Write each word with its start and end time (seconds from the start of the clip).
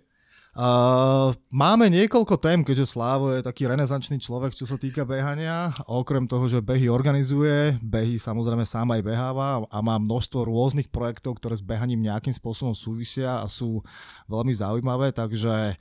Uh, 0.53 1.33
máme 1.49 1.89
niekoľko 1.89 2.37
tém, 2.37 2.61
keďže 2.61 2.93
Slávo 2.93 3.33
je 3.33 3.41
taký 3.41 3.65
renesančný 3.65 4.21
človek, 4.21 4.53
čo 4.53 4.69
sa 4.69 4.77
týka 4.77 5.09
behania. 5.09 5.73
Okrem 5.89 6.29
toho, 6.29 6.45
že 6.45 6.61
behy 6.61 6.93
organizuje, 6.93 7.81
behy 7.81 8.21
samozrejme 8.21 8.61
sám 8.69 8.93
aj 8.93 9.01
beháva 9.01 9.65
a 9.65 9.79
má 9.81 9.97
množstvo 9.97 10.45
rôznych 10.45 10.93
projektov, 10.93 11.41
ktoré 11.41 11.57
s 11.57 11.65
behaním 11.65 12.05
nejakým 12.05 12.37
spôsobom 12.37 12.77
súvisia 12.77 13.41
a 13.41 13.49
sú 13.49 13.81
veľmi 14.29 14.53
zaujímavé, 14.53 15.17
takže 15.17 15.81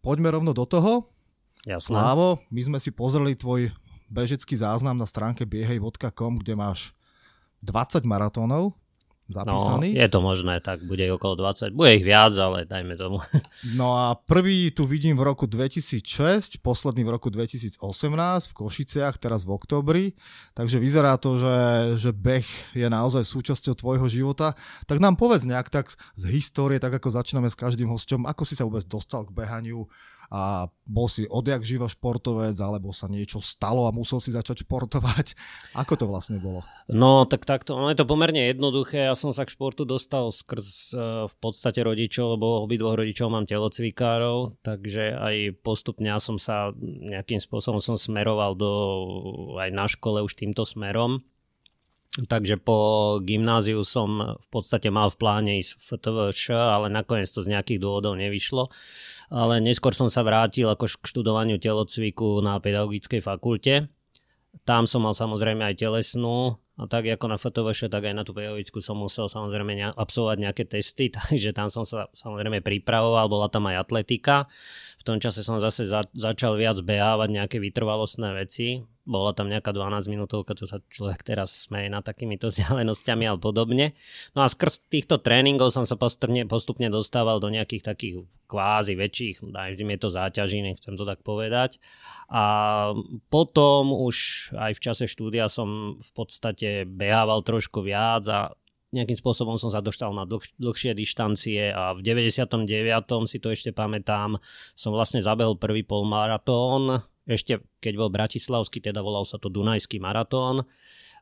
poďme 0.00 0.32
rovno 0.32 0.56
do 0.56 0.64
toho. 0.64 1.12
Jasné. 1.66 1.98
Slávo, 1.98 2.38
my 2.54 2.60
sme 2.62 2.78
si 2.78 2.94
pozreli 2.94 3.34
tvoj 3.34 3.74
bežecký 4.06 4.54
záznam 4.54 4.94
na 4.94 5.02
stránke 5.02 5.42
biehej.com, 5.42 6.38
kde 6.38 6.54
máš 6.54 6.94
20 7.66 8.06
maratónov 8.06 8.78
zapísaných. 9.26 9.94
No, 9.98 10.02
je 10.06 10.08
to 10.08 10.20
možné, 10.22 10.54
tak 10.62 10.86
bude 10.86 11.02
ich 11.02 11.10
okolo 11.10 11.34
20. 11.34 11.74
Bude 11.74 11.98
ich 11.98 12.06
viac, 12.06 12.30
ale 12.38 12.62
dajme 12.62 12.94
tomu. 12.94 13.18
No 13.74 13.98
a 13.98 14.14
prvý 14.14 14.70
tu 14.70 14.86
vidím 14.86 15.18
v 15.18 15.26
roku 15.26 15.50
2006, 15.50 16.62
posledný 16.62 17.02
v 17.02 17.10
roku 17.18 17.34
2018 17.34 17.82
v 18.46 18.54
Košiciach, 18.54 19.18
teraz 19.18 19.42
v 19.42 19.58
oktobri. 19.58 20.04
Takže 20.54 20.78
vyzerá 20.78 21.18
to, 21.18 21.34
že, 21.34 21.56
že 21.98 22.10
beh 22.14 22.46
je 22.78 22.86
naozaj 22.86 23.26
súčasťou 23.26 23.74
tvojho 23.74 24.06
života. 24.06 24.54
Tak 24.86 25.02
nám 25.02 25.18
povedz 25.18 25.42
nejak 25.42 25.74
tak 25.74 25.90
z 25.90 26.24
histórie, 26.30 26.78
tak 26.78 26.94
ako 26.94 27.10
začíname 27.10 27.50
s 27.50 27.58
každým 27.58 27.90
hostom, 27.90 28.22
ako 28.30 28.46
si 28.46 28.54
sa 28.54 28.62
vôbec 28.62 28.86
dostal 28.86 29.26
k 29.26 29.34
behaniu, 29.34 29.90
a 30.30 30.66
bol 30.86 31.06
si 31.10 31.26
odjak 31.26 31.66
živa 31.66 31.90
športovec, 31.90 32.54
alebo 32.58 32.94
sa 32.94 33.10
niečo 33.10 33.42
stalo 33.42 33.86
a 33.86 33.94
musel 33.94 34.22
si 34.22 34.30
začať 34.34 34.66
športovať. 34.66 35.34
Ako 35.82 35.94
to 35.98 36.06
vlastne 36.06 36.38
bolo? 36.38 36.62
No, 36.90 37.26
tak 37.26 37.46
takto, 37.46 37.74
no 37.78 37.90
je 37.90 37.98
to 37.98 38.06
pomerne 38.06 38.50
jednoduché. 38.50 39.10
Ja 39.10 39.18
som 39.18 39.34
sa 39.34 39.46
k 39.46 39.54
športu 39.54 39.82
dostal 39.86 40.30
skrz 40.30 40.66
uh, 40.94 41.00
v 41.30 41.34
podstate 41.42 41.82
rodičov, 41.82 42.38
lebo 42.38 42.62
obidvoch 42.66 42.98
rodičov 42.98 43.30
mám 43.30 43.46
telocvikárov, 43.46 44.62
takže 44.62 45.14
aj 45.14 45.36
postupne 45.62 46.10
som 46.22 46.38
sa 46.38 46.70
nejakým 46.82 47.42
spôsobom 47.42 47.82
som 47.82 47.98
smeroval 47.98 48.54
do, 48.54 48.72
aj 49.58 49.70
na 49.74 49.86
škole 49.90 50.22
už 50.22 50.38
týmto 50.38 50.62
smerom. 50.62 51.22
Takže 52.16 52.56
po 52.56 52.78
gymnáziu 53.20 53.84
som 53.84 54.40
v 54.40 54.48
podstate 54.48 54.88
mal 54.88 55.12
v 55.12 55.20
pláne 55.20 55.52
ísť 55.60 55.76
v 55.76 55.82
FTVŠ, 55.84 56.42
ale 56.56 56.88
nakoniec 56.88 57.28
to 57.28 57.44
z 57.44 57.52
nejakých 57.52 57.76
dôvodov 57.76 58.16
nevyšlo 58.16 58.72
ale 59.32 59.58
neskôr 59.58 59.92
som 59.92 60.06
sa 60.06 60.22
vrátil 60.22 60.70
ako 60.70 60.86
k 61.00 61.06
študovaniu 61.10 61.58
telocviku 61.58 62.38
na 62.42 62.58
pedagogickej 62.62 63.20
fakulte. 63.22 63.90
Tam 64.64 64.88
som 64.88 65.04
mal 65.04 65.12
samozrejme 65.12 65.62
aj 65.68 65.82
telesnú 65.82 66.56
a 66.76 66.84
tak 66.84 67.08
ako 67.08 67.24
na 67.32 67.36
FTVŠ, 67.40 67.88
tak 67.88 68.04
aj 68.08 68.14
na 68.16 68.24
tú 68.24 68.36
pedagogickú 68.36 68.84
som 68.84 69.00
musel 69.00 69.32
samozrejme 69.32 69.96
absolvovať 69.96 70.38
nejaké 70.40 70.64
testy, 70.68 71.12
takže 71.16 71.52
tam 71.56 71.72
som 71.72 71.84
sa 71.84 72.08
samozrejme 72.12 72.60
pripravoval, 72.60 73.28
bola 73.28 73.48
tam 73.48 73.68
aj 73.68 73.88
atletika. 73.88 74.48
V 75.00 75.02
tom 75.04 75.16
čase 75.20 75.40
som 75.44 75.56
zase 75.60 75.88
za, 75.88 76.04
začal 76.12 76.56
viac 76.56 76.80
behávať 76.80 77.28
nejaké 77.32 77.56
vytrvalostné 77.60 78.32
veci 78.36 78.95
bola 79.06 79.30
tam 79.32 79.46
nejaká 79.46 79.70
12 79.70 80.10
minútovka, 80.10 80.58
to 80.58 80.66
sa 80.66 80.82
človek 80.90 81.22
teraz 81.22 81.70
smeje 81.70 81.86
na 81.88 82.02
takýmito 82.02 82.48
vzdialenosťami 82.50 83.24
a 83.30 83.38
podobne. 83.38 83.94
No 84.34 84.42
a 84.42 84.50
skrz 84.50 84.90
týchto 84.90 85.22
tréningov 85.22 85.70
som 85.70 85.86
sa 85.86 85.94
postupne, 85.94 86.42
postupne 86.44 86.90
dostával 86.90 87.38
do 87.38 87.48
nejakých 87.48 87.86
takých 87.86 88.14
kvázi 88.50 88.94
väčších, 88.98 89.36
daj 89.46 89.78
je 89.78 89.98
to 89.98 90.10
záťaží, 90.10 90.62
nechcem 90.62 90.94
to 90.98 91.06
tak 91.06 91.22
povedať. 91.22 91.78
A 92.30 92.44
potom 93.30 93.94
už 93.94 94.50
aj 94.54 94.74
v 94.74 94.82
čase 94.82 95.04
štúdia 95.06 95.46
som 95.46 95.98
v 96.02 96.10
podstate 96.14 96.86
behával 96.86 97.42
trošku 97.46 97.82
viac 97.82 98.26
a 98.26 98.54
nejakým 98.94 99.18
spôsobom 99.18 99.58
som 99.58 99.68
sa 99.68 99.82
dostal 99.82 100.14
na 100.14 100.22
dlh, 100.22 100.42
dlhšie 100.62 100.94
dištancie 100.94 101.74
a 101.74 101.92
v 101.92 102.00
99. 102.06 102.64
si 103.26 103.42
to 103.42 103.50
ešte 103.50 103.70
pamätám, 103.74 104.38
som 104.78 104.94
vlastne 104.94 105.18
zabehol 105.18 105.58
prvý 105.58 105.82
polmaratón 105.82 107.02
ešte 107.26 107.60
keď 107.82 107.94
bol 107.98 108.10
Bratislavský, 108.10 108.78
teda 108.78 109.02
volal 109.02 109.26
sa 109.26 109.36
to 109.36 109.50
Dunajský 109.50 109.98
maratón. 109.98 110.64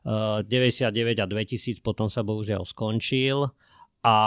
99 0.05 0.45
eh, 0.93 1.17
a 1.17 1.25
2000 1.25 1.81
potom 1.81 2.05
sa 2.05 2.21
bohužiaľ 2.21 2.61
skončil 2.61 3.49
a 4.05 4.17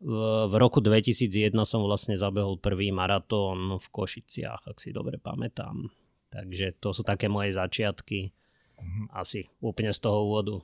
v 0.00 0.54
roku 0.56 0.80
2001 0.80 1.52
som 1.68 1.84
vlastne 1.84 2.16
zabehol 2.16 2.56
prvý 2.56 2.88
maratón 2.94 3.76
v 3.76 3.86
Košiciach, 3.92 4.72
ak 4.72 4.80
si 4.80 4.88
dobre 4.94 5.20
pamätám. 5.20 5.92
Takže 6.32 6.80
to 6.80 6.96
sú 6.96 7.04
také 7.04 7.28
moje 7.28 7.52
začiatky 7.52 8.32
mm-hmm. 8.78 9.04
asi 9.12 9.44
úplne 9.60 9.92
z 9.92 10.00
toho 10.00 10.18
úvodu. 10.24 10.56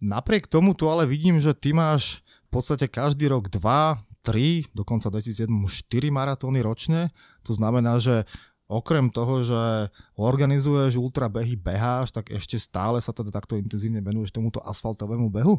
Napriek 0.00 0.48
tomu 0.48 0.76
tu 0.76 0.88
ale 0.92 1.08
vidím, 1.08 1.40
že 1.40 1.56
ty 1.56 1.72
máš 1.72 2.20
v 2.48 2.60
podstate 2.60 2.88
každý 2.88 3.30
rok 3.30 3.48
dva, 3.52 4.04
tri, 4.20 4.68
dokonca 4.76 5.08
2007 5.08 5.48
4 5.48 6.12
maratóny 6.12 6.60
ročne. 6.60 7.08
To 7.48 7.56
znamená, 7.56 7.96
že 7.96 8.28
okrem 8.70 9.10
toho, 9.10 9.42
že 9.42 9.90
organizuješ 10.14 10.94
ultrabehy, 10.94 11.58
beháš, 11.58 12.14
tak 12.14 12.30
ešte 12.30 12.54
stále 12.56 13.02
sa 13.02 13.10
teda 13.10 13.34
takto 13.34 13.58
intenzívne 13.58 13.98
venuješ 13.98 14.30
tomuto 14.30 14.62
asfaltovému 14.62 15.26
behu? 15.26 15.58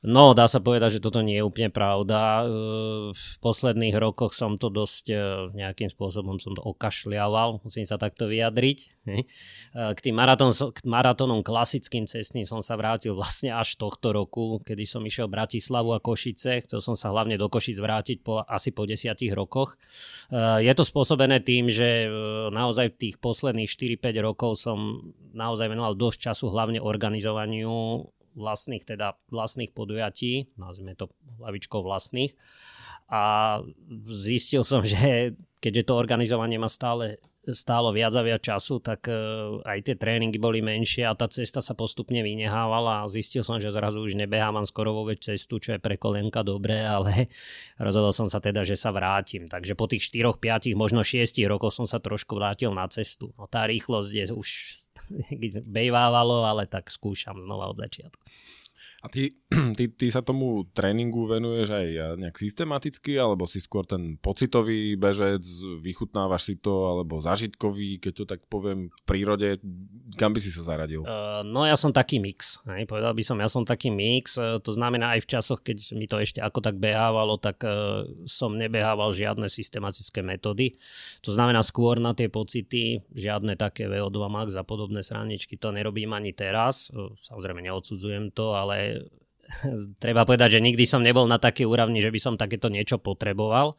No, 0.00 0.32
dá 0.32 0.48
sa 0.48 0.64
povedať, 0.64 0.96
že 0.96 1.04
toto 1.04 1.20
nie 1.20 1.36
je 1.36 1.44
úplne 1.44 1.68
pravda. 1.68 2.48
V 3.12 3.26
posledných 3.44 3.92
rokoch 4.00 4.32
som 4.32 4.56
to 4.56 4.72
dosť 4.72 5.12
nejakým 5.52 5.92
spôsobom 5.92 6.40
som 6.40 6.56
to 6.56 6.64
okašľaval, 6.64 7.60
musím 7.60 7.84
sa 7.84 8.00
takto 8.00 8.24
vyjadriť. 8.24 8.78
K 9.76 9.98
tým 10.00 10.16
maratón, 10.16 10.56
k 10.56 10.80
maratónom 10.88 11.44
klasickým 11.44 12.08
cestným 12.08 12.48
som 12.48 12.64
sa 12.64 12.80
vrátil 12.80 13.12
vlastne 13.12 13.52
až 13.52 13.76
tohto 13.76 14.16
roku, 14.16 14.64
kedy 14.64 14.88
som 14.88 15.04
išiel 15.04 15.28
Bratislavu 15.28 15.92
a 15.92 16.00
Košice. 16.00 16.64
Chcel 16.64 16.80
som 16.80 16.96
sa 16.96 17.12
hlavne 17.12 17.36
do 17.36 17.52
Košic 17.52 17.76
vrátiť 17.76 18.24
po, 18.24 18.40
asi 18.40 18.72
po 18.72 18.88
desiatich 18.88 19.36
rokoch. 19.36 19.76
Je 20.64 20.72
to 20.72 20.80
spôsobené 20.80 21.44
tým, 21.44 21.68
že 21.68 22.08
naozaj 22.48 22.96
v 22.96 22.98
tých 23.04 23.14
posledných 23.20 23.68
4-5 23.68 24.16
rokov 24.24 24.64
som 24.64 25.12
naozaj 25.36 25.68
venoval 25.68 25.92
dosť 25.92 26.32
času 26.32 26.48
hlavne 26.48 26.80
organizovaniu 26.80 28.08
vlastných, 28.34 28.84
teda 28.86 29.18
vlastných 29.30 29.72
podujatí, 29.74 30.54
nazvime 30.56 30.94
to 30.94 31.10
hlavičkou 31.40 31.82
vlastných. 31.82 32.34
A 33.10 33.58
zistil 34.06 34.62
som, 34.62 34.86
že 34.88 35.34
keďže 35.60 35.90
to 35.90 35.98
organizovanie 35.98 36.56
ma 36.56 36.70
stále 36.70 37.20
stálo 37.48 37.88
viac 37.88 38.12
a 38.12 38.20
viac 38.20 38.44
času, 38.44 38.84
tak 38.84 39.08
e, 39.08 39.16
aj 39.64 39.78
tie 39.88 39.96
tréningy 39.96 40.36
boli 40.36 40.60
menšie 40.60 41.08
a 41.08 41.16
tá 41.16 41.24
cesta 41.24 41.64
sa 41.64 41.72
postupne 41.72 42.20
vynehávala 42.20 43.04
a 43.04 43.08
zistil 43.08 43.40
som, 43.40 43.56
že 43.56 43.72
zrazu 43.72 44.04
už 44.04 44.12
nebehávam 44.12 44.68
skoro 44.68 44.92
vôbec 44.92 45.16
cestu, 45.24 45.56
čo 45.56 45.72
je 45.76 45.80
pre 45.80 45.96
kolenka 45.96 46.44
dobré, 46.44 46.84
ale 47.00 47.32
rozhodol 47.80 48.12
som 48.12 48.28
sa 48.28 48.44
teda, 48.44 48.60
že 48.60 48.76
sa 48.76 48.92
vrátim. 48.92 49.48
Takže 49.48 49.72
po 49.72 49.88
tých 49.88 50.04
4, 50.12 50.36
5, 50.36 50.76
možno 50.76 51.00
6 51.00 51.40
rokoch 51.48 51.72
som 51.72 51.88
sa 51.88 51.96
trošku 51.96 52.36
vrátil 52.36 52.76
na 52.76 52.84
cestu. 52.92 53.32
No 53.40 53.48
tá 53.48 53.64
rýchlosť 53.64 54.10
je 54.12 54.24
už 54.36 54.48
bejvávalo, 55.76 56.46
ale 56.46 56.66
tak 56.66 56.90
skúšam 56.90 57.38
znova 57.38 57.70
od 57.70 57.78
začiatku. 57.80 58.22
A 59.00 59.08
ty, 59.08 59.32
ty, 59.78 59.88
ty 59.88 60.06
sa 60.12 60.20
tomu 60.20 60.68
tréningu 60.76 61.24
venuješ 61.24 61.72
aj 61.72 61.86
nejak 62.20 62.36
systematicky, 62.36 63.16
alebo 63.16 63.48
si 63.48 63.56
skôr 63.56 63.88
ten 63.88 64.20
pocitový 64.20 65.00
bežec, 65.00 65.40
vychutnávaš 65.80 66.52
si 66.52 66.54
to, 66.60 66.92
alebo 66.92 67.24
zažitkový, 67.24 67.96
keď 67.96 68.12
to 68.12 68.24
tak 68.28 68.40
poviem, 68.52 68.92
v 68.92 69.02
prírode, 69.08 69.56
kam 70.20 70.36
by 70.36 70.40
si 70.44 70.52
sa 70.52 70.60
zaradil? 70.68 71.08
Uh, 71.08 71.40
no 71.48 71.64
ja 71.64 71.80
som 71.80 71.96
taký 71.96 72.20
mix, 72.20 72.60
hej, 72.68 72.84
povedal 72.84 73.16
by 73.16 73.22
som, 73.24 73.40
ja 73.40 73.48
som 73.48 73.64
taký 73.64 73.88
mix, 73.88 74.36
uh, 74.36 74.60
to 74.60 74.76
znamená 74.76 75.16
aj 75.16 75.24
v 75.24 75.30
časoch, 75.32 75.60
keď 75.64 75.96
mi 75.96 76.04
to 76.04 76.20
ešte 76.20 76.44
ako 76.44 76.60
tak 76.60 76.76
behávalo, 76.76 77.40
tak 77.40 77.64
uh, 77.64 78.04
som 78.28 78.52
nebehával 78.52 79.16
žiadne 79.16 79.48
systematické 79.48 80.20
metódy. 80.20 80.76
To 81.24 81.32
znamená 81.32 81.64
skôr 81.64 81.96
na 81.96 82.12
tie 82.12 82.28
pocity, 82.28 83.00
žiadne 83.16 83.56
také 83.56 83.88
VO2 83.88 84.18
max 84.28 84.52
a 84.60 84.64
podobné 84.64 85.00
sraničky, 85.00 85.56
to 85.56 85.72
nerobím 85.72 86.12
ani 86.12 86.36
teraz, 86.36 86.92
samozrejme 87.24 87.64
neodsudzujem 87.64 88.36
to, 88.36 88.52
ale 88.52 88.89
treba 90.04 90.22
povedať, 90.22 90.58
že 90.58 90.64
nikdy 90.64 90.84
som 90.86 91.02
nebol 91.02 91.26
na 91.26 91.38
takej 91.38 91.66
úrovni, 91.66 91.98
že 92.00 92.12
by 92.12 92.20
som 92.20 92.34
takéto 92.40 92.70
niečo 92.70 92.98
potreboval. 93.02 93.74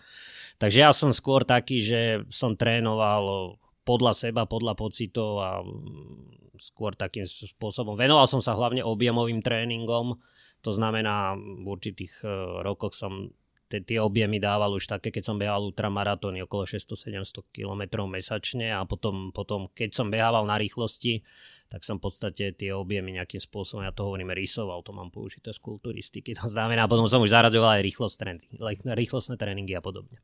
Takže 0.60 0.78
ja 0.84 0.92
som 0.94 1.10
skôr 1.16 1.42
taký, 1.48 1.82
že 1.82 2.02
som 2.30 2.54
trénoval 2.54 3.56
podľa 3.82 4.14
seba, 4.14 4.46
podľa 4.46 4.78
pocitov 4.78 5.32
a 5.42 5.52
skôr 6.62 6.94
takým 6.94 7.26
spôsobom. 7.26 7.98
Venoval 7.98 8.30
som 8.30 8.38
sa 8.38 8.54
hlavne 8.54 8.86
objemovým 8.86 9.42
tréningom, 9.42 10.22
to 10.62 10.70
znamená 10.70 11.34
v 11.34 11.66
určitých 11.66 12.22
e, 12.22 12.30
rokoch 12.62 12.94
som 12.94 13.34
tie 13.72 14.04
objemy 14.04 14.36
dával 14.36 14.76
už 14.76 14.86
také, 14.92 15.16
keď 15.16 15.24
som 15.32 15.40
behal 15.40 15.64
ultramaratóny 15.64 16.44
okolo 16.44 16.68
600-700 16.68 17.56
km 17.56 18.04
mesačne 18.04 18.76
a 18.76 18.84
potom, 18.84 19.32
potom, 19.32 19.72
keď 19.72 19.96
som 19.96 20.12
behával 20.12 20.44
na 20.44 20.60
rýchlosti, 20.60 21.24
tak 21.72 21.88
som 21.88 22.04
v 22.04 22.12
podstate 22.12 22.52
tie 22.52 22.76
objemy 22.76 23.16
nejakým 23.16 23.40
spôsobom, 23.40 23.88
ja 23.88 23.96
to 23.96 24.04
hovorím, 24.04 24.36
rysoval, 24.36 24.84
to 24.84 24.92
mám 24.92 25.08
použité 25.08 25.56
z 25.56 25.60
kulturistiky. 25.64 26.36
To 26.36 26.52
znamená, 26.52 26.84
potom 26.84 27.08
som 27.08 27.24
už 27.24 27.32
zaradzoval 27.32 27.80
aj 27.80 27.84
rýchlosť 27.88 28.16
tréning, 28.20 28.44
rýchlostné 28.92 29.40
tréningy 29.40 29.80
a 29.80 29.82
podobne. 29.82 30.20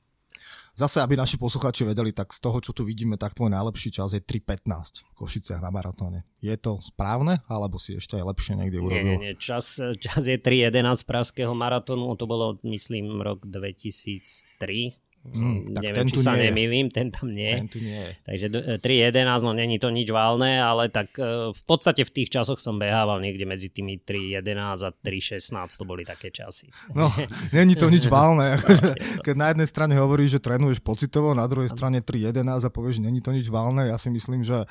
Zase, 0.77 1.01
aby 1.01 1.17
naši 1.17 1.41
posluchači 1.41 1.89
vedeli, 1.89 2.13
tak 2.13 2.29
z 2.29 2.37
toho, 2.37 2.61
čo 2.61 2.69
tu 2.69 2.85
vidíme, 2.85 3.17
tak 3.17 3.33
tvoj 3.33 3.49
najlepší 3.49 3.89
čas 3.97 4.13
je 4.13 4.21
3.15 4.21 5.09
v 5.09 5.13
Košiciach 5.17 5.57
na 5.57 5.73
maratóne. 5.73 6.21
Je 6.37 6.53
to 6.53 6.77
správne, 6.85 7.41
alebo 7.49 7.81
si 7.81 7.97
ešte 7.97 8.13
aj 8.13 8.29
lepšie 8.29 8.53
niekde 8.61 8.77
urobil? 8.77 9.01
Nie, 9.01 9.17
nie, 9.17 9.33
nie. 9.33 9.33
Čas, 9.41 9.81
čas 9.97 10.21
je 10.21 10.37
3.11 10.37 11.01
pražského 11.01 11.49
maratónu, 11.57 12.13
to 12.13 12.29
bolo, 12.29 12.53
myslím, 12.61 13.25
rok 13.25 13.49
2003, 13.49 14.93
Mm, 15.27 15.75
tak 15.75 15.83
Neviem, 15.83 15.97
ten 15.99 16.07
či 16.07 16.17
sa 16.23 16.31
nie 16.39 16.47
nemýlim, 16.47 16.87
ten 16.87 17.07
tam 17.11 17.27
nie. 17.35 17.51
Ten 17.51 17.67
tu 17.67 17.83
nie 17.83 17.99
je. 17.99 18.11
Takže 18.23 18.47
3.11, 18.79 19.43
no 19.43 19.51
není 19.51 19.75
to 19.75 19.91
nič 19.91 20.07
válne, 20.07 20.55
ale 20.55 20.87
tak 20.87 21.11
uh, 21.19 21.51
v 21.51 21.63
podstate 21.67 22.07
v 22.07 22.11
tých 22.15 22.31
časoch 22.31 22.63
som 22.63 22.79
behával 22.79 23.19
niekde 23.19 23.43
medzi 23.43 23.67
tými 23.67 23.99
3.11 23.99 24.87
a 24.87 24.89
3.16, 24.95 25.51
to 25.51 25.83
boli 25.83 26.07
také 26.07 26.31
časy. 26.31 26.71
No, 26.95 27.11
není 27.57 27.75
to 27.75 27.91
nič 27.91 28.07
válne. 28.07 28.55
Akože, 28.55 28.95
keď 29.27 29.35
na 29.35 29.47
jednej 29.51 29.67
strane 29.67 29.93
hovoríš, 29.99 30.39
že 30.39 30.43
trénuješ 30.47 30.79
pocitovo, 30.79 31.35
na 31.35 31.43
druhej 31.43 31.75
strane 31.75 31.99
3.11 31.99 32.63
a 32.63 32.69
povieš, 32.71 33.03
že 33.03 33.03
není 33.03 33.19
to 33.19 33.35
nič 33.35 33.51
válne, 33.51 33.91
ja 33.91 33.99
si 33.99 34.07
myslím, 34.07 34.47
že, 34.47 34.63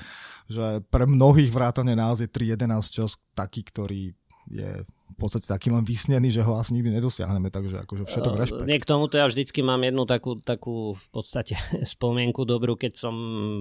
že 0.49 0.81
pre 0.89 1.05
mnohých 1.05 1.53
vrátane 1.53 1.93
nás 1.93 2.25
je 2.25 2.29
3.11 2.33 2.97
čas 2.97 3.21
taký, 3.37 3.61
ktorý 3.61 4.17
je 4.49 4.87
v 5.07 5.17
podstate 5.17 5.47
taký 5.47 5.71
len 5.71 5.87
vysnený, 5.87 6.35
že 6.35 6.43
ho 6.43 6.59
asi 6.59 6.75
nikdy 6.77 6.99
nedosiahneme, 6.99 7.49
takže 7.49 7.87
akože 7.87 8.05
všetok 8.11 8.35
uh, 8.35 8.39
rešpekt. 8.43 8.69
Nie 8.69 8.83
k 8.83 8.91
tomuto 8.91 9.17
ja 9.17 9.31
vždycky 9.31 9.63
mám 9.63 9.81
jednu 9.87 10.05
takú, 10.05 10.43
takú 10.43 10.99
v 10.99 11.09
podstate 11.15 11.55
spomienku 11.95 12.43
dobrú, 12.45 12.75
keď 12.75 12.93
som 12.99 13.15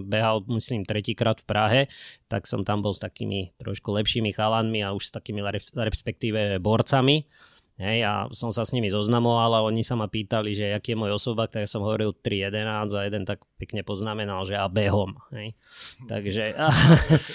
behal, 0.09 0.43
myslím, 0.51 0.83
tretíkrát 0.83 1.39
v 1.41 1.47
Prahe, 1.47 1.81
tak 2.27 2.49
som 2.49 2.65
tam 2.67 2.81
bol 2.81 2.91
s 2.91 2.99
takými 2.99 3.55
trošku 3.61 3.93
lepšími 3.93 4.33
chalanmi 4.33 4.81
a 4.81 4.91
už 4.91 5.09
s 5.09 5.15
takými 5.15 5.39
respektíve 5.73 6.59
borcami 6.59 7.29
Hej, 7.75 8.07
a 8.07 8.13
som 8.31 8.55
sa 8.55 8.63
s 8.63 8.71
nimi 8.71 8.87
zoznamoval 8.87 9.51
a 9.51 9.65
oni 9.67 9.83
sa 9.83 9.99
ma 9.99 10.07
pýtali, 10.07 10.55
že 10.55 10.71
aký 10.71 10.95
je 10.95 11.01
môj 11.03 11.19
osobak, 11.19 11.51
tak 11.51 11.67
ja 11.67 11.69
som 11.69 11.83
hovoril 11.83 12.15
3.11 12.15 12.87
a 12.95 12.99
jeden 13.03 13.27
tak 13.27 13.43
pekne 13.59 13.83
poznamenal, 13.83 14.47
že 14.47 14.55
a 14.55 14.71
behom. 14.71 15.19
Hej. 15.35 15.59
Takže, 16.07 16.55
a, 16.63 16.71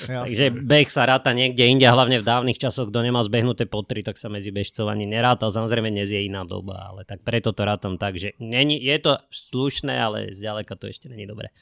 takže 0.09 0.49
beh 0.49 0.89
sa 0.89 1.05
ráta 1.05 1.37
niekde 1.37 1.69
inde 1.69 1.85
hlavne 1.85 2.25
v 2.25 2.25
dávnych 2.25 2.57
časoch, 2.57 2.89
kto 2.89 3.05
nemá 3.05 3.21
zbehnuté 3.21 3.69
potry, 3.69 4.01
tak 4.01 4.17
sa 4.17 4.33
medzi 4.33 4.49
bežcov 4.49 4.89
ani 4.89 5.05
nerátal. 5.05 5.53
Samozrejme 5.53 5.93
dnes 5.93 6.09
je 6.09 6.25
iná 6.25 6.49
doba, 6.49 6.89
ale 6.89 7.05
tak 7.05 7.21
preto 7.21 7.53
to 7.53 7.61
rátam 7.61 8.01
tak, 8.01 8.17
že 8.17 8.33
není, 8.41 8.81
je 8.81 8.97
to 8.97 9.21
slušné, 9.29 9.93
ale 9.93 10.33
zďaleka 10.33 10.73
to 10.81 10.89
ešte 10.89 11.13
není 11.13 11.29
dobré. 11.29 11.53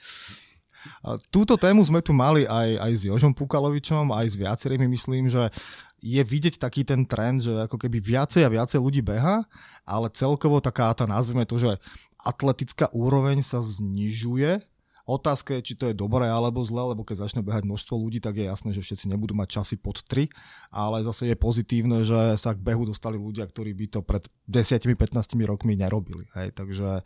Túto 1.35 1.59
tému 1.59 1.83
sme 1.83 1.99
tu 1.99 2.15
mali 2.15 2.47
aj, 2.47 2.69
aj 2.79 2.93
s 2.95 3.03
Jožom 3.11 3.35
Pukalovičom, 3.35 4.15
aj 4.15 4.27
s 4.31 4.35
viacerými, 4.39 4.87
myslím, 4.95 5.27
že 5.27 5.51
je 5.99 6.23
vidieť 6.23 6.63
taký 6.63 6.87
ten 6.87 7.03
trend, 7.05 7.43
že 7.43 7.67
ako 7.67 7.77
keby 7.77 7.99
viacej 7.99 8.47
a 8.47 8.53
viacej 8.53 8.79
ľudí 8.79 9.03
beha, 9.03 9.43
ale 9.83 10.07
celkovo 10.15 10.63
taká 10.63 10.95
tá, 10.95 11.05
nazvime 11.05 11.43
to, 11.45 11.59
že 11.59 11.77
atletická 12.23 12.91
úroveň 12.95 13.43
sa 13.43 13.63
znižuje. 13.63 14.63
Otázka 15.09 15.57
je, 15.57 15.73
či 15.73 15.75
to 15.75 15.89
je 15.89 15.97
dobré 15.97 16.29
alebo 16.29 16.61
zlé, 16.61 16.93
lebo 16.93 17.01
keď 17.01 17.25
začne 17.25 17.41
behať 17.41 17.65
množstvo 17.65 17.97
ľudí, 17.97 18.21
tak 18.21 18.37
je 18.37 18.45
jasné, 18.45 18.77
že 18.77 18.85
všetci 18.85 19.09
nebudú 19.09 19.33
mať 19.33 19.49
časy 19.57 19.81
pod 19.81 20.05
3, 20.05 20.29
ale 20.69 21.01
zase 21.01 21.33
je 21.33 21.37
pozitívne, 21.39 22.05
že 22.05 22.37
sa 22.37 22.53
k 22.53 22.61
behu 22.61 22.85
dostali 22.85 23.17
ľudia, 23.17 23.49
ktorí 23.49 23.73
by 23.73 23.87
to 23.89 24.01
pred 24.05 24.29
10-15 24.45 25.17
rokmi 25.49 25.81
nerobili. 25.81 26.29
Hej, 26.37 26.53
takže 26.53 27.03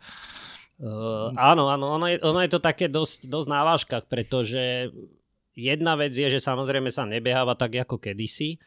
Uh, 0.83 1.29
áno, 1.37 1.69
áno, 1.69 1.95
ono 1.95 2.09
je, 2.09 2.17
ono 2.17 2.41
je 2.41 2.49
to 2.49 2.57
také 2.57 2.89
dosť, 2.89 3.29
dosť 3.29 3.47
na 3.47 3.61
vážkach, 3.61 4.09
pretože 4.09 4.89
jedna 5.53 5.93
vec 5.93 6.17
je, 6.17 6.25
že 6.25 6.41
samozrejme 6.41 6.89
sa 6.89 7.05
nebeháva 7.05 7.53
tak 7.53 7.77
ako 7.77 8.01
kedysi, 8.01 8.57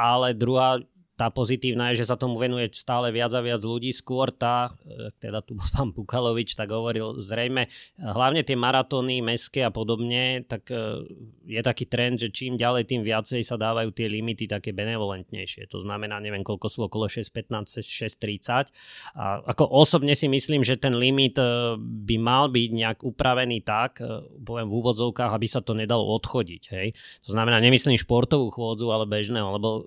ale 0.00 0.34
druhá 0.34 0.78
tá 1.20 1.28
pozitívna 1.28 1.92
je, 1.92 2.00
že 2.00 2.08
sa 2.08 2.16
tomu 2.16 2.40
venuje 2.40 2.72
stále 2.72 3.12
viac 3.12 3.28
a 3.36 3.44
viac 3.44 3.60
ľudí. 3.60 3.92
Skôr 3.92 4.32
tá, 4.32 4.72
e, 4.88 5.12
teda 5.20 5.44
tu 5.44 5.52
bol 5.52 5.68
pán 5.76 5.92
Pukalovič, 5.92 6.56
tak 6.56 6.72
hovoril 6.72 7.20
zrejme, 7.20 7.68
hlavne 8.00 8.40
tie 8.40 8.56
maratóny, 8.56 9.20
meské 9.20 9.68
a 9.68 9.68
podobne, 9.68 10.48
tak 10.48 10.72
e, 10.72 11.04
je 11.44 11.60
taký 11.60 11.84
trend, 11.84 12.24
že 12.24 12.32
čím 12.32 12.56
ďalej, 12.56 12.88
tým 12.88 13.04
viacej 13.04 13.44
sa 13.44 13.60
dávajú 13.60 13.92
tie 13.92 14.08
limity 14.08 14.48
také 14.48 14.72
benevolentnejšie. 14.72 15.68
To 15.68 15.84
znamená, 15.84 16.16
neviem 16.24 16.40
koľko 16.40 16.72
sú, 16.72 16.88
okolo 16.88 17.04
6.15, 17.04 17.84
6.30. 17.84 18.72
A 19.20 19.44
ako 19.44 19.68
osobne 19.68 20.16
si 20.16 20.24
myslím, 20.24 20.64
že 20.64 20.80
ten 20.80 20.96
limit 20.96 21.36
e, 21.36 21.76
by 21.76 22.16
mal 22.16 22.48
byť 22.48 22.70
nejak 22.72 22.98
upravený 23.04 23.60
tak, 23.60 24.00
poviem 24.40 24.72
v 24.72 24.76
úvodzovkách, 24.80 25.36
aby 25.36 25.44
sa 25.44 25.60
to 25.60 25.76
nedalo 25.76 26.08
odchodiť. 26.16 26.62
Hej? 26.72 26.96
To 27.28 27.36
znamená, 27.36 27.60
nemyslím 27.60 28.00
športovú 28.00 28.48
chôdzu, 28.48 28.88
ale 28.88 29.04
bežného, 29.04 29.60
lebo 29.60 29.84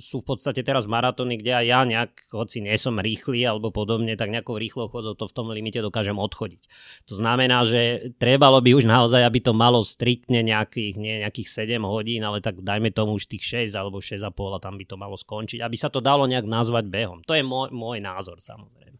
sú 0.00 0.24
v 0.24 0.26
podstate 0.30 0.69
teraz 0.70 0.86
maratóny, 0.86 1.42
kde 1.42 1.50
aj 1.50 1.66
ja 1.66 1.80
nejak, 1.82 2.30
hoci 2.30 2.62
nie 2.62 2.78
som 2.78 2.94
rýchly 3.02 3.42
alebo 3.42 3.74
podobne, 3.74 4.14
tak 4.14 4.30
nejakou 4.30 4.54
rýchlou 4.54 4.86
chodzou 4.86 5.18
to 5.18 5.26
v 5.26 5.34
tom 5.34 5.50
limite 5.50 5.82
dokážem 5.82 6.14
odchodiť. 6.14 6.62
To 7.10 7.18
znamená, 7.18 7.66
že 7.66 8.14
trebalo 8.22 8.62
by 8.62 8.78
už 8.78 8.86
naozaj, 8.86 9.26
aby 9.26 9.42
to 9.42 9.50
malo 9.50 9.82
striktne 9.82 10.46
nejakých, 10.46 10.94
nie 10.94 11.26
nejakých 11.26 11.66
7 11.66 11.82
hodín, 11.82 12.22
ale 12.22 12.38
tak 12.38 12.62
dajme 12.62 12.94
tomu 12.94 13.18
už 13.18 13.26
tých 13.26 13.66
6 13.66 13.74
alebo 13.74 13.98
6,5 13.98 14.22
a 14.30 14.58
tam 14.62 14.78
by 14.78 14.84
to 14.86 14.94
malo 14.94 15.18
skončiť, 15.18 15.58
aby 15.58 15.74
sa 15.74 15.90
to 15.90 15.98
dalo 15.98 16.30
nejak 16.30 16.46
nazvať 16.46 16.86
behom. 16.86 17.26
To 17.26 17.34
je 17.34 17.42
môj, 17.42 17.74
môj 17.74 17.98
názor 17.98 18.38
samozrejme. 18.38 18.94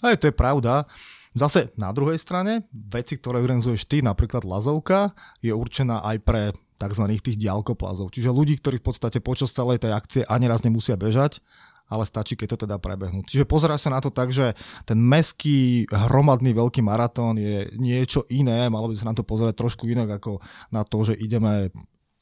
Aj 0.00 0.16
to 0.16 0.32
je 0.32 0.34
pravda. 0.34 0.88
Zase 1.36 1.68
na 1.76 1.92
druhej 1.92 2.16
strane, 2.16 2.64
veci, 2.72 3.20
ktoré 3.20 3.44
organizuješ 3.44 3.84
ty, 3.84 4.00
napríklad 4.00 4.48
Lazovka, 4.48 5.12
je 5.44 5.52
určená 5.52 6.00
aj 6.00 6.16
pre 6.24 6.42
tzv. 6.76 7.04
tých 7.18 7.40
diálkoplazov. 7.40 8.12
Čiže 8.12 8.32
ľudí, 8.32 8.60
ktorí 8.60 8.78
v 8.80 8.86
podstate 8.92 9.18
počas 9.24 9.52
celej 9.52 9.82
tej 9.82 9.92
akcie 9.92 10.22
ani 10.28 10.46
raz 10.46 10.62
nemusia 10.62 10.94
bežať, 10.94 11.40
ale 11.86 12.02
stačí, 12.02 12.34
keď 12.34 12.54
to 12.54 12.58
teda 12.66 12.76
prebehnú. 12.82 13.22
Čiže 13.22 13.46
pozeráš 13.46 13.86
sa 13.86 13.94
na 13.94 14.02
to 14.02 14.10
tak, 14.10 14.34
že 14.34 14.58
ten 14.82 14.98
meský, 14.98 15.86
hromadný 15.86 16.50
veľký 16.50 16.82
maratón 16.82 17.38
je 17.38 17.70
niečo 17.78 18.26
iné, 18.28 18.66
malo 18.66 18.90
by 18.90 18.96
sa 18.98 19.06
na 19.06 19.14
to 19.14 19.22
pozerať 19.22 19.54
trošku 19.54 19.86
inak 19.86 20.18
ako 20.18 20.42
na 20.74 20.82
to, 20.82 21.06
že 21.06 21.14
ideme 21.14 21.70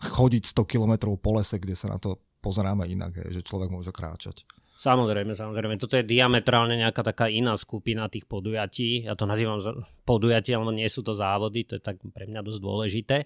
chodiť 0.05 0.45
100 0.45 0.69
km 0.69 0.93
po 1.17 1.41
lese, 1.41 1.57
kde 1.57 1.73
sa 1.73 1.89
na 1.89 1.97
to 1.97 2.21
pozeráme 2.45 2.85
inak, 2.85 3.33
že 3.33 3.41
človek 3.41 3.73
môže 3.73 3.89
kráčať. 3.89 4.45
Samozrejme, 4.75 5.39
samozrejme. 5.39 5.79
Toto 5.79 5.95
je 5.95 6.03
diametrálne 6.03 6.75
nejaká 6.75 7.07
taká 7.07 7.31
iná 7.31 7.55
skupina 7.55 8.11
tých 8.11 8.27
podujatí. 8.27 9.07
Ja 9.07 9.15
to 9.15 9.23
nazývam 9.23 9.63
podujatí, 10.03 10.51
ale 10.51 10.75
nie 10.75 10.91
sú 10.91 11.07
to 11.07 11.15
závody, 11.15 11.63
to 11.63 11.79
je 11.79 11.83
tak 11.83 12.03
pre 12.11 12.27
mňa 12.27 12.43
dosť 12.43 12.59
dôležité. 12.59 13.17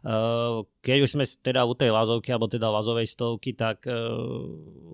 Uh, 0.00 0.64
keď 0.80 1.04
už 1.04 1.12
sme 1.12 1.28
teda 1.28 1.68
u 1.68 1.76
tej 1.76 1.92
Lazovky, 1.92 2.32
alebo 2.32 2.48
teda 2.48 2.72
Lazovej 2.72 3.04
stovky, 3.04 3.52
tak 3.52 3.84
uh, 3.84 3.92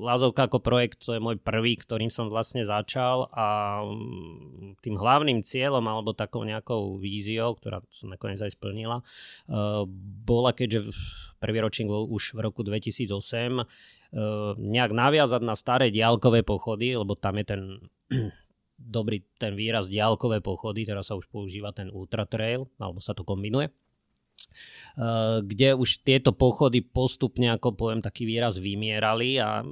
Lazovka 0.02 0.50
ako 0.50 0.58
projekt, 0.58 1.06
to 1.06 1.14
je 1.14 1.22
môj 1.22 1.38
prvý, 1.38 1.78
ktorým 1.78 2.10
som 2.10 2.26
vlastne 2.26 2.66
začal 2.66 3.30
a 3.30 3.78
mm, 3.86 4.82
tým 4.82 4.98
hlavným 4.98 5.46
cieľom, 5.46 5.86
alebo 5.86 6.10
takou 6.10 6.42
nejakou 6.42 6.98
víziou, 6.98 7.54
ktorá 7.54 7.86
sa 7.86 8.10
nakoniec 8.10 8.42
aj 8.42 8.58
splnila, 8.58 9.06
uh, 9.46 9.86
bola, 10.26 10.50
keďže 10.50 10.90
prvý 11.38 11.62
ročník 11.62 11.86
bol 11.86 12.10
už 12.10 12.34
v 12.34 12.50
roku 12.50 12.66
2008, 12.66 13.62
Eh, 13.62 14.00
nejak 14.58 14.90
naviazať 14.90 15.42
na 15.42 15.54
staré 15.54 15.94
diálkové 15.94 16.42
pochody, 16.42 16.98
lebo 16.98 17.14
tam 17.14 17.38
je 17.38 17.44
ten 17.46 17.62
dobrý 18.78 19.22
ten 19.38 19.54
výraz 19.54 19.86
diálkové 19.86 20.42
pochody, 20.42 20.88
teraz 20.88 21.12
sa 21.12 21.18
už 21.18 21.30
používa 21.30 21.70
ten 21.70 21.92
ultra 21.92 22.26
trail, 22.26 22.66
alebo 22.80 22.98
sa 22.98 23.14
to 23.14 23.22
kombinuje 23.22 23.70
kde 25.40 25.75
už 25.75 26.04
tieto 26.04 26.37
pochody 26.37 26.85
postupne, 26.85 27.52
ako 27.52 27.75
poviem, 27.75 28.04
taký 28.04 28.28
výraz 28.28 28.61
vymierali 28.61 29.40
a 29.40 29.64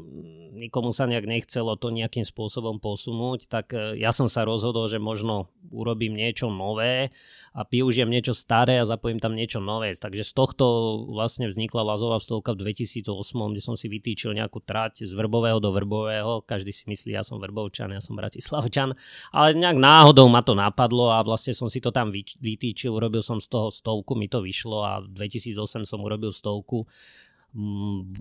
nikomu 0.59 0.91
sa 0.91 1.07
nejak 1.07 1.27
nechcelo 1.31 1.79
to 1.79 1.95
nejakým 1.95 2.27
spôsobom 2.27 2.83
posunúť, 2.83 3.47
tak 3.47 3.73
eh, 3.73 3.95
ja 4.03 4.11
som 4.11 4.27
sa 4.27 4.43
rozhodol, 4.43 4.91
že 4.91 4.99
možno 4.99 5.49
urobím 5.71 6.19
niečo 6.19 6.51
nové 6.51 7.15
a 7.55 7.65
využijem 7.67 8.11
niečo 8.11 8.35
staré 8.35 8.83
a 8.83 8.89
zapojím 8.89 9.23
tam 9.23 9.35
niečo 9.35 9.63
nové. 9.63 9.95
Takže 9.95 10.25
z 10.27 10.33
tohto 10.35 10.65
vlastne 11.11 11.47
vznikla 11.51 11.87
Lazová 11.95 12.19
stovka 12.23 12.55
v 12.55 12.71
2008, 12.71 13.09
kde 13.55 13.63
som 13.63 13.75
si 13.75 13.87
vytýčil 13.91 14.35
nejakú 14.35 14.63
trať 14.63 15.07
z 15.07 15.13
Vrbového 15.15 15.59
do 15.59 15.75
Vrbového. 15.75 16.45
Každý 16.47 16.71
si 16.75 16.87
myslí, 16.87 17.15
ja 17.15 17.27
som 17.27 17.43
Vrbovčan, 17.43 17.93
ja 17.93 18.03
som 18.03 18.15
Bratislavčan. 18.15 18.95
Ale 19.35 19.59
nejak 19.59 19.79
náhodou 19.79 20.31
ma 20.31 20.41
to 20.41 20.55
napadlo 20.55 21.11
a 21.11 21.21
vlastne 21.25 21.53
som 21.53 21.67
si 21.67 21.83
to 21.83 21.91
tam 21.91 22.15
vytýčil, 22.15 22.95
urobil 22.95 23.21
som 23.21 23.43
z 23.43 23.49
toho 23.51 23.69
stovku, 23.69 24.15
mi 24.15 24.31
to 24.31 24.39
vyšlo 24.39 24.58
a 24.83 25.05
v 25.05 25.29
2008 25.29 25.87
som 25.87 26.01
urobil 26.03 26.35
stovku 26.35 26.89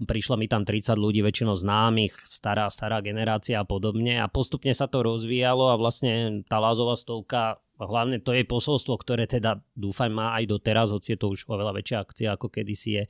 prišlo 0.10 0.36
mi 0.36 0.50
tam 0.50 0.66
30 0.66 0.98
ľudí, 0.98 1.22
väčšinou 1.22 1.54
známych, 1.54 2.18
stará, 2.26 2.68
stará 2.74 3.00
generácia 3.06 3.62
a 3.62 3.68
podobne 3.68 4.18
a 4.18 4.32
postupne 4.32 4.74
sa 4.74 4.90
to 4.90 5.06
rozvíjalo 5.06 5.70
a 5.70 5.80
vlastne 5.80 6.42
tá 6.50 6.58
Lázová 6.58 6.98
stovka 6.98 7.62
hlavne 7.86 8.18
to 8.18 8.34
je 8.34 8.42
posolstvo, 8.42 8.98
ktoré 8.98 9.30
teda 9.30 9.62
dúfam 9.78 10.10
má 10.10 10.34
aj 10.34 10.50
doteraz, 10.50 10.90
hoci 10.90 11.14
je 11.14 11.20
to 11.22 11.30
už 11.30 11.46
oveľa 11.46 11.78
väčšia 11.78 11.98
akcia 12.02 12.30
ako 12.34 12.50
kedysi 12.50 12.90
je. 12.98 13.04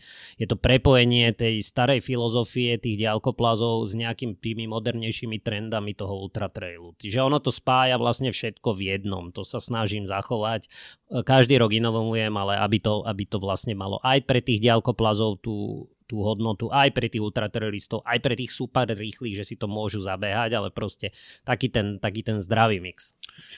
Je 0.43 0.45
to 0.49 0.59
prepojenie 0.59 1.31
tej 1.31 1.63
starej 1.63 2.03
filozofie 2.03 2.75
tých 2.75 2.99
diálkoplazov 2.99 3.87
s 3.87 3.95
nejakými 3.95 4.35
tými 4.35 4.67
modernejšími 4.67 5.39
trendami 5.39 5.95
toho 5.95 6.19
ultratrailu. 6.27 6.99
Čiže 6.99 7.23
ono 7.23 7.39
to 7.39 7.55
spája 7.55 7.95
vlastne 7.95 8.35
všetko 8.35 8.75
v 8.75 8.97
jednom. 8.97 9.31
To 9.31 9.47
sa 9.47 9.63
snažím 9.63 10.03
zachovať. 10.03 10.67
Každý 11.07 11.55
rok 11.63 11.71
inovujem, 11.71 12.35
ale 12.35 12.59
aby 12.59 12.83
to, 12.83 13.07
aby 13.07 13.23
to 13.23 13.39
vlastne 13.39 13.71
malo 13.77 14.03
aj 14.03 14.27
pre 14.27 14.43
tých 14.43 14.59
diálkoplazov 14.59 15.39
tú 15.39 15.87
tú 16.07 16.23
hodnotu 16.23 16.71
aj 16.71 16.95
pre 16.95 17.11
tých 17.11 17.21
ultraterroristov, 17.21 18.01
aj 18.07 18.17
pre 18.23 18.33
tých 18.39 18.55
super 18.55 18.87
rýchlych, 18.87 19.35
že 19.35 19.43
si 19.43 19.55
to 19.59 19.67
môžu 19.67 19.99
zabehať, 19.99 20.55
ale 20.55 20.71
proste 20.71 21.11
taký 21.43 21.67
ten, 21.67 21.99
taký 21.99 22.23
ten 22.23 22.39
zdravý 22.39 22.79
mix. 22.79 23.13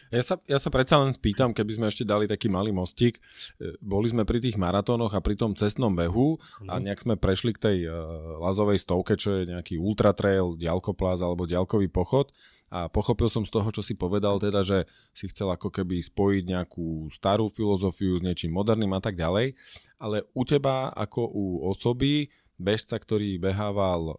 Ja 0.09 0.25
sa, 0.25 0.35
ja 0.49 0.57
sa 0.57 0.73
predsa 0.73 0.97
len 0.97 1.13
spýtam, 1.13 1.53
keby 1.53 1.71
sme 1.77 1.85
ešte 1.87 2.03
dali 2.03 2.25
taký 2.25 2.49
malý 2.49 2.73
mostík. 2.73 3.21
E, 3.61 3.77
boli 3.79 4.09
sme 4.09 4.25
pri 4.25 4.41
tých 4.41 4.57
maratónoch 4.57 5.13
a 5.13 5.21
pri 5.21 5.37
tom 5.37 5.53
cestnom 5.53 5.93
behu 5.93 6.41
a 6.65 6.81
mhm. 6.81 6.89
nejak 6.89 6.99
sme 7.05 7.15
prešli 7.15 7.53
k 7.53 7.61
tej 7.61 7.77
uh, 7.85 7.93
lazovej 8.41 8.81
stovke, 8.81 9.13
čo 9.13 9.39
je 9.39 9.53
nejaký 9.53 9.77
ultratrail, 9.77 10.57
dialkoplaz 10.57 11.21
alebo 11.21 11.45
dialkový 11.45 11.87
pochod 11.87 12.33
a 12.69 12.89
pochopil 12.89 13.29
som 13.29 13.43
z 13.45 13.51
toho, 13.51 13.69
čo 13.73 13.81
si 13.81 13.97
povedal, 13.97 14.37
teda, 14.37 14.61
že 14.61 14.85
si 15.13 15.25
chcel 15.29 15.49
ako 15.49 15.73
keby 15.73 16.01
spojiť 16.01 16.43
nejakú 16.45 17.09
starú 17.13 17.49
filozofiu 17.49 18.21
s 18.21 18.25
niečím 18.25 18.53
moderným 18.53 18.93
a 18.93 19.01
tak 19.01 19.17
ďalej, 19.17 19.57
ale 19.97 20.25
u 20.37 20.43
teba 20.45 20.93
ako 20.93 21.21
u 21.29 21.45
osoby, 21.69 22.29
bežca, 22.59 22.99
ktorý 22.99 23.39
behával 23.41 24.13
e, 24.13 24.15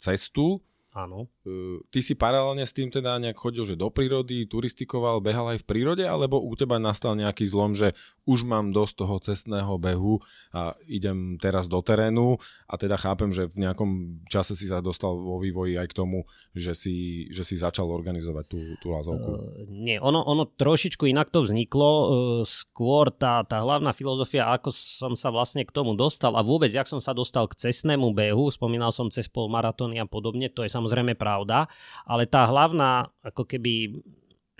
cestu, 0.00 0.60
Áno. 0.92 1.24
Uh, 1.48 1.80
ty 1.88 2.04
si 2.04 2.12
paralelne 2.12 2.68
s 2.68 2.76
tým 2.76 2.92
teda 2.92 3.16
nejak 3.16 3.40
chodil, 3.40 3.64
že 3.64 3.80
do 3.80 3.88
prírody, 3.88 4.44
turistikoval, 4.44 5.24
behal 5.24 5.56
aj 5.56 5.64
v 5.64 5.68
prírode, 5.68 6.04
alebo 6.04 6.36
u 6.36 6.52
teba 6.52 6.76
nastal 6.76 7.16
nejaký 7.16 7.48
zlom, 7.48 7.72
že 7.72 7.96
už 8.24 8.46
mám 8.46 8.70
dosť 8.70 8.94
toho 9.02 9.16
cestného 9.18 9.74
behu 9.82 10.22
a 10.54 10.78
idem 10.86 11.36
teraz 11.42 11.66
do 11.66 11.82
terénu 11.82 12.38
a 12.70 12.74
teda 12.78 12.94
chápem, 12.94 13.34
že 13.34 13.50
v 13.50 13.66
nejakom 13.66 14.22
čase 14.30 14.54
si 14.54 14.70
sa 14.70 14.78
dostal 14.78 15.10
vo 15.14 15.42
vývoji 15.42 15.74
aj 15.74 15.90
k 15.90 15.98
tomu, 15.98 16.18
že 16.54 16.72
si, 16.76 17.26
že 17.34 17.42
si 17.42 17.58
začal 17.58 17.90
organizovať 17.90 18.44
tú, 18.46 18.60
tú 18.78 18.94
lázovku. 18.94 19.30
Uh, 19.30 19.66
nie, 19.70 19.98
ono, 19.98 20.22
ono 20.22 20.46
trošičku 20.46 21.10
inak 21.10 21.34
to 21.34 21.42
vzniklo. 21.42 21.90
Uh, 21.90 22.08
skôr 22.46 23.10
tá, 23.10 23.42
tá 23.42 23.58
hlavná 23.58 23.90
filozofia, 23.90 24.54
ako 24.54 24.70
som 24.70 25.12
sa 25.18 25.34
vlastne 25.34 25.66
k 25.66 25.74
tomu 25.74 25.98
dostal 25.98 26.34
a 26.38 26.46
vôbec, 26.46 26.70
jak 26.70 26.86
som 26.86 27.02
sa 27.02 27.10
dostal 27.10 27.50
k 27.50 27.58
cestnému 27.58 28.14
behu, 28.14 28.50
spomínal 28.54 28.94
som 28.94 29.10
cez 29.10 29.26
polmaratóny 29.26 29.98
a 29.98 30.06
podobne, 30.06 30.46
to 30.46 30.62
je 30.62 30.70
samozrejme 30.70 31.18
pravda, 31.18 31.66
ale 32.06 32.30
tá 32.30 32.46
hlavná 32.46 33.10
ako 33.26 33.42
keby 33.46 34.02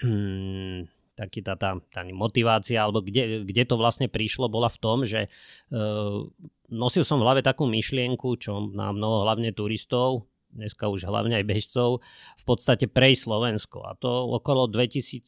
hmm, 0.03 1.02
taký 1.23 1.41
tá, 1.47 1.55
tá, 1.55 1.79
tá 1.79 2.03
motivácia, 2.11 2.83
alebo 2.83 3.03
kde, 3.03 3.47
kde 3.47 3.63
to 3.63 3.79
vlastne 3.79 4.11
prišlo, 4.11 4.51
bola 4.51 4.67
v 4.67 4.79
tom, 4.83 5.07
že 5.07 5.31
uh, 5.71 6.27
nosil 6.73 7.07
som 7.07 7.23
v 7.23 7.25
hlave 7.29 7.41
takú 7.47 7.69
myšlienku, 7.71 8.41
čo 8.43 8.73
na 8.75 8.91
mnoho 8.91 9.23
hlavne 9.23 9.55
turistov, 9.55 10.27
dneska 10.53 10.89
už 10.89 11.09
hlavne 11.09 11.41
aj 11.41 11.49
bežcov, 11.49 12.05
v 12.37 12.45
podstate 12.45 12.87
prejsť 12.87 13.25
Slovensko. 13.25 13.89
A 13.89 13.97
to 13.97 14.29
okolo 14.37 14.69
2000 14.69 15.25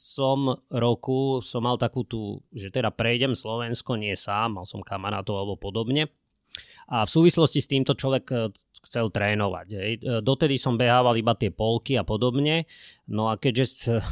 roku 0.68 1.40
som 1.40 1.64
mal 1.64 1.80
takú 1.80 2.04
tú, 2.04 2.44
že 2.52 2.68
teda 2.68 2.92
prejdem 2.92 3.32
Slovensko, 3.32 3.96
nie 3.96 4.12
sám, 4.14 4.60
mal 4.60 4.68
som 4.68 4.84
kamarátov 4.84 5.34
alebo 5.40 5.56
podobne. 5.56 6.12
A 6.84 7.08
v 7.08 7.10
súvislosti 7.10 7.64
s 7.64 7.70
týmto 7.72 7.96
človek 7.96 8.24
e, 8.28 8.36
chcel 8.84 9.08
trénovať. 9.08 9.66
Hej. 9.72 9.92
E, 10.04 10.20
dotedy 10.20 10.60
som 10.60 10.76
behával 10.76 11.16
iba 11.16 11.32
tie 11.32 11.48
polky 11.48 11.96
a 11.96 12.04
podobne, 12.04 12.68
no 13.08 13.32
a 13.32 13.40
keďže 13.40 14.04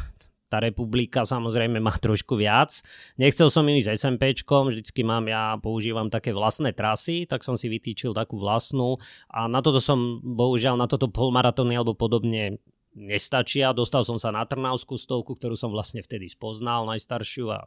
tá 0.52 0.61
republika 0.61 1.25
samozrejme 1.25 1.80
má 1.80 1.97
trošku 1.97 2.37
viac. 2.37 2.85
Nechcel 3.16 3.49
som 3.49 3.64
ísť 3.64 3.97
SMPčkom, 3.97 4.68
vždycky 4.68 5.00
mám, 5.00 5.25
ja 5.25 5.56
používam 5.56 6.12
také 6.12 6.37
vlastné 6.37 6.76
trasy, 6.76 7.25
tak 7.25 7.40
som 7.40 7.56
si 7.56 7.73
vytýčil 7.73 8.12
takú 8.12 8.37
vlastnú 8.37 9.00
a 9.32 9.49
na 9.49 9.64
toto 9.64 9.80
som, 9.80 10.21
bohužiaľ, 10.21 10.76
na 10.76 10.85
toto 10.85 11.09
polmaratóny 11.09 11.80
alebo 11.80 11.97
podobne 11.97 12.61
nestačia. 12.92 13.73
Dostal 13.73 14.04
som 14.04 14.21
sa 14.21 14.28
na 14.28 14.44
Trnavskú 14.44 15.00
stovku, 15.00 15.32
ktorú 15.32 15.56
som 15.56 15.73
vlastne 15.73 16.04
vtedy 16.04 16.28
spoznal, 16.28 16.85
najstaršiu 16.85 17.49
a 17.49 17.64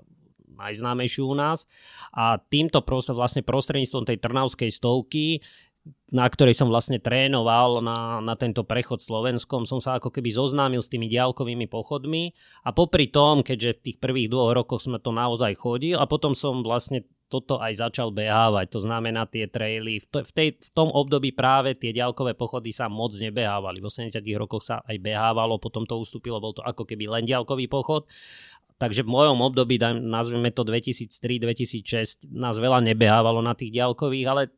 najznámejšiu 0.56 1.24
u 1.28 1.36
nás. 1.36 1.68
A 2.16 2.40
týmto 2.40 2.80
proste, 2.86 3.12
vlastne 3.12 3.44
prostredníctvom 3.44 4.08
tej 4.08 4.18
Trnavskej 4.22 4.72
stovky 4.72 5.44
na 6.14 6.26
ktorej 6.26 6.58
som 6.58 6.70
vlastne 6.70 7.02
trénoval 7.02 7.82
na, 7.82 8.22
na 8.22 8.34
tento 8.38 8.62
prechod 8.62 9.02
Slovenskom, 9.02 9.66
som 9.66 9.82
sa 9.82 9.98
ako 9.98 10.14
keby 10.14 10.34
zoznámil 10.34 10.82
s 10.82 10.90
tými 10.90 11.10
diálkovými 11.10 11.66
pochodmi 11.66 12.34
a 12.66 12.70
popri 12.74 13.10
tom, 13.10 13.42
keďže 13.42 13.82
v 13.82 13.84
tých 13.90 13.98
prvých 14.02 14.30
dvoch 14.30 14.54
rokoch 14.54 14.82
sme 14.86 15.02
to 15.02 15.10
naozaj 15.14 15.54
chodil 15.58 15.98
a 15.98 16.06
potom 16.10 16.34
som 16.34 16.62
vlastne 16.62 17.06
toto 17.26 17.58
aj 17.58 17.82
začal 17.82 18.14
behávať. 18.14 18.70
To 18.78 18.86
znamená 18.86 19.26
tie 19.26 19.50
traily. 19.50 19.98
V, 19.98 20.06
v, 20.14 20.32
tej, 20.32 20.50
v 20.62 20.70
tom 20.78 20.94
období 20.94 21.34
práve 21.34 21.74
tie 21.74 21.90
diálkové 21.90 22.38
pochody 22.38 22.70
sa 22.70 22.86
moc 22.86 23.18
nebehávali. 23.18 23.82
V 23.82 23.90
80 23.90 24.22
rokoch 24.38 24.62
sa 24.62 24.86
aj 24.86 25.02
behávalo, 25.02 25.58
potom 25.58 25.90
to 25.90 25.98
ustúpilo, 25.98 26.38
bol 26.38 26.54
to 26.54 26.62
ako 26.62 26.86
keby 26.86 27.10
len 27.10 27.26
diálkový 27.26 27.66
pochod 27.66 28.06
Takže 28.76 29.08
v 29.08 29.14
mojom 29.16 29.40
období, 29.40 29.80
nazveme 30.04 30.52
to 30.52 30.68
2003-2006, 30.68 32.28
nás 32.36 32.60
veľa 32.60 32.84
nebehávalo 32.84 33.40
na 33.40 33.56
tých 33.56 33.72
ďalkových, 33.72 34.28
ale 34.28 34.52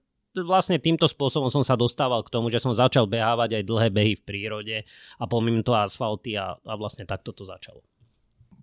vlastne 0.44 0.78
týmto 0.78 1.10
spôsobom 1.10 1.50
som 1.50 1.64
sa 1.66 1.78
dostával 1.78 2.22
k 2.26 2.34
tomu, 2.34 2.52
že 2.52 2.62
som 2.62 2.76
začal 2.76 3.10
behávať 3.10 3.62
aj 3.62 3.64
dlhé 3.64 3.88
behy 3.94 4.14
v 4.18 4.26
prírode 4.26 4.78
a 5.18 5.24
pomým 5.26 5.62
to 5.64 5.74
asfalty 5.74 6.38
a, 6.38 6.58
a 6.58 6.74
vlastne 6.76 7.06
takto 7.06 7.34
to 7.34 7.48
začalo 7.48 7.82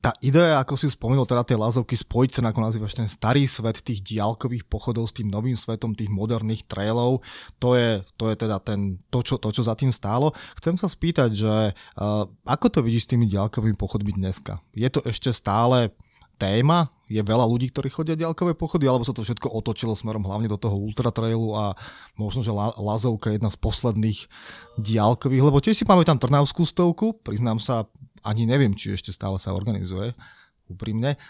tá 0.04 0.12
idea, 0.20 0.60
ako 0.60 0.76
si 0.76 0.92
spomenul, 0.92 1.24
teda 1.24 1.48
tie 1.48 1.56
lazovky, 1.56 1.96
spojiť 1.96 2.30
sa, 2.36 2.40
ako 2.52 2.60
nazývaš, 2.60 2.92
ten 2.92 3.08
starý 3.08 3.48
svet 3.48 3.80
tých 3.80 4.04
diálkových 4.04 4.68
pochodov 4.68 5.08
s 5.08 5.16
tým 5.16 5.32
novým 5.32 5.56
svetom 5.56 5.96
tých 5.96 6.12
moderných 6.12 6.68
trailov, 6.68 7.24
to 7.56 7.72
je, 7.72 8.04
to 8.20 8.28
je 8.28 8.36
teda 8.36 8.60
ten, 8.60 9.00
to, 9.08 9.24
čo, 9.24 9.40
to, 9.40 9.48
čo 9.48 9.64
za 9.64 9.72
tým 9.72 9.88
stálo. 9.88 10.36
Chcem 10.60 10.76
sa 10.76 10.92
spýtať, 10.92 11.32
že 11.32 11.72
uh, 11.72 12.28
ako 12.44 12.66
to 12.68 12.84
vidíš 12.84 13.08
s 13.08 13.16
tými 13.16 13.24
diálkovými 13.32 13.80
pochodmi 13.80 14.12
dneska? 14.12 14.60
Je 14.76 14.92
to 14.92 15.00
ešte 15.08 15.32
stále 15.32 15.96
téma? 16.36 16.90
Je 17.04 17.20
veľa 17.20 17.44
ľudí, 17.44 17.68
ktorí 17.68 17.92
chodia 17.92 18.16
ďalkové 18.16 18.56
pochody, 18.56 18.88
alebo 18.88 19.04
sa 19.04 19.12
to 19.12 19.20
všetko 19.20 19.52
otočilo 19.52 19.92
smerom 19.92 20.24
hlavne 20.24 20.48
do 20.48 20.56
toho 20.56 20.74
ultratrailu 20.74 21.52
a 21.52 21.76
možno, 22.16 22.40
že 22.40 22.54
Lazovka 22.54 23.28
je 23.28 23.36
jedna 23.36 23.52
z 23.52 23.60
posledných 23.60 24.20
diálkových, 24.80 25.44
lebo 25.44 25.60
tiež 25.60 25.76
si 25.76 25.84
pamätám 25.84 26.16
Trnavskú 26.16 26.64
stovku, 26.64 27.12
priznám 27.20 27.60
sa, 27.60 27.84
ani 28.24 28.48
neviem, 28.48 28.72
či 28.72 28.96
ešte 28.96 29.12
stále 29.12 29.36
sa 29.36 29.52
organizuje, 29.52 30.16
úprimne 30.64 31.20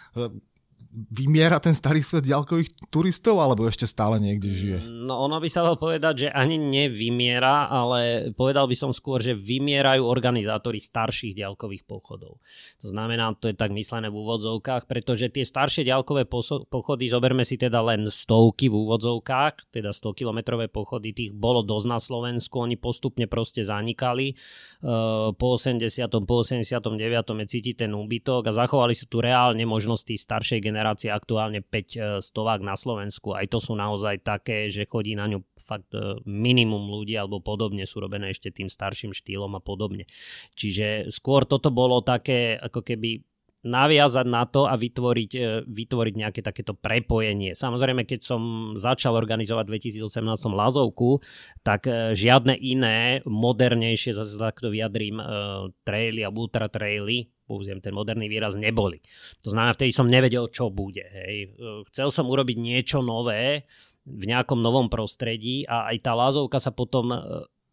vymiera 0.94 1.58
ten 1.58 1.74
starý 1.74 2.06
svet 2.06 2.22
ďalkových 2.22 2.86
turistov, 2.86 3.42
alebo 3.42 3.66
ešte 3.66 3.82
stále 3.82 4.22
niekde 4.22 4.46
žije? 4.54 4.78
No 4.86 5.26
ono 5.26 5.42
by 5.42 5.50
sa 5.50 5.66
dalo 5.66 5.74
povedať, 5.74 6.14
že 6.14 6.28
ani 6.30 6.54
nevymiera, 6.54 7.66
ale 7.66 8.30
povedal 8.30 8.70
by 8.70 8.78
som 8.78 8.94
skôr, 8.94 9.18
že 9.18 9.34
vymierajú 9.34 10.06
organizátori 10.06 10.78
starších 10.78 11.34
ďalkových 11.34 11.82
pochodov. 11.82 12.38
To 12.78 12.86
znamená, 12.86 13.34
to 13.34 13.50
je 13.50 13.58
tak 13.58 13.74
myslené 13.74 14.06
v 14.06 14.22
úvodzovkách, 14.22 14.86
pretože 14.86 15.34
tie 15.34 15.42
staršie 15.42 15.82
ďalkové 15.82 16.30
pochody, 16.70 17.10
zoberme 17.10 17.42
si 17.42 17.58
teda 17.58 17.82
len 17.82 18.06
stovky 18.06 18.70
v 18.70 18.78
úvodzovkách, 18.86 19.74
teda 19.74 19.90
100 19.90 20.14
kilometrové 20.14 20.70
pochody, 20.70 21.10
tých 21.10 21.34
bolo 21.34 21.66
dosť 21.66 21.86
na 21.90 21.98
Slovensku, 21.98 22.62
oni 22.62 22.78
postupne 22.78 23.26
proste 23.26 23.66
zanikali. 23.66 24.38
Po 25.34 25.58
80. 25.58 25.82
po 26.22 26.46
89. 26.46 26.86
je 27.42 27.46
cítiť 27.50 27.82
ten 27.82 27.90
úbytok 27.90 28.46
a 28.46 28.54
zachovali 28.54 28.94
sa 28.94 29.10
tu 29.10 29.18
reálne 29.18 29.66
možnosti 29.66 30.14
staršej 30.14 30.62
generácie 30.62 30.83
generácie 30.84 31.08
aktuálne 31.08 31.64
5 31.64 31.72
e, 31.72 31.98
stovák 32.20 32.60
na 32.60 32.76
Slovensku. 32.76 33.32
Aj 33.32 33.48
to 33.48 33.56
sú 33.56 33.72
naozaj 33.72 34.20
také, 34.20 34.68
že 34.68 34.84
chodí 34.84 35.16
na 35.16 35.24
ňu 35.24 35.40
fakt 35.56 35.88
e, 35.96 36.20
minimum 36.28 36.92
ľudí 36.92 37.16
alebo 37.16 37.40
podobne 37.40 37.88
sú 37.88 38.04
robené 38.04 38.28
ešte 38.28 38.52
tým 38.52 38.68
starším 38.68 39.16
štýlom 39.16 39.56
a 39.56 39.64
podobne. 39.64 40.04
Čiže 40.52 41.08
skôr 41.08 41.48
toto 41.48 41.72
bolo 41.72 42.04
také 42.04 42.60
ako 42.60 42.84
keby 42.84 43.24
naviazať 43.64 44.28
na 44.28 44.44
to 44.44 44.68
a 44.68 44.76
vytvoriť, 44.76 45.30
e, 45.40 45.64
vytvoriť 45.64 46.14
nejaké 46.20 46.44
takéto 46.44 46.76
prepojenie. 46.76 47.56
Samozrejme, 47.56 48.04
keď 48.04 48.20
som 48.20 48.76
začal 48.76 49.16
organizovať 49.16 49.64
v 49.64 49.72
2018 49.80 50.52
Lazovku, 50.52 51.24
tak 51.64 51.88
žiadne 52.12 52.60
iné, 52.60 53.24
modernejšie, 53.24 54.12
zase 54.12 54.36
takto 54.36 54.68
vyjadrím, 54.68 55.16
traily 55.80 56.20
a 56.20 56.28
ultra 56.28 56.68
traily 56.68 57.32
použijem 57.44 57.80
ten 57.80 57.92
moderný 57.92 58.26
výraz, 58.26 58.56
neboli. 58.56 59.04
To 59.44 59.52
znamená, 59.52 59.76
vtedy 59.76 59.92
som 59.92 60.08
nevedel, 60.08 60.48
čo 60.48 60.72
bude. 60.72 61.04
Hej. 61.04 61.56
Chcel 61.92 62.08
som 62.08 62.26
urobiť 62.28 62.56
niečo 62.56 63.04
nové 63.04 63.68
v 64.04 64.24
nejakom 64.28 64.60
novom 64.60 64.92
prostredí 64.92 65.64
a 65.64 65.88
aj 65.92 65.96
tá 66.04 66.12
lázovka 66.12 66.60
sa 66.60 66.72
potom 66.72 67.12
e, 67.12 67.18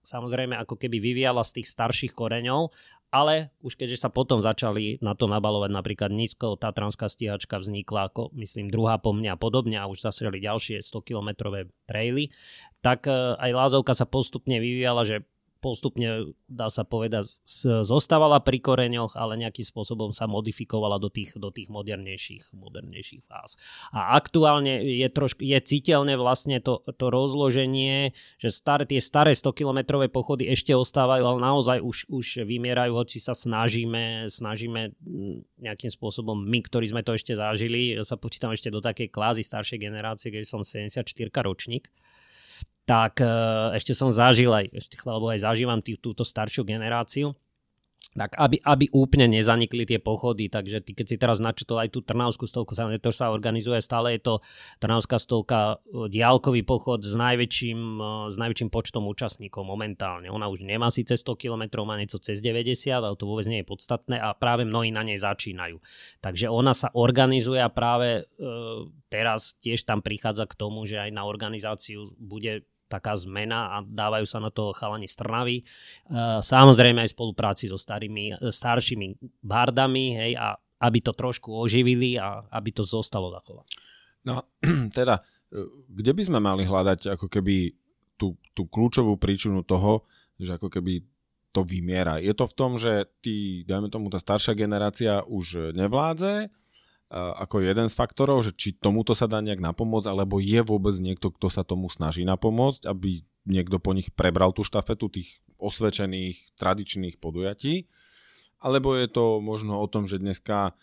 samozrejme 0.04 0.56
ako 0.56 0.80
keby 0.80 1.04
vyvíjala 1.04 1.44
z 1.44 1.60
tých 1.60 1.68
starších 1.68 2.16
koreňov, 2.16 2.72
ale 3.12 3.51
už 3.60 3.75
keďže 3.75 4.08
sa 4.08 4.10
potom 4.10 4.40
začali 4.40 5.04
na 5.04 5.12
to 5.12 5.28
nabalovať 5.28 5.68
napríklad 5.75 6.16
nízko, 6.16 6.56
Tatranská 6.56 7.12
stíhačka 7.12 7.60
vznikla 7.60 8.08
ako 8.08 8.32
myslím 8.40 8.72
druhá 8.72 8.96
po 9.04 9.12
mne 9.12 9.36
a 9.36 9.38
podobne 9.38 9.75
a 9.75 9.92
už 9.92 10.00
zasreli 10.00 10.40
ďalšie 10.40 10.80
100 10.80 11.08
kilometrové 11.12 11.68
traily, 11.84 12.32
tak 12.80 13.12
e, 13.12 13.36
aj 13.36 13.51
Lázovka 13.51 13.92
sa 13.92 14.08
postupne 14.08 14.56
vyvíjala, 14.63 15.04
že 15.04 15.28
postupne, 15.62 16.34
dá 16.50 16.68
sa 16.74 16.82
povedať, 16.82 17.39
zostávala 17.86 18.41
pri 18.41 18.58
koreňoch, 18.58 19.13
ale 19.13 19.38
nejakým 19.38 19.63
spôsobom 19.63 20.10
sa 20.10 20.25
modifikovala 20.25 20.98
do 20.98 21.13
tých, 21.13 21.38
do 21.38 21.53
tých 21.53 21.70
modernejších, 21.70 22.50
modernejších 22.51 23.22
fáz. 23.30 23.56
A 23.94 24.18
aktuálne 24.18 24.82
je, 24.82 25.06
trošku, 25.08 25.46
je 25.46 25.56
citeľné 25.62 26.18
vlastne 26.18 26.58
to, 26.60 26.82
to 26.82 27.13
rozloženie, 27.13 28.18
že 28.41 28.50
staré, 28.50 28.89
tie 28.89 28.98
staré 28.98 29.38
100-kilometrové 29.38 30.10
pochody 30.10 30.50
ešte 30.50 30.74
ostávajú, 30.74 31.22
ale 31.22 31.39
naozaj 31.39 31.77
už, 31.80 32.10
už 32.10 32.41
vymierajú, 32.44 32.98
hoci 32.98 33.22
sa 33.22 33.38
snažíme, 33.38 34.25
snažíme 34.27 34.98
nejakým 35.62 35.94
spôsobom, 35.94 36.41
my, 36.41 36.60
ktorí 36.65 36.89
sme 36.89 37.06
to 37.06 37.13
ešte 37.13 37.38
zažili, 37.38 37.94
ja 37.94 38.01
sa 38.01 38.18
počítam 38.18 38.50
ešte 38.50 38.74
do 38.74 38.81
takej 38.81 39.14
kvázi 39.14 39.46
staršej 39.46 39.77
generácie, 39.77 40.33
keď 40.33 40.44
som 40.50 40.66
74 40.66 41.05
ročník, 41.46 41.94
tak 42.85 43.22
e, 43.22 43.29
ešte 43.77 43.94
som 43.94 44.09
zažil 44.09 44.51
aj, 44.51 44.72
ešte 44.74 44.96
chváľa 45.00 45.37
aj 45.37 45.39
zažívam 45.46 45.79
tý, 45.79 45.98
túto 45.98 46.25
staršiu 46.25 46.65
generáciu, 46.65 47.37
tak 48.11 48.35
aby, 48.35 48.59
aby 48.67 48.91
úplne 48.91 49.24
nezanikli 49.31 49.87
tie 49.87 49.96
pochody, 49.96 50.51
takže 50.51 50.83
ty 50.83 50.91
keď 50.91 51.05
si 51.07 51.15
teraz 51.15 51.39
načetol 51.39 51.79
aj 51.79 51.96
tú 51.96 52.03
Trnavskú 52.03 52.44
stovku, 52.44 52.75
sa, 52.75 52.83
to 53.00 53.11
sa 53.15 53.31
organizuje, 53.31 53.79
stále 53.79 54.20
je 54.20 54.22
to 54.27 54.33
Trnavská 54.83 55.15
stovka 55.15 55.79
e, 55.87 56.11
diálkový 56.11 56.67
pochod 56.67 57.00
s 57.00 57.15
najväčším, 57.15 57.79
e, 57.79 58.11
s 58.27 58.35
najväčším 58.35 58.67
počtom 58.67 59.07
účastníkov 59.07 59.63
momentálne. 59.63 60.27
Ona 60.27 60.51
už 60.51 60.67
nemá 60.67 60.91
síce 60.91 61.15
100 61.15 61.39
km, 61.39 61.87
má 61.87 61.96
niečo 61.96 62.20
cez 62.20 62.44
90, 62.44 62.91
ale 62.91 63.15
to 63.15 63.24
vôbec 63.24 63.48
nie 63.48 63.63
je 63.63 63.70
podstatné 63.72 64.20
a 64.20 64.35
práve 64.35 64.67
mnohí 64.67 64.91
na 64.91 65.07
nej 65.07 65.15
začínajú. 65.15 65.79
Takže 66.20 66.51
ona 66.51 66.75
sa 66.75 66.91
organizuje 66.91 67.63
a 67.63 67.72
práve 67.72 68.27
e, 68.27 68.51
teraz 69.07 69.55
tiež 69.63 69.87
tam 69.87 70.03
prichádza 70.03 70.51
k 70.51 70.59
tomu, 70.59 70.83
že 70.83 71.00
aj 71.00 71.15
na 71.15 71.24
organizáciu 71.24 72.11
bude 72.20 72.67
taká 72.92 73.16
zmena 73.16 73.80
a 73.80 73.88
dávajú 73.88 74.27
sa 74.27 74.44
na 74.44 74.51
to 74.51 74.75
chalani 74.75 75.08
z 75.08 75.16
Trnavy. 75.16 75.58
E, 75.60 75.64
samozrejme 76.44 77.08
aj 77.08 77.10
v 77.10 77.16
spolupráci 77.16 77.72
so 77.72 77.80
starými, 77.80 78.36
staršími 78.44 79.40
bardami, 79.40 80.20
hej, 80.20 80.32
a 80.36 80.60
aby 80.84 81.00
to 81.00 81.16
trošku 81.16 81.56
oživili 81.56 82.20
a 82.20 82.44
aby 82.51 82.75
to 82.75 82.84
zostalo 82.84 83.32
zachovať. 83.32 83.66
No, 84.27 84.44
teda, 84.98 85.24
e, 85.48 85.64
kde 85.88 86.12
by 86.12 86.22
sme 86.27 86.40
mali 86.44 86.68
hľadať 86.68 87.16
ako 87.16 87.32
keby 87.32 87.72
tú, 88.20 88.36
tú 88.51 88.68
kľúčovú 88.68 89.16
príčinu 89.16 89.64
toho, 89.64 90.04
že 90.36 90.60
ako 90.60 90.68
keby 90.68 91.08
to 91.51 91.68
vymiera. 91.68 92.20
Je 92.20 92.32
to 92.32 92.48
v 92.48 92.56
tom, 92.56 92.80
že 92.80 93.12
tí, 93.20 93.68
dajme 93.68 93.92
tomu, 93.92 94.08
tá 94.08 94.20
staršia 94.20 94.56
generácia 94.56 95.20
už 95.27 95.75
nevládze, 95.75 96.48
ako 97.12 97.60
jeden 97.60 97.92
z 97.92 97.96
faktorov, 98.00 98.48
že 98.48 98.56
či 98.56 98.72
tomuto 98.72 99.12
sa 99.12 99.28
dá 99.28 99.44
nejak 99.44 99.60
napomôcť, 99.60 100.08
alebo 100.08 100.40
je 100.40 100.64
vôbec 100.64 100.96
niekto, 100.96 101.28
kto 101.36 101.52
sa 101.52 101.68
tomu 101.68 101.92
snaží 101.92 102.24
napomôcť, 102.24 102.88
aby 102.88 103.28
niekto 103.44 103.84
po 103.84 103.92
nich 103.92 104.16
prebral 104.16 104.56
tú 104.56 104.64
štafetu 104.64 105.12
tých 105.12 105.44
osvedčených 105.60 106.56
tradičných 106.56 107.20
podujatí, 107.20 107.92
alebo 108.64 108.96
je 108.96 109.12
to 109.12 109.44
možno 109.44 109.82
o 109.82 109.88
tom, 109.92 110.08
že 110.08 110.24
dneska 110.24 110.72
e, 110.72 110.74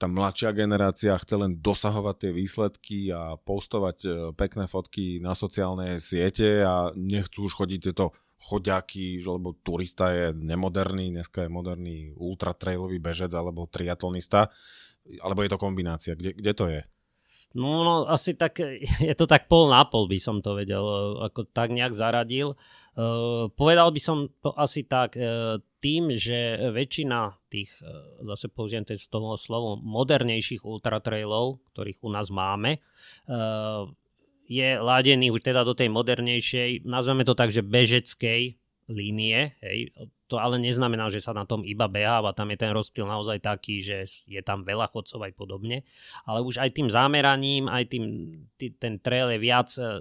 tá 0.00 0.10
mladšia 0.10 0.50
generácia 0.56 1.14
chce 1.14 1.34
len 1.38 1.62
dosahovať 1.62 2.16
tie 2.18 2.30
výsledky 2.34 2.98
a 3.14 3.38
postovať 3.38 3.96
e, 4.02 4.08
pekné 4.34 4.66
fotky 4.66 5.22
na 5.22 5.38
sociálne 5.38 6.02
siete 6.02 6.66
a 6.66 6.90
nechcú 6.98 7.46
už 7.46 7.62
chodiť 7.62 7.80
tieto 7.80 8.16
chodiaky, 8.42 9.22
lebo 9.22 9.54
turista 9.62 10.10
je 10.10 10.34
nemoderný, 10.34 11.14
dneska 11.14 11.46
je 11.46 11.50
moderný 11.52 12.10
ultratrailový 12.18 12.98
bežec 12.98 13.30
alebo 13.30 13.70
triatlonista 13.70 14.50
alebo 15.20 15.42
je 15.42 15.50
to 15.50 15.58
kombinácia? 15.60 16.12
Kde, 16.14 16.32
kde 16.36 16.52
to 16.54 16.66
je? 16.70 16.80
No, 17.52 17.84
no, 17.84 17.94
asi 18.08 18.32
tak, 18.32 18.64
je 19.08 19.14
to 19.16 19.28
tak 19.28 19.48
pol 19.48 19.68
na 19.68 19.84
pol 19.84 20.08
by 20.08 20.16
som 20.16 20.40
to 20.40 20.56
vedel, 20.56 20.84
ako 21.20 21.44
tak 21.52 21.72
nejak 21.72 21.92
zaradil. 21.92 22.56
Uh, 22.96 23.48
povedal 23.52 23.92
by 23.92 24.00
som 24.00 24.28
to 24.40 24.52
asi 24.56 24.88
tak, 24.88 25.16
uh, 25.16 25.60
tým, 25.82 26.14
že 26.16 26.70
väčšina 26.72 27.36
tých, 27.52 27.72
uh, 27.84 28.24
zase 28.32 28.48
použijem 28.48 28.88
z 28.88 29.08
toho 29.08 29.36
slovo, 29.36 29.76
modernejších 29.80 30.64
ultratrailov, 30.64 31.60
ktorých 31.72 32.00
u 32.00 32.08
nás 32.08 32.32
máme, 32.32 32.80
uh, 33.28 33.88
je 34.48 34.76
ladený 34.76 35.32
už 35.32 35.40
teda 35.44 35.64
do 35.64 35.72
tej 35.72 35.88
modernejšej, 35.88 36.84
nazveme 36.84 37.24
to 37.24 37.32
tak, 37.32 37.48
že 37.48 37.64
bežeckej 37.64 38.56
línie, 38.92 39.56
hej, 39.64 39.92
to 40.32 40.40
ale 40.40 40.56
neznamená, 40.56 41.12
že 41.12 41.20
sa 41.20 41.36
na 41.36 41.44
tom 41.44 41.60
iba 41.60 41.84
beháva, 41.84 42.32
tam 42.32 42.48
je 42.48 42.56
ten 42.64 42.72
rozptyl 42.72 43.04
naozaj 43.04 43.44
taký, 43.44 43.84
že 43.84 44.08
je 44.24 44.40
tam 44.40 44.64
veľa 44.64 44.88
chodcov 44.88 45.20
aj 45.28 45.32
podobne, 45.36 45.84
ale 46.24 46.40
už 46.40 46.56
aj 46.56 46.72
tým 46.72 46.88
zameraním, 46.88 47.68
aj 47.68 47.84
tým, 47.92 48.04
tý, 48.56 48.72
ten 48.72 48.96
trail 48.96 49.28
je 49.36 49.38
viac 49.44 49.68
e, 49.76 50.00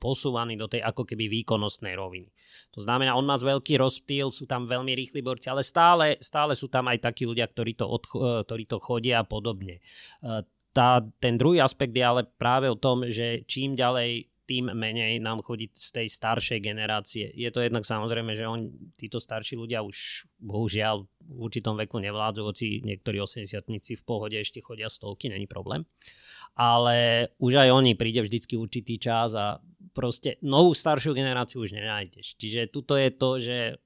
posúvaný 0.00 0.56
do 0.56 0.64
tej 0.64 0.80
ako 0.80 1.04
keby 1.04 1.28
výkonnostnej 1.28 1.92
roviny. 1.92 2.32
To 2.72 2.80
znamená, 2.80 3.12
on 3.12 3.28
má 3.28 3.36
veľký 3.36 3.76
rozptýl, 3.76 4.32
sú 4.32 4.48
tam 4.48 4.64
veľmi 4.64 4.96
rýchli 4.96 5.20
borci, 5.20 5.52
ale 5.52 5.60
stále, 5.60 6.16
stále 6.24 6.56
sú 6.56 6.72
tam 6.72 6.88
aj 6.88 7.04
takí 7.04 7.28
ľudia, 7.28 7.44
ktorí 7.44 7.76
to, 7.76 7.84
odcho- 7.84 8.24
e, 8.24 8.48
ktorí 8.48 8.64
to 8.64 8.80
chodia 8.80 9.20
a 9.20 9.28
podobne. 9.28 9.84
E, 10.24 10.40
tá, 10.72 11.02
ten 11.20 11.34
druhý 11.36 11.60
aspekt 11.60 11.92
je 11.92 12.00
ale 12.06 12.24
práve 12.24 12.70
o 12.70 12.78
tom, 12.78 13.04
že 13.10 13.42
čím 13.44 13.74
ďalej 13.74 14.29
tým 14.50 14.74
menej 14.74 15.22
nám 15.22 15.46
chodí 15.46 15.70
z 15.70 15.94
tej 15.94 16.10
staršej 16.10 16.58
generácie. 16.58 17.30
Je 17.30 17.46
to 17.54 17.62
jednak 17.62 17.86
samozrejme, 17.86 18.34
že 18.34 18.50
on, 18.50 18.66
títo 18.98 19.22
starší 19.22 19.54
ľudia 19.54 19.86
už 19.86 20.26
bohužiaľ 20.42 21.06
v 21.06 21.38
určitom 21.38 21.78
veku 21.78 22.02
nevládzu, 22.02 22.42
hoci 22.42 22.82
niektorí 22.82 23.22
80 23.22 23.46
v 23.70 24.02
pohode 24.02 24.34
ešte 24.34 24.58
chodia 24.58 24.90
stovky, 24.90 25.30
není 25.30 25.46
problém. 25.46 25.86
Ale 26.58 27.30
už 27.38 27.62
aj 27.62 27.70
oni 27.70 27.94
príde 27.94 28.26
vždycky 28.26 28.58
určitý 28.58 28.98
čas 28.98 29.38
a 29.38 29.62
proste 29.94 30.42
novú 30.42 30.74
staršiu 30.74 31.14
generáciu 31.14 31.62
už 31.62 31.70
nenájdeš. 31.70 32.34
Čiže 32.34 32.74
tuto 32.74 32.98
je 32.98 33.10
to, 33.14 33.30
že 33.38 33.78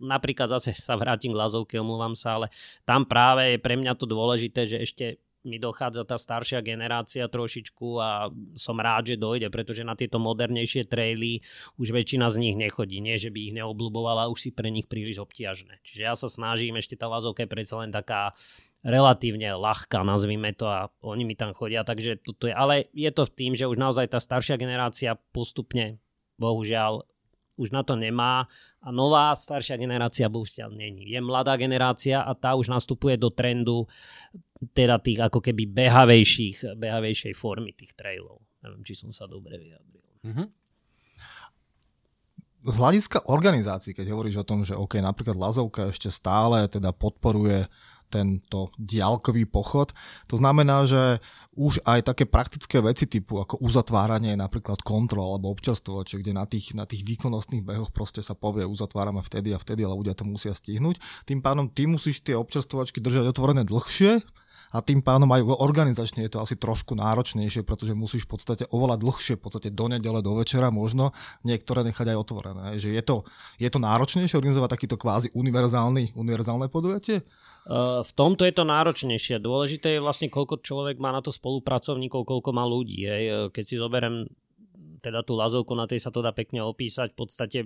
napríklad 0.00 0.48
zase 0.48 0.72
sa 0.72 0.96
vrátim 0.96 1.36
k 1.36 1.40
Lazovke, 1.44 1.76
omluvám 1.76 2.16
sa, 2.16 2.40
ale 2.40 2.48
tam 2.88 3.04
práve 3.04 3.56
je 3.56 3.58
pre 3.60 3.76
mňa 3.76 3.92
to 4.00 4.08
dôležité, 4.08 4.64
že 4.64 4.80
ešte 4.80 5.20
mi 5.46 5.62
dochádza 5.62 6.02
tá 6.02 6.18
staršia 6.18 6.60
generácia 6.60 7.30
trošičku 7.30 7.86
a 8.02 8.28
som 8.58 8.76
rád, 8.76 9.14
že 9.14 9.16
dojde, 9.16 9.48
pretože 9.48 9.86
na 9.86 9.94
tieto 9.94 10.18
modernejšie 10.18 10.90
traily 10.90 11.40
už 11.78 11.94
väčšina 11.94 12.26
z 12.28 12.36
nich 12.42 12.56
nechodí. 12.58 12.98
Nie, 12.98 13.16
že 13.16 13.30
by 13.30 13.38
ich 13.38 13.54
neobľúbovala, 13.54 14.28
už 14.28 14.38
si 14.42 14.50
pre 14.50 14.68
nich 14.68 14.90
príliš 14.90 15.22
obťažné. 15.22 15.80
Čiže 15.86 16.02
ja 16.02 16.18
sa 16.18 16.26
snažím, 16.26 16.76
ešte 16.76 16.98
tá 16.98 17.06
vazovka 17.06 17.46
je 17.46 17.52
predsa 17.54 17.78
len 17.80 17.94
taká 17.94 18.34
relatívne 18.82 19.54
ľahká, 19.54 20.02
nazvime 20.02 20.54
to, 20.54 20.66
a 20.66 20.90
oni 21.02 21.26
mi 21.26 21.34
tam 21.38 21.54
chodia, 21.54 21.82
takže 21.82 22.22
toto 22.22 22.46
je, 22.46 22.54
ale 22.54 22.86
je 22.94 23.10
to 23.10 23.26
tým, 23.26 23.58
že 23.58 23.66
už 23.66 23.78
naozaj 23.78 24.14
tá 24.14 24.22
staršia 24.22 24.54
generácia 24.58 25.18
postupne, 25.34 25.98
bohužiaľ, 26.38 27.02
už 27.56 27.72
na 27.72 27.82
to 27.82 27.96
nemá 27.96 28.44
a 28.84 28.88
nová 28.92 29.32
staršia 29.32 29.80
generácia 29.80 30.28
bohužiaľ 30.28 30.70
není. 30.76 31.08
Je 31.08 31.20
mladá 31.24 31.56
generácia 31.56 32.20
a 32.20 32.36
tá 32.36 32.52
už 32.54 32.68
nastupuje 32.68 33.16
do 33.16 33.32
trendu 33.32 33.88
teda 34.72 34.96
tých 35.00 35.20
ako 35.20 35.44
keby 35.44 35.68
behavejších, 35.68 36.78
behavejšej 36.80 37.34
formy 37.36 37.76
tých 37.76 37.92
trailov. 37.92 38.40
Neviem, 38.64 38.82
či 38.88 38.94
som 38.96 39.12
sa 39.12 39.28
dobre 39.28 39.60
vyjadril. 39.60 40.06
Mm-hmm. 40.24 40.46
Z 42.66 42.76
hľadiska 42.82 43.30
organizácií, 43.30 43.94
keď 43.94 44.10
hovoríš 44.10 44.42
o 44.42 44.48
tom, 44.48 44.66
že 44.66 44.74
OK, 44.74 44.98
napríklad 44.98 45.38
Lazovka 45.38 45.86
ešte 45.92 46.10
stále 46.10 46.66
teda 46.66 46.90
podporuje 46.90 47.70
tento 48.10 48.70
diálkový 48.78 49.46
pochod. 49.50 49.90
To 50.30 50.38
znamená, 50.38 50.86
že 50.86 51.18
už 51.56 51.82
aj 51.82 52.12
také 52.12 52.24
praktické 52.28 52.78
veci 52.78 53.08
typu 53.10 53.42
ako 53.42 53.58
uzatváranie 53.64 54.38
napríklad 54.38 54.82
kontrol 54.82 55.34
alebo 55.34 55.50
občerstvovače, 55.54 56.22
kde 56.22 56.32
na 56.36 56.46
tých, 56.46 56.76
na 56.76 56.86
tých 56.86 57.02
výkonnostných 57.02 57.66
behoch 57.66 57.90
proste 57.90 58.22
sa 58.22 58.38
povie 58.38 58.62
uzatvárame 58.62 59.22
vtedy 59.26 59.56
a 59.56 59.58
vtedy, 59.58 59.82
ale 59.82 59.98
ľudia 59.98 60.14
to 60.14 60.26
musia 60.28 60.54
stihnúť. 60.54 61.02
Tým 61.26 61.42
pádom 61.42 61.66
ty 61.66 61.90
musíš 61.90 62.22
tie 62.22 62.38
občerstvovačky 62.38 63.02
držať 63.02 63.30
otvorené 63.30 63.66
dlhšie, 63.66 64.22
a 64.76 64.84
tým 64.84 65.00
pádom 65.00 65.32
aj 65.32 65.40
organizačne 65.40 66.28
je 66.28 66.36
to 66.36 66.44
asi 66.44 66.60
trošku 66.60 66.92
náročnejšie, 66.92 67.64
pretože 67.64 67.96
musíš 67.96 68.28
v 68.28 68.36
podstate 68.36 68.64
oveľa 68.68 69.00
dlhšie, 69.00 69.40
v 69.40 69.42
podstate 69.48 69.68
do 69.72 69.88
nedele, 69.88 70.20
do 70.20 70.36
večera 70.36 70.68
možno 70.68 71.16
niektoré 71.48 71.80
nechať 71.88 72.12
aj 72.12 72.20
otvorené. 72.20 72.64
Že 72.76 72.92
je 72.92 73.02
to, 73.02 73.16
je 73.56 73.68
to 73.72 73.80
náročnejšie 73.80 74.36
organizovať 74.36 74.70
takýto 74.76 75.00
kvázi 75.00 75.32
univerzálny, 75.32 76.12
univerzálne 76.12 76.68
podujatie? 76.68 77.24
v 78.06 78.12
tomto 78.14 78.46
je 78.46 78.54
to 78.54 78.62
náročnejšie. 78.62 79.42
Dôležité 79.42 79.98
je 79.98 80.04
vlastne, 80.04 80.30
koľko 80.30 80.62
človek 80.62 81.02
má 81.02 81.10
na 81.10 81.18
to 81.18 81.34
spolupracovníkov, 81.34 82.22
koľko 82.22 82.54
má 82.54 82.62
ľudí. 82.62 83.02
Hej. 83.02 83.50
Keď 83.50 83.64
si 83.66 83.74
zoberiem 83.74 84.30
teda 85.06 85.22
tú 85.22 85.38
lazovku, 85.38 85.70
na 85.78 85.86
tej 85.86 86.02
sa 86.02 86.10
to 86.10 86.18
dá 86.18 86.34
pekne 86.34 86.66
opísať. 86.66 87.14
V 87.14 87.18
podstate 87.22 87.62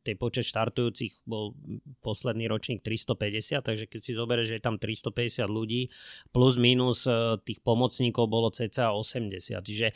tej 0.00 0.14
počet 0.16 0.48
štartujúcich 0.48 1.28
bol 1.28 1.52
posledný 2.00 2.48
ročník 2.48 2.80
350, 2.80 3.60
takže 3.60 3.84
keď 3.84 4.00
si 4.00 4.16
zoberieš, 4.16 4.48
že 4.48 4.56
je 4.56 4.64
tam 4.64 4.80
350 4.80 5.44
ľudí, 5.44 5.92
plus 6.32 6.56
minus 6.56 7.04
e, 7.04 7.36
tých 7.44 7.60
pomocníkov 7.60 8.32
bolo 8.32 8.48
cca 8.48 8.96
80. 8.96 9.60
Čiže 9.60 9.92
e, 9.92 9.94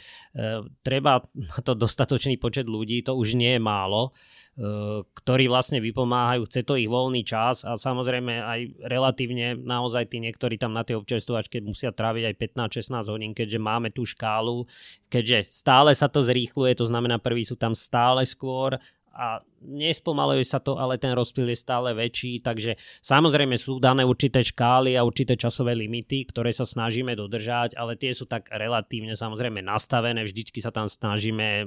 treba 0.84 1.24
na 1.32 1.58
to 1.64 1.72
dostatočný 1.72 2.36
počet 2.36 2.68
ľudí, 2.68 3.00
to 3.00 3.16
už 3.16 3.32
nie 3.32 3.56
je 3.56 3.62
málo. 3.64 4.12
Ktorí 4.54 5.50
vlastne 5.50 5.82
vypomáhajú, 5.82 6.46
chce 6.46 6.62
to 6.62 6.78
ich 6.78 6.86
voľný 6.86 7.26
čas 7.26 7.66
a 7.66 7.74
samozrejme 7.74 8.38
aj 8.38 8.60
relatívne 8.86 9.58
naozaj 9.58 10.06
tí 10.14 10.22
niektorí 10.22 10.62
tam 10.62 10.70
na 10.70 10.86
tej 10.86 11.02
občerstvovačke 11.02 11.58
musia 11.58 11.90
tráviť 11.90 12.30
aj 12.30 12.34
15-16 12.62 13.10
hodín, 13.10 13.32
keďže 13.34 13.58
máme 13.58 13.90
tú 13.90 14.06
škálu, 14.06 14.70
keďže 15.10 15.50
stále 15.50 15.90
sa 15.90 16.06
to 16.06 16.22
zrýchluje, 16.22 16.78
to 16.78 16.86
znamená 16.86 17.18
prví 17.18 17.42
sú 17.42 17.58
tam 17.58 17.74
stále 17.74 18.22
skôr 18.22 18.78
a 19.10 19.42
nespomaluje 19.64 20.44
sa 20.44 20.60
to, 20.60 20.76
ale 20.76 21.00
ten 21.00 21.16
rozptyl 21.16 21.48
je 21.48 21.58
stále 21.58 21.90
väčší, 21.96 22.44
takže 22.44 22.76
samozrejme 23.00 23.56
sú 23.56 23.80
dané 23.80 24.04
určité 24.04 24.44
škály 24.44 24.94
a 24.94 25.06
určité 25.06 25.34
časové 25.34 25.72
limity, 25.74 26.28
ktoré 26.28 26.52
sa 26.52 26.68
snažíme 26.68 27.16
dodržať, 27.16 27.74
ale 27.74 27.96
tie 27.96 28.12
sú 28.12 28.28
tak 28.28 28.52
relatívne 28.52 29.16
samozrejme 29.16 29.64
nastavené, 29.64 30.22
vždycky 30.22 30.60
sa 30.60 30.70
tam 30.70 30.86
snažíme 30.86 31.64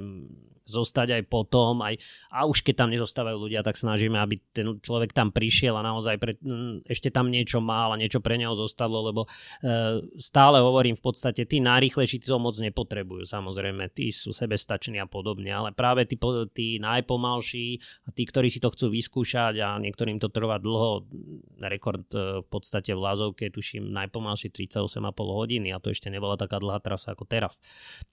zostať 0.68 1.16
aj 1.16 1.22
potom, 1.32 1.80
aj, 1.80 1.96
a 2.28 2.44
už 2.44 2.60
keď 2.60 2.84
tam 2.84 2.92
nezostávajú 2.92 3.40
ľudia, 3.40 3.64
tak 3.64 3.80
snažíme, 3.80 4.20
aby 4.20 4.36
ten 4.52 4.76
človek 4.84 5.16
tam 5.16 5.32
prišiel 5.32 5.72
a 5.80 5.82
naozaj 5.82 6.20
pre, 6.20 6.36
ešte 6.84 7.08
tam 7.08 7.32
niečo 7.32 7.64
mal 7.64 7.96
a 7.96 8.00
niečo 8.00 8.20
pre 8.20 8.36
neho 8.36 8.52
zostalo, 8.52 9.00
lebo 9.00 9.24
e, 9.24 9.28
stále 10.20 10.60
hovorím 10.60 11.00
v 11.00 11.02
podstate, 11.02 11.48
tí 11.48 11.64
najrýchlejší 11.64 12.20
to 12.20 12.36
moc 12.36 12.60
nepotrebujú, 12.60 13.24
samozrejme, 13.24 13.88
tí 13.96 14.12
sú 14.12 14.36
sebestační 14.36 15.00
a 15.00 15.08
podobne, 15.08 15.48
ale 15.48 15.72
práve 15.72 16.04
tí, 16.04 16.20
tí 16.52 16.76
najpomalší 16.76 17.80
a 18.06 18.08
tí, 18.10 18.24
ktorí 18.24 18.48
si 18.48 18.58
to 18.58 18.72
chcú 18.72 18.90
vyskúšať 18.92 19.54
a 19.60 19.78
niektorým 19.78 20.18
to 20.18 20.32
trvá 20.32 20.56
dlho, 20.58 21.06
rekord 21.68 22.06
e, 22.14 22.42
v 22.42 22.48
podstate 22.48 22.92
v 22.96 23.00
Lázovke, 23.00 23.52
tuším, 23.52 23.90
najpomalší 23.92 24.50
38,5 24.50 24.98
hodiny 25.14 25.70
a 25.74 25.78
to 25.78 25.92
ešte 25.92 26.08
nebola 26.08 26.40
taká 26.40 26.58
dlhá 26.58 26.80
trasa 26.80 27.12
ako 27.12 27.28
teraz. 27.28 27.60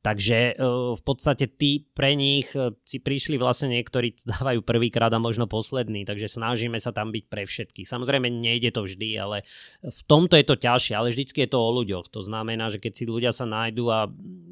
Takže 0.04 0.54
e, 0.54 0.66
v 0.96 1.02
podstate 1.04 1.48
tí 1.48 1.88
pre 1.96 2.14
nich 2.14 2.52
eh, 2.54 2.74
si 2.84 3.00
prišli 3.00 3.40
vlastne 3.40 3.72
niektorí 3.72 4.16
dávajú 4.36 4.62
prvýkrát 4.62 5.12
a 5.14 5.20
možno 5.20 5.48
posledný, 5.48 6.04
takže 6.04 6.32
snažíme 6.32 6.78
sa 6.78 6.92
tam 6.92 7.12
byť 7.16 7.26
pre 7.32 7.44
všetkých. 7.48 7.88
Samozrejme 7.88 8.28
nejde 8.30 8.76
to 8.76 8.84
vždy, 8.84 9.16
ale 9.18 9.48
v 9.82 10.02
tomto 10.06 10.36
je 10.36 10.46
to 10.46 10.56
ťažšie, 10.60 10.94
ale 10.94 11.12
vždycky 11.12 11.46
je 11.46 11.50
to 11.52 11.60
o 11.60 11.70
ľuďoch. 11.82 12.12
To 12.12 12.22
znamená, 12.22 12.68
že 12.70 12.82
keď 12.82 12.94
si 12.94 13.04
ľudia 13.08 13.32
sa 13.32 13.48
nájdú 13.48 13.88
a 13.90 14.10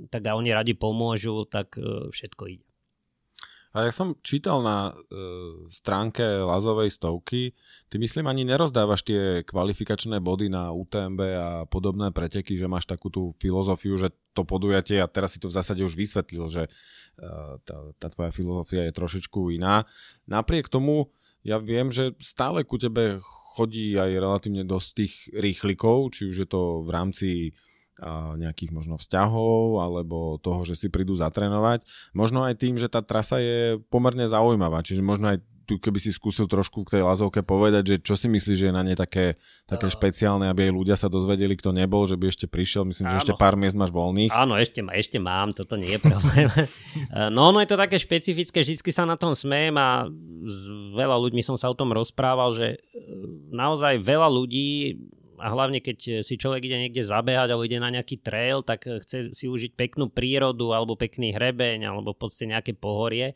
tak 0.10 0.24
a 0.30 0.38
oni 0.38 0.54
radi 0.54 0.74
pomôžu, 0.78 1.46
tak 1.50 1.76
všetko 2.14 2.44
ide. 2.50 2.73
A 3.74 3.90
ja 3.90 3.92
som 3.92 4.14
čítal 4.22 4.62
na 4.62 4.94
e, 4.94 5.10
stránke 5.66 6.22
Lazovej 6.22 6.94
stovky, 6.94 7.58
ty 7.90 7.96
myslím 7.98 8.30
ani 8.30 8.46
nerozdávaš 8.46 9.02
tie 9.02 9.42
kvalifikačné 9.42 10.22
body 10.22 10.46
na 10.54 10.70
UTMB 10.70 11.22
a 11.34 11.50
podobné 11.66 12.14
preteky, 12.14 12.54
že 12.54 12.70
máš 12.70 12.86
takú 12.86 13.10
tú 13.10 13.34
filozofiu, 13.42 13.98
že 13.98 14.14
to 14.38 14.46
podujatie, 14.46 15.02
a 15.02 15.10
teraz 15.10 15.34
si 15.34 15.42
to 15.42 15.50
v 15.50 15.58
zásade 15.58 15.82
už 15.82 15.98
vysvetlil, 15.98 16.46
že 16.54 16.64
e, 16.66 16.70
tá, 17.66 17.78
tá 17.98 18.08
tvoja 18.14 18.30
filozofia 18.30 18.86
je 18.86 18.94
trošičku 18.94 19.50
iná. 19.58 19.90
Napriek 20.30 20.70
tomu 20.70 21.10
ja 21.44 21.60
viem, 21.60 21.92
že 21.92 22.16
stále 22.24 22.64
ku 22.64 22.80
tebe 22.80 23.20
chodí 23.54 23.94
aj 24.00 24.22
relatívne 24.22 24.64
dosť 24.66 24.90
tých 24.96 25.14
rýchlikov, 25.36 26.16
či 26.16 26.32
už 26.32 26.36
je 26.46 26.50
to 26.50 26.82
v 26.82 26.90
rámci 26.90 27.30
nejakých 28.38 28.72
možno 28.76 28.96
vzťahov 29.00 29.80
alebo 29.80 30.38
toho, 30.40 30.68
že 30.68 30.76
si 30.76 30.88
prídu 30.92 31.16
zatrénovať. 31.16 31.84
Možno 32.12 32.44
aj 32.44 32.60
tým, 32.60 32.76
že 32.76 32.92
tá 32.92 33.00
trasa 33.00 33.40
je 33.40 33.80
pomerne 33.88 34.28
zaujímavá, 34.28 34.84
čiže 34.84 35.06
možno 35.06 35.34
aj 35.34 35.40
tu 35.64 35.80
keby 35.80 36.00
si 36.00 36.12
skúsil 36.12 36.46
trošku 36.46 36.84
k 36.84 37.00
tej 37.00 37.04
lazovke 37.08 37.40
povedať, 37.40 37.84
že 37.88 37.96
čo 38.04 38.20
si 38.20 38.28
myslíš, 38.28 38.58
že 38.60 38.68
je 38.70 38.76
na 38.76 38.84
nej 38.84 39.00
také, 39.00 39.40
také 39.64 39.88
uh, 39.88 39.94
špeciálne, 39.96 40.52
aby 40.52 40.68
aj 40.70 40.74
ľudia 40.76 40.96
sa 41.00 41.08
dozvedeli, 41.08 41.56
kto 41.56 41.72
nebol, 41.72 42.04
že 42.04 42.20
by 42.20 42.30
ešte 42.30 42.46
prišiel. 42.52 42.84
Myslím, 42.84 43.08
áno. 43.08 43.12
že 43.16 43.20
ešte 43.24 43.36
pár 43.40 43.56
miest 43.56 43.80
máš 43.80 43.96
voľných. 43.96 44.32
Áno, 44.36 44.60
ešte, 44.60 44.84
ešte 44.84 45.18
mám, 45.24 45.56
toto 45.56 45.80
nie 45.80 45.96
je 45.96 46.00
problém. 46.04 46.48
no, 47.36 47.56
no 47.56 47.58
je 47.64 47.70
to 47.72 47.80
také 47.80 47.96
špecifické, 47.96 48.60
vždycky 48.62 48.92
sa 48.92 49.08
na 49.08 49.16
tom 49.16 49.32
smejem 49.32 49.76
a 49.80 50.12
s 50.44 50.68
veľa 50.94 51.16
ľuďmi 51.16 51.40
som 51.40 51.56
sa 51.56 51.72
o 51.72 51.78
tom 51.78 51.96
rozprával, 51.96 52.52
že 52.52 52.68
e, 52.76 52.78
naozaj 53.56 54.04
veľa 54.04 54.28
ľudí 54.28 55.00
a 55.44 55.52
hlavne 55.52 55.84
keď 55.84 55.98
eh, 56.08 56.14
si 56.24 56.40
človek 56.40 56.64
ide 56.64 56.88
niekde 56.88 57.04
zabehať 57.04 57.52
alebo 57.52 57.68
ide 57.68 57.84
na 57.84 57.92
nejaký 57.92 58.24
trail, 58.24 58.64
tak 58.64 58.88
eh, 58.88 59.04
chce 59.04 59.36
si 59.36 59.52
užiť 59.52 59.76
peknú 59.76 60.08
prírodu 60.08 60.72
alebo 60.72 60.96
pekný 60.96 61.36
hrebeň 61.36 61.92
alebo 61.92 62.16
v 62.16 62.20
podstate 62.24 62.56
nejaké 62.56 62.72
pohorie. 62.72 63.36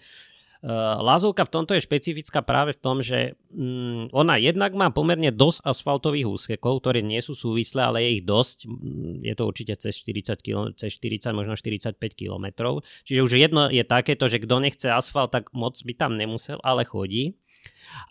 Uh, 0.57 0.97
Lázovka 1.05 1.45
v 1.45 1.53
tomto 1.53 1.77
je 1.77 1.85
špecifická 1.85 2.41
práve 2.41 2.73
v 2.73 2.81
tom, 2.81 3.05
že 3.05 3.37
um, 3.53 4.09
ona 4.09 4.41
jednak 4.41 4.73
má 4.73 4.89
pomerne 4.89 5.29
dosť 5.29 5.61
asfaltových 5.61 6.25
úsekov, 6.25 6.81
ktoré 6.81 7.05
nie 7.05 7.21
sú 7.21 7.37
súvislé, 7.37 7.85
ale 7.85 8.01
je 8.01 8.09
ich 8.17 8.23
dosť. 8.25 8.65
Mm, 8.65 9.21
je 9.21 9.33
to 9.37 9.43
určite 9.45 9.77
cez 9.77 9.93
40, 10.01 10.41
km, 10.41 10.73
cez 10.73 10.97
40 10.97 11.29
možno 11.37 11.53
45 11.53 12.01
km. 12.17 12.73
Čiže 13.05 13.21
už 13.21 13.31
jedno 13.37 13.69
je 13.69 13.85
takéto, 13.85 14.25
že 14.25 14.41
kto 14.41 14.57
nechce 14.57 14.89
asfalt, 14.89 15.29
tak 15.29 15.53
moc 15.53 15.77
by 15.77 15.93
tam 15.93 16.17
nemusel, 16.17 16.57
ale 16.65 16.89
chodí. 16.89 17.37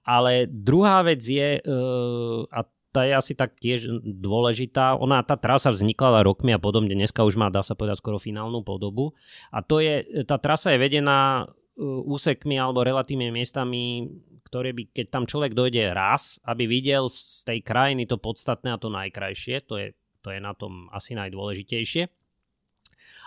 Ale 0.06 0.46
druhá 0.46 1.02
vec 1.02 1.26
je, 1.26 1.58
a 2.46 2.60
tá 2.96 3.04
je 3.04 3.12
asi 3.12 3.36
tak 3.36 3.60
tiež 3.60 4.00
dôležitá. 4.00 4.96
Ona, 4.96 5.20
tá 5.20 5.36
trasa 5.36 5.68
vznikla 5.68 6.24
rokmi 6.24 6.56
a 6.56 6.62
podobne, 6.62 6.96
dneska 6.96 7.28
už 7.28 7.36
má, 7.36 7.52
dá 7.52 7.60
sa 7.60 7.76
povedať, 7.76 8.00
skoro 8.00 8.16
finálnu 8.16 8.64
podobu. 8.64 9.12
A 9.52 9.60
to 9.60 9.84
je, 9.84 10.24
tá 10.24 10.40
trasa 10.40 10.72
je 10.72 10.80
vedená 10.80 11.44
uh, 11.44 11.48
úsekmi 12.08 12.56
alebo 12.56 12.80
relatívnymi 12.80 13.36
miestami, 13.36 14.08
ktoré 14.48 14.72
by, 14.72 14.96
keď 14.96 15.06
tam 15.12 15.28
človek 15.28 15.52
dojde 15.52 15.92
raz, 15.92 16.40
aby 16.48 16.64
videl 16.64 17.12
z 17.12 17.44
tej 17.44 17.60
krajiny 17.60 18.08
to 18.08 18.16
podstatné 18.16 18.72
a 18.72 18.80
to 18.80 18.88
najkrajšie, 18.88 19.60
to 19.68 19.76
je, 19.76 19.92
to 20.24 20.32
je 20.32 20.40
na 20.40 20.56
tom 20.56 20.88
asi 20.88 21.12
najdôležitejšie. 21.12 22.08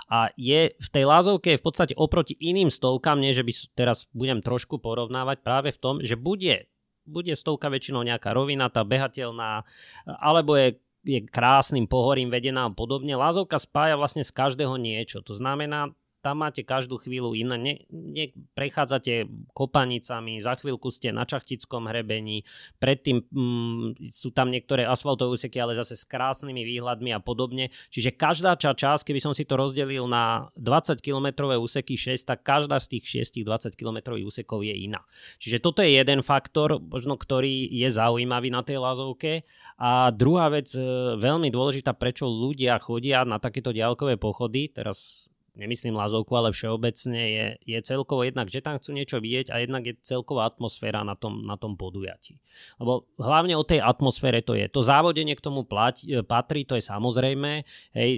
A 0.09 0.33
je 0.33 0.73
v 0.73 0.89
tej 0.89 1.05
lázovke 1.05 1.53
v 1.53 1.61
podstate 1.61 1.93
oproti 1.93 2.33
iným 2.33 2.73
stovkám, 2.73 3.21
nie 3.21 3.37
že 3.37 3.45
by 3.45 3.53
teraz 3.77 4.09
budem 4.17 4.41
trošku 4.41 4.81
porovnávať 4.81 5.45
práve 5.45 5.69
v 5.69 5.77
tom, 5.77 5.95
že 6.01 6.17
bude 6.17 6.65
bude 7.09 7.33
stovka 7.33 7.73
väčšinou 7.73 8.05
nejaká 8.05 8.31
rovinatá, 8.31 8.85
behateľná, 8.85 9.65
alebo 10.05 10.53
je 10.53 10.77
je 10.99 11.23
krásnym 11.23 11.87
pohorím 11.87 12.27
vedená 12.27 12.67
a 12.67 12.75
podobne. 12.75 13.15
Lázovka 13.15 13.55
spája 13.55 13.95
vlastne 13.95 14.27
z 14.27 14.35
každého 14.35 14.75
niečo. 14.75 15.23
To 15.23 15.31
znamená, 15.31 15.95
tam 16.19 16.43
máte 16.43 16.63
každú 16.63 16.99
chvíľu 16.99 17.35
iné. 17.35 17.55
Ne, 17.59 17.73
ne, 17.91 18.31
prechádzate 18.55 19.27
kopanicami, 19.51 20.39
za 20.39 20.55
chvíľku 20.55 20.87
ste 20.91 21.11
na 21.11 21.27
Čachtickom 21.27 21.87
hrebení, 21.91 22.47
predtým 22.79 23.23
mm, 23.27 23.99
sú 24.11 24.31
tam 24.31 24.51
niektoré 24.51 24.87
asfaltové 24.87 25.35
úseky, 25.35 25.59
ale 25.59 25.75
zase 25.75 25.99
s 25.99 26.07
krásnymi 26.07 26.63
výhľadmi 26.63 27.11
a 27.11 27.19
podobne. 27.19 27.71
Čiže 27.91 28.15
každá 28.15 28.55
ča 28.55 28.71
časť, 28.75 29.07
keby 29.07 29.19
som 29.19 29.33
si 29.35 29.43
to 29.43 29.59
rozdelil 29.59 30.07
na 30.07 30.47
20 30.55 30.99
km 31.03 31.51
úseky 31.59 31.95
6, 31.95 32.23
tak 32.23 32.43
každá 32.43 32.79
z 32.79 32.99
tých 32.99 33.27
6 33.27 33.41
20 33.43 33.73
km 33.73 34.13
úsekov 34.19 34.61
je 34.61 34.75
iná. 34.75 35.01
Čiže 35.39 35.63
toto 35.63 35.81
je 35.81 35.95
jeden 35.95 36.21
faktor, 36.21 36.77
možno, 36.77 37.15
ktorý 37.17 37.65
je 37.71 37.89
zaujímavý 37.89 38.53
na 38.53 38.61
tej 38.61 38.77
Lazovke. 38.77 39.47
A 39.79 40.13
druhá 40.13 40.51
vec, 40.53 40.69
e, 40.75 40.81
veľmi 41.17 41.49
dôležitá, 41.49 41.95
prečo 41.95 42.29
ľudia 42.29 42.77
chodia 42.77 43.25
na 43.25 43.41
takéto 43.41 43.73
diaľkové 43.73 44.19
pochody, 44.21 44.69
teraz 44.69 45.29
nemyslím 45.59 45.91
Lazovku, 45.91 46.31
ale 46.39 46.55
všeobecne 46.55 47.19
je, 47.19 47.47
je 47.67 47.79
celkovo 47.83 48.23
jednak, 48.23 48.47
že 48.47 48.63
tam 48.63 48.79
chcú 48.79 48.95
niečo 48.95 49.19
vidieť 49.19 49.51
a 49.51 49.59
jednak 49.59 49.83
je 49.83 49.99
celková 49.99 50.47
atmosféra 50.47 51.03
na 51.03 51.19
tom, 51.19 51.43
na 51.43 51.59
tom 51.59 51.75
podujatí. 51.75 52.39
Lebo 52.79 53.11
hlavne 53.19 53.59
o 53.59 53.67
tej 53.67 53.83
atmosfére 53.83 54.39
to 54.39 54.55
je. 54.55 54.71
To 54.71 54.79
závodenie 54.79 55.35
k 55.35 55.43
tomu 55.43 55.67
plať, 55.67 56.07
e, 56.07 56.23
patrí, 56.23 56.63
to 56.63 56.79
je 56.79 56.83
samozrejme. 56.87 57.67
Hej, 57.91 58.11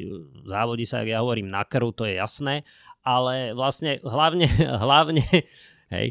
závodí 0.45 0.85
sa, 0.85 1.01
ja 1.01 1.25
hovorím, 1.25 1.49
na 1.49 1.65
krv, 1.65 1.89
to 1.97 2.05
je 2.05 2.21
jasné. 2.21 2.61
Ale 3.01 3.57
vlastne 3.57 3.97
hlavne, 4.05 4.45
hlavne, 4.85 5.25
hej, 5.89 6.07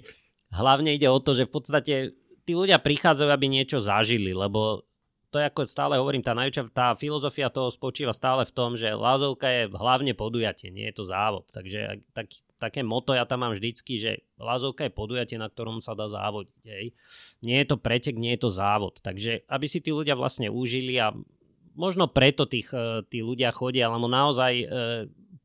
hlavne 0.50 0.90
ide 0.98 1.06
o 1.06 1.22
to, 1.22 1.38
že 1.38 1.46
v 1.46 1.54
podstate 1.54 1.94
tí 2.42 2.52
ľudia 2.58 2.82
prichádzajú, 2.82 3.30
aby 3.30 3.46
niečo 3.46 3.78
zažili, 3.78 4.34
lebo 4.34 4.82
to 5.30 5.38
je 5.38 5.46
ako 5.46 5.62
stále 5.62 5.94
hovorím, 5.94 6.26
tá 6.26 6.34
najväčšia, 6.34 6.74
tá 6.74 6.92
filozofia 6.98 7.46
toho 7.54 7.70
spočíva 7.70 8.10
stále 8.10 8.42
v 8.42 8.52
tom, 8.52 8.74
že 8.74 8.90
Lázovka 8.90 9.46
je 9.46 9.62
hlavne 9.70 10.12
podujatie, 10.18 10.74
nie 10.74 10.90
je 10.90 10.98
to 10.98 11.04
závod. 11.06 11.46
Takže 11.54 12.02
tak, 12.10 12.34
také 12.58 12.82
moto 12.82 13.14
ja 13.14 13.22
tam 13.22 13.46
mám 13.46 13.54
vždycky, 13.54 14.02
že 14.02 14.26
Lázovka 14.42 14.90
je 14.90 14.92
podujatie, 14.92 15.38
na 15.38 15.46
ktorom 15.46 15.78
sa 15.78 15.94
dá 15.94 16.10
závodiť. 16.10 16.66
Hej. 16.66 16.86
Nie 17.46 17.62
je 17.62 17.66
to 17.70 17.76
pretek, 17.78 18.18
nie 18.18 18.34
je 18.34 18.42
to 18.42 18.50
závod. 18.50 18.98
Takže 18.98 19.46
aby 19.46 19.66
si 19.70 19.78
tí 19.78 19.94
ľudia 19.94 20.18
vlastne 20.18 20.50
užili 20.50 20.98
a 20.98 21.14
možno 21.78 22.10
preto 22.10 22.44
tých, 22.50 22.74
eh, 22.74 23.06
tí 23.06 23.22
ľudia 23.22 23.54
chodia, 23.54 23.86
lebo 23.86 24.10
naozaj 24.10 24.52
eh, 24.60 24.66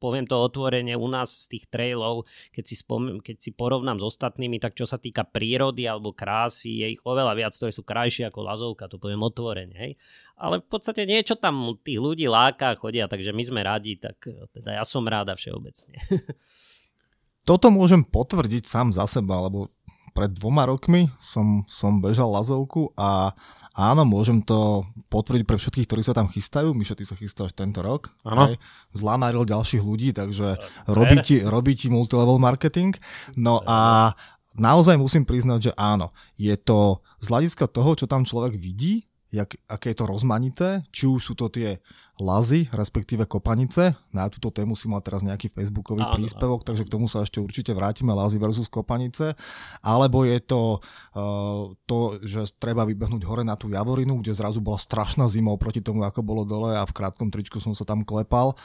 poviem 0.05 0.29
to 0.29 0.37
otvorene, 0.37 0.93
u 0.93 1.09
nás 1.09 1.49
z 1.49 1.57
tých 1.57 1.65
trailov, 1.65 2.29
keď 2.53 2.63
si, 2.69 2.75
spom- 2.77 3.17
keď 3.25 3.41
si 3.41 3.49
porovnám 3.49 3.97
s 3.97 4.05
ostatnými, 4.05 4.61
tak 4.61 4.77
čo 4.77 4.85
sa 4.85 5.01
týka 5.01 5.25
prírody 5.25 5.89
alebo 5.89 6.13
krásy, 6.13 6.85
je 6.85 6.93
ich 6.93 7.01
oveľa 7.01 7.33
viac, 7.33 7.57
ktoré 7.57 7.73
sú 7.73 7.81
krajšie 7.81 8.29
ako 8.29 8.45
Lazovka, 8.45 8.85
to 8.85 9.01
poviem 9.01 9.25
otvorene. 9.25 9.73
Hej. 9.73 9.91
Ale 10.37 10.61
v 10.61 10.67
podstate 10.69 11.09
niečo 11.09 11.33
tam 11.33 11.73
tých 11.81 11.97
ľudí 11.97 12.29
láka, 12.29 12.77
chodia, 12.77 13.09
takže 13.09 13.33
my 13.33 13.43
sme 13.43 13.61
radi, 13.65 13.97
tak 13.97 14.21
teda 14.53 14.77
ja 14.77 14.85
som 14.85 15.01
ráda 15.01 15.33
všeobecne. 15.33 15.97
Toto 17.49 17.69
môžem 17.69 18.01
potvrdiť 18.01 18.65
sám 18.65 18.89
za 18.89 19.05
seba, 19.05 19.37
lebo 19.45 19.69
pred 20.15 20.32
dvoma 20.32 20.63
rokmi 20.63 21.12
som, 21.19 21.67
som 21.67 21.99
bežal 21.99 22.32
Lazovku 22.32 22.95
a 22.95 23.36
Áno, 23.75 24.08
môžem 24.08 24.39
to 24.39 24.88
potvrdiť 25.12 25.43
pre 25.43 25.60
všetkých, 25.60 25.84
ktorí 25.84 25.99
sa 25.99 26.15
tam 26.15 26.32
chystajú. 26.32 26.71
Mišo, 26.71 26.95
ty 26.95 27.04
sa 27.04 27.19
chystáš 27.19 27.51
tento 27.51 27.84
rok. 27.84 28.08
Áno. 28.23 28.56
Zlamaril 28.95 29.43
ďalších 29.43 29.84
ľudí, 29.84 30.15
takže 30.15 30.56
robí 30.88 31.19
ti, 31.19 31.43
robí 31.43 31.75
ti 31.75 31.91
multilevel 31.91 32.39
marketing. 32.39 32.95
No 33.36 33.60
a 33.67 34.15
naozaj 34.56 34.95
musím 34.95 35.28
priznať, 35.28 35.60
že 35.60 35.71
áno. 35.75 36.15
Je 36.39 36.56
to 36.56 37.04
z 37.19 37.28
hľadiska 37.28 37.67
toho, 37.67 37.99
čo 37.99 38.08
tam 38.08 38.23
človek 38.23 38.56
vidí, 38.56 39.12
jak, 39.33 39.57
aké 39.67 39.91
je 39.91 39.97
to 39.97 40.05
rozmanité, 40.05 40.69
či 40.93 41.09
už 41.09 41.21
sú 41.21 41.33
to 41.33 41.49
tie 41.49 41.81
lazy, 42.21 42.71
respektíve 42.71 43.27
kopanice. 43.27 43.97
Na 44.15 44.31
túto 44.31 44.47
tému 44.53 44.77
si 44.77 44.88
mal 44.88 45.03
teraz 45.03 45.25
nejaký 45.25 45.51
facebookový 45.51 46.05
áno, 46.07 46.15
príspevok, 46.15 46.63
áno. 46.63 46.67
takže 46.71 46.85
k 46.88 46.93
tomu 46.93 47.11
sa 47.11 47.25
ešte 47.25 47.43
určite 47.43 47.75
vrátime, 47.75 48.15
lazy 48.15 48.39
versus 48.39 48.71
kopanice. 48.71 49.35
Alebo 49.83 50.23
je 50.23 50.39
to 50.39 50.79
uh, 50.79 51.75
to, 51.83 52.21
že 52.23 52.55
treba 52.55 52.88
vybehnúť 52.88 53.23
hore 53.27 53.43
na 53.43 53.59
tú 53.59 53.67
Javorinu, 53.67 54.23
kde 54.23 54.31
zrazu 54.31 54.63
bola 54.63 54.79
strašná 54.79 55.27
zima 55.27 55.51
oproti 55.51 55.83
tomu, 55.83 56.07
ako 56.07 56.23
bolo 56.23 56.43
dole 56.47 56.71
a 56.71 56.88
v 56.88 56.95
krátkom 56.95 57.27
tričku 57.27 57.59
som 57.59 57.75
sa 57.75 57.83
tam 57.83 58.07
klepal. 58.07 58.55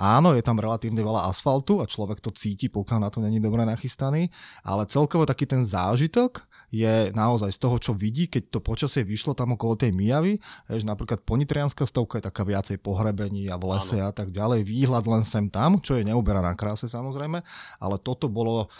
Áno, 0.00 0.32
je 0.32 0.40
tam 0.40 0.56
relatívne 0.56 1.04
veľa 1.04 1.28
asfaltu 1.28 1.84
a 1.84 1.90
človek 1.90 2.24
to 2.24 2.32
cíti, 2.32 2.72
pokiaľ 2.72 2.98
na 3.02 3.10
to 3.12 3.20
není 3.20 3.36
dobre 3.44 3.68
nachystaný, 3.68 4.32
ale 4.64 4.88
celkovo 4.88 5.28
taký 5.28 5.44
ten 5.44 5.60
zážitok 5.60 6.48
je 6.72 7.12
naozaj 7.12 7.52
z 7.52 7.58
toho, 7.60 7.76
čo 7.76 7.92
vidí, 7.92 8.32
keď 8.32 8.48
to 8.48 8.64
počasie 8.64 9.04
vyšlo 9.04 9.36
tam 9.36 9.52
okolo 9.54 9.76
tej 9.76 9.92
Mijavy, 9.92 10.40
že 10.72 10.88
napríklad 10.88 11.20
ponitrianská 11.20 11.84
stovka 11.84 12.18
je 12.18 12.32
taká 12.32 12.48
viacej 12.48 12.80
pohrebení 12.80 13.52
a 13.52 13.60
v 13.60 13.76
lese 13.76 14.00
Áno. 14.00 14.08
a 14.08 14.12
tak 14.16 14.32
ďalej, 14.32 14.64
výhľad 14.64 15.04
len 15.04 15.22
sem 15.22 15.52
tam, 15.52 15.76
čo 15.76 16.00
je 16.00 16.08
neuberá 16.08 16.40
na 16.40 16.56
kráse 16.56 16.88
samozrejme, 16.88 17.44
ale 17.76 17.96
toto 18.00 18.32
bolo 18.32 18.72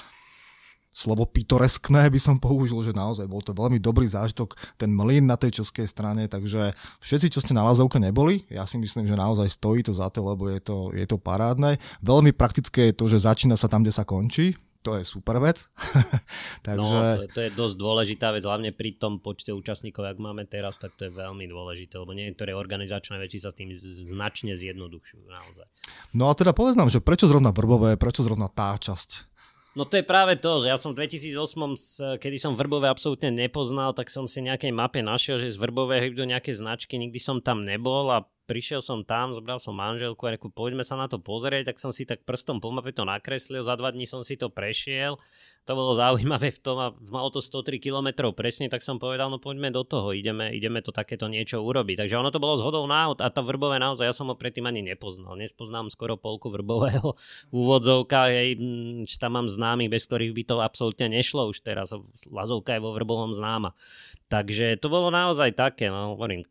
slovo 0.93 1.25
pitoreskné 1.25 2.13
by 2.13 2.21
som 2.21 2.37
použil, 2.37 2.77
že 2.85 2.93
naozaj 2.93 3.25
bol 3.25 3.41
to 3.41 3.57
veľmi 3.57 3.81
dobrý 3.81 4.05
zážitok, 4.05 4.57
ten 4.77 4.93
mlyn 4.93 5.25
na 5.25 5.41
tej 5.41 5.65
českej 5.65 5.89
strane, 5.89 6.29
takže 6.29 6.77
všetci, 7.01 7.33
čo 7.33 7.41
ste 7.41 7.57
na 7.57 7.65
Lazovke 7.65 7.97
neboli, 7.97 8.45
ja 8.53 8.69
si 8.69 8.77
myslím, 8.77 9.09
že 9.09 9.17
naozaj 9.17 9.49
stojí 9.49 9.81
to 9.81 9.97
za 9.97 10.13
to, 10.13 10.21
lebo 10.21 10.53
je 10.53 10.61
to, 10.61 10.93
je 10.93 11.09
to 11.09 11.17
parádne. 11.17 11.81
Veľmi 12.05 12.37
praktické 12.37 12.93
je 12.93 12.95
to, 13.01 13.09
že 13.09 13.25
začína 13.25 13.57
sa 13.57 13.73
tam, 13.73 13.81
kde 13.81 13.97
sa 13.97 14.05
končí, 14.05 14.53
to 14.83 14.99
je 14.99 15.07
super 15.07 15.39
vec. 15.39 15.65
Takže... 16.67 16.99
No, 16.99 17.25
to, 17.25 17.27
to 17.31 17.41
je 17.47 17.51
dosť 17.55 17.77
dôležitá 17.79 18.29
vec, 18.35 18.43
hlavne 18.43 18.75
pri 18.75 18.99
tom 18.99 19.23
počte 19.23 19.55
účastníkov, 19.55 20.05
ak 20.05 20.19
máme 20.19 20.45
teraz, 20.45 20.77
tak 20.77 20.99
to 20.99 21.09
je 21.09 21.13
veľmi 21.15 21.49
dôležité, 21.49 21.97
lebo 21.97 22.13
niektoré 22.13 22.53
organizačné 22.53 23.17
veci 23.23 23.41
sa 23.41 23.55
s 23.55 23.57
tým 23.57 23.71
značne 24.11 24.59
zjednodušujú 24.59 25.25
naozaj. 25.31 25.67
No 26.13 26.29
a 26.29 26.37
teda 26.37 26.53
povedz 26.53 26.77
nám, 26.77 26.91
že 26.93 27.01
prečo 27.01 27.31
zrovna 27.31 27.55
Vrbové, 27.55 27.97
prečo 27.97 28.27
zrovna 28.27 28.51
tá 28.53 28.77
časť? 28.77 29.32
No 29.73 29.89
to 29.89 29.97
je 29.97 30.05
práve 30.05 30.37
to, 30.37 30.61
že 30.61 30.69
ja 30.69 30.77
som 30.77 30.93
v 30.93 31.09
2008, 31.09 32.21
kedy 32.21 32.37
som 32.37 32.53
Vrbové 32.53 32.93
absolútne 32.93 33.33
nepoznal, 33.33 33.97
tak 33.97 34.13
som 34.13 34.29
si 34.29 34.45
nejakej 34.45 34.69
mape 34.69 35.01
našiel, 35.01 35.41
že 35.41 35.49
z 35.49 35.57
Vrbové 35.57 36.13
idú 36.13 36.29
nejaké 36.29 36.53
značky, 36.53 37.01
nikdy 37.01 37.17
som 37.17 37.41
tam 37.41 37.65
nebol 37.65 38.13
a 38.13 38.29
prišiel 38.45 38.85
som 38.85 39.01
tam, 39.01 39.33
zobral 39.33 39.57
som 39.57 39.73
manželku 39.73 40.29
a 40.29 40.37
reku, 40.37 40.53
poďme 40.53 40.85
sa 40.85 41.01
na 41.01 41.09
to 41.09 41.17
pozrieť, 41.17 41.73
tak 41.73 41.81
som 41.81 41.89
si 41.89 42.05
tak 42.05 42.21
prstom 42.29 42.61
po 42.61 42.69
mape 42.69 42.93
to 42.93 43.09
nakreslil, 43.09 43.65
za 43.65 43.73
dva 43.81 43.89
dní 43.97 44.05
som 44.05 44.21
si 44.21 44.37
to 44.37 44.53
prešiel 44.53 45.17
to 45.63 45.79
bolo 45.79 45.95
zaujímavé 45.95 46.51
v 46.51 46.59
tom 46.59 46.77
a 46.83 46.91
malo 47.07 47.31
to 47.31 47.39
103 47.39 47.79
km 47.79 48.35
presne, 48.35 48.67
tak 48.67 48.83
som 48.83 48.99
povedal, 48.99 49.31
no 49.31 49.39
poďme 49.39 49.71
do 49.71 49.87
toho, 49.87 50.11
ideme, 50.11 50.51
ideme 50.51 50.83
to 50.83 50.91
takéto 50.91 51.31
niečo 51.31 51.63
urobiť. 51.63 52.03
Takže 52.03 52.19
ono 52.19 52.35
to 52.35 52.43
bolo 52.43 52.59
zhodou 52.59 52.83
náhod 52.91 53.23
a 53.23 53.31
to 53.31 53.47
vrbové 53.47 53.79
naozaj, 53.79 54.11
ja 54.11 54.15
som 54.17 54.27
ho 54.27 54.35
predtým 54.35 54.67
ani 54.67 54.83
nepoznal. 54.83 55.39
Nespoznám 55.39 55.87
skoro 55.95 56.19
polku 56.19 56.51
vrbového 56.51 57.15
úvodzovka, 57.55 58.35
hej, 58.35 58.59
tam 59.23 59.39
mám 59.39 59.47
známych, 59.47 59.93
bez 59.93 60.03
ktorých 60.11 60.35
by 60.35 60.43
to 60.43 60.57
absolútne 60.59 61.07
nešlo 61.15 61.47
už 61.47 61.63
teraz. 61.63 61.95
Lazovka 62.27 62.75
je 62.75 62.83
vo 62.83 62.91
vrbovom 62.99 63.31
známa. 63.31 63.79
Takže 64.27 64.81
to 64.83 64.91
bolo 64.91 65.15
naozaj 65.15 65.55
také, 65.55 65.95
no 65.95 66.19
hovorím, 66.19 66.43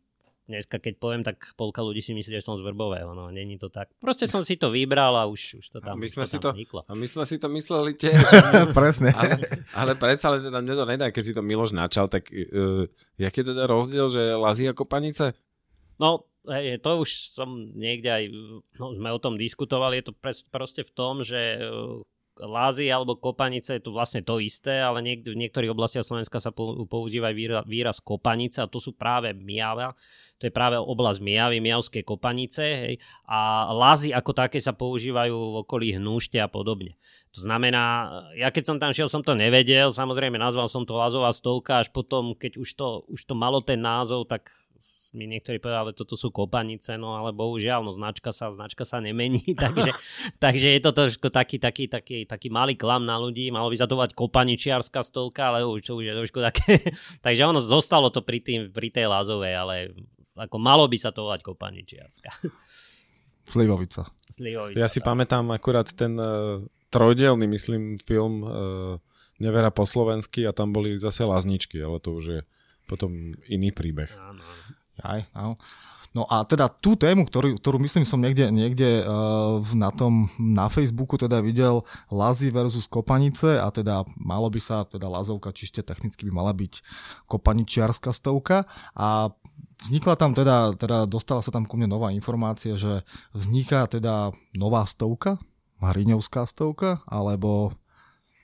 dneska 0.52 0.76
keď 0.76 0.94
poviem, 1.00 1.22
tak 1.24 1.56
polka 1.56 1.80
ľudí 1.80 2.04
si 2.04 2.12
myslí, 2.12 2.36
že 2.36 2.44
som 2.44 2.60
z 2.60 2.62
Vrbového, 2.62 3.16
no 3.16 3.32
není 3.32 3.56
to 3.56 3.72
tak. 3.72 3.88
Proste 3.96 4.28
som 4.28 4.44
si 4.44 4.60
to 4.60 4.68
vybral 4.68 5.16
a 5.16 5.24
už, 5.24 5.64
už 5.64 5.66
to 5.72 5.78
tam, 5.80 5.96
a 5.96 6.00
my 6.00 6.08
sme 6.08 6.24
to 6.24 6.30
si 6.30 6.36
tam 6.36 6.44
to, 6.44 6.50
vzniklo. 6.52 6.80
A 6.84 6.92
my 6.92 7.06
sme 7.08 7.24
si 7.24 7.36
to 7.40 7.48
mysleli 7.48 7.92
tiež. 7.96 8.20
Presne. 8.76 9.16
Ale, 9.16 9.40
ale 9.72 9.92
predsa, 9.96 10.28
ale 10.28 10.44
teda 10.44 10.60
mne 10.60 10.74
to 10.76 10.84
nedá, 10.84 11.06
keď 11.08 11.22
si 11.24 11.32
to 11.32 11.40
Miloš 11.40 11.72
načal, 11.72 12.12
tak 12.12 12.28
uh, 12.28 12.84
jaký 13.16 13.40
je 13.40 13.48
teda 13.56 13.64
rozdiel, 13.64 14.12
že 14.12 14.36
lazí 14.36 14.68
ako 14.68 14.84
panice? 14.84 15.32
No, 15.96 16.28
hej, 16.50 16.78
to 16.82 17.02
už 17.02 17.32
som 17.32 17.72
niekde 17.72 18.10
aj, 18.10 18.24
no, 18.76 18.92
sme 18.92 19.08
o 19.08 19.22
tom 19.22 19.40
diskutovali, 19.40 20.02
je 20.02 20.10
to 20.10 20.14
pres, 20.14 20.44
proste 20.46 20.82
v 20.84 20.92
tom, 20.92 21.22
že 21.22 21.62
uh, 21.62 22.02
lázy 22.40 22.88
alebo 22.88 23.20
kopanice 23.20 23.76
je 23.76 23.82
to 23.84 23.92
vlastne 23.92 24.24
to 24.24 24.40
isté, 24.40 24.80
ale 24.80 25.04
niek- 25.04 25.26
v 25.26 25.36
niektorých 25.36 25.72
oblastiach 25.72 26.06
Slovenska 26.06 26.40
sa 26.40 26.50
používa 26.88 27.28
výraz, 27.30 27.68
výraz 27.68 28.00
kopanice 28.00 28.64
a 28.64 28.70
to 28.70 28.80
sú 28.80 28.96
práve 28.96 29.36
miava, 29.36 29.92
to 30.42 30.50
je 30.50 30.58
práve 30.58 30.74
oblasť 30.74 31.22
Mijavy, 31.22 31.62
Mijavské 31.62 32.02
kopanice 32.02 32.66
hej, 32.66 32.94
a 33.30 33.70
lázy 33.70 34.10
ako 34.10 34.34
také 34.34 34.58
sa 34.58 34.74
používajú 34.74 35.30
v 35.30 35.56
okolí 35.62 35.94
hnúšte 35.94 36.42
a 36.42 36.50
podobne. 36.50 36.98
To 37.32 37.46
znamená, 37.46 38.10
ja 38.34 38.50
keď 38.50 38.64
som 38.66 38.76
tam 38.82 38.90
šiel, 38.90 39.06
som 39.06 39.22
to 39.22 39.38
nevedel, 39.38 39.94
samozrejme 39.94 40.34
nazval 40.34 40.66
som 40.66 40.82
to 40.82 40.98
Lazová 40.98 41.30
stovka, 41.30 41.78
až 41.78 41.94
potom, 41.94 42.34
keď 42.34 42.58
už 42.58 42.74
to, 42.74 43.06
už 43.06 43.22
to 43.22 43.38
malo 43.38 43.62
ten 43.62 43.78
názov, 43.78 44.26
tak 44.26 44.50
mi 45.12 45.28
niektorí 45.28 45.60
povedali, 45.60 45.92
ale 45.92 45.92
toto 45.92 46.16
sú 46.16 46.32
kopanice, 46.32 46.96
no 46.96 47.14
ale 47.14 47.36
bohužiaľ, 47.36 47.84
no 47.84 47.92
značka 47.92 48.32
sa, 48.32 48.48
značka 48.50 48.82
sa 48.82 48.98
nemení, 48.98 49.44
takže, 49.62 49.92
takže 50.44 50.68
je 50.72 50.80
to 50.80 50.90
trošku 50.90 51.28
taký, 51.28 51.60
taký, 51.60 51.86
taký, 51.86 52.24
taký 52.24 52.48
malý 52.48 52.74
klam 52.74 53.04
na 53.04 53.20
ľudí, 53.20 53.52
malo 53.52 53.68
by 53.68 53.76
sa 53.76 53.86
to 53.86 53.96
kopaničiarská 53.96 55.04
stovka, 55.04 55.52
ale 55.52 55.68
už, 55.68 55.84
už 55.92 56.04
je 56.04 56.14
trošku 56.16 56.40
také, 56.40 56.96
takže 57.24 57.44
ono 57.44 57.60
zostalo 57.60 58.08
to 58.08 58.24
pri, 58.24 58.40
tým, 58.40 58.60
pri 58.72 58.88
tej 58.88 59.06
Lázovej, 59.12 59.52
ale 59.54 59.74
ako 60.36 60.56
malo 60.56 60.84
by 60.88 60.98
sa 60.98 61.12
to 61.12 61.24
volať 61.24 61.40
kopaničiarska. 61.44 62.30
Slivovica. 63.52 64.06
Slivovica. 64.30 64.78
Ja 64.78 64.86
si 64.86 65.02
tak. 65.02 65.12
pamätám 65.12 65.50
akurát 65.50 65.90
ten 65.92 66.14
uh, 66.14 66.62
trojdielný, 66.94 67.44
myslím, 67.50 67.98
film 67.98 68.46
uh, 68.46 68.50
Nevera 69.42 69.74
po 69.74 69.82
slovensky 69.82 70.46
a 70.46 70.54
tam 70.54 70.70
boli 70.70 70.94
zase 70.94 71.26
lazničky, 71.26 71.82
ale 71.82 71.98
to 71.98 72.14
už 72.14 72.24
je 72.24 72.40
potom 72.86 73.34
iný 73.50 73.74
príbeh. 73.74 74.10
Áno. 74.14 74.44
Aj, 75.02 75.26
áno. 75.34 75.58
No 76.12 76.28
a 76.28 76.44
teda 76.44 76.68
tú 76.68 76.92
tému, 76.92 77.24
ktorú, 77.24 77.56
ktorú 77.56 77.80
myslím 77.88 78.04
som 78.04 78.20
niekde, 78.20 78.52
niekde 78.52 79.00
uh, 79.00 79.64
na 79.72 79.88
tom 79.88 80.28
na 80.36 80.68
Facebooku 80.68 81.16
teda 81.16 81.40
videl 81.40 81.88
Lazy 82.12 82.52
versus 82.52 82.84
Kopanice 82.84 83.56
a 83.56 83.72
teda 83.72 84.04
malo 84.20 84.52
by 84.52 84.60
sa, 84.60 84.84
teda 84.84 85.08
Lazovka 85.08 85.56
čište 85.56 85.80
technicky 85.80 86.28
by 86.28 86.32
mala 86.36 86.52
byť 86.52 86.84
kopaničiarská 87.32 88.12
stovka 88.12 88.68
a 88.92 89.32
vznikla 89.86 90.14
tam 90.14 90.32
teda, 90.32 90.74
teda 90.78 91.04
dostala 91.10 91.42
sa 91.42 91.50
tam 91.50 91.66
ku 91.66 91.74
mne 91.76 91.90
nová 91.90 92.14
informácia, 92.14 92.78
že 92.78 93.02
vzniká 93.34 93.86
teda 93.90 94.30
nová 94.54 94.86
stovka, 94.86 95.42
Hriňovská 95.82 96.46
stovka, 96.46 97.02
alebo 97.10 97.74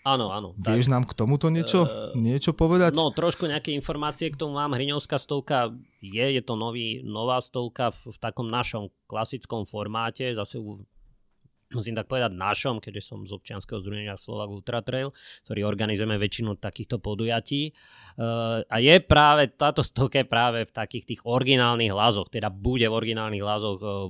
Áno, 0.09 0.33
áno. 0.33 0.57
Vieš 0.57 0.89
tak, 0.89 0.93
nám 0.97 1.05
k 1.05 1.13
tomuto 1.13 1.53
niečo, 1.53 1.85
uh, 1.85 2.17
niečo 2.17 2.57
povedať? 2.57 2.97
No, 2.97 3.13
trošku 3.13 3.45
nejaké 3.45 3.77
informácie 3.77 4.33
k 4.33 4.41
tomu 4.41 4.57
mám. 4.57 4.73
Hriňovská 4.73 5.21
stovka 5.21 5.69
je, 6.01 6.27
je 6.33 6.41
to 6.41 6.57
nový, 6.57 7.05
nová 7.05 7.37
stovka 7.45 7.93
v, 7.93 8.17
v 8.17 8.19
takom 8.23 8.49
našom 8.49 8.89
klasickom 9.05 9.69
formáte. 9.69 10.33
Zase 10.33 10.57
musím 11.73 11.93
tak 11.93 12.09
povedať 12.09 12.33
našom, 12.33 12.81
keďže 12.81 13.03
som 13.13 13.29
z 13.29 13.37
občianskeho 13.37 13.81
združenia 13.81 14.17
Slovak 14.17 14.49
Ultra 14.49 14.81
Trail, 14.81 15.13
ktorý 15.45 15.69
organizujeme 15.69 16.17
väčšinu 16.17 16.57
takýchto 16.57 16.97
podujatí. 16.97 17.77
Uh, 18.17 18.65
a 18.65 18.77
je 18.81 18.97
práve, 19.05 19.53
táto 19.53 19.85
stovka 19.85 20.25
je 20.25 20.29
práve 20.29 20.65
v 20.65 20.73
takých 20.73 21.05
tých 21.15 21.21
originálnych 21.29 21.93
lázoch, 21.93 22.33
teda 22.33 22.49
bude 22.49 22.89
v 22.89 22.95
originálnych 22.97 23.45
lázoch 23.45 23.79
uh, 23.85 24.09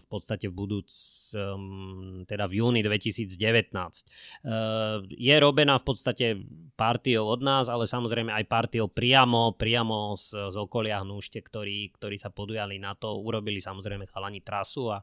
v 0.00 0.06
podstate 0.08 0.48
v 0.48 0.54
budúc, 0.56 0.88
um, 1.36 2.24
teda 2.24 2.48
v 2.48 2.64
júni 2.64 2.80
2019. 2.80 3.28
Uh, 3.28 5.04
je 5.12 5.34
robená 5.36 5.76
v 5.76 5.84
podstate 5.84 6.26
partiou 6.74 7.28
od 7.28 7.44
nás, 7.44 7.68
ale 7.68 7.84
samozrejme 7.84 8.32
aj 8.32 8.44
partiou 8.48 8.88
priamo, 8.88 9.52
priamo 9.54 10.16
z, 10.16 10.50
z 10.50 10.56
okolia 10.56 11.04
Hnúšte, 11.04 11.44
ktorí, 11.44 11.92
ktorí 11.94 12.16
sa 12.16 12.32
podujali 12.32 12.80
na 12.80 12.96
to, 12.96 13.20
urobili 13.20 13.60
samozrejme 13.60 14.08
chalani 14.08 14.40
trasu 14.40 14.88
a 14.88 14.98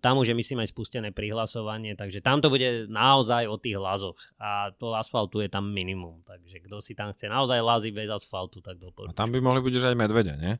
tam 0.00 0.20
už 0.20 0.32
je 0.32 0.36
myslím 0.36 0.60
aj 0.60 0.72
spustené 0.72 1.08
prihlasovanie, 1.10 1.96
takže 1.96 2.20
tam 2.20 2.44
to 2.44 2.52
bude 2.52 2.86
naozaj 2.92 3.48
o 3.48 3.56
tých 3.56 3.80
lazoch 3.80 4.18
a 4.36 4.72
to 4.76 4.92
asfaltu 4.92 5.40
je 5.40 5.48
tam 5.48 5.72
minimum, 5.72 6.20
takže 6.24 6.60
kto 6.60 6.84
si 6.84 6.92
tam 6.92 7.12
chce 7.16 7.32
naozaj 7.32 7.58
lazy 7.64 7.90
bez 7.90 8.12
asfaltu, 8.12 8.60
tak 8.60 8.76
doporučujem. 8.76 9.16
A 9.16 9.18
tam 9.18 9.32
by 9.32 9.40
mohli 9.40 9.60
byť 9.64 9.74
už 9.76 9.84
aj 9.92 9.96
medvede, 9.96 10.34
nie? 10.36 10.54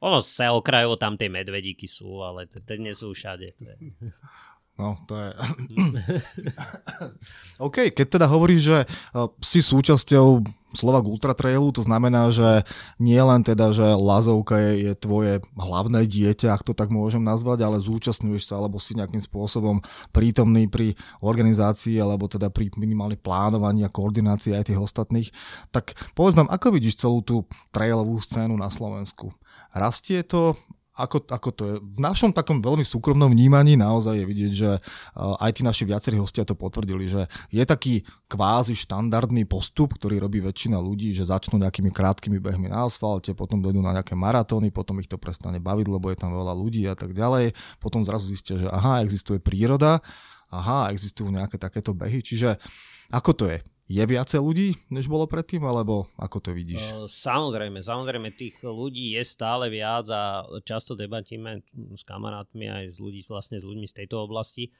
Ono 0.00 0.24
sa 0.24 0.54
okrajovo 0.56 0.96
tam 0.96 1.18
tie 1.20 1.28
medvedíky 1.28 1.84
sú, 1.84 2.24
ale 2.24 2.48
teď 2.48 2.78
nie 2.80 2.94
sú 2.94 3.12
všade. 3.12 3.52
No, 4.74 4.98
to 5.06 5.14
je... 5.14 5.28
OK, 7.66 7.94
keď 7.94 8.06
teda 8.18 8.26
hovoríš, 8.26 8.62
že 8.66 8.78
uh, 9.14 9.30
si 9.38 9.62
súčasťou 9.62 10.42
Slovak 10.74 11.06
Ultra 11.06 11.30
Trailu, 11.30 11.70
to 11.70 11.86
znamená, 11.86 12.34
že 12.34 12.66
nie 12.98 13.18
len 13.22 13.46
teda, 13.46 13.70
že 13.70 13.86
Lazovka 13.94 14.58
je, 14.58 14.90
je 14.90 14.92
tvoje 14.98 15.38
hlavné 15.54 16.10
dieťa, 16.10 16.50
ak 16.50 16.66
to 16.66 16.74
tak 16.74 16.90
môžem 16.90 17.22
nazvať, 17.22 17.62
ale 17.62 17.78
zúčastňuješ 17.78 18.50
sa 18.50 18.58
alebo 18.58 18.82
si 18.82 18.98
nejakým 18.98 19.22
spôsobom 19.22 19.78
prítomný 20.10 20.66
pri 20.66 20.98
organizácii 21.22 21.94
alebo 22.02 22.26
teda 22.26 22.50
pri 22.50 22.74
minimálnej 22.74 23.22
plánovaní 23.22 23.86
a 23.86 23.94
koordinácii 23.94 24.58
aj 24.58 24.74
tých 24.74 24.82
ostatných. 24.82 25.30
Tak 25.70 25.94
povedz 26.18 26.34
nám, 26.34 26.50
ako 26.50 26.74
vidíš 26.74 26.98
celú 27.06 27.22
tú 27.22 27.46
trailovú 27.70 28.18
scénu 28.18 28.58
na 28.58 28.74
Slovensku? 28.74 29.30
Rastie 29.70 30.26
to, 30.26 30.58
ako, 30.94 31.26
ako 31.26 31.48
to 31.50 31.62
je. 31.66 31.74
V 31.82 31.98
našom 31.98 32.30
takom 32.30 32.62
veľmi 32.62 32.86
súkromnom 32.86 33.26
vnímaní 33.26 33.74
naozaj 33.74 34.14
je 34.14 34.24
vidieť, 34.30 34.52
že 34.54 34.70
uh, 34.78 35.34
aj 35.42 35.50
tí 35.58 35.62
naši 35.66 35.82
viacerí 35.82 36.16
hostia 36.22 36.46
to 36.46 36.54
potvrdili, 36.54 37.10
že 37.10 37.26
je 37.50 37.66
taký 37.66 38.06
kvázi 38.30 38.78
štandardný 38.78 39.42
postup, 39.50 39.98
ktorý 39.98 40.22
robí 40.22 40.38
väčšina 40.38 40.78
ľudí, 40.78 41.10
že 41.10 41.26
začnú 41.26 41.58
nejakými 41.58 41.90
krátkými 41.90 42.38
behmi 42.38 42.70
na 42.70 42.86
asfalte, 42.86 43.34
potom 43.34 43.58
dojdú 43.58 43.82
na 43.82 43.90
nejaké 43.90 44.14
maratóny, 44.14 44.70
potom 44.70 45.02
ich 45.02 45.10
to 45.10 45.18
prestane 45.18 45.58
baviť, 45.58 45.86
lebo 45.90 46.14
je 46.14 46.18
tam 46.18 46.30
veľa 46.30 46.54
ľudí 46.54 46.86
a 46.86 46.94
tak 46.94 47.10
ďalej. 47.10 47.58
Potom 47.82 48.06
zrazu 48.06 48.30
zistia, 48.30 48.54
že 48.54 48.70
aha, 48.70 49.02
existuje 49.02 49.42
príroda, 49.42 49.98
aha, 50.54 50.94
existujú 50.94 51.26
nejaké 51.34 51.58
takéto 51.58 51.90
behy. 51.90 52.22
Čiže 52.22 52.62
ako 53.10 53.30
to 53.34 53.44
je? 53.50 53.58
Je 53.84 54.00
viacej 54.00 54.40
ľudí, 54.40 54.68
než 54.88 55.12
bolo 55.12 55.28
predtým, 55.28 55.60
alebo 55.60 56.08
ako 56.16 56.40
to 56.40 56.50
vidíš? 56.56 57.04
Samozrejme, 57.04 57.84
samozrejme 57.84 58.32
tých 58.32 58.64
ľudí 58.64 59.12
je 59.12 59.22
stále 59.28 59.68
viac 59.68 60.08
a 60.08 60.48
často 60.64 60.96
debatíme 60.96 61.60
s 61.92 62.00
kamarátmi 62.08 62.64
aj 62.64 62.84
s, 62.88 62.96
ľudí, 62.96 63.20
vlastne 63.28 63.60
s 63.60 63.68
ľuďmi 63.68 63.84
z 63.84 64.04
tejto 64.04 64.24
oblasti 64.24 64.72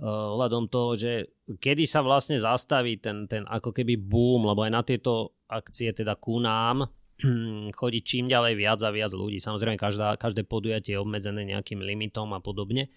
ohľadom 0.00 0.68
toho, 0.72 0.96
že 0.96 1.12
kedy 1.60 1.84
sa 1.84 2.00
vlastne 2.00 2.40
zastaví 2.40 2.96
ten, 3.00 3.28
ten 3.28 3.44
ako 3.44 3.72
keby 3.72 4.00
boom, 4.00 4.48
lebo 4.48 4.64
aj 4.64 4.72
na 4.72 4.82
tieto 4.84 5.36
akcie 5.48 5.92
teda 5.92 6.16
ku 6.16 6.40
nám 6.40 6.88
chodí 7.80 8.00
čím 8.00 8.28
ďalej 8.28 8.54
viac 8.56 8.80
a 8.80 8.92
viac 8.92 9.12
ľudí. 9.12 9.36
Samozrejme, 9.36 9.76
každá, 9.76 10.16
každé 10.16 10.48
podujatie 10.48 10.96
je 10.96 11.02
obmedzené 11.02 11.44
nejakým 11.44 11.84
limitom 11.84 12.32
a 12.32 12.40
podobne 12.40 12.88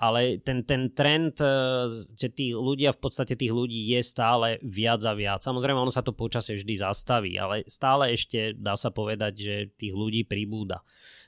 ale 0.00 0.40
ten, 0.40 0.64
ten 0.64 0.88
trend, 0.96 1.36
eh, 1.44 1.84
že 2.16 2.32
tí 2.32 2.56
ľudia, 2.56 2.96
v 2.96 3.00
podstate 3.04 3.36
tých 3.36 3.52
ľudí 3.52 3.92
je 3.92 4.00
stále 4.00 4.56
viac 4.64 5.04
a 5.04 5.12
viac. 5.12 5.44
Samozrejme, 5.44 5.76
ono 5.76 5.92
sa 5.92 6.00
to 6.00 6.16
počasie 6.16 6.56
vždy 6.56 6.80
zastaví, 6.80 7.36
ale 7.36 7.68
stále 7.68 8.16
ešte 8.16 8.56
dá 8.56 8.80
sa 8.80 8.88
povedať, 8.88 9.32
že 9.36 9.54
tých 9.76 9.92
ľudí 9.92 10.24
pribúda. 10.24 10.80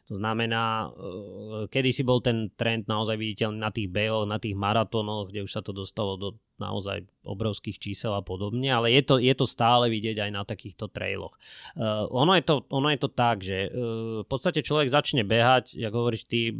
To 0.08 0.16
znamená, 0.16 0.88
eh, 0.88 1.68
kedy 1.68 1.92
si 1.92 2.00
bol 2.00 2.24
ten 2.24 2.48
trend 2.56 2.88
naozaj 2.88 3.20
viditeľný 3.20 3.61
na 3.61 3.68
tých 3.68 3.92
behoch, 3.92 4.24
na 4.24 4.40
tých 4.40 4.56
maratónoch, 4.56 5.28
kde 5.28 5.44
už 5.44 5.52
sa 5.52 5.61
to 5.61 5.76
dostalo 5.76 6.16
do 6.16 6.40
naozaj 6.62 7.03
obrovských 7.22 7.79
čísel 7.79 8.14
a 8.14 8.22
podobne, 8.22 8.66
ale 8.66 8.94
je 8.94 9.03
to, 9.03 9.14
je 9.18 9.35
to 9.35 9.46
stále 9.46 9.87
vidieť 9.87 10.22
aj 10.27 10.31
na 10.31 10.42
takýchto 10.42 10.90
trailoch. 10.90 11.35
Uh, 11.75 12.07
ono, 12.11 12.35
je 12.38 12.44
to, 12.46 12.66
ono 12.70 12.90
je 12.90 12.98
to 12.98 13.11
tak, 13.11 13.42
že 13.42 13.70
uh, 13.70 14.22
v 14.22 14.29
podstate 14.31 14.62
človek 14.62 14.90
začne 14.90 15.22
behať, 15.22 15.79
ako 15.79 15.96
hovoríš 15.98 16.27
ty, 16.27 16.55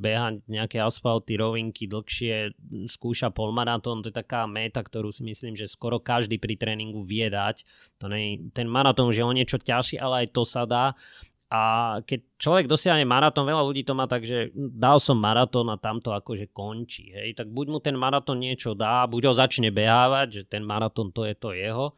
behať 0.00 0.44
nejaké 0.48 0.80
asfalty, 0.80 1.36
rovinky 1.40 1.88
dlhšie, 1.88 2.56
skúša 2.88 3.32
polmaratón, 3.32 4.04
to 4.04 4.12
je 4.12 4.16
taká 4.16 4.44
meta, 4.48 4.80
ktorú 4.80 5.12
si 5.12 5.24
myslím, 5.24 5.56
že 5.56 5.68
skoro 5.68 6.00
každý 6.00 6.36
pri 6.36 6.56
tréningu 6.56 7.04
vie 7.04 7.28
dať. 7.28 7.64
To 8.00 8.08
nie, 8.08 8.52
ten 8.52 8.68
maratón 8.68 9.12
že 9.12 9.24
je 9.24 9.28
o 9.28 9.36
niečo 9.36 9.56
ťažší, 9.60 10.00
ale 10.00 10.24
aj 10.24 10.36
to 10.36 10.42
sa 10.44 10.64
dá. 10.68 10.96
A 11.54 11.58
keď 12.02 12.34
človek 12.34 12.66
dosiahne 12.66 13.06
maratón, 13.06 13.46
veľa 13.46 13.62
ľudí 13.62 13.86
to 13.86 13.94
má 13.94 14.10
tak, 14.10 14.26
že 14.26 14.50
dal 14.54 14.98
som 14.98 15.14
maratón 15.14 15.70
a 15.70 15.78
tam 15.78 16.02
to 16.02 16.10
akože 16.10 16.50
končí. 16.50 17.14
Hej? 17.14 17.38
Tak 17.38 17.46
buď 17.54 17.66
mu 17.70 17.78
ten 17.78 17.94
maratón 17.94 18.42
niečo 18.42 18.74
dá, 18.74 19.06
buď 19.06 19.30
ho 19.30 19.34
začne 19.38 19.70
behávať, 19.70 20.26
že 20.34 20.42
ten 20.50 20.66
maratón 20.66 21.14
to 21.14 21.22
je 21.22 21.34
to 21.38 21.54
jeho, 21.54 21.94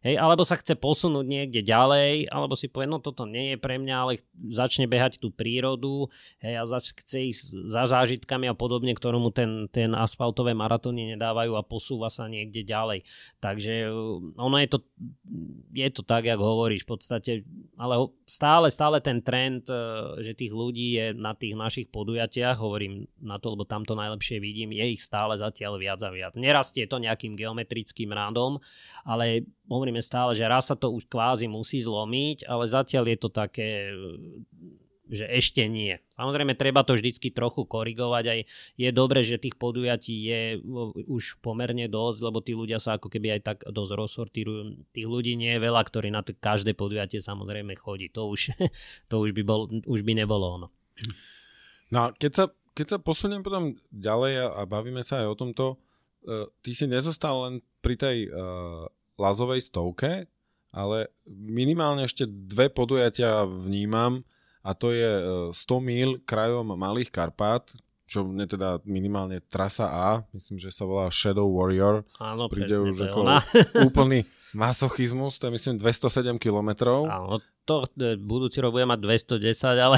Hej, 0.00 0.16
alebo 0.16 0.48
sa 0.48 0.56
chce 0.56 0.80
posunúť 0.80 1.28
niekde 1.28 1.60
ďalej, 1.60 2.32
alebo 2.32 2.56
si 2.56 2.72
povie, 2.72 2.88
no 2.88 3.04
toto 3.04 3.28
nie 3.28 3.52
je 3.52 3.58
pre 3.60 3.76
mňa, 3.76 3.94
ale 4.00 4.24
začne 4.48 4.88
behať 4.88 5.20
tú 5.20 5.28
prírodu 5.28 6.08
hej, 6.40 6.56
a 6.56 6.64
zač- 6.64 6.96
chce 6.96 7.28
ísť 7.28 7.44
za 7.68 7.84
zážitkami 7.84 8.48
a 8.48 8.56
podobne, 8.56 8.96
ktorému 8.96 9.28
ten, 9.28 9.68
ten 9.68 9.92
asfaltové 9.92 10.56
maratóny 10.56 11.12
nedávajú 11.12 11.52
a 11.52 11.60
posúva 11.68 12.08
sa 12.08 12.32
niekde 12.32 12.64
ďalej. 12.64 13.04
Takže 13.44 13.92
uh, 13.92 14.40
ono 14.40 14.56
je 14.64 14.68
to, 14.72 14.78
je 15.76 15.88
to 15.92 16.00
tak, 16.00 16.24
jak 16.24 16.40
hovoríš, 16.40 16.88
v 16.88 16.90
podstate, 16.96 17.32
ale 17.76 18.08
stále, 18.24 18.72
stále 18.72 19.04
ten 19.04 19.20
trend, 19.20 19.68
uh, 19.68 20.16
že 20.16 20.32
tých 20.32 20.56
ľudí 20.56 20.96
je 20.96 21.06
na 21.12 21.36
tých 21.36 21.52
našich 21.52 21.92
podujatiach, 21.92 22.56
hovorím 22.56 23.04
na 23.20 23.36
to, 23.36 23.52
lebo 23.52 23.68
tam 23.68 23.84
to 23.84 23.92
najlepšie 23.92 24.40
vidím, 24.40 24.72
je 24.72 24.96
ich 24.96 25.04
stále 25.04 25.36
zatiaľ 25.36 25.76
viac 25.76 26.00
a 26.00 26.08
viac. 26.08 26.32
Nerastie 26.40 26.88
to 26.88 26.96
nejakým 26.96 27.36
geometrickým 27.36 28.16
rádom, 28.16 28.64
ale 29.04 29.44
hovoríme 29.90 30.06
stále, 30.06 30.38
že 30.38 30.46
raz 30.46 30.70
sa 30.70 30.78
to 30.78 30.94
už 30.94 31.10
kvázi 31.10 31.50
musí 31.50 31.82
zlomiť, 31.82 32.46
ale 32.46 32.70
zatiaľ 32.70 33.10
je 33.10 33.18
to 33.18 33.28
také, 33.34 33.90
že 35.10 35.26
ešte 35.26 35.66
nie. 35.66 35.98
Samozrejme, 36.14 36.54
treba 36.54 36.86
to 36.86 36.94
vždycky 36.94 37.34
trochu 37.34 37.66
korigovať. 37.66 38.24
Aj 38.30 38.40
je 38.78 38.90
dobre, 38.94 39.26
že 39.26 39.42
tých 39.42 39.58
podujatí 39.58 40.14
je 40.14 40.40
už 41.10 41.42
pomerne 41.42 41.90
dosť, 41.90 42.18
lebo 42.22 42.38
tí 42.38 42.54
ľudia 42.54 42.78
sa 42.78 43.02
ako 43.02 43.10
keby 43.10 43.34
aj 43.34 43.40
tak 43.42 43.58
dosť 43.66 43.92
rozsortírujú. 43.98 44.86
Tých 44.94 45.08
ľudí 45.10 45.34
nie 45.34 45.58
je 45.58 45.64
veľa, 45.66 45.82
ktorí 45.82 46.14
na 46.14 46.22
to 46.22 46.38
každé 46.38 46.78
podujatie 46.78 47.18
samozrejme 47.18 47.74
chodí. 47.74 48.06
To 48.14 48.30
už, 48.30 48.54
to 49.10 49.14
už, 49.18 49.34
by, 49.34 49.42
bol, 49.42 49.66
už 49.66 50.06
by 50.06 50.14
nebolo 50.14 50.46
ono. 50.62 50.68
No 51.90 52.14
keď 52.14 52.30
sa, 52.30 52.44
keď 52.78 52.86
sa 52.86 52.98
posuniem 53.02 53.42
potom 53.42 53.74
ďalej 53.90 54.46
a, 54.46 54.62
a 54.62 54.62
bavíme 54.62 55.02
sa 55.02 55.26
aj 55.26 55.34
o 55.34 55.34
tomto, 55.34 55.66
uh, 55.74 56.46
ty 56.62 56.70
si 56.70 56.86
nezostal 56.86 57.50
len 57.50 57.54
pri 57.82 57.98
tej 57.98 58.30
uh, 58.30 58.86
lazovej 59.20 59.68
stovke, 59.68 60.24
ale 60.72 61.12
minimálne 61.28 62.08
ešte 62.08 62.24
dve 62.24 62.72
podujatia 62.72 63.44
vnímam 63.44 64.24
a 64.64 64.72
to 64.72 64.96
je 64.96 65.10
100 65.52 65.56
e, 65.56 65.80
mil 65.84 66.10
krajom 66.24 66.72
Malých 66.72 67.12
Karpát, 67.12 67.68
čo 68.10 68.26
mne 68.26 68.48
teda 68.48 68.82
minimálne 68.82 69.38
trasa 69.46 69.86
A, 69.86 70.08
myslím, 70.34 70.58
že 70.58 70.74
sa 70.74 70.82
volá 70.82 71.06
Shadow 71.14 71.46
Warrior. 71.46 72.02
Áno, 72.18 72.50
príde 72.50 72.74
už 72.74 73.06
ako 73.06 73.20
úplný, 73.86 74.26
Masochizmus, 74.54 75.38
to 75.38 75.46
je 75.46 75.52
myslím 75.54 75.74
207 75.78 76.38
kilometrov. 76.38 77.06
Áno, 77.06 77.38
to 77.68 77.86
e, 78.02 78.18
budúci 78.18 78.58
rok 78.58 78.74
bude 78.74 78.88
mať 78.88 78.98
210, 78.98 79.78
ale 79.78 79.96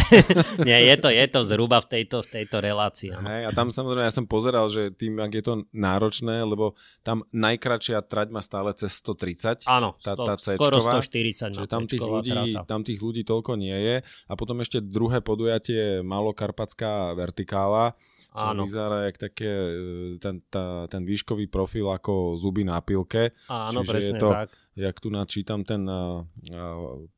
nie, 0.69 0.79
je 0.93 0.97
to, 1.01 1.09
je 1.09 1.27
to 1.31 1.41
zhruba 1.41 1.81
v 1.81 1.89
tejto, 1.89 2.21
v 2.21 2.29
tejto 2.29 2.61
relácii. 2.61 3.17
Hej, 3.17 3.43
a 3.49 3.51
tam 3.57 3.73
samozrejme 3.73 4.05
ja 4.05 4.13
som 4.13 4.29
pozeral, 4.29 4.69
že 4.69 4.93
tým, 4.93 5.17
ak 5.17 5.33
je 5.33 5.45
to 5.45 5.55
náročné, 5.73 6.45
lebo 6.45 6.77
tam 7.01 7.25
najkračšia 7.33 8.05
trať 8.05 8.29
má 8.29 8.45
stále 8.45 8.77
cez 8.77 8.93
130. 9.01 9.65
Áno, 9.65 9.97
tá, 9.97 10.13
tá 10.13 10.37
skoro 10.37 10.85
140 10.85 11.57
Čiže 11.57 11.69
tam 11.71 11.89
tých, 11.89 12.05
ľudí, 12.05 12.33
tam 12.69 12.81
tých 12.85 13.01
ľudí 13.01 13.23
toľko 13.25 13.57
nie 13.57 13.75
je. 13.75 13.97
A 14.29 14.33
potom 14.37 14.61
ešte 14.61 14.85
druhé 14.85 15.25
podujatie 15.25 16.05
Malokarpatská 16.05 17.17
vertikála, 17.17 17.97
čo 18.33 18.47
Áno. 18.57 18.65
vyzerá 18.65 19.05
jak 19.13 19.17
také, 19.21 19.53
e, 19.53 20.17
ten, 20.17 20.41
tá, 20.49 20.89
ten 20.89 21.05
výškový 21.05 21.53
profil 21.53 21.93
ako 21.93 22.41
zuby 22.41 22.65
na 22.65 22.81
pilke. 22.81 23.37
Áno, 23.53 23.85
Čiže 23.85 23.93
presne 23.93 24.17
je 24.17 24.23
to, 24.25 24.31
tak. 24.33 24.51
Jak 24.73 25.05
tu 25.05 25.13
načítam 25.13 25.69
ten 25.69 25.85
uh, 25.85 26.25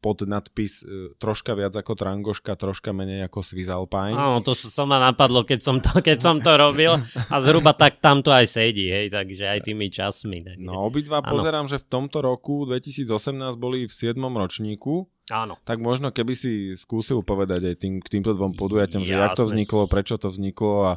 podnadpis 0.03 0.83
uh, 0.83 1.15
troška 1.23 1.55
viac 1.55 1.71
ako 1.79 1.95
Trangoška, 1.95 2.59
troška 2.59 2.91
menej 2.91 3.31
ako 3.31 3.47
Swiss 3.47 3.71
Alpine. 3.71 4.19
Áno, 4.19 4.43
to 4.43 4.59
sa 4.59 4.83
ma 4.83 4.99
napadlo, 4.99 5.47
keď 5.47 5.61
som 5.63 5.79
to, 5.79 6.03
keď 6.03 6.19
som 6.19 6.43
to 6.43 6.51
robil 6.51 6.99
a 7.31 7.37
zhruba 7.39 7.71
tak 7.79 8.03
tam 8.03 8.27
to 8.27 8.35
aj 8.35 8.51
sedí, 8.51 8.91
hej, 8.91 9.07
takže 9.07 9.47
aj 9.47 9.71
tými 9.71 9.87
časmi. 9.87 10.43
Takže. 10.43 10.67
No 10.67 10.83
obidva 10.91 11.23
áno. 11.23 11.31
pozerám, 11.31 11.71
že 11.71 11.79
v 11.79 11.87
tomto 11.87 12.27
roku 12.27 12.67
2018 12.67 13.07
boli 13.55 13.87
v 13.87 13.93
7. 13.95 14.19
ročníku 14.19 15.07
Áno. 15.33 15.57
Tak 15.65 15.81
možno 15.81 16.13
keby 16.13 16.37
si 16.37 16.77
skúsil 16.77 17.25
povedať 17.25 17.73
aj 17.73 17.77
tým, 17.81 17.95
k 18.05 18.13
týmto 18.13 18.37
dvom 18.37 18.53
podujatiam, 18.53 19.01
že 19.01 19.17
jak 19.17 19.33
to 19.33 19.49
vzniklo, 19.49 19.89
prečo 19.89 20.21
to 20.21 20.29
vzniklo 20.29 20.75
a... 20.85 20.93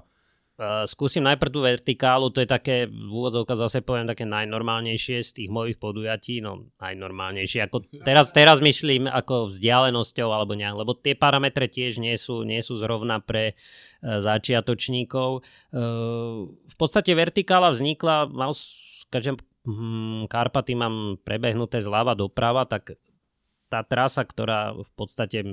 Uh, 0.58 0.90
skúsim 0.90 1.22
najprv 1.22 1.54
tú 1.54 1.62
vertikálu, 1.62 2.34
to 2.34 2.42
je 2.42 2.50
také, 2.50 2.90
v 2.90 3.12
úvodzovka 3.14 3.54
zase 3.54 3.86
poviem, 3.86 4.10
také 4.10 4.26
najnormálnejšie 4.26 5.22
z 5.22 5.30
tých 5.38 5.50
mojich 5.54 5.78
podujatí, 5.78 6.42
no 6.42 6.74
najnormálnejšie, 6.82 7.70
ako 7.70 7.86
teraz, 8.02 8.34
teraz 8.34 8.58
myslím 8.58 9.06
ako 9.06 9.54
vzdialenosťou 9.54 10.34
alebo 10.34 10.58
nejak, 10.58 10.82
lebo 10.82 10.98
tie 10.98 11.14
parametre 11.14 11.70
tiež 11.70 12.02
nie 12.02 12.18
sú, 12.18 12.42
nie 12.42 12.58
sú 12.66 12.74
zrovna 12.82 13.22
pre 13.22 13.54
uh, 13.54 14.18
začiatočníkov. 14.18 15.46
Uh, 15.70 16.50
v 16.58 16.76
podstate 16.76 17.14
vertikála 17.14 17.70
vznikla, 17.70 18.26
mal, 18.26 18.50
každém, 19.14 19.38
hm, 19.62 20.26
Karpaty 20.26 20.74
mám 20.74 21.22
prebehnuté 21.22 21.86
zľava 21.86 22.18
doprava, 22.18 22.66
tak 22.66 22.98
tá 23.68 23.84
trasa, 23.84 24.24
ktorá 24.24 24.76
v 24.76 24.91
podstate, 24.95 25.43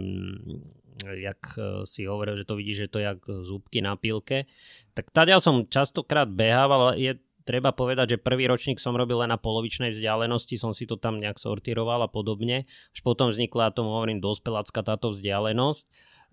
jak 1.03 1.43
e, 1.59 1.83
si 1.85 2.07
hovoril, 2.07 2.39
že 2.39 2.47
to 2.47 2.55
vidíš, 2.55 2.79
že 2.87 2.91
to 2.91 2.99
je 3.03 3.07
jak 3.11 3.21
zúbky 3.43 3.83
na 3.83 3.99
pilke, 3.99 4.47
tak 4.95 5.11
tady 5.11 5.35
som 5.43 5.67
častokrát 5.67 6.31
behával, 6.31 6.95
je 6.95 7.19
treba 7.45 7.77
povedať, 7.77 8.17
že 8.17 8.25
prvý 8.25 8.49
ročník 8.49 8.81
som 8.81 8.97
robil 8.97 9.21
len 9.21 9.31
na 9.31 9.39
polovičnej 9.39 9.93
vzdialenosti, 9.93 10.57
som 10.57 10.73
si 10.73 10.89
to 10.89 10.97
tam 10.97 11.21
nejak 11.21 11.37
sortiroval 11.37 12.01
a 12.01 12.09
podobne. 12.09 12.65
Až 12.97 13.01
potom 13.05 13.29
vznikla, 13.29 13.77
tomu 13.77 13.93
hovorím, 13.93 14.19
dospelácka 14.19 14.81
táto 14.81 15.13
vzdialenosť. 15.13 15.85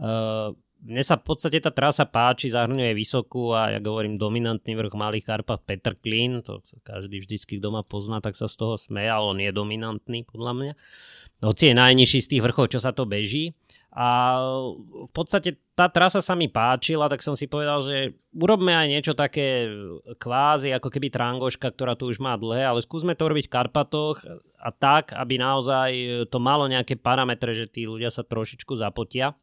Uh, 0.01 0.55
mne 0.81 1.03
sa 1.05 1.17
v 1.17 1.25
podstate 1.29 1.61
tá 1.61 1.69
trasa 1.69 2.09
páči, 2.09 2.49
zahrňuje 2.49 2.97
vysokú 2.97 3.53
a 3.53 3.77
ja 3.77 3.79
hovorím 3.79 4.17
dominantný 4.17 4.73
vrch 4.73 4.97
Malých 4.97 5.25
Karpat 5.29 5.61
Petr 5.61 5.93
Klin, 5.93 6.41
to 6.41 6.65
každý 6.81 7.21
vždycky 7.21 7.61
doma 7.61 7.85
pozná, 7.85 8.17
tak 8.17 8.33
sa 8.33 8.49
z 8.49 8.57
toho 8.57 8.75
smeje, 8.81 9.09
ale 9.09 9.25
on 9.29 9.39
je 9.39 9.51
dominantný 9.53 10.25
podľa 10.25 10.53
mňa. 10.57 10.73
Hoci 11.41 11.73
je 11.73 11.75
najnižší 11.77 12.19
z 12.25 12.29
tých 12.33 12.43
vrchov, 12.45 12.73
čo 12.73 12.79
sa 12.81 12.93
to 12.93 13.05
beží. 13.05 13.53
A 13.91 14.39
v 14.87 15.11
podstate 15.11 15.59
tá 15.75 15.91
trasa 15.91 16.23
sa 16.23 16.31
mi 16.31 16.47
páčila, 16.47 17.11
tak 17.11 17.19
som 17.19 17.35
si 17.35 17.51
povedal, 17.51 17.83
že 17.83 18.15
urobme 18.31 18.71
aj 18.71 18.87
niečo 18.87 19.11
také 19.11 19.67
kvázi, 20.15 20.71
ako 20.71 20.87
keby 20.87 21.11
trangoška, 21.11 21.67
ktorá 21.75 21.99
tu 21.99 22.07
už 22.07 22.23
má 22.23 22.39
dlhé, 22.39 22.63
ale 22.71 22.79
skúsme 22.79 23.19
to 23.19 23.27
robiť 23.27 23.51
v 23.51 23.53
Karpatoch 23.53 24.23
a 24.55 24.69
tak, 24.71 25.11
aby 25.11 25.35
naozaj 25.35 25.89
to 26.31 26.39
malo 26.39 26.71
nejaké 26.71 26.95
parametre, 26.95 27.51
že 27.51 27.67
tí 27.67 27.83
ľudia 27.83 28.07
sa 28.07 28.23
trošičku 28.23 28.79
zapotia. 28.79 29.35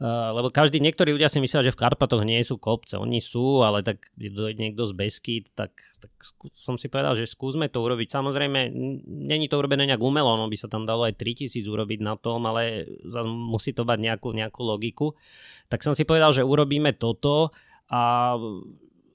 Uh, 0.00 0.32
lebo 0.32 0.48
každý, 0.48 0.80
niektorí 0.80 1.12
ľudia 1.12 1.28
si 1.28 1.44
myslia, 1.44 1.60
že 1.60 1.76
v 1.76 1.80
Karpatoch 1.84 2.24
nie 2.24 2.40
sú 2.40 2.56
kopce. 2.56 2.96
Oni 2.96 3.20
sú, 3.20 3.60
ale 3.60 3.84
tak 3.84 4.08
dojde 4.16 4.56
niekto 4.56 4.88
z 4.88 4.96
Beskyd, 4.96 5.44
tak, 5.52 5.76
tak 6.00 6.12
som 6.56 6.80
si 6.80 6.88
povedal, 6.88 7.12
že 7.20 7.28
skúsme 7.28 7.68
to 7.68 7.84
urobiť. 7.84 8.08
Samozrejme, 8.08 8.72
není 9.04 9.52
to 9.52 9.60
urobené 9.60 9.84
nejak 9.84 10.00
umelo, 10.00 10.40
no 10.40 10.48
by 10.48 10.56
sa 10.56 10.72
tam 10.72 10.88
dalo 10.88 11.04
aj 11.04 11.20
3000 11.20 11.60
urobiť 11.68 12.00
na 12.00 12.16
tom, 12.16 12.48
ale 12.48 12.88
musí 13.28 13.76
to 13.76 13.84
mať 13.84 13.98
nejakú, 14.00 14.32
nejakú 14.32 14.60
logiku. 14.64 15.12
Tak 15.68 15.84
som 15.84 15.92
si 15.92 16.08
povedal, 16.08 16.32
že 16.32 16.48
urobíme 16.48 16.96
toto 16.96 17.52
a 17.92 18.34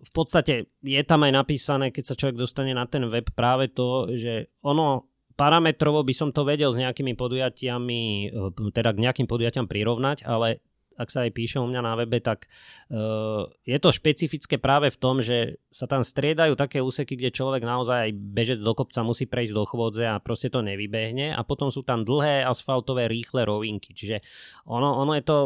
v 0.05 0.11
podstate 0.13 0.69
je 0.85 1.01
tam 1.01 1.25
aj 1.25 1.33
napísané, 1.33 1.89
keď 1.89 2.13
sa 2.13 2.17
človek 2.17 2.37
dostane 2.37 2.77
na 2.77 2.85
ten 2.85 3.09
web 3.09 3.25
práve 3.33 3.73
to, 3.73 4.13
že 4.13 4.53
ono 4.61 5.14
parametrovo 5.35 6.01
by 6.01 6.13
som 6.15 6.29
to 6.31 6.47
vedel 6.47 6.71
s 6.71 6.79
nejakými 6.79 7.13
podujatiami, 7.15 8.31
teda 8.71 8.89
k 8.95 9.01
nejakým 9.03 9.27
podujatiam 9.27 9.67
prirovnať, 9.67 10.23
ale 10.23 10.63
ak 10.95 11.11
sa 11.11 11.27
aj 11.27 11.31
píše 11.35 11.59
u 11.59 11.67
mňa 11.67 11.81
na 11.83 11.93
webe, 11.99 12.23
tak 12.23 12.47
uh, 12.47 13.51
je 13.67 13.77
to 13.83 13.91
špecifické 13.91 14.55
práve 14.55 14.87
v 14.87 14.97
tom, 14.97 15.19
že 15.19 15.59
sa 15.67 15.85
tam 15.91 16.07
striedajú 16.07 16.55
také 16.55 16.79
úseky, 16.79 17.19
kde 17.19 17.35
človek 17.35 17.67
naozaj 17.67 17.97
aj 18.09 18.11
bežec 18.15 18.59
do 18.63 18.71
kopca 18.71 19.03
musí 19.03 19.27
prejsť 19.27 19.53
do 19.53 19.63
chôdze 19.67 20.07
a 20.07 20.23
proste 20.23 20.47
to 20.47 20.63
nevybehne 20.63 21.35
a 21.35 21.41
potom 21.43 21.67
sú 21.67 21.83
tam 21.83 22.07
dlhé 22.07 22.47
asfaltové 22.47 23.11
rýchle 23.11 23.43
rovinky. 23.43 23.91
Čiže 23.91 24.23
ono, 24.71 24.95
ono 25.03 25.19
je 25.19 25.23
to 25.27 25.37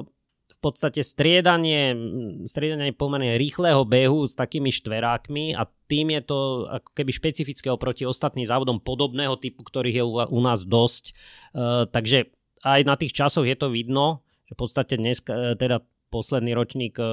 podstate 0.60 1.02
striedanie, 1.02 1.96
striedanie 2.44 2.92
pomerne 2.92 3.40
rýchleho 3.40 3.88
behu 3.88 4.28
s 4.28 4.36
takými 4.36 4.70
štverákmi 4.76 5.56
a 5.56 5.64
tým 5.88 6.14
je 6.14 6.22
to 6.28 6.40
ako 6.68 6.90
keby 6.94 7.12
špecifické 7.16 7.68
oproti 7.72 8.04
ostatným 8.04 8.46
závodom 8.46 8.84
podobného 8.84 9.40
typu, 9.40 9.64
ktorých 9.64 9.96
je 10.00 10.06
u, 10.06 10.40
nás 10.44 10.68
dosť. 10.68 11.16
Uh, 11.56 11.88
takže 11.90 12.30
aj 12.64 12.84
na 12.84 12.96
tých 13.00 13.16
časoch 13.16 13.48
je 13.48 13.56
to 13.56 13.72
vidno, 13.72 14.24
že 14.48 14.54
v 14.56 14.60
podstate 14.60 14.94
dnes, 15.00 15.24
e, 15.24 15.56
teda 15.56 15.80
posledný 16.12 16.52
ročník 16.58 16.98
e, 17.00 17.06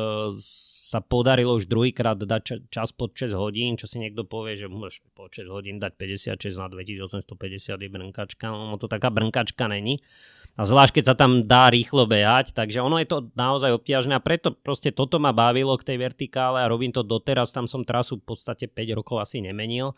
sa 0.86 1.02
podarilo 1.02 1.58
už 1.58 1.66
druhýkrát 1.66 2.14
dať 2.14 2.70
čas 2.70 2.94
pod 2.94 3.14
6 3.14 3.34
hodín, 3.34 3.74
čo 3.74 3.90
si 3.90 3.98
niekto 3.98 4.22
povie, 4.22 4.54
že 4.54 4.70
môžeš 4.70 5.02
pod 5.18 5.34
6 5.34 5.50
hodín 5.50 5.82
dať 5.82 5.98
56 5.98 6.62
na 6.62 6.66
2850 6.70 7.82
je 7.82 7.90
brnkačka, 7.90 8.46
no 8.46 8.78
to 8.78 8.86
taká 8.86 9.10
brnkačka 9.10 9.66
není. 9.66 9.98
A 10.56 10.64
zvlášť, 10.64 11.00
keď 11.00 11.04
sa 11.12 11.14
tam 11.14 11.44
dá 11.44 11.68
rýchlo 11.68 12.08
behať, 12.08 12.56
takže 12.56 12.80
ono 12.80 12.96
je 12.96 13.08
to 13.08 13.28
naozaj 13.36 13.76
obťažné 13.76 14.16
a 14.16 14.24
preto 14.24 14.56
proste 14.56 14.88
toto 14.88 15.20
ma 15.20 15.36
bavilo 15.36 15.76
k 15.76 15.92
tej 15.92 16.00
vertikále 16.00 16.64
a 16.64 16.70
robím 16.72 16.96
to 16.96 17.04
doteraz, 17.04 17.52
tam 17.52 17.68
som 17.68 17.84
trasu 17.84 18.16
v 18.16 18.24
podstate 18.24 18.64
5 18.64 18.96
rokov 18.96 19.20
asi 19.20 19.44
nemenil. 19.44 19.92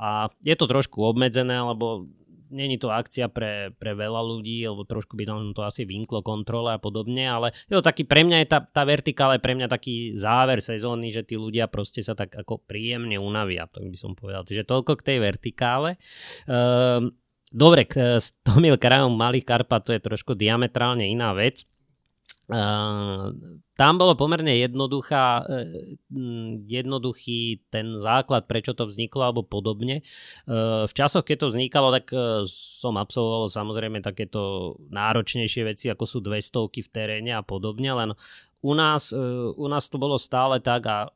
A 0.00 0.32
je 0.40 0.56
to 0.56 0.64
trošku 0.64 1.04
obmedzené, 1.04 1.60
lebo 1.60 2.08
není 2.48 2.80
to 2.80 2.88
akcia 2.88 3.28
pre, 3.28 3.76
pre 3.76 3.92
veľa 3.92 4.20
ľudí, 4.24 4.64
lebo 4.64 4.88
trošku 4.88 5.14
by 5.16 5.24
tam 5.28 5.52
to 5.52 5.62
asi 5.64 5.84
vynklo 5.84 6.24
kontrole 6.24 6.72
a 6.72 6.80
podobne, 6.80 7.28
ale 7.28 7.52
je 7.68 7.76
to 7.76 7.84
taký, 7.84 8.08
pre 8.08 8.24
mňa 8.24 8.44
je 8.44 8.48
tá, 8.48 8.58
tá 8.64 8.82
vertikála 8.88 9.36
je 9.36 9.44
pre 9.44 9.54
mňa 9.54 9.68
taký 9.68 10.16
záver 10.16 10.64
sezóny, 10.64 11.12
že 11.12 11.24
tí 11.24 11.36
ľudia 11.36 11.68
proste 11.68 12.00
sa 12.00 12.16
tak 12.16 12.32
ako 12.32 12.64
príjemne 12.64 13.20
unavia, 13.20 13.68
tak 13.68 13.84
by 13.84 13.96
som 13.96 14.16
povedal. 14.16 14.42
Takže 14.48 14.64
toľko 14.64 14.92
k 14.98 15.06
tej 15.12 15.18
vertikále. 15.20 16.00
Ehm, 16.48 17.12
dobre, 17.52 17.88
k 17.88 18.20
100 18.20 18.60
mil 18.60 18.76
krajom 18.76 19.12
Malých 19.12 19.46
Karpat 19.48 19.88
to 19.88 19.92
je 19.96 20.00
trošku 20.02 20.36
diametrálne 20.36 21.08
iná 21.08 21.32
vec. 21.32 21.64
Tam 23.78 23.94
bolo 24.00 24.16
pomerne 24.16 24.56
jednoduchá, 24.56 25.44
uh, 25.44 25.68
jednoduchý 26.64 27.68
ten 27.68 28.00
základ, 28.00 28.48
prečo 28.48 28.72
to 28.72 28.88
vzniklo 28.88 29.20
alebo 29.20 29.44
podobne. 29.44 30.00
V 30.88 30.92
časoch, 30.96 31.28
keď 31.28 31.36
to 31.44 31.50
vznikalo, 31.52 31.92
tak 31.92 32.08
som 32.48 32.96
absolvoval 32.96 33.52
samozrejme 33.52 34.00
takéto 34.00 34.74
náročnejšie 34.88 35.62
veci, 35.68 35.92
ako 35.92 36.04
sú 36.08 36.18
200 36.24 36.72
v 36.72 36.88
teréne 36.88 37.36
a 37.36 37.44
podobne, 37.44 37.92
len 37.92 38.10
u 38.64 38.72
nás, 38.72 39.12
u 39.54 39.66
nás 39.68 39.86
to 39.92 40.00
bolo 40.00 40.16
stále 40.16 40.58
tak 40.58 40.88
a 40.88 41.12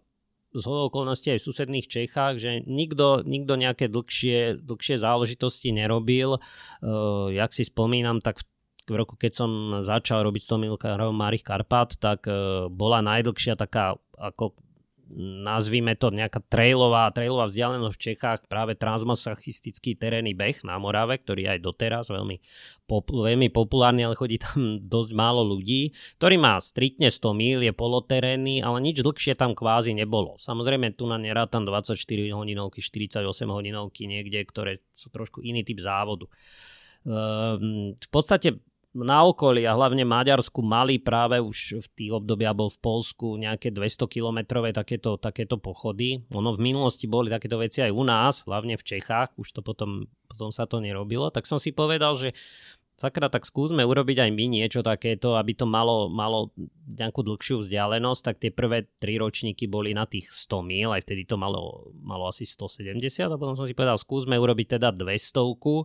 z 0.53 0.65
okolností 0.69 1.33
aj 1.33 1.41
v 1.41 1.47
susedných 1.49 1.87
Čechách, 1.89 2.37
že 2.37 2.61
nikto, 2.69 3.25
nikto 3.25 3.57
nejaké 3.57 3.89
dlhšie, 3.89 4.61
dlhšie 4.61 4.97
záležitosti 5.01 5.73
nerobil. 5.73 6.37
Uh, 6.85 7.33
jak 7.33 7.57
si 7.57 7.65
spomínam, 7.65 8.21
tak 8.21 8.41
v 8.41 8.53
v 8.83 8.99
roku, 8.99 9.15
keď 9.15 9.33
som 9.33 9.51
začal 9.79 10.27
robiť 10.27 10.43
100 10.43 10.67
milkárov 10.67 11.15
Marých 11.15 11.47
Karpat, 11.47 12.03
tak 12.03 12.27
uh, 12.27 12.67
bola 12.67 12.99
najdlhšia 12.99 13.55
taká, 13.55 13.95
ako 14.19 14.59
nazvime 15.19 15.93
to 15.95 16.09
nejaká 16.09 16.41
trailová, 16.49 17.13
trailová 17.13 17.47
vzdialenosť 17.49 17.95
v 17.95 18.03
Čechách, 18.03 18.41
práve 18.49 18.73
transmasachistický 18.75 19.95
terénny 19.97 20.33
beh 20.33 20.65
na 20.65 20.81
Morave, 20.81 21.21
ktorý 21.21 21.53
aj 21.53 21.59
doteraz 21.61 22.09
veľmi, 22.09 22.41
pop, 22.89 23.05
veľmi 23.13 23.53
populárny, 23.53 24.09
ale 24.09 24.17
chodí 24.17 24.41
tam 24.41 24.77
dosť 24.95 25.13
málo 25.13 25.45
ľudí, 25.45 25.93
ktorý 26.17 26.37
má 26.41 26.57
striktne 26.59 27.13
100 27.13 27.33
mil, 27.37 27.59
je 27.61 27.73
poloterénny, 27.77 28.65
ale 28.65 28.81
nič 28.81 29.05
dlhšie 29.05 29.37
tam 29.37 29.53
kvázi 29.53 29.93
nebolo. 29.93 30.41
Samozrejme 30.41 30.97
tu 30.97 31.05
na 31.05 31.21
tam 31.47 31.69
24 31.69 31.97
hodinovky, 32.33 32.81
48 32.81 33.21
hodinovky 33.49 34.09
niekde, 34.09 34.41
ktoré 34.49 34.81
sú 34.97 35.13
trošku 35.13 35.45
iný 35.45 35.63
typ 35.63 35.79
závodu. 35.79 36.25
Uh, 37.03 37.59
v 37.99 38.09
podstate 38.15 38.63
na 38.93 39.25
okolí 39.25 39.65
a 39.65 39.73
hlavne 39.73 40.05
Maďarsku 40.05 40.61
mali 40.61 41.01
práve 41.01 41.41
už 41.41 41.81
v 41.81 41.89
tých 41.97 42.13
obdobia 42.13 42.53
bol 42.53 42.69
v 42.69 42.81
Polsku 42.81 43.41
nejaké 43.41 43.73
200 43.73 44.05
kilometrové 44.05 44.77
takéto, 44.77 45.17
takéto 45.17 45.57
pochody. 45.57 46.21
Ono 46.29 46.53
v 46.53 46.61
minulosti 46.61 47.09
boli 47.09 47.33
takéto 47.33 47.57
veci 47.57 47.81
aj 47.81 47.93
u 47.93 48.05
nás, 48.05 48.45
hlavne 48.45 48.77
v 48.77 48.85
Čechách, 48.85 49.33
už 49.41 49.49
to 49.57 49.61
potom 49.65 50.09
potom 50.33 50.49
sa 50.49 50.65
to 50.65 50.81
nerobilo, 50.81 51.29
tak 51.29 51.45
som 51.45 51.61
si 51.61 51.77
povedal, 51.77 52.17
že 52.17 52.33
sakra, 52.97 53.29
tak 53.29 53.45
skúsme 53.45 53.85
urobiť 53.85 54.25
aj 54.25 54.31
my 54.33 54.45
niečo 54.49 54.81
takéto, 54.81 55.37
aby 55.37 55.53
to 55.53 55.69
malo, 55.69 56.09
malo 56.09 56.57
nejakú 56.89 57.21
dlhšiu 57.21 57.61
vzdialenosť, 57.61 58.21
tak 58.25 58.37
tie 58.41 58.49
prvé 58.49 58.89
tri 58.97 59.21
ročníky 59.21 59.69
boli 59.69 59.93
na 59.93 60.09
tých 60.09 60.33
100 60.33 60.63
mil, 60.65 60.89
aj 60.95 61.05
vtedy 61.05 61.29
to 61.29 61.37
malo, 61.37 61.93
malo 62.01 62.33
asi 62.33 62.49
170 62.49 62.97
a 63.29 63.37
potom 63.37 63.53
som 63.53 63.69
si 63.69 63.77
povedal, 63.77 64.01
skúsme 64.01 64.39
urobiť 64.41 64.81
teda 64.81 64.89
200 64.95 65.05
uh, 65.05 65.85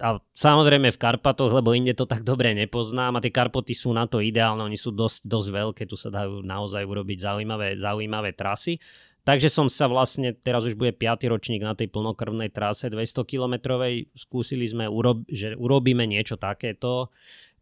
a 0.00 0.18
samozrejme 0.32 0.88
v 0.88 1.00
Karpatoch, 1.00 1.52
lebo 1.52 1.76
inde 1.76 1.92
to 1.92 2.08
tak 2.08 2.24
dobre 2.24 2.56
nepoznám 2.56 3.20
a 3.20 3.22
tie 3.22 3.32
Karpoty 3.32 3.76
sú 3.76 3.92
na 3.92 4.08
to 4.08 4.24
ideálne, 4.24 4.64
oni 4.64 4.80
sú 4.80 4.90
dosť, 4.90 5.28
dosť 5.28 5.48
veľké, 5.52 5.82
tu 5.84 5.94
sa 5.94 6.08
dajú 6.08 6.40
naozaj 6.40 6.82
urobiť 6.82 7.20
zaujímavé, 7.20 7.76
zaujímavé 7.76 8.32
trasy. 8.32 8.80
Takže 9.20 9.52
som 9.52 9.68
sa 9.68 9.84
vlastne, 9.84 10.32
teraz 10.32 10.64
už 10.64 10.80
bude 10.80 10.96
5. 10.96 11.28
ročník 11.28 11.60
na 11.60 11.76
tej 11.76 11.92
plnokrvnej 11.92 12.48
trase 12.48 12.88
200 12.88 13.28
kilometrovej, 13.28 14.08
skúsili 14.16 14.64
sme, 14.64 14.88
urob, 14.88 15.28
že 15.28 15.52
urobíme 15.54 16.08
niečo 16.08 16.40
takéto. 16.40 17.12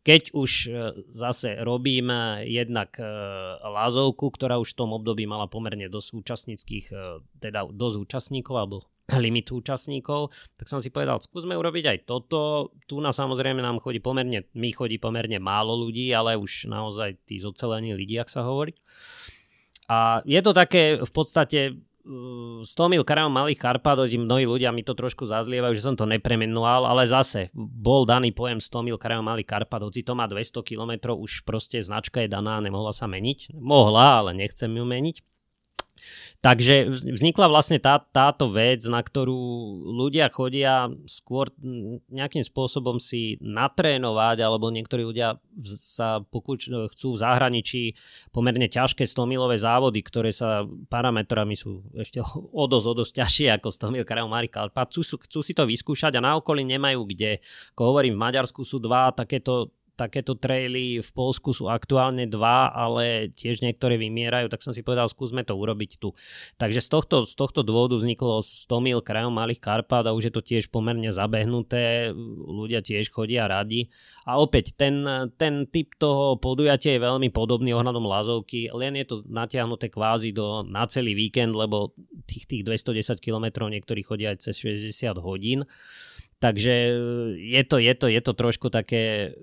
Keď 0.07 0.23
už 0.33 0.51
e, 0.67 0.71
zase 1.11 1.59
robím 1.61 2.09
jednak 2.47 2.97
e, 2.97 3.05
Lázovku, 3.61 4.31
ktorá 4.31 4.57
už 4.57 4.73
v 4.73 4.79
tom 4.79 4.91
období 4.95 5.27
mala 5.29 5.51
pomerne 5.51 5.91
dosť 5.91 6.09
účastníckých, 6.17 6.87
e, 6.95 7.21
teda 7.43 7.69
dosť 7.69 7.97
účastníkov, 8.09 8.55
alebo 8.57 8.77
limit 9.25 9.51
účastníkov, 9.51 10.31
tak 10.57 10.71
som 10.71 10.79
si 10.79 10.89
povedal, 10.89 11.21
skúsme 11.21 11.57
urobiť 11.59 11.85
aj 11.93 11.99
toto. 12.07 12.73
Tu 12.87 12.97
na 13.03 13.11
samozrejme 13.11 13.59
nám 13.59 13.83
chodí 13.83 13.99
pomerne, 13.99 14.47
my 14.55 14.69
chodí 14.73 14.97
pomerne 14.97 15.37
málo 15.43 15.77
ľudí, 15.77 16.09
ale 16.15 16.39
už 16.39 16.71
naozaj 16.71 17.19
tí 17.27 17.41
zocelení 17.43 17.93
ľudí, 17.97 18.17
ak 18.21 18.31
sa 18.31 18.47
hovorí. 18.47 18.77
A 19.89 20.21
je 20.29 20.41
to 20.45 20.53
také 20.53 21.01
v 21.01 21.13
podstate 21.13 21.81
100 22.09 22.65
uh, 22.65 22.89
mil 22.89 23.05
karavan 23.05 23.29
malých 23.29 23.61
Karpát, 23.61 24.01
mnohí 24.01 24.49
ľudia 24.49 24.73
mi 24.73 24.81
to 24.81 24.97
trošku 24.97 25.29
zazlievajú, 25.29 25.77
že 25.77 25.85
som 25.85 25.93
to 25.93 26.09
nepremenoval, 26.09 26.89
ale 26.89 27.05
zase 27.05 27.53
bol 27.55 28.09
daný 28.09 28.33
pojem 28.33 28.65
100 28.65 28.87
mil 28.89 28.97
karavan 28.97 29.29
malých 29.29 29.53
Karpát, 29.53 29.85
hoci 29.85 30.01
to 30.01 30.17
má 30.17 30.25
200 30.25 30.65
km, 30.65 31.13
už 31.13 31.45
proste 31.45 31.77
značka 31.85 32.25
je 32.25 32.33
daná, 32.33 32.65
nemohla 32.65 32.97
sa 32.97 33.05
meniť. 33.05 33.53
Mohla, 33.53 34.25
ale 34.25 34.31
nechcem 34.33 34.73
ju 34.73 34.85
meniť. 34.89 35.21
Takže 36.39 36.95
vznikla 37.19 37.51
vlastne 37.51 37.83
tá, 37.83 37.99
táto 37.99 38.47
vec, 38.55 38.87
na 38.87 39.03
ktorú 39.03 39.35
ľudia 39.91 40.31
chodia 40.31 40.87
skôr 41.11 41.51
nejakým 42.15 42.47
spôsobom 42.47 43.03
si 43.03 43.43
natrénovať, 43.43 44.47
alebo 44.47 44.71
niektorí 44.71 45.03
ľudia 45.03 45.43
sa 45.67 46.23
pokúč, 46.23 46.71
chcú 46.71 47.19
v 47.19 47.21
zahraničí 47.27 47.83
pomerne 48.31 48.71
ťažké 48.71 49.03
100-milové 49.03 49.59
závody, 49.59 49.99
ktoré 49.99 50.31
sa 50.31 50.63
parametrami 50.87 51.59
sú 51.59 51.83
ešte 51.99 52.23
o 52.63 52.65
dosť, 52.71 52.87
o 52.87 52.95
dosť 53.03 53.13
ťažšie 53.19 53.49
ako 53.59 53.69
100 53.75 53.95
mil 53.99 54.05
Karel 54.07 54.31
Marika. 54.31 54.71
Chcú, 54.71 55.19
chcú 55.19 55.43
si 55.43 55.59
to 55.59 55.67
vyskúšať 55.67 56.15
a 56.17 56.23
na 56.23 56.39
okolí 56.39 56.63
nemajú 56.63 57.03
kde. 57.03 57.43
Ako 57.75 57.91
hovorím, 57.91 58.15
v 58.15 58.23
Maďarsku 58.31 58.63
sú 58.63 58.79
dva 58.79 59.11
takéto 59.11 59.75
takéto 59.99 60.39
traily 60.39 61.03
v 61.03 61.11
Polsku 61.11 61.51
sú 61.51 61.67
aktuálne 61.67 62.31
dva, 62.31 62.71
ale 62.71 63.35
tiež 63.35 63.67
niektoré 63.67 63.99
vymierajú, 63.99 64.47
tak 64.47 64.63
som 64.63 64.71
si 64.71 64.87
povedal, 64.87 65.11
skúsme 65.11 65.43
to 65.43 65.59
urobiť 65.59 65.99
tu. 65.99 66.15
Takže 66.55 66.79
z 66.79 66.89
tohto, 66.89 67.17
z 67.27 67.35
tohto 67.35 67.67
dôvodu 67.67 67.99
vzniklo 67.99 68.39
100 68.39 68.71
mil 68.79 69.03
krajom 69.03 69.35
Malých 69.35 69.59
Karpát 69.59 70.07
a 70.07 70.15
už 70.15 70.31
je 70.31 70.35
to 70.39 70.43
tiež 70.47 70.71
pomerne 70.71 71.11
zabehnuté, 71.11 72.15
ľudia 72.47 72.79
tiež 72.79 73.11
chodia 73.11 73.51
radi. 73.51 73.91
A 74.23 74.39
opäť, 74.39 74.79
ten, 74.79 75.03
ten 75.35 75.67
typ 75.67 75.99
toho 75.99 76.39
podujatia 76.39 76.95
je 76.95 77.03
veľmi 77.03 77.35
podobný 77.35 77.75
ohľadom 77.75 78.07
Lazovky, 78.07 78.71
len 78.71 78.95
je 79.03 79.07
to 79.11 79.17
natiahnuté 79.27 79.91
kvázi 79.91 80.31
do, 80.31 80.63
na 80.63 80.87
celý 80.87 81.19
víkend, 81.19 81.59
lebo 81.59 81.91
tých, 82.31 82.47
tých 82.47 82.63
210 82.63 83.19
km 83.19 83.67
niektorí 83.67 84.07
chodia 84.07 84.31
aj 84.31 84.47
cez 84.47 84.63
60 84.63 85.19
hodín. 85.19 85.67
Takže 86.39 86.75
je 87.35 87.63
to, 87.67 87.83
je 87.83 87.95
to, 87.99 88.07
je 88.07 88.21
to 88.23 88.33
trošku 88.39 88.71
také 88.71 89.35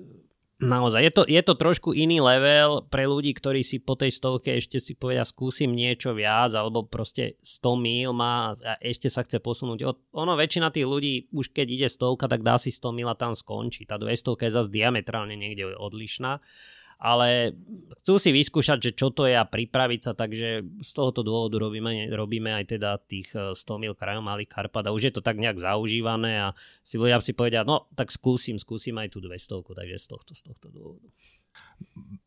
Naozaj, 0.56 1.02
je 1.04 1.12
to, 1.12 1.24
je 1.28 1.42
to 1.44 1.54
trošku 1.60 1.92
iný 1.92 2.24
level 2.24 2.88
pre 2.88 3.04
ľudí, 3.04 3.36
ktorí 3.36 3.60
si 3.60 3.84
po 3.84 4.00
tej 4.00 4.16
stovke 4.16 4.56
ešte 4.56 4.80
si 4.80 4.96
povedia, 4.96 5.28
skúsim 5.28 5.76
niečo 5.76 6.16
viac, 6.16 6.56
alebo 6.56 6.88
proste 6.88 7.36
100 7.44 7.76
mil 7.76 8.16
má 8.16 8.56
a 8.56 8.80
ešte 8.80 9.12
sa 9.12 9.28
chce 9.28 9.44
posunúť. 9.44 9.84
Ono, 10.16 10.32
väčšina 10.40 10.72
tých 10.72 10.88
ľudí, 10.88 11.14
už 11.36 11.52
keď 11.52 11.68
ide 11.68 11.88
stovka, 11.92 12.32
tak 12.32 12.40
dá 12.40 12.56
si 12.56 12.72
100 12.72 12.88
mil 12.96 13.12
a 13.12 13.20
tam 13.20 13.36
skončí. 13.36 13.84
Tá 13.84 14.00
200 14.00 14.48
je 14.48 14.56
zase 14.56 14.72
diametrálne 14.72 15.36
niekde 15.36 15.76
odlišná 15.76 16.40
ale 17.00 17.54
chcú 18.02 18.22
si 18.22 18.30
vyskúšať, 18.30 18.78
že 18.80 18.92
čo 18.94 19.10
to 19.12 19.26
je 19.26 19.36
a 19.36 19.46
pripraviť 19.46 20.00
sa, 20.02 20.12
takže 20.14 20.62
z 20.62 20.92
tohoto 20.94 21.26
dôvodu 21.26 21.58
robíme, 21.58 22.10
robíme 22.14 22.54
aj 22.54 22.78
teda 22.78 23.02
tých 23.02 23.34
100 23.34 23.56
eh, 23.56 23.78
mil 23.82 23.94
krajom 23.98 24.24
malých 24.24 24.52
Karpat 24.52 24.88
a 24.88 24.96
už 24.96 25.10
je 25.10 25.14
to 25.14 25.26
tak 25.26 25.42
nejak 25.42 25.60
zaužívané 25.60 26.40
a 26.40 26.48
si 26.86 26.96
ľudia 27.02 27.20
si 27.20 27.34
povedia, 27.34 27.66
no 27.66 27.90
tak 27.98 28.14
skúsim, 28.14 28.62
skúsim 28.62 28.96
aj 29.02 29.14
tú 29.14 29.20
200, 29.24 29.76
takže 29.76 29.96
z 29.98 30.06
tohto, 30.12 30.32
z 30.38 30.42
tohto 30.46 30.68
dôvodu. 30.70 31.08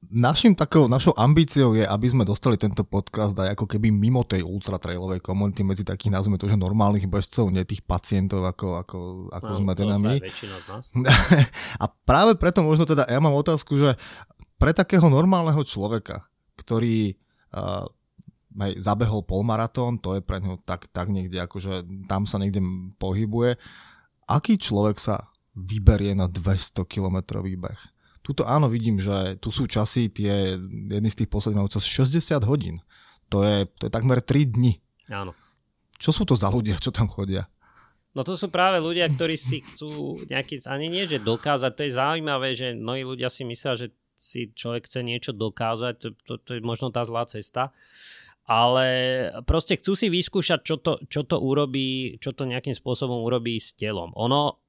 Našim 0.09 0.57
takou, 0.57 0.89
našou 0.89 1.13
ambíciou 1.13 1.77
je, 1.77 1.85
aby 1.85 2.07
sme 2.09 2.25
dostali 2.25 2.57
tento 2.57 2.81
podcast 2.81 3.37
aj 3.37 3.53
ako 3.53 3.69
keby 3.69 3.93
mimo 3.93 4.25
tej 4.25 4.41
ultratrailovej 4.41 5.21
komunity 5.21 5.61
medzi 5.61 5.85
takých, 5.85 6.17
nazvime 6.17 6.41
to, 6.41 6.49
že 6.49 6.57
normálnych 6.57 7.05
bežcov, 7.05 7.53
nie 7.53 7.61
tých 7.69 7.85
pacientov, 7.85 8.41
ako, 8.49 8.81
ako, 8.81 8.99
ako 9.29 9.51
no, 9.53 9.59
sme 9.61 9.73
teda 9.77 10.01
my. 10.01 10.17
a 11.85 11.85
práve 12.09 12.41
preto 12.41 12.65
možno 12.65 12.89
teda 12.89 13.05
ja 13.05 13.21
mám 13.21 13.37
otázku, 13.37 13.77
že 13.77 14.01
pre 14.59 14.75
takého 14.75 15.07
normálneho 15.07 15.63
človeka, 15.63 16.27
ktorý 16.59 17.15
uh, 17.55 17.87
aj 18.59 18.73
zabehol 18.83 19.23
polmaratón, 19.23 20.03
to 20.03 20.19
je 20.19 20.23
pre 20.23 20.43
neho 20.43 20.59
tak, 20.67 20.91
tak 20.91 21.09
niekde, 21.09 21.39
akože 21.39 21.87
tam 22.11 22.27
sa 22.27 22.43
niekde 22.43 22.59
pohybuje, 22.99 23.55
aký 24.27 24.59
človek 24.59 24.99
sa 24.99 25.31
vyberie 25.55 26.19
na 26.19 26.27
200 26.27 26.83
kilometrový 26.85 27.55
beh? 27.55 27.81
Tuto 28.27 28.45
áno, 28.45 28.69
vidím, 28.69 29.01
že 29.01 29.41
tu 29.41 29.49
sú 29.49 29.65
časy, 29.65 30.13
tie, 30.13 30.59
jedny 30.91 31.09
z 31.09 31.25
tých 31.25 31.31
posledných 31.33 31.73
cez 31.73 31.87
60 32.13 32.45
hodín. 32.45 32.85
To 33.33 33.41
je, 33.41 33.65
to 33.81 33.89
je 33.89 33.93
takmer 33.95 34.21
3 34.21 34.53
dni. 34.53 34.77
Áno. 35.09 35.33
Čo 35.97 36.13
sú 36.13 36.23
to 36.29 36.37
za 36.37 36.53
ľudia, 36.53 36.77
čo 36.77 36.93
tam 36.93 37.09
chodia? 37.09 37.49
No 38.13 38.27
to 38.27 38.37
sú 38.37 38.53
práve 38.53 38.83
ľudia, 38.83 39.09
ktorí 39.09 39.39
si 39.39 39.65
chcú 39.65 40.21
nejaký, 40.29 40.61
ani 40.69 40.93
nie, 40.93 41.05
že 41.09 41.23
dokázať, 41.23 41.73
to 41.73 41.83
je 41.87 41.97
zaujímavé, 41.97 42.49
že 42.53 42.77
mnohí 42.77 43.07
ľudia 43.07 43.33
si 43.33 43.47
myslia, 43.49 43.79
že 43.79 43.95
si 44.19 44.51
človek 44.51 44.91
chce 44.91 45.01
niečo 45.07 45.31
dokázať, 45.31 45.95
to, 46.03 46.09
to, 46.27 46.33
to 46.43 46.51
je 46.59 46.61
možno 46.61 46.91
tá 46.91 47.07
zlá 47.07 47.25
cesta. 47.31 47.71
Ale 48.49 48.87
proste 49.45 49.77
chcú 49.77 49.93
si 49.93 50.09
vyskúšať, 50.09 50.61
čo 50.65 50.77
to, 50.81 50.97
čo 51.07 51.23
to 51.23 51.37
urobí, 51.37 52.17
čo 52.17 52.33
to 52.33 52.49
nejakým 52.49 52.73
spôsobom 52.73 53.21
urobí 53.21 53.61
s 53.61 53.77
telom. 53.77 54.11
Ono, 54.17 54.68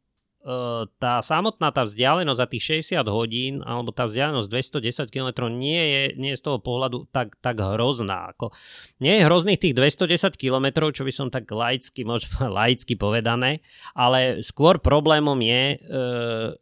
tá 1.04 1.20
samotná 1.20 1.68
tá 1.76 1.84
vzdialenosť 1.84 2.40
za 2.40 2.48
tých 2.48 2.64
60 2.96 3.04
hodín 3.12 3.54
alebo 3.60 3.92
tá 3.92 4.08
vzdialenosť 4.08 4.48
210 4.80 5.12
km 5.12 5.52
nie 5.52 5.76
je, 5.76 6.04
nie 6.16 6.32
je 6.32 6.40
z 6.40 6.44
toho 6.48 6.64
pohľadu 6.64 7.12
tak, 7.12 7.36
tak 7.44 7.60
hrozná. 7.60 8.32
Ako, 8.32 8.56
nie 9.04 9.20
je 9.20 9.28
hrozných 9.28 9.60
tých 9.60 9.76
210 9.76 10.40
km, 10.40 10.96
čo 10.96 11.04
by 11.04 11.12
som 11.12 11.28
tak 11.28 11.44
laicky, 11.52 12.08
možno 12.08 12.48
laicky 12.60 12.96
povedané, 12.96 13.60
ale 13.92 14.40
skôr 14.40 14.80
problémom 14.80 15.36
je, 15.44 15.76
e, 15.76 15.78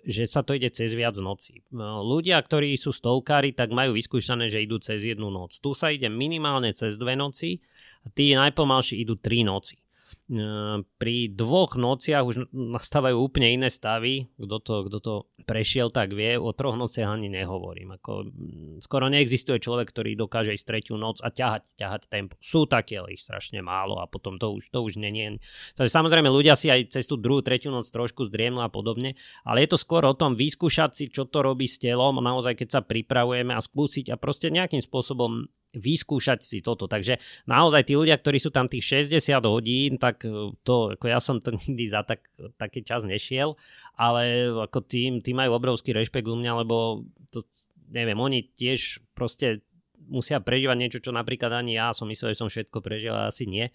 že 0.10 0.26
sa 0.26 0.42
to 0.42 0.58
ide 0.58 0.74
cez 0.74 0.98
viac 0.98 1.14
noci. 1.22 1.62
No, 1.70 2.02
ľudia, 2.02 2.42
ktorí 2.42 2.74
sú 2.82 2.90
stovkári, 2.90 3.54
tak 3.54 3.70
majú 3.70 3.94
vyskúšané, 3.94 4.50
že 4.50 4.66
idú 4.66 4.82
cez 4.82 5.06
jednu 5.06 5.30
noc. 5.30 5.54
Tu 5.62 5.70
sa 5.78 5.94
ide 5.94 6.10
minimálne 6.10 6.74
cez 6.74 6.98
dve 6.98 7.14
noci 7.14 7.62
tí 8.16 8.34
najpomalší 8.34 9.04
idú 9.04 9.20
tri 9.20 9.44
noci. 9.44 9.78
Ehm, 10.28 10.84
pri 11.00 11.32
dvoch 11.32 11.80
nociach 11.80 12.24
už 12.28 12.52
nastávajú 12.52 13.16
úplne 13.16 13.56
iné 13.56 13.70
stavy. 13.72 14.28
Kto 14.36 14.58
to, 14.60 14.76
kto 14.92 14.98
to 15.00 15.14
prešiel, 15.48 15.88
tak 15.88 16.12
vie. 16.12 16.36
O 16.36 16.52
troch 16.52 16.76
nociach 16.76 17.16
ani 17.16 17.32
nehovorím. 17.32 17.96
Ako, 17.96 18.28
skoro 18.84 19.08
neexistuje 19.08 19.64
človek, 19.64 19.88
ktorý 19.88 20.20
dokáže 20.20 20.52
ísť 20.52 20.68
tretiu 20.68 21.00
noc 21.00 21.24
a 21.24 21.32
ťahať, 21.32 21.80
ťahať 21.80 22.02
tempo. 22.12 22.36
Sú 22.44 22.68
také, 22.68 23.00
ale 23.00 23.16
ich 23.16 23.24
strašne 23.24 23.64
málo 23.64 24.04
a 24.04 24.06
potom 24.12 24.36
to 24.36 24.52
už, 24.60 24.68
to 24.68 24.84
už 24.84 25.00
nie 25.00 25.10
Takže 25.80 25.92
samozrejme 25.92 26.28
ľudia 26.28 26.60
si 26.60 26.68
aj 26.68 26.92
cez 26.92 27.08
tú 27.08 27.16
druhú, 27.16 27.40
tretiu 27.40 27.72
noc 27.72 27.88
trošku 27.88 28.28
zdriemnú 28.28 28.60
a 28.62 28.70
podobne, 28.70 29.16
ale 29.48 29.64
je 29.64 29.72
to 29.72 29.78
skôr 29.80 30.04
o 30.04 30.14
tom 30.14 30.36
vyskúšať 30.36 30.92
si, 30.94 31.06
čo 31.08 31.26
to 31.26 31.40
robí 31.40 31.66
s 31.66 31.80
telom, 31.80 32.20
naozaj 32.20 32.60
keď 32.60 32.70
sa 32.70 32.82
pripravujeme 32.84 33.56
a 33.56 33.64
skúsiť 33.64 34.12
a 34.12 34.20
proste 34.20 34.52
nejakým 34.52 34.84
spôsobom 34.84 35.48
vyskúšať 35.76 36.40
si 36.44 36.64
toto. 36.64 36.88
Takže 36.88 37.20
naozaj 37.50 37.92
tí 37.92 37.94
ľudia, 38.00 38.16
ktorí 38.16 38.40
sú 38.40 38.54
tam 38.54 38.72
tých 38.72 39.08
60 39.10 39.44
hodín, 39.44 40.00
tak 40.00 40.24
e, 40.24 40.56
to, 40.64 40.96
ako 40.96 41.06
ja 41.08 41.20
som 41.20 41.44
to 41.44 41.52
nikdy 41.68 41.86
za 41.88 42.08
tak, 42.08 42.28
taký 42.56 42.86
čas 42.86 43.04
nešiel, 43.04 43.60
ale 44.00 44.52
ako 44.52 44.84
tým, 44.86 45.20
tým 45.20 45.38
majú 45.40 45.60
obrovský 45.60 45.92
rešpekt 45.92 46.28
u 46.28 46.36
mňa, 46.40 46.64
lebo 46.64 47.04
to, 47.34 47.44
neviem, 47.92 48.18
oni 48.18 48.48
tiež 48.56 49.04
proste 49.12 49.66
musia 50.08 50.40
prežívať 50.40 50.78
niečo, 50.80 51.00
čo 51.04 51.12
napríklad 51.12 51.52
ani 51.52 51.76
ja 51.76 51.92
som 51.92 52.08
myslel, 52.08 52.32
že 52.32 52.40
som 52.40 52.48
všetko 52.48 52.80
prežil, 52.80 53.12
ale 53.12 53.28
asi 53.28 53.44
nie. 53.44 53.68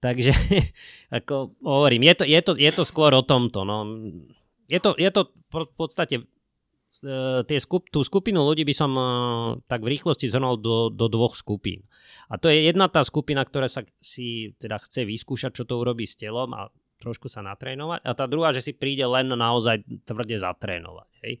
Takže, 0.00 0.32
ako 1.20 1.60
hovorím, 1.60 2.08
je 2.08 2.14
to, 2.16 2.24
je 2.24 2.40
to, 2.40 2.52
je 2.56 2.70
to 2.72 2.82
skôr 2.88 3.12
o 3.12 3.22
tomto. 3.22 3.68
No. 3.68 3.84
Je, 4.64 4.80
to, 4.80 4.96
je 4.96 5.10
to 5.12 5.28
v 5.52 5.76
podstate 5.76 6.24
tie 7.44 7.58
skup, 7.60 7.92
tú 7.92 8.00
skupinu 8.00 8.40
ľudí 8.42 8.64
by 8.64 8.74
som 8.74 8.90
uh, 8.96 9.06
tak 9.68 9.84
v 9.84 9.92
rýchlosti 9.92 10.26
zhrnul 10.28 10.56
do, 10.56 10.88
do 10.88 11.06
dvoch 11.12 11.36
skupín. 11.36 11.84
A 12.32 12.40
to 12.40 12.48
je 12.48 12.64
jedna 12.64 12.88
tá 12.88 13.04
skupina, 13.04 13.44
ktorá 13.44 13.68
sa 13.68 13.84
si 14.00 14.56
teda 14.56 14.80
chce 14.80 15.04
vyskúšať, 15.04 15.52
čo 15.52 15.64
to 15.68 15.80
urobí 15.80 16.08
s 16.08 16.16
telom 16.16 16.52
a 16.56 16.72
trošku 17.04 17.28
sa 17.28 17.44
natrénovať 17.44 18.00
a 18.06 18.10
tá 18.16 18.24
druhá, 18.24 18.54
že 18.54 18.64
si 18.64 18.72
príde 18.72 19.04
len 19.04 19.28
naozaj 19.28 19.84
tvrde 20.08 20.40
zatrénovať. 20.40 21.10
Hej. 21.20 21.34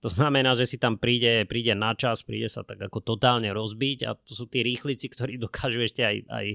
To 0.00 0.08
znamená, 0.08 0.56
že 0.56 0.64
si 0.64 0.76
tam 0.80 0.96
príde, 0.96 1.44
príde 1.44 1.76
na 1.76 1.92
čas, 1.92 2.24
príde 2.24 2.48
sa 2.48 2.64
tak 2.64 2.80
ako 2.80 3.04
totálne 3.04 3.52
rozbiť 3.52 3.98
a 4.08 4.16
to 4.16 4.32
sú 4.32 4.48
tí 4.48 4.64
rýchlici, 4.64 5.12
ktorí 5.12 5.36
dokážu 5.44 5.84
ešte 5.84 6.06
aj, 6.06 6.16
aj 6.30 6.46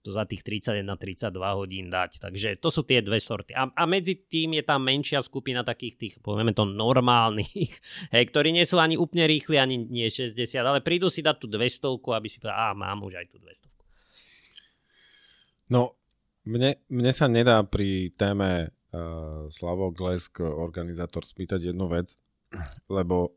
to 0.00 0.08
za 0.08 0.24
tých 0.24 0.40
31-32 0.40 1.28
hodín 1.52 1.92
dať. 1.92 2.24
Takže 2.24 2.56
to 2.56 2.72
sú 2.72 2.88
tie 2.88 3.04
dve 3.04 3.20
sorty. 3.20 3.52
A, 3.52 3.68
a 3.68 3.82
medzi 3.84 4.16
tým 4.16 4.56
je 4.56 4.64
tam 4.64 4.80
menšia 4.80 5.20
skupina 5.20 5.60
takých 5.60 5.94
tých, 6.00 6.14
povieme 6.24 6.56
to, 6.56 6.64
normálnych, 6.64 7.76
hej, 8.14 8.24
ktorí 8.32 8.56
nie 8.56 8.64
sú 8.64 8.80
ani 8.80 8.96
úplne 8.96 9.28
rýchli, 9.28 9.60
ani 9.60 9.76
nie 9.76 10.08
60, 10.08 10.36
ale 10.64 10.80
prídu 10.80 11.12
si 11.12 11.20
dať 11.20 11.36
tú 11.36 11.46
200, 11.52 12.00
aby 12.00 12.28
si 12.28 12.40
povedal, 12.40 12.56
a 12.56 12.66
mám 12.72 13.04
už 13.04 13.20
aj 13.20 13.26
tú 13.28 13.36
200. 13.44 13.68
No, 15.70 15.92
mne, 16.48 16.80
mne 16.88 17.12
sa 17.12 17.28
nedá 17.28 17.60
pri 17.62 18.10
téme 18.16 18.72
uh, 18.72 19.46
Slavo 19.52 19.92
Glesk, 19.92 20.40
organizátor, 20.40 21.28
spýtať 21.28 21.70
jednu 21.70 21.86
vec, 21.92 22.16
lebo 22.88 23.36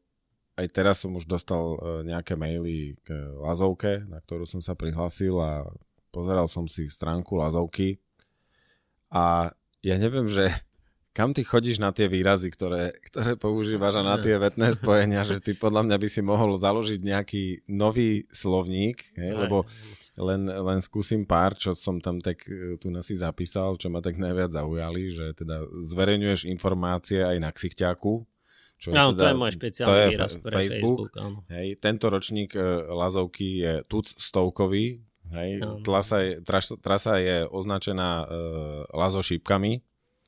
aj 0.55 0.69
teraz 0.71 1.03
som 1.03 1.11
už 1.17 1.27
dostal 1.27 1.75
uh, 1.75 1.77
nejaké 2.07 2.39
maily 2.39 2.95
k 3.03 3.11
Lazovke, 3.43 4.07
na 4.07 4.23
ktorú 4.23 4.47
som 4.47 4.63
sa 4.63 4.79
prihlásil 4.79 5.35
a 5.43 5.67
pozeral 6.13 6.45
som 6.45 6.69
si 6.69 6.85
stránku 6.85 7.33
Lazovky 7.33 7.97
a 9.09 9.49
ja 9.81 9.95
neviem, 9.97 10.29
že 10.29 10.53
kam 11.13 11.29
ty 11.29 11.45
chodíš 11.45 11.77
na 11.77 11.93
tie 11.93 12.09
výrazy, 12.09 12.49
ktoré, 12.49 12.97
ktoré 13.09 13.37
používaš 13.37 14.01
a 14.01 14.03
na 14.03 14.17
tie 14.17 14.33
vetné 14.37 14.73
spojenia, 14.73 15.21
že 15.21 15.37
ty 15.41 15.53
podľa 15.53 15.85
mňa 15.85 15.97
by 16.01 16.07
si 16.09 16.21
mohol 16.25 16.57
založiť 16.57 16.99
nejaký 17.01 17.43
nový 17.69 18.25
slovník, 18.33 19.13
hej, 19.13 19.31
lebo 19.37 19.69
len, 20.17 20.49
len 20.49 20.79
skúsim 20.81 21.25
pár, 21.25 21.53
čo 21.53 21.77
som 21.77 22.01
tam 22.01 22.17
tak 22.17 22.41
e, 22.49 22.81
tu 22.81 22.89
si 23.05 23.13
zapísal, 23.13 23.77
čo 23.77 23.93
ma 23.93 24.01
tak 24.01 24.17
najviac 24.17 24.53
zaujali, 24.53 25.13
že 25.13 25.25
teda 25.37 25.69
zverejňuješ 25.85 26.49
informácie 26.49 27.21
aj 27.21 27.37
na 27.37 27.49
ksichťáku, 27.53 28.25
čo 28.81 28.87
je 28.89 28.93
no, 28.97 29.13
teda, 29.13 29.21
to 29.21 29.25
je 29.29 29.35
môj 29.37 29.51
špeciálny 29.53 29.89
to 29.89 29.93
je 29.93 30.05
výraz 30.09 30.33
pre 30.41 30.55
Facebook. 30.65 30.97
Facebook 31.13 31.49
Hej, 31.53 31.67
tento 31.77 32.05
ročník 32.09 32.51
uh, 32.57 32.89
Lazovky 32.89 33.61
je 33.61 33.73
tuc 33.85 34.09
stovkový, 34.17 35.05
hej, 35.33 35.51
trasa, 35.81 36.17
je, 36.21 36.31
trasa, 36.45 36.73
trasa 36.77 37.13
je 37.17 37.43
označená 37.49 38.11
uh, 38.23 38.27
lazošípkami. 38.93 39.81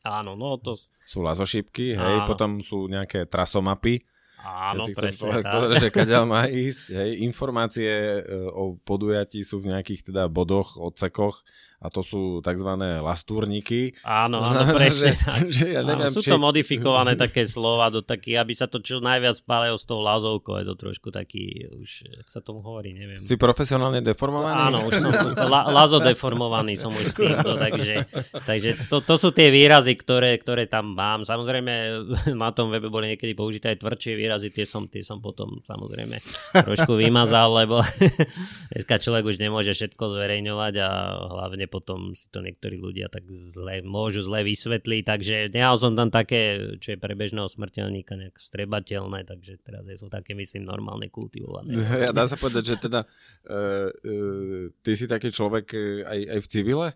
Áno, 0.05 0.37
no 0.37 0.61
to... 0.61 0.77
Sú 1.05 1.25
lazošípky, 1.25 1.97
hej, 1.97 2.17
Áno. 2.21 2.29
potom 2.29 2.61
sú 2.61 2.85
nejaké 2.85 3.25
trasomapy, 3.25 4.05
Áno, 4.45 4.85
Keď 4.85 4.93
presne 4.93 5.41
tak. 5.41 5.49
Pozrieť, 5.49 5.81
že 5.81 5.89
kaďal 5.89 6.29
má 6.29 6.45
ísť. 6.69 6.93
Hej. 6.93 7.09
Informácie 7.25 7.89
e, 7.89 8.21
o 8.53 8.77
podujatí 8.77 9.41
sú 9.41 9.57
v 9.57 9.73
nejakých 9.73 10.13
teda 10.13 10.29
bodoch, 10.29 10.77
odsekoch 10.77 11.41
a 11.85 11.93
to 11.93 12.01
sú 12.01 12.41
tzv. 12.41 12.71
lastúrniky. 13.05 13.93
Áno, 14.01 14.41
áno, 14.41 14.73
presne 14.73 15.13
že, 15.13 15.21
tak. 15.21 15.41
Že 15.55 15.67
ja 15.77 15.81
neviem, 15.85 16.09
áno, 16.09 16.15
sú 16.17 16.25
či... 16.25 16.33
to 16.33 16.37
modifikované 16.41 17.13
také 17.13 17.45
slova, 17.45 17.93
do 17.93 18.01
taký, 18.01 18.33
aby 18.33 18.57
sa 18.57 18.65
to 18.65 18.81
čo 18.81 18.97
najviac 18.97 19.37
spálilo 19.37 19.77
s 19.77 19.85
tou 19.85 20.01
lazovkou, 20.01 20.57
je 20.57 20.65
to 20.65 20.75
trošku 20.75 21.13
taký, 21.13 21.69
už 21.77 22.25
sa 22.25 22.41
tomu 22.41 22.65
hovorí, 22.65 22.97
neviem. 22.97 23.21
Si 23.21 23.37
profesionálne 23.37 24.01
deformovaný? 24.01 24.57
Áno, 24.57 24.89
už 24.89 24.93
som 24.97 25.11
la, 25.45 25.69
lazo 25.69 26.01
deformovaný 26.01 26.73
som 26.73 26.89
už 26.89 27.13
s 27.13 27.15
týmto, 27.15 27.53
takže, 27.53 28.09
takže 28.49 28.69
to, 28.89 29.05
to 29.05 29.15
sú 29.21 29.29
tie 29.29 29.53
výrazy, 29.53 29.93
ktoré, 29.93 30.33
ktoré 30.41 30.65
tam 30.65 30.97
mám. 30.97 31.21
Samozrejme, 31.21 31.73
na 32.33 32.49
tom 32.49 32.73
webe 32.73 32.89
boli 32.89 33.13
niekedy 33.13 33.37
použité 33.37 33.77
aj 33.77 33.85
tvrdšie 33.85 34.13
výrazy, 34.17 34.49
tie 34.49 34.65
som, 34.65 34.89
tie 34.89 35.05
som 35.05 35.21
potom 35.21 35.61
samozrejme 35.61 36.17
trošku 36.65 36.97
vymazal, 36.97 37.53
lebo 37.53 37.83
dneska 38.73 38.97
človek 38.97 39.29
už 39.29 39.37
nemôže 39.37 39.75
všetko 39.75 40.17
zverejňovať 40.17 40.73
a 40.81 40.89
hlavne 41.29 41.65
potom 41.75 42.15
si 42.15 42.23
to 42.31 42.39
niektorí 42.39 42.79
ľudia 42.79 43.11
tak 43.11 43.27
zle, 43.27 43.83
môžu 43.83 44.23
zle 44.23 44.47
vysvetliť, 44.47 45.03
takže 45.03 45.35
nehal 45.51 45.75
som 45.75 45.91
tam 45.91 46.07
také, 46.07 46.71
čo 46.79 46.95
je 46.95 46.97
pre 46.97 47.11
bežného 47.19 47.51
smrteľníka 47.51 48.15
nejak 48.15 48.39
strebateľné, 48.39 49.27
takže 49.27 49.59
teraz 49.59 49.83
je 49.83 49.99
to 49.99 50.07
také, 50.07 50.31
myslím, 50.31 50.63
normálne 50.63 51.11
kultivované. 51.11 51.75
Ja 52.05 52.15
dá 52.15 52.23
sa 52.29 52.39
povedať, 52.39 52.75
že 52.75 52.75
teda 52.87 53.03
uh, 53.03 53.89
uh, 53.91 54.63
ty 54.85 54.91
si 54.93 55.09
taký 55.09 55.33
človek 55.33 55.65
e, 55.73 56.05
aj, 56.05 56.19
aj 56.37 56.39
v 56.39 56.47
civile? 56.47 56.87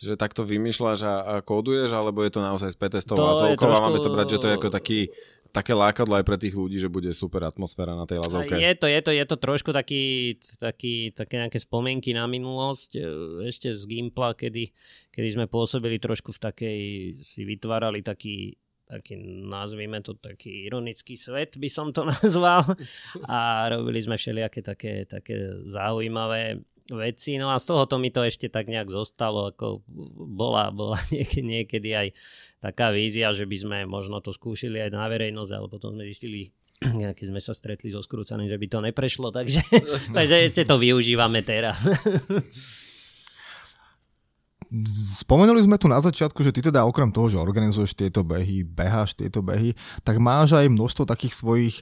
že 0.00 0.16
takto 0.16 0.48
vymýšľaš 0.48 1.00
a, 1.04 1.14
a 1.20 1.34
kóduješ, 1.44 1.92
alebo 1.92 2.24
je 2.24 2.32
to 2.32 2.40
naozaj 2.40 2.72
späté 2.72 3.04
s 3.04 3.04
tou 3.04 3.20
a 3.20 3.36
máme 3.52 4.00
to 4.00 4.08
brať, 4.08 4.26
že 4.32 4.40
to 4.40 4.48
je 4.48 4.56
ako 4.56 4.68
taký 4.72 5.12
také 5.50 5.74
lákadlo 5.74 6.16
aj 6.18 6.24
pre 6.24 6.38
tých 6.38 6.54
ľudí, 6.54 6.78
že 6.78 6.86
bude 6.86 7.10
super 7.10 7.42
atmosféra 7.44 7.98
na 7.98 8.06
tej 8.06 8.22
lazovke. 8.22 8.56
Je 8.56 8.72
to, 8.78 8.86
je 8.86 9.00
to, 9.02 9.10
je 9.10 9.24
to 9.26 9.36
trošku 9.36 9.70
taký, 9.74 10.36
taký, 10.58 11.10
také 11.10 11.42
nejaké 11.42 11.58
spomienky 11.58 12.14
na 12.14 12.24
minulosť, 12.30 12.90
e, 12.96 13.02
ešte 13.50 13.74
z 13.74 13.82
Gimpla, 13.84 14.38
kedy, 14.38 14.70
kedy 15.10 15.28
sme 15.34 15.46
pôsobili 15.50 15.98
trošku 15.98 16.30
v 16.30 16.40
takej, 16.40 16.80
si 17.20 17.42
vytvárali 17.44 18.00
taký 18.00 18.54
taký, 18.90 19.14
nazvime 19.46 20.02
to 20.02 20.18
taký 20.18 20.66
ironický 20.66 21.14
svet, 21.14 21.54
by 21.54 21.70
som 21.70 21.94
to 21.94 22.02
nazval. 22.10 22.66
A 23.30 23.70
robili 23.70 24.02
sme 24.02 24.18
všelijaké 24.18 24.66
také, 24.66 25.06
také 25.06 25.62
zaujímavé 25.70 26.58
veci. 26.90 27.38
No 27.38 27.54
a 27.54 27.62
z 27.62 27.70
tohoto 27.70 28.02
mi 28.02 28.10
to 28.10 28.26
ešte 28.26 28.50
tak 28.50 28.66
nejak 28.66 28.90
zostalo, 28.90 29.54
ako 29.54 29.86
bola, 30.34 30.74
bola 30.74 30.98
niekedy 31.38 31.94
aj 31.94 32.08
taká 32.60 32.92
vízia, 32.92 33.32
že 33.32 33.48
by 33.48 33.56
sme 33.56 33.78
možno 33.88 34.20
to 34.20 34.30
skúšili 34.30 34.78
aj 34.78 34.92
na 34.92 35.08
verejnosť, 35.08 35.52
ale 35.56 35.66
potom 35.66 35.96
sme 35.96 36.04
zistili, 36.04 36.52
keď 37.18 37.26
sme 37.32 37.40
sa 37.40 37.56
stretli 37.56 37.88
so 37.88 38.04
skrúcaným, 38.04 38.46
že 38.46 38.60
by 38.60 38.66
to 38.68 38.78
neprešlo, 38.84 39.32
takže, 39.32 39.64
takže 40.16 40.52
to 40.52 40.76
využívame 40.76 41.40
teraz. 41.42 41.80
Spomenuli 45.26 45.66
sme 45.66 45.82
tu 45.82 45.90
na 45.90 45.98
začiatku, 45.98 46.46
že 46.46 46.54
ty 46.54 46.62
teda 46.62 46.86
okrem 46.86 47.10
toho, 47.10 47.26
že 47.26 47.42
organizuješ 47.42 47.90
tieto 47.90 48.22
behy, 48.22 48.62
beháš 48.62 49.18
tieto 49.18 49.42
behy, 49.42 49.74
tak 50.06 50.22
máš 50.22 50.54
aj 50.54 50.70
množstvo 50.70 51.10
takých 51.10 51.34
svojich, 51.34 51.76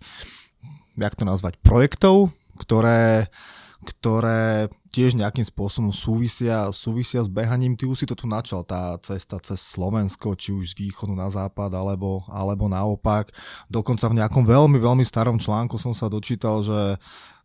jak 0.96 1.12
to 1.12 1.28
nazvať, 1.28 1.60
projektov, 1.60 2.32
ktoré, 2.56 3.28
ktoré 3.86 4.66
tiež 4.90 5.14
nejakým 5.14 5.44
spôsobom 5.44 5.92
súvisia, 5.92 6.72
súvisia 6.74 7.20
s 7.22 7.30
behaním. 7.30 7.76
Ty 7.76 7.86
už 7.86 8.02
si 8.02 8.06
to 8.08 8.16
tu 8.16 8.26
načal, 8.26 8.64
tá 8.64 8.96
cesta 9.04 9.38
cez 9.38 9.60
Slovensko, 9.60 10.34
či 10.34 10.50
už 10.50 10.74
z 10.74 10.88
východu 10.88 11.12
na 11.12 11.28
západ, 11.28 11.70
alebo, 11.76 12.24
alebo 12.26 12.66
naopak. 12.66 13.30
Dokonca 13.68 14.08
v 14.08 14.18
nejakom 14.18 14.42
veľmi, 14.48 14.80
veľmi 14.80 15.04
starom 15.04 15.36
článku 15.36 15.76
som 15.76 15.92
sa 15.92 16.08
dočítal, 16.10 16.64
že 16.64 16.96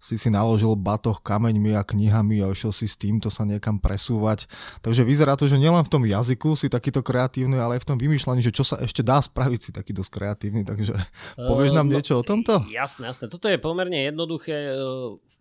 si 0.04 0.20
si 0.20 0.28
naložil 0.28 0.76
batoh 0.76 1.16
kameňmi 1.24 1.80
a 1.80 1.88
knihami 1.88 2.44
a 2.44 2.52
išiel 2.52 2.76
si 2.76 2.92
s 2.92 3.00
týmto 3.00 3.32
sa 3.32 3.48
niekam 3.48 3.80
presúvať. 3.80 4.52
Takže 4.84 5.08
vyzerá 5.08 5.40
to, 5.40 5.48
že 5.48 5.56
nielen 5.56 5.80
v 5.80 5.92
tom 5.96 6.04
jazyku 6.04 6.60
si 6.60 6.68
takýto 6.68 7.00
kreatívny, 7.00 7.56
ale 7.56 7.80
aj 7.80 7.88
v 7.88 7.90
tom 7.96 7.98
vymýšľaní, 8.04 8.44
že 8.44 8.52
čo 8.52 8.68
sa 8.68 8.84
ešte 8.84 9.00
dá 9.00 9.24
spraviť 9.24 9.60
si 9.64 9.70
taký 9.72 9.96
dosť 9.96 10.12
kreatívny. 10.12 10.68
Takže 10.68 10.92
povieš 11.40 11.72
nám 11.72 11.88
uh, 11.88 11.92
niečo 11.96 12.20
o 12.20 12.24
tomto? 12.24 12.68
Jasné, 12.68 13.16
jasné. 13.16 13.32
Toto 13.32 13.48
je 13.48 13.56
pomerne 13.56 13.96
jednoduché 13.96 14.76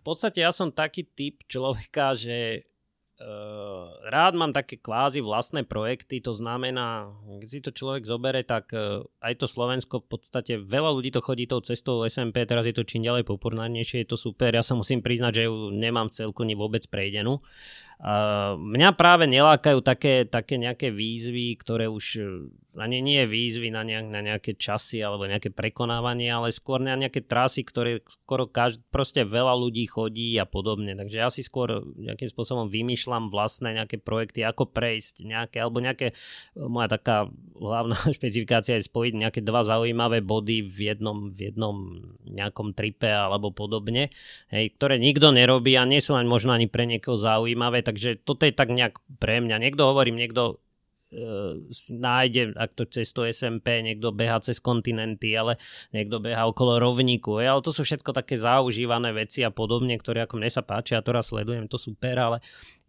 podstate 0.03 0.42
ja 0.42 0.50
som 0.50 0.74
taký 0.74 1.07
typ 1.07 1.46
človeka, 1.46 2.12
že 2.18 2.66
uh, 3.22 3.86
rád 4.11 4.34
mám 4.34 4.50
také 4.50 4.78
kvázi 4.78 5.22
vlastné 5.22 5.62
projekty, 5.64 6.18
to 6.18 6.34
znamená, 6.34 7.11
keď 7.40 7.48
si 7.48 7.61
to 7.62 7.70
človek 7.70 8.03
zobere, 8.07 8.42
tak 8.42 8.70
uh, 8.74 9.07
aj 9.22 9.42
to 9.42 9.46
Slovensko 9.46 10.03
v 10.03 10.09
podstate 10.11 10.53
veľa 10.59 10.90
ľudí 10.90 11.14
to 11.14 11.22
chodí 11.22 11.46
tou 11.46 11.62
cestou 11.62 12.03
SMP, 12.07 12.42
teraz 12.44 12.66
je 12.66 12.74
to 12.74 12.86
čím 12.86 13.07
ďalej 13.07 13.24
popurnánejšie, 13.26 14.03
je 14.05 14.11
to 14.11 14.18
super, 14.18 14.50
ja 14.53 14.66
sa 14.66 14.74
musím 14.74 15.00
priznať, 15.00 15.32
že 15.32 15.42
ju 15.46 15.70
nemám 15.70 16.11
celku 16.11 16.42
ni 16.42 16.59
vôbec 16.59 16.82
prejdenú. 16.90 17.40
Uh, 18.03 18.59
mňa 18.59 18.98
práve 18.98 19.30
nelákajú 19.30 19.78
také, 19.80 20.26
také 20.26 20.59
nejaké 20.59 20.90
výzvy, 20.90 21.55
ktoré 21.55 21.86
už 21.86 22.05
ani 22.73 23.05
nie 23.05 23.29
výzvy 23.29 23.68
na, 23.68 23.85
nejak, 23.85 24.07
na 24.09 24.20
nejaké 24.25 24.57
časy 24.57 25.05
alebo 25.05 25.29
nejaké 25.29 25.53
prekonávanie, 25.53 26.33
ale 26.33 26.49
skôr 26.57 26.81
na 26.81 26.97
nejaké 26.97 27.20
trasy, 27.20 27.68
ktoré 27.68 28.01
skoro 28.09 28.49
každý, 28.49 28.81
proste 28.89 29.29
veľa 29.29 29.53
ľudí 29.53 29.85
chodí 29.85 30.33
a 30.41 30.49
podobne. 30.49 30.97
Takže 30.97 31.16
ja 31.20 31.29
si 31.29 31.45
skôr 31.45 31.85
nejakým 32.01 32.33
spôsobom 32.33 32.73
vymýšľam 32.73 33.29
vlastné 33.29 33.77
nejaké 33.77 34.01
projekty, 34.01 34.41
ako 34.49 34.73
prejsť 34.73 35.20
nejaké, 35.20 35.61
alebo 35.61 35.85
nejaké, 35.85 36.16
moja 36.57 36.97
taká 36.97 37.29
hlavná 37.61 37.97
špecifikácia 38.16 38.81
je 38.81 38.89
spojiť 38.89 39.14
nejaké 39.20 39.41
dva 39.45 39.61
zaujímavé 39.68 40.25
body 40.25 40.64
v 40.64 40.97
jednom, 40.97 41.29
v 41.29 41.53
jednom 41.53 41.77
nejakom 42.25 42.73
tripe 42.73 43.12
alebo 43.12 43.53
podobne, 43.53 44.09
hej, 44.49 44.73
ktoré 44.81 44.97
nikto 44.97 45.29
nerobí 45.29 45.77
a 45.77 45.85
nie 45.85 46.01
sú 46.01 46.16
ani 46.16 46.25
možno 46.25 46.57
ani 46.57 46.73
pre 46.73 46.89
niekoho 46.89 47.20
zaujímavé, 47.20 47.85
takže 47.85 48.16
toto 48.25 48.49
je 48.49 48.57
tak 48.57 48.73
nejak 48.73 48.97
pre 49.20 49.45
mňa. 49.45 49.61
Niekto 49.61 49.85
hovorím, 49.85 50.16
niekto 50.16 50.62
uh, 51.13 51.61
nájde, 51.93 52.57
ak 52.57 52.73
to 52.73 52.89
cez 52.89 53.13
to 53.13 53.29
SMP, 53.29 53.85
niekto 53.85 54.11
beha 54.11 54.41
cez 54.41 54.59
kontinenty, 54.59 55.37
ale 55.37 55.61
niekto 55.93 56.19
beha 56.19 56.49
okolo 56.49 56.81
rovníku. 56.81 57.39
Je, 57.39 57.47
ale 57.47 57.63
to 57.63 57.71
sú 57.71 57.85
všetko 57.85 58.17
také 58.17 58.41
zaužívané 58.41 59.13
veci 59.13 59.45
a 59.45 59.53
podobne, 59.53 59.95
ktoré 60.01 60.25
ako 60.25 60.41
mne 60.41 60.51
sa 60.51 60.65
páčia, 60.65 60.99
ja 60.99 61.05
to 61.05 61.13
raz 61.13 61.29
sledujem, 61.29 61.69
to 61.69 61.77
super, 61.77 62.17
ale 62.19 62.37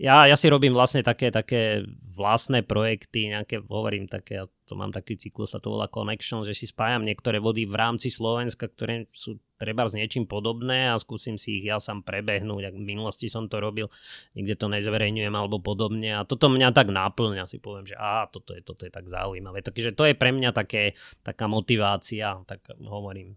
ja, 0.01 0.25
ja 0.25 0.35
si 0.35 0.49
robím 0.49 0.73
vlastne 0.73 1.05
také, 1.05 1.29
také 1.29 1.85
vlastné 2.13 2.65
projekty, 2.65 3.31
nejaké, 3.31 3.61
hovorím, 3.65 4.09
také 4.09 4.41
to 4.63 4.79
mám 4.79 4.95
taký 4.95 5.19
cyklus, 5.19 5.51
sa 5.51 5.59
to 5.59 5.75
volá 5.75 5.91
Connection, 5.91 6.47
že 6.47 6.55
si 6.55 6.65
spájam 6.65 7.03
niektoré 7.03 7.43
vody 7.43 7.67
v 7.67 7.75
rámci 7.75 8.07
Slovenska, 8.07 8.71
ktoré 8.71 9.11
sú 9.11 9.35
treba 9.59 9.87
s 9.87 9.95
niečím 9.95 10.23
podobné 10.23 10.91
a 10.91 10.99
skúsim 10.99 11.35
si 11.35 11.59
ich 11.59 11.67
ja 11.67 11.79
sám 11.79 12.03
prebehnúť. 12.03 12.71
Ak 12.71 12.75
v 12.75 12.83
minulosti 12.83 13.27
som 13.27 13.51
to 13.51 13.59
robil, 13.59 13.91
nikde 14.35 14.55
to 14.55 14.71
nezverejňujem 14.71 15.35
alebo 15.35 15.59
podobne 15.59 16.15
a 16.15 16.27
toto 16.27 16.47
mňa 16.47 16.71
tak 16.71 16.91
náplňa, 16.91 17.47
si 17.47 17.59
poviem, 17.59 17.87
že 17.87 17.95
á, 17.99 18.27
toto 18.31 18.55
je, 18.55 18.63
toto 18.63 18.87
je 18.87 18.91
tak 18.91 19.07
zaujímavé. 19.07 19.63
Takže 19.63 19.95
to 19.95 20.07
je 20.07 20.15
pre 20.15 20.31
mňa 20.31 20.51
také, 20.55 20.95
taká 21.23 21.47
motivácia, 21.51 22.39
tak 22.47 22.63
hovorím, 22.79 23.35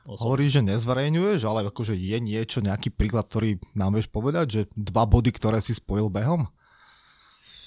Osobne. 0.00 0.26
Hovoríš, 0.26 0.50
že 0.58 0.62
nezverejňuješ, 0.64 1.40
ale 1.44 1.68
akože 1.68 1.92
je 1.92 2.18
niečo, 2.24 2.64
nejaký 2.64 2.88
príklad, 2.88 3.28
ktorý 3.28 3.60
nám 3.76 4.00
vieš 4.00 4.08
povedať, 4.08 4.46
že 4.48 4.60
dva 4.72 5.04
body, 5.04 5.28
ktoré 5.28 5.60
si 5.60 5.76
spojil 5.76 6.08
behom? 6.08 6.48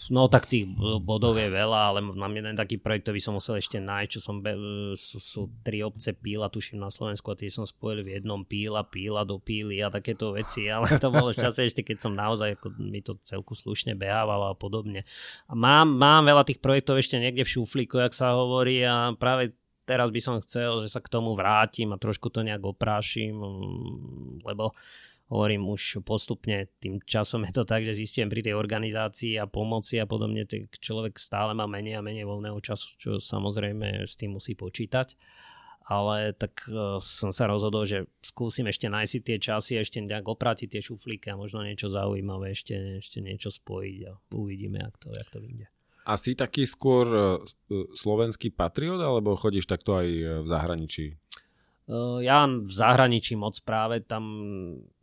No 0.09 0.27
tak 0.27 0.49
tých 0.49 0.67
bodov 1.03 1.39
je 1.39 1.47
veľa, 1.47 1.79
ale 1.93 1.99
mám 2.03 2.33
jeden 2.33 2.57
taký 2.57 2.81
projekt, 2.81 3.07
ktorý 3.07 3.19
som 3.23 3.37
musel 3.37 3.61
ešte 3.61 3.79
nájsť, 3.79 4.09
čo 4.09 4.19
som, 4.19 4.41
be, 4.43 4.51
sú, 4.97 5.17
sú 5.21 5.41
tri 5.63 5.85
obce 5.85 6.11
Píla, 6.11 6.51
tuším 6.51 6.81
na 6.81 6.91
Slovensku 6.91 7.31
a 7.31 7.39
tie 7.39 7.47
som 7.47 7.63
spojil 7.63 8.03
v 8.03 8.19
jednom 8.19 8.43
Píla, 8.43 8.83
Píla 8.87 9.23
do 9.23 9.39
Píly 9.39 9.79
a 9.79 9.93
takéto 9.93 10.35
veci, 10.35 10.67
ale 10.73 10.89
to 10.99 11.13
bolo 11.13 11.31
v 11.31 11.39
čase 11.39 11.69
ešte, 11.69 11.85
keď 11.85 11.97
som 12.03 12.17
naozaj, 12.17 12.59
ako 12.59 12.73
mi 12.81 12.99
to 12.99 13.15
celku 13.23 13.53
slušne 13.53 13.93
behávalo 13.93 14.51
a 14.51 14.55
podobne. 14.57 15.05
A 15.47 15.53
mám, 15.53 15.87
mám 15.93 16.25
veľa 16.25 16.43
tých 16.43 16.59
projektov 16.59 16.99
ešte 16.99 17.21
niekde 17.21 17.45
v 17.45 17.53
šuflíku, 17.59 18.01
jak 18.01 18.11
sa 18.17 18.35
hovorí 18.35 18.81
a 18.83 19.13
práve 19.15 19.55
teraz 19.83 20.09
by 20.09 20.19
som 20.23 20.35
chcel, 20.39 20.83
že 20.83 20.89
sa 20.91 21.03
k 21.03 21.11
tomu 21.11 21.35
vrátim 21.35 21.91
a 21.91 21.99
trošku 21.99 22.31
to 22.31 22.43
nejak 22.43 22.63
oprášim, 22.63 23.35
mm, 23.35 24.47
lebo 24.47 24.71
hovorím 25.31 25.71
už 25.71 26.03
postupne, 26.03 26.67
tým 26.83 26.99
časom 27.07 27.47
je 27.47 27.53
to 27.55 27.63
tak, 27.63 27.87
že 27.87 27.95
zistím 27.95 28.27
pri 28.27 28.43
tej 28.43 28.59
organizácii 28.59 29.39
a 29.39 29.47
pomoci 29.47 29.97
a 29.97 30.05
podobne, 30.05 30.43
tak 30.43 30.67
človek 30.77 31.15
stále 31.15 31.55
má 31.55 31.63
menej 31.65 31.99
a 31.99 32.05
menej 32.05 32.27
voľného 32.27 32.59
času, 32.59 32.87
čo 32.99 33.11
samozrejme 33.17 34.03
s 34.03 34.19
tým 34.19 34.35
musí 34.35 34.53
počítať. 34.53 35.15
Ale 35.83 36.31
tak 36.31 36.63
uh, 36.71 36.95
som 37.03 37.35
sa 37.35 37.43
rozhodol, 37.43 37.83
že 37.83 38.07
skúsim 38.23 38.63
ešte 38.71 38.87
nájsť 38.87 39.19
tie 39.19 39.35
časy, 39.35 39.71
ešte 39.75 39.99
nejak 39.99 40.23
opratiť 40.23 40.71
tie 40.71 40.79
šuflíky 40.79 41.27
a 41.27 41.35
možno 41.35 41.59
niečo 41.59 41.91
zaujímavé, 41.91 42.55
ešte, 42.55 43.03
ešte 43.03 43.19
niečo 43.19 43.51
spojiť 43.51 43.99
a 44.07 44.15
uvidíme, 44.31 44.79
jak 44.79 44.95
to, 44.95 45.11
jak 45.11 45.27
to 45.27 45.43
vyjde. 45.43 45.67
A 46.07 46.15
si 46.15 46.39
taký 46.39 46.63
skôr 46.63 47.03
uh, 47.11 47.35
slovenský 47.99 48.55
patriot, 48.55 49.03
alebo 49.03 49.35
chodíš 49.35 49.67
takto 49.67 49.99
aj 49.99 50.07
v 50.43 50.47
zahraničí? 50.47 51.19
Uh, 51.83 52.23
ja 52.23 52.47
v 52.47 52.71
zahraničí 52.71 53.35
moc 53.35 53.59
práve 53.59 53.99
tam, 53.99 54.23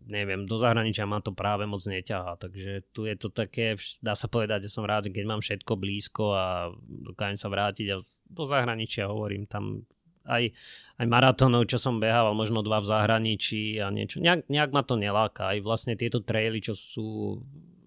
neviem, 0.08 0.48
do 0.48 0.56
zahraničia 0.56 1.04
ma 1.04 1.20
to 1.20 1.36
práve 1.36 1.68
moc 1.68 1.84
neťahá, 1.84 2.40
takže 2.40 2.88
tu 2.96 3.04
je 3.04 3.14
to 3.20 3.28
také, 3.28 3.76
dá 4.00 4.16
sa 4.16 4.32
povedať, 4.32 4.64
že 4.64 4.72
som 4.72 4.88
rád, 4.88 5.12
keď 5.12 5.24
mám 5.28 5.44
všetko 5.44 5.72
blízko 5.76 6.24
a 6.32 6.72
dokážem 6.88 7.36
sa 7.36 7.52
vrátiť 7.52 7.86
a 7.92 7.96
do 8.30 8.44
zahraničia 8.48 9.12
hovorím, 9.12 9.44
tam 9.44 9.84
aj, 10.24 10.52
aj 11.00 11.06
maratónov, 11.08 11.66
čo 11.66 11.76
som 11.80 11.98
behával, 11.98 12.36
možno 12.36 12.60
dva 12.60 12.78
v 12.80 12.90
zahraničí 12.90 13.80
a 13.80 13.88
niečo. 13.90 14.20
Nejak, 14.20 14.46
nejak 14.46 14.70
ma 14.70 14.82
to 14.84 14.94
neláka. 14.94 15.52
Aj 15.52 15.58
vlastne 15.64 15.96
tieto 15.96 16.20
traily, 16.20 16.60
čo 16.60 16.76
sú 16.76 17.40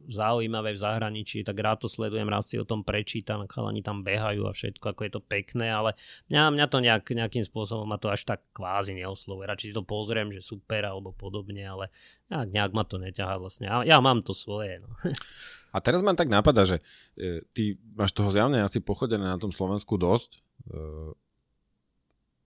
zaujímavé 0.07 0.75
v 0.75 0.81
zahraničí, 0.83 1.43
tak 1.43 1.59
rád 1.59 1.85
to 1.85 1.87
sledujem, 1.87 2.27
rád 2.27 2.43
si 2.43 2.55
o 2.59 2.67
tom 2.67 2.83
prečítam, 2.83 3.43
chalani 3.47 3.79
tam 3.79 4.03
behajú 4.03 4.47
a 4.47 4.55
všetko, 4.55 4.93
ako 4.93 5.01
je 5.03 5.11
to 5.11 5.21
pekné, 5.23 5.71
ale 5.71 5.95
mňa, 6.27 6.43
mňa 6.55 6.65
to 6.67 6.77
nejak, 6.83 7.03
nejakým 7.07 7.45
spôsobom 7.47 7.87
ma 7.87 7.95
to 7.99 8.11
až 8.11 8.27
tak 8.27 8.43
kvázi 8.51 8.97
neoslovuje. 8.97 9.47
Radšej 9.47 9.69
si 9.71 9.75
to 9.75 9.83
pozriem, 9.85 10.31
že 10.31 10.43
super 10.43 10.83
alebo 10.83 11.15
podobne, 11.15 11.63
ale 11.63 11.85
nejak, 12.27 12.47
nejak 12.51 12.71
ma 12.75 12.83
to 12.83 12.95
neťahá 12.99 13.39
vlastne. 13.39 13.71
Ja, 13.71 13.83
ja 13.83 13.97
mám 14.03 14.23
to 14.25 14.35
svoje. 14.35 14.83
No. 14.83 14.91
A 15.73 15.81
teraz 15.81 16.05
ma 16.05 16.13
tak 16.13 16.29
napadá, 16.29 16.69
že 16.69 16.85
e, 17.17 17.41
ty 17.49 17.81
máš 17.97 18.13
toho 18.13 18.29
zjavne 18.29 18.61
asi 18.61 18.77
pochodené 18.77 19.25
na 19.25 19.41
tom 19.41 19.49
Slovensku 19.49 19.97
dosť. 19.97 20.37
E, 20.37 20.39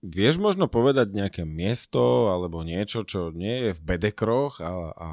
vieš 0.00 0.40
možno 0.40 0.70
povedať 0.70 1.12
nejaké 1.12 1.42
miesto 1.42 2.32
alebo 2.32 2.64
niečo, 2.64 3.04
čo 3.04 3.34
nie 3.34 3.68
je 3.68 3.70
v 3.76 3.84
bedekroch 3.84 4.64
a, 4.64 4.72
a 4.94 5.08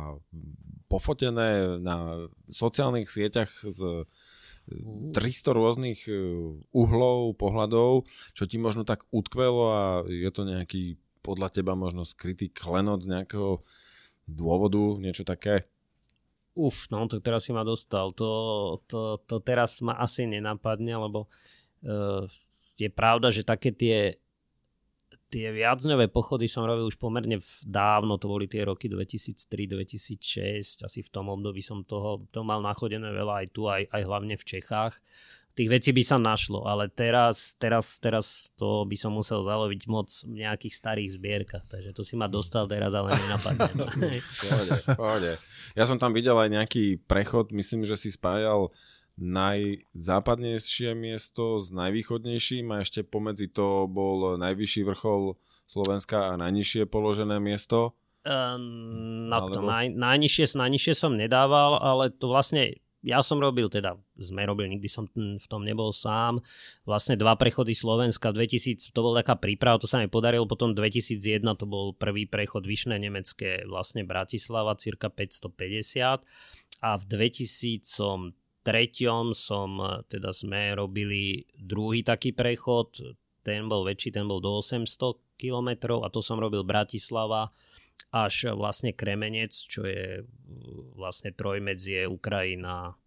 pofotené 0.87 1.81
na 1.81 2.27
sociálnych 2.49 3.09
sieťach 3.09 3.49
z 3.51 4.05
300 4.65 5.13
rôznych 5.53 6.09
e, 6.09 6.13
uhlov, 6.73 7.37
pohľadov, 7.37 8.09
čo 8.33 8.43
ti 8.49 8.57
možno 8.57 8.81
tak 8.81 9.05
utkvelo 9.13 9.65
a 9.69 9.83
je 10.09 10.29
to 10.33 10.41
nejaký 10.41 10.97
podľa 11.21 11.53
teba 11.53 11.77
možno 11.77 12.01
skrytý 12.01 12.49
klenot 12.49 13.05
nejakého 13.05 13.61
dôvodu, 14.25 14.97
niečo 14.97 15.21
také? 15.21 15.69
Uf, 16.57 16.89
no 16.89 17.05
to 17.05 17.21
teraz 17.21 17.45
si 17.45 17.51
ma 17.53 17.61
dostal. 17.61 18.13
To, 18.17 18.29
to, 18.89 19.21
to 19.25 19.37
teraz 19.43 19.81
ma 19.85 19.97
asi 20.01 20.23
nenapadne, 20.23 20.97
lebo 20.97 21.27
uh, 21.27 22.23
je 22.79 22.89
pravda, 22.89 23.27
že 23.27 23.43
také 23.43 23.75
tie 23.75 24.23
tie 25.35 25.51
viacňové 25.51 26.07
pochody 26.07 26.47
som 26.47 26.63
robil 26.63 26.87
už 26.87 26.95
pomerne 26.95 27.43
dávno, 27.59 28.15
to 28.15 28.31
boli 28.31 28.47
tie 28.47 28.63
roky 28.63 28.87
2003-2006, 28.87 30.87
asi 30.87 30.99
v 31.03 31.09
tom 31.11 31.27
období 31.27 31.59
som 31.59 31.83
toho, 31.83 32.23
to 32.31 32.39
mal 32.47 32.63
nachodené 32.63 33.11
veľa 33.11 33.43
aj 33.43 33.47
tu, 33.51 33.67
aj, 33.67 33.83
aj 33.91 34.01
hlavne 34.07 34.39
v 34.39 34.47
Čechách. 34.47 34.95
Tých 35.55 35.71
vecí 35.71 35.95
by 35.95 36.03
sa 36.03 36.19
našlo, 36.19 36.67
ale 36.67 36.91
teraz, 36.91 37.55
teraz, 37.55 37.99
teraz 37.99 38.51
to 38.59 38.83
by 38.87 38.95
som 38.95 39.15
musel 39.15 39.43
zaloviť 39.43 39.81
moc 39.91 40.07
v 40.23 40.43
nejakých 40.43 40.71
starých 40.71 41.09
zbierkach, 41.15 41.63
takže 41.67 41.91
to 41.91 42.03
si 42.03 42.15
ma 42.15 42.31
dostal 42.31 42.67
teraz, 42.67 42.95
ale 42.95 43.15
nenapadne. 43.15 43.67
pohode, 44.39 44.71
pohode. 44.95 45.31
Ja 45.75 45.83
som 45.83 45.99
tam 45.99 46.15
videl 46.15 46.35
aj 46.35 46.51
nejaký 46.51 47.03
prechod, 47.07 47.51
myslím, 47.51 47.83
že 47.83 47.99
si 47.99 48.11
spájal 48.11 48.71
najzápadnejšie 49.15 50.91
miesto 50.91 51.59
s 51.59 51.71
najvýchodnejším 51.71 52.67
a 52.75 52.83
ešte 52.83 53.07
pomedzi 53.07 53.47
to 53.47 53.87
bol 53.87 54.35
najvyšší 54.35 54.81
vrchol 54.83 55.39
Slovenska 55.65 56.35
a 56.35 56.39
najnižšie 56.39 56.85
položené 56.91 57.39
miesto? 57.39 57.95
Um, 58.25 59.29
no 59.29 59.45
Alebo... 59.45 59.53
to 59.53 59.59
naj, 59.61 59.93
najnižšie, 59.93 60.57
najnižšie 60.57 60.93
som 60.97 61.13
nedával, 61.13 61.77
ale 61.77 62.09
to 62.09 62.27
vlastne 62.27 62.81
ja 63.05 63.21
som 63.21 63.37
robil, 63.37 63.69
teda 63.69 64.01
sme 64.17 64.49
robili, 64.49 64.73
nikdy 64.75 64.89
som 64.89 65.05
v 65.13 65.45
tom 65.45 65.61
nebol 65.61 65.93
sám, 65.93 66.41
vlastne 66.89 67.13
dva 67.13 67.37
prechody 67.37 67.77
Slovenska, 67.77 68.33
2000, 68.33 68.89
to 68.89 68.99
bola 69.05 69.21
taká 69.21 69.37
príprava, 69.37 69.77
to 69.77 69.85
sa 69.85 70.01
mi 70.01 70.09
podarilo, 70.09 70.49
potom 70.49 70.73
2001 70.73 71.45
to 71.53 71.69
bol 71.69 71.93
prvý 71.93 72.25
prechod 72.25 72.65
Vyšné 72.65 72.97
Nemecké, 72.97 73.61
vlastne 73.69 74.01
Bratislava, 74.01 74.73
cirka 74.81 75.13
550 75.13 76.25
a 76.81 76.89
v 76.97 77.03
2000 77.05 78.33
treťom 78.65 79.31
som, 79.31 79.77
e, 79.77 79.89
teda 80.09 80.33
sme 80.33 80.73
robili 80.73 81.45
druhý 81.53 82.01
taký 82.01 82.33
prechod, 82.33 82.97
ten 83.45 83.69
bol 83.69 83.85
väčší, 83.85 84.09
ten 84.09 84.25
bol 84.25 84.41
do 84.41 84.57
800 84.57 85.37
km 85.37 86.01
a 86.01 86.09
to 86.09 86.25
som 86.25 86.41
robil 86.41 86.65
Bratislava 86.65 87.53
až 88.09 88.57
vlastne 88.57 88.91
Kremenec, 88.91 89.53
čo 89.53 89.85
je 89.85 90.25
vlastne 90.97 91.29
trojmedzie 91.31 92.09
Ukrajina, 92.09 92.97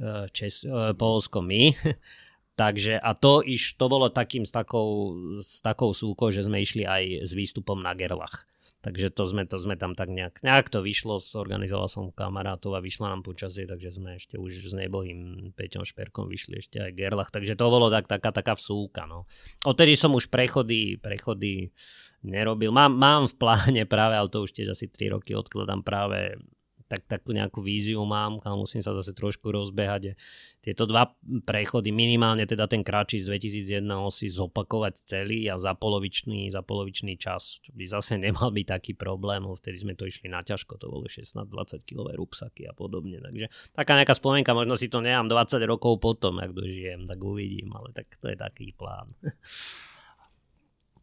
e, 0.00 0.32
Čes, 0.32 0.64
e, 0.64 0.96
Polsko, 0.96 1.44
my. 1.44 1.76
Takže 2.60 3.02
a 3.02 3.18
to, 3.18 3.42
iš, 3.42 3.74
to 3.74 3.90
bolo 3.90 4.06
takým 4.08 4.46
s 4.46 4.54
takou, 4.54 5.18
s 5.42 5.58
takou 5.58 5.90
súkou, 5.90 6.30
že 6.30 6.46
sme 6.46 6.62
išli 6.62 6.86
aj 6.86 7.26
s 7.26 7.32
výstupom 7.34 7.82
na 7.82 7.92
Gerlach. 7.98 8.46
Takže 8.84 9.08
to 9.16 9.24
sme, 9.24 9.48
to 9.48 9.56
sme 9.56 9.80
tam 9.80 9.96
tak 9.96 10.12
nejak, 10.12 10.44
nejak 10.44 10.68
to 10.68 10.84
vyšlo, 10.84 11.16
zorganizoval 11.16 11.88
som 11.88 12.12
kamarátov 12.12 12.76
a 12.76 12.84
vyšlo 12.84 13.08
nám 13.08 13.24
počasie, 13.24 13.64
takže 13.64 13.96
sme 13.96 14.20
ešte 14.20 14.36
už 14.36 14.68
s 14.68 14.76
nebohým 14.76 15.50
Peťom 15.56 15.88
Šperkom 15.88 16.28
vyšli 16.28 16.60
ešte 16.60 16.84
aj 16.84 16.92
Gerlach, 16.92 17.32
takže 17.32 17.56
to 17.56 17.64
bolo 17.72 17.88
tak, 17.88 18.04
taká, 18.04 18.28
taká 18.28 18.52
vsúka. 18.52 19.08
No. 19.08 19.24
Odtedy 19.64 19.96
som 19.96 20.12
už 20.12 20.28
prechody, 20.28 21.00
prechody 21.00 21.72
nerobil. 22.20 22.76
Mám, 22.76 22.92
mám 22.92 23.24
v 23.24 23.34
pláne 23.40 23.82
práve, 23.88 24.20
ale 24.20 24.28
to 24.28 24.44
už 24.44 24.52
tiež 24.52 24.76
asi 24.76 24.92
3 24.92 25.16
roky 25.16 25.32
odkladám 25.32 25.80
práve 25.80 26.36
tak, 26.84 27.08
takú 27.08 27.32
nejakú 27.32 27.64
víziu 27.64 28.04
mám, 28.04 28.44
ale 28.44 28.60
musím 28.60 28.84
sa 28.84 28.92
zase 28.92 29.16
trošku 29.16 29.48
rozbehať. 29.48 30.14
Tieto 30.60 30.84
dva 30.84 31.12
prechody, 31.44 31.92
minimálne 31.92 32.44
teda 32.44 32.68
ten 32.68 32.84
kratší 32.84 33.24
z 33.24 33.28
2001 33.28 33.84
si 34.12 34.28
zopakovať 34.32 34.94
celý 35.00 35.48
a 35.48 35.56
za 35.56 35.72
polovičný, 35.76 36.52
za 36.52 36.60
polovičný 36.60 37.16
čas, 37.16 37.60
by 37.72 37.84
zase 37.88 38.16
nemal 38.24 38.52
byť 38.52 38.66
taký 38.68 38.92
problém, 38.92 39.44
vtedy 39.44 39.80
sme 39.80 39.94
to 39.96 40.04
išli 40.08 40.28
na 40.28 40.44
ťažko, 40.44 40.76
to 40.76 40.92
bolo 40.92 41.08
16-20 41.08 41.88
kg 41.88 42.12
rúbsaky 42.12 42.68
a 42.68 42.72
podobne. 42.76 43.20
Takže 43.20 43.48
taká 43.72 43.96
nejaká 43.96 44.14
spomienka, 44.16 44.52
možno 44.52 44.76
si 44.76 44.92
to 44.92 45.00
nemám 45.00 45.28
20 45.28 45.60
rokov 45.64 46.00
potom, 46.00 46.36
ak 46.40 46.52
dožijem, 46.52 47.08
tak 47.08 47.20
uvidím, 47.20 47.72
ale 47.72 47.96
tak 47.96 48.12
to 48.20 48.28
je 48.28 48.36
taký 48.36 48.76
plán. 48.76 49.08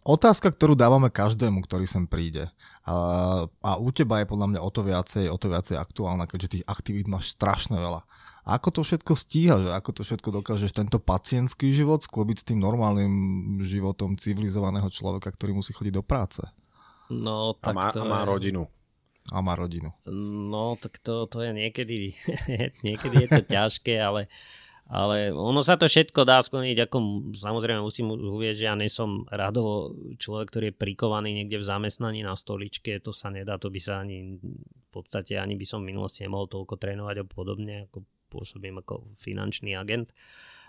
Otázka, 0.01 0.49
ktorú 0.49 0.73
dávame 0.73 1.13
každému, 1.13 1.61
ktorý 1.61 1.85
sem 1.85 2.09
príde. 2.09 2.49
A, 2.81 3.45
a 3.61 3.71
u 3.77 3.93
teba 3.93 4.17
je 4.17 4.25
podľa 4.25 4.47
mňa 4.49 4.59
o 4.65 4.69
to 4.73 4.81
viacej, 4.81 5.29
o 5.29 5.37
to 5.37 5.53
viacej 5.53 5.77
aktuálna, 5.77 6.25
keďže 6.25 6.57
tých 6.57 6.65
aktivít 6.65 7.05
máš 7.05 7.37
strašne 7.37 7.77
veľa. 7.77 8.01
A 8.41 8.57
ako 8.57 8.69
to 8.73 8.81
všetko 8.81 9.13
stíhaš? 9.13 9.69
Ako 9.69 9.93
to 9.93 10.01
všetko 10.01 10.41
dokážeš 10.41 10.73
tento 10.73 10.97
pacientský 10.97 11.69
život 11.69 12.01
sklobiť 12.01 12.41
s 12.41 12.47
tým 12.49 12.57
normálnym 12.57 13.13
životom 13.61 14.17
civilizovaného 14.17 14.89
človeka, 14.89 15.29
ktorý 15.29 15.61
musí 15.61 15.77
chodiť 15.77 15.93
do 15.93 16.01
práce? 16.01 16.41
No, 17.13 17.53
tak 17.61 17.77
a 17.77 17.77
má, 17.77 17.85
to 17.93 18.01
a 18.01 18.09
má 18.09 18.25
rodinu. 18.25 18.65
A 19.29 19.45
má 19.45 19.53
rodinu. 19.53 19.93
No, 20.49 20.73
tak 20.81 20.97
to, 21.05 21.29
to 21.29 21.45
je 21.45 21.53
niekedy, 21.53 22.17
niekedy 22.87 23.29
je 23.29 23.29
to 23.29 23.41
ťažké, 23.45 24.01
ale 24.01 24.25
Ale 24.91 25.31
ono 25.31 25.63
sa 25.63 25.79
to 25.79 25.87
všetko 25.87 26.27
dá 26.27 26.43
splniť, 26.43 26.83
ako 26.83 26.97
samozrejme 27.31 27.79
musím 27.79 28.11
uvieť, 28.11 28.55
že 28.59 28.67
ja 28.67 28.75
nesom 28.75 29.23
radovo 29.31 29.95
človek, 30.19 30.51
ktorý 30.51 30.65
je 30.67 30.81
prikovaný 30.83 31.31
niekde 31.31 31.63
v 31.63 31.67
zamestnaní 31.71 32.27
na 32.27 32.35
stoličke, 32.35 32.99
to 32.99 33.15
sa 33.15 33.31
nedá, 33.31 33.55
to 33.55 33.71
by 33.71 33.79
sa 33.79 34.03
ani 34.03 34.35
v 34.43 34.89
podstate 34.91 35.39
ani 35.39 35.55
by 35.55 35.63
som 35.63 35.79
v 35.79 35.95
minulosti 35.95 36.27
nemohol 36.27 36.51
toľko 36.51 36.75
trénovať 36.75 37.23
a 37.23 37.25
podobne, 37.25 37.75
ako 37.87 38.03
pôsobím 38.27 38.83
ako 38.83 39.15
finančný 39.15 39.79
agent. 39.79 40.11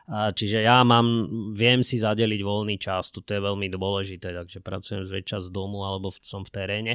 A 0.07 0.31
čiže 0.31 0.63
ja 0.63 0.83
mám, 0.87 1.27
viem 1.55 1.83
si 1.83 1.99
zadeliť 1.99 2.43
voľný 2.47 2.79
čas, 2.79 3.11
to 3.11 3.23
je 3.27 3.43
veľmi 3.43 3.71
dôležité, 3.75 4.35
takže 4.35 4.63
pracujem 4.63 5.03
zväčša 5.03 5.47
z 5.47 5.49
domu 5.51 5.83
alebo 5.83 6.15
som 6.23 6.47
v 6.47 6.51
teréne 6.55 6.95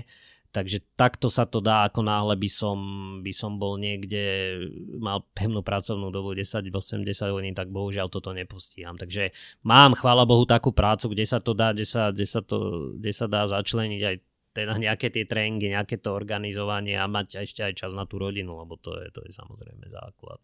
Takže 0.58 0.82
takto 0.98 1.30
sa 1.30 1.46
to 1.46 1.62
dá, 1.62 1.86
ako 1.86 2.02
náhle 2.02 2.34
by 2.34 2.50
som, 2.50 2.78
by 3.22 3.30
som 3.30 3.62
bol 3.62 3.78
niekde, 3.78 4.58
mal 4.98 5.22
pevnú 5.38 5.62
pracovnú 5.62 6.10
dobu 6.10 6.34
10-80 6.34 6.74
hodín, 7.30 7.54
tak 7.54 7.70
bohužiaľ 7.70 8.10
toto 8.10 8.34
nepostíham. 8.34 8.98
Takže 8.98 9.30
mám, 9.62 9.94
chvála 9.94 10.26
Bohu, 10.26 10.50
takú 10.50 10.74
prácu, 10.74 11.14
kde 11.14 11.30
sa 11.30 11.38
to 11.38 11.54
dá, 11.54 11.78
kde 11.78 11.86
sa, 11.86 12.10
kde 12.10 12.26
sa, 12.26 12.42
to, 12.42 12.58
kde 12.98 13.12
sa 13.14 13.30
dá 13.30 13.46
začleniť 13.46 14.02
aj 14.02 14.16
teda 14.58 14.74
nejaké 14.82 15.14
tie 15.14 15.30
tréningy, 15.30 15.78
nejaké 15.78 16.02
to 16.02 16.18
organizovanie 16.18 16.98
a 16.98 17.06
mať 17.06 17.46
ešte 17.46 17.62
aj 17.62 17.74
čas 17.78 17.94
na 17.94 18.10
tú 18.10 18.18
rodinu, 18.18 18.58
lebo 18.58 18.82
to 18.82 18.98
je, 18.98 19.14
to 19.14 19.22
je 19.30 19.30
samozrejme 19.30 19.86
základ. 19.94 20.42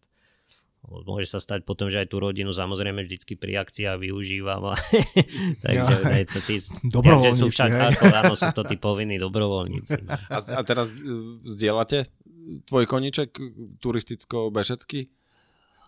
Môže 0.84 1.32
sa 1.32 1.40
stať 1.40 1.64
potom, 1.64 1.88
že 1.88 2.04
aj 2.04 2.12
tú 2.12 2.20
rodinu 2.20 2.52
samozrejme 2.52 3.04
vždycky 3.04 3.40
pri 3.40 3.64
akciách 3.64 3.96
využívam. 3.96 4.76
Takže 5.64 5.94
ja, 6.04 6.12
je 6.20 6.26
to 6.28 6.40
tí, 6.44 6.56
dobrovoľníci. 6.92 7.40
Sú 7.40 7.48
však, 7.48 7.70
ako, 7.72 8.04
áno, 8.12 8.34
sú 8.36 8.48
to 8.52 8.62
tí 8.68 8.76
povinní 8.76 9.16
dobrovoľníci. 9.16 10.04
A, 10.28 10.36
a 10.38 10.60
teraz 10.60 10.92
e, 10.92 10.96
zdieľate 11.48 12.04
tvoj 12.68 12.84
koniček 12.84 13.32
turisticko-bešecký? 13.80 15.08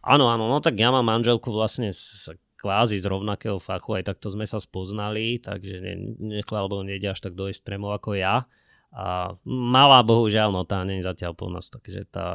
Áno, 0.06 0.30
áno, 0.32 0.48
no 0.48 0.58
tak 0.64 0.78
ja 0.80 0.88
mám 0.88 1.04
manželku 1.04 1.52
vlastne 1.52 1.92
z, 1.92 2.32
kvázi 2.56 2.96
z 2.96 3.06
rovnakého 3.10 3.60
fachu, 3.60 4.00
aj 4.00 4.14
takto 4.14 4.32
sme 4.32 4.48
sa 4.48 4.62
spoznali, 4.62 5.42
takže 5.42 5.76
ne, 6.16 6.40
lebo 6.40 6.80
nejde 6.86 7.12
až 7.12 7.20
tak 7.20 7.36
do 7.36 7.50
extrémov 7.50 7.92
ako 7.92 8.16
ja. 8.16 8.48
A 8.96 9.36
malá 9.44 10.00
bohužiaľ, 10.00 10.56
no 10.56 10.64
tá 10.64 10.80
je 10.88 11.04
zatiaľ 11.04 11.36
plná, 11.36 11.60
takže 11.60 12.08
tá, 12.08 12.28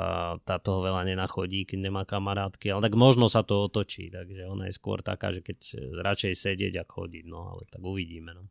tá 0.45 0.61
toho 0.61 0.85
veľa 0.85 1.09
nenachodí, 1.09 1.65
keď 1.65 1.89
nemá 1.89 2.05
kamarátky, 2.05 2.69
ale 2.69 2.85
tak 2.85 2.93
možno 2.93 3.25
sa 3.33 3.41
to 3.41 3.65
otočí, 3.65 4.13
takže 4.13 4.45
ona 4.45 4.69
je 4.69 4.77
skôr 4.77 5.01
taká, 5.01 5.33
že 5.33 5.41
keď 5.41 5.57
radšej 6.05 6.37
sedieť, 6.37 6.85
ako 6.85 7.09
chodiť, 7.09 7.25
no 7.25 7.57
ale 7.57 7.65
tak 7.65 7.81
uvidíme. 7.81 8.37
No. 8.37 8.45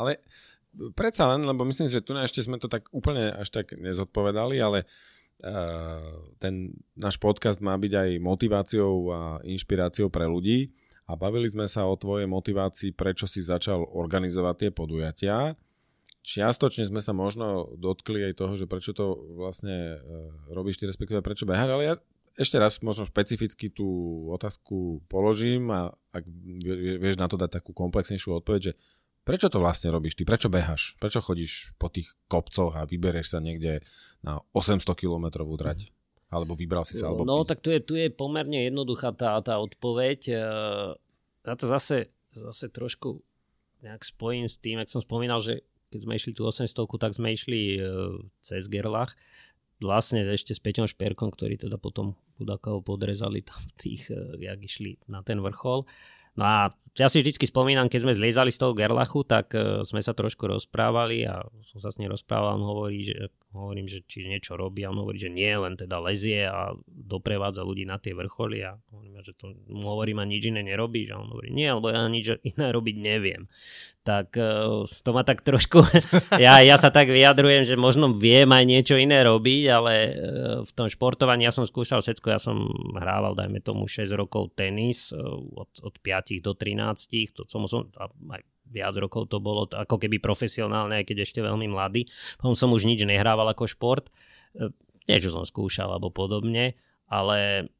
Ale 0.00 0.24
predsa 0.96 1.28
len, 1.36 1.44
lebo 1.44 1.68
myslím, 1.68 1.92
že 1.92 2.00
tu 2.00 2.16
na 2.16 2.24
ešte 2.24 2.40
sme 2.40 2.56
to 2.56 2.72
tak 2.72 2.88
úplne 2.88 3.36
až 3.36 3.52
tak 3.52 3.76
nezodpovedali, 3.76 4.56
ale 4.56 4.88
uh, 5.44 6.32
ten 6.40 6.72
náš 6.96 7.20
podcast 7.20 7.60
má 7.60 7.76
byť 7.76 7.92
aj 7.92 8.10
motiváciou 8.16 8.92
a 9.12 9.20
inšpiráciou 9.44 10.08
pre 10.08 10.24
ľudí 10.24 10.72
a 11.04 11.20
bavili 11.20 11.52
sme 11.52 11.68
sa 11.68 11.84
o 11.84 12.00
tvojej 12.00 12.24
motivácii, 12.24 12.96
prečo 12.96 13.28
si 13.28 13.44
začal 13.44 13.84
organizovať 13.84 14.54
tie 14.56 14.70
podujatia 14.72 15.52
čiastočne 16.26 16.82
sme 16.82 16.98
sa 16.98 17.14
možno 17.14 17.70
dotkli 17.78 18.26
aj 18.26 18.34
toho, 18.42 18.58
že 18.58 18.66
prečo 18.66 18.90
to 18.90 19.14
vlastne 19.38 19.94
e, 19.94 19.98
robíš 20.50 20.82
ty, 20.82 20.90
respektíve 20.90 21.22
prečo 21.22 21.46
beháš, 21.46 21.70
ale 21.70 21.84
ja 21.86 21.94
ešte 22.36 22.58
raz 22.60 22.82
možno 22.84 23.06
špecificky 23.06 23.72
tú 23.72 23.86
otázku 24.34 25.06
položím 25.08 25.72
a 25.72 25.94
ak 26.12 26.26
vieš 27.00 27.16
na 27.16 27.30
to 27.30 27.40
dať 27.40 27.62
takú 27.62 27.72
komplexnejšiu 27.72 28.42
odpoveď, 28.42 28.60
že 28.60 28.72
prečo 29.24 29.48
to 29.48 29.62
vlastne 29.62 29.88
robíš 29.88 30.18
ty, 30.18 30.28
prečo 30.28 30.52
beháš, 30.52 30.98
prečo 31.00 31.24
chodíš 31.24 31.72
po 31.80 31.88
tých 31.88 32.12
kopcoch 32.28 32.76
a 32.76 32.84
vyberieš 32.84 33.32
sa 33.32 33.40
niekde 33.40 33.80
na 34.20 34.42
800 34.52 34.84
km 34.98 35.32
trať? 35.56 35.88
Alebo 36.26 36.58
vybral 36.58 36.82
si 36.82 36.98
sa? 36.98 37.08
Alebo 37.08 37.22
no, 37.22 37.46
tak 37.46 37.62
tu 37.62 37.70
je, 37.70 37.78
tu 37.78 37.94
je 37.94 38.10
pomerne 38.10 38.66
jednoduchá 38.66 39.14
tá, 39.14 39.38
tá 39.46 39.62
odpoveď. 39.62 40.34
E, 40.34 40.42
ja 41.46 41.54
to 41.54 41.70
zase, 41.70 42.10
zase 42.34 42.66
trošku 42.74 43.22
nejak 43.86 44.02
spojím 44.02 44.50
s 44.50 44.58
tým, 44.58 44.82
ak 44.82 44.90
som 44.90 44.98
spomínal, 44.98 45.38
že 45.38 45.62
keď 45.96 46.04
sme 46.04 46.20
išli 46.20 46.32
tú 46.36 46.44
800, 46.44 46.76
tak 47.00 47.16
sme 47.16 47.32
išli 47.32 47.80
uh, 47.80 48.20
cez 48.44 48.68
Gerlach, 48.68 49.16
vlastne 49.80 50.20
ešte 50.28 50.52
s 50.52 50.60
Peťom 50.60 50.84
Šperkom, 50.84 51.32
ktorý 51.32 51.56
teda 51.56 51.80
potom 51.80 52.12
Budakovo 52.36 52.84
podrezali 52.84 53.40
tam 53.40 53.64
tých, 53.80 54.12
uh, 54.12 54.36
jak 54.36 54.60
išli 54.60 55.00
na 55.08 55.24
ten 55.24 55.40
vrchol. 55.40 55.88
No 56.36 56.44
a 56.44 56.60
ja 56.96 57.12
si 57.12 57.20
vždycky 57.20 57.44
spomínam, 57.44 57.92
keď 57.92 58.00
sme 58.08 58.16
zliezali 58.16 58.48
z 58.48 58.60
toho 58.60 58.72
Gerlachu, 58.72 59.22
tak 59.28 59.52
uh, 59.52 59.84
sme 59.84 60.00
sa 60.00 60.16
trošku 60.16 60.48
rozprávali 60.48 61.28
a 61.28 61.44
som 61.60 61.78
sa 61.78 61.92
s 61.92 62.00
ním 62.00 62.08
rozprával, 62.08 62.56
on 62.56 62.64
hovorí, 62.64 63.04
že, 63.04 63.28
hovorím, 63.56 63.88
že 63.88 64.04
či 64.04 64.28
niečo 64.28 64.56
robí 64.56 64.84
a 64.84 64.92
on 64.92 65.00
hovorí, 65.00 65.16
že 65.20 65.32
nie, 65.32 65.48
len 65.48 65.76
teda 65.76 65.96
lezie 66.00 66.44
a 66.44 66.76
doprevádza 66.86 67.64
ľudí 67.64 67.88
na 67.88 67.96
tie 67.96 68.12
vrcholy 68.12 68.64
a 68.64 68.76
hovorím, 68.92 69.20
že 69.24 69.32
to 69.36 69.52
mu 69.72 69.84
hovorím 69.88 70.20
a 70.20 70.28
nič 70.28 70.52
iné 70.52 70.60
nerobíš 70.62 71.16
a 71.16 71.20
on 71.20 71.32
hovorí, 71.32 71.52
nie, 71.52 71.68
lebo 71.68 71.88
ja 71.88 72.04
nič 72.08 72.40
iné 72.44 72.66
robiť 72.72 72.96
neviem. 73.00 73.48
Tak 74.06 74.38
uh, 74.38 74.86
to 74.86 75.10
ma 75.10 75.26
tak 75.26 75.42
trošku, 75.42 75.82
ja, 76.38 76.62
ja 76.62 76.76
sa 76.78 76.94
tak 76.94 77.10
vyjadrujem, 77.10 77.66
že 77.66 77.74
možno 77.74 78.14
viem 78.14 78.46
aj 78.46 78.64
niečo 78.64 78.94
iné 78.94 79.26
robiť, 79.26 79.62
ale 79.66 79.92
uh, 79.96 80.12
v 80.62 80.70
tom 80.76 80.86
športovaní 80.86 81.42
ja 81.42 81.50
som 81.50 81.66
skúšal 81.66 82.04
všetko, 82.04 82.26
ja 82.30 82.38
som 82.38 82.70
hrával, 82.94 83.34
dajme 83.34 83.58
tomu 83.58 83.90
6 83.90 84.06
rokov 84.14 84.54
tenis, 84.54 85.10
uh, 85.10 85.18
od, 85.58 85.70
od 85.82 85.94
5 85.98 86.38
do 86.38 86.54
13, 86.54 86.85
to 86.94 87.42
som, 87.48 87.66
som 87.66 87.88
aj 88.30 88.42
viac 88.66 88.94
rokov 88.98 89.30
to 89.30 89.38
bolo 89.38 89.66
ako 89.70 89.96
keby 89.98 90.18
profesionálne, 90.18 91.02
aj 91.02 91.06
keď 91.10 91.26
ešte 91.26 91.40
veľmi 91.42 91.70
mladý. 91.70 92.06
Potom 92.38 92.58
som 92.58 92.70
už 92.74 92.86
nič 92.86 93.02
nehrával 93.06 93.46
ako 93.50 93.70
šport, 93.70 94.10
uh, 94.58 94.70
niečo 95.06 95.30
som 95.30 95.46
skúšal 95.46 95.90
alebo 95.90 96.10
podobne, 96.10 96.74
ale 97.06 97.70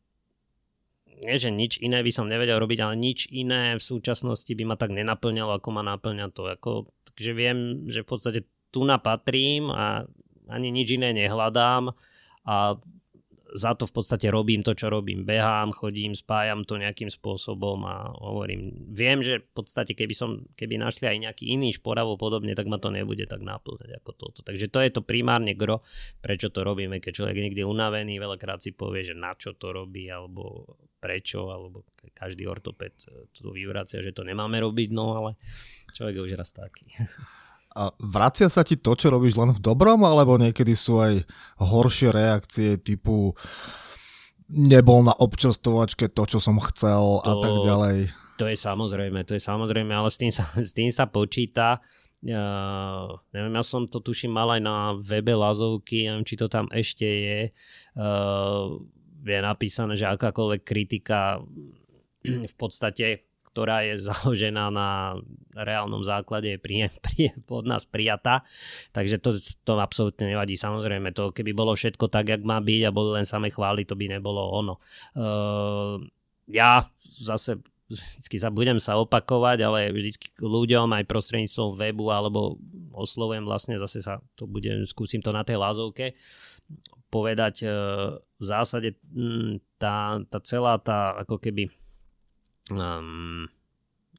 nie, 1.25 1.37
že 1.41 1.49
nič 1.49 1.81
iné 1.81 2.05
by 2.05 2.13
som 2.13 2.29
nevedel 2.29 2.61
robiť, 2.61 2.79
ale 2.85 2.95
nič 2.95 3.33
iné 3.33 3.81
v 3.81 3.83
súčasnosti 3.83 4.53
by 4.53 4.65
ma 4.69 4.77
tak 4.77 4.93
nenaplňalo, 4.93 5.57
ako 5.57 5.69
ma 5.73 5.83
naplňa 5.83 6.27
to. 6.31 6.45
Ako, 6.45 6.93
takže 7.13 7.33
viem, 7.33 7.89
že 7.89 8.05
v 8.05 8.09
podstate 8.09 8.41
tu 8.69 8.85
napatrím 8.85 9.73
a 9.73 10.05
ani 10.47 10.69
nič 10.69 10.95
iné 10.95 11.17
nehľadám 11.17 11.97
a 12.47 12.79
za 13.57 13.73
to 13.73 13.89
v 13.89 13.93
podstate 13.97 14.29
robím 14.29 14.61
to, 14.61 14.77
čo 14.77 14.93
robím. 14.93 15.25
Behám, 15.25 15.73
chodím, 15.73 16.13
spájam 16.13 16.69
to 16.69 16.77
nejakým 16.77 17.09
spôsobom 17.09 17.81
a 17.89 18.13
hovorím, 18.13 18.93
viem, 18.93 19.25
že 19.25 19.41
v 19.41 19.53
podstate 19.57 19.97
keby 19.97 20.13
som, 20.13 20.45
keby 20.55 20.77
našli 20.77 21.09
aj 21.09 21.19
nejaký 21.25 21.45
iný 21.57 21.73
šport 21.73 21.97
alebo 21.97 22.21
podobne, 22.21 22.53
tak 22.53 22.69
ma 22.69 22.77
to 22.77 22.93
nebude 22.93 23.25
tak 23.25 23.41
naplňať 23.41 23.97
ako 24.05 24.11
toto. 24.13 24.41
Takže 24.45 24.69
to 24.69 24.79
je 24.85 24.91
to 24.93 25.01
primárne 25.01 25.57
gro, 25.57 25.81
prečo 26.21 26.53
to 26.53 26.61
robíme. 26.61 27.01
Keď 27.01 27.25
človek 27.25 27.37
niekde 27.41 27.65
unavený, 27.65 28.21
veľakrát 28.21 28.61
si 28.61 28.77
povie, 28.77 29.01
že 29.09 29.17
na 29.17 29.33
čo 29.33 29.57
to 29.57 29.73
robí 29.73 30.13
alebo 30.13 30.77
prečo, 31.01 31.49
alebo 31.49 31.89
každý 32.13 32.45
ortoped 32.45 32.93
to 33.33 33.51
vyvracia, 33.51 34.05
že 34.05 34.13
to 34.13 34.21
nemáme 34.21 34.61
robiť, 34.61 34.93
no 34.93 35.17
ale 35.17 35.41
človek 35.97 36.21
je 36.21 36.25
už 36.29 36.33
raz 36.37 36.53
taký. 36.53 36.93
A 37.77 37.93
vracia 38.01 38.49
sa 38.49 38.65
ti 38.65 38.81
to, 38.81 38.97
čo 38.97 39.13
robíš 39.13 39.37
len 39.37 39.53
v 39.53 39.61
dobrom, 39.61 40.01
alebo 40.09 40.41
niekedy 40.41 40.73
sú 40.73 41.05
aj 41.05 41.29
horšie 41.61 42.09
reakcie 42.09 42.81
typu 42.81 43.37
nebol 44.49 45.03
na 45.03 45.13
občastovačke 45.13 46.09
to, 46.09 46.23
čo 46.25 46.39
som 46.39 46.57
chcel 46.73 47.21
to, 47.21 47.27
a 47.27 47.33
tak 47.43 47.55
ďalej. 47.67 47.97
To 48.41 48.45
je 48.47 48.57
samozrejme, 48.57 49.25
to 49.27 49.35
je 49.35 49.43
samozrejme, 49.43 49.93
ale 49.93 50.09
s 50.09 50.17
tým 50.17 50.33
sa, 50.33 50.47
s 50.69 50.73
tým 50.73 50.89
sa 50.89 51.05
počíta. 51.11 51.83
Uh, 52.27 53.13
neviem, 53.31 53.55
ja 53.55 53.63
som 53.63 53.87
to 53.87 54.01
tuším 54.01 54.33
mal 54.35 54.49
aj 54.51 54.63
na 54.65 54.77
webe 54.99 55.37
Lazovky, 55.37 56.09
neviem, 56.09 56.25
či 56.25 56.35
to 56.35 56.49
tam 56.49 56.67
ešte 56.73 57.07
je. 57.07 57.41
Uh, 57.93 58.81
je 59.27 59.39
napísané, 59.43 59.99
že 59.99 60.09
akákoľvek 60.09 60.63
kritika 60.65 61.39
v 62.51 62.55
podstate 62.57 63.27
ktorá 63.57 63.89
je 63.89 63.97
založená 64.13 64.69
na 64.69 65.17
reálnom 65.57 66.05
základe, 66.05 66.53
je 66.53 66.59
pri, 66.61 66.93
pri, 67.09 67.33
od 67.49 67.65
nás 67.65 67.89
prijatá. 67.89 68.45
Takže 68.93 69.17
to, 69.17 69.41
to 69.65 69.81
absolútne 69.81 70.29
nevadí. 70.29 70.61
Samozrejme, 70.61 71.17
to 71.17 71.33
keby 71.33 71.57
bolo 71.57 71.73
všetko 71.73 72.13
tak, 72.13 72.29
jak 72.29 72.45
má 72.45 72.61
byť 72.61 72.83
a 72.85 72.93
boli 72.93 73.17
len 73.17 73.25
same 73.25 73.49
chvály, 73.49 73.89
to 73.89 73.97
by 73.97 74.13
nebolo 74.13 74.45
ono. 74.53 74.77
Uh, 75.17 75.97
ja 76.53 76.85
zase 77.25 77.57
vždycky 77.89 78.37
sa 78.37 78.53
budem 78.53 78.77
sa 78.77 79.01
opakovať, 79.01 79.59
ale 79.65 79.95
vždycky 79.95 80.35
ľuďom 80.43 80.91
aj 80.93 81.09
prostredníctvom 81.09 81.79
webu 81.79 82.11
alebo 82.13 82.61
oslovujem 82.93 83.47
vlastne, 83.47 83.79
zase 83.79 84.03
sa 84.03 84.19
to 84.35 84.45
budem, 84.51 84.83
skúsim 84.83 85.23
to 85.23 85.31
na 85.31 85.47
tej 85.47 85.57
lázovke 85.57 86.13
povedať, 87.07 87.63
uh, 87.65 88.19
v 88.19 88.45
zásade 88.45 88.99
tá, 89.81 90.21
tá 90.29 90.39
celá 90.45 90.77
tá 90.77 91.17
ako 91.17 91.41
keby 91.41 91.73
um, 92.73 93.47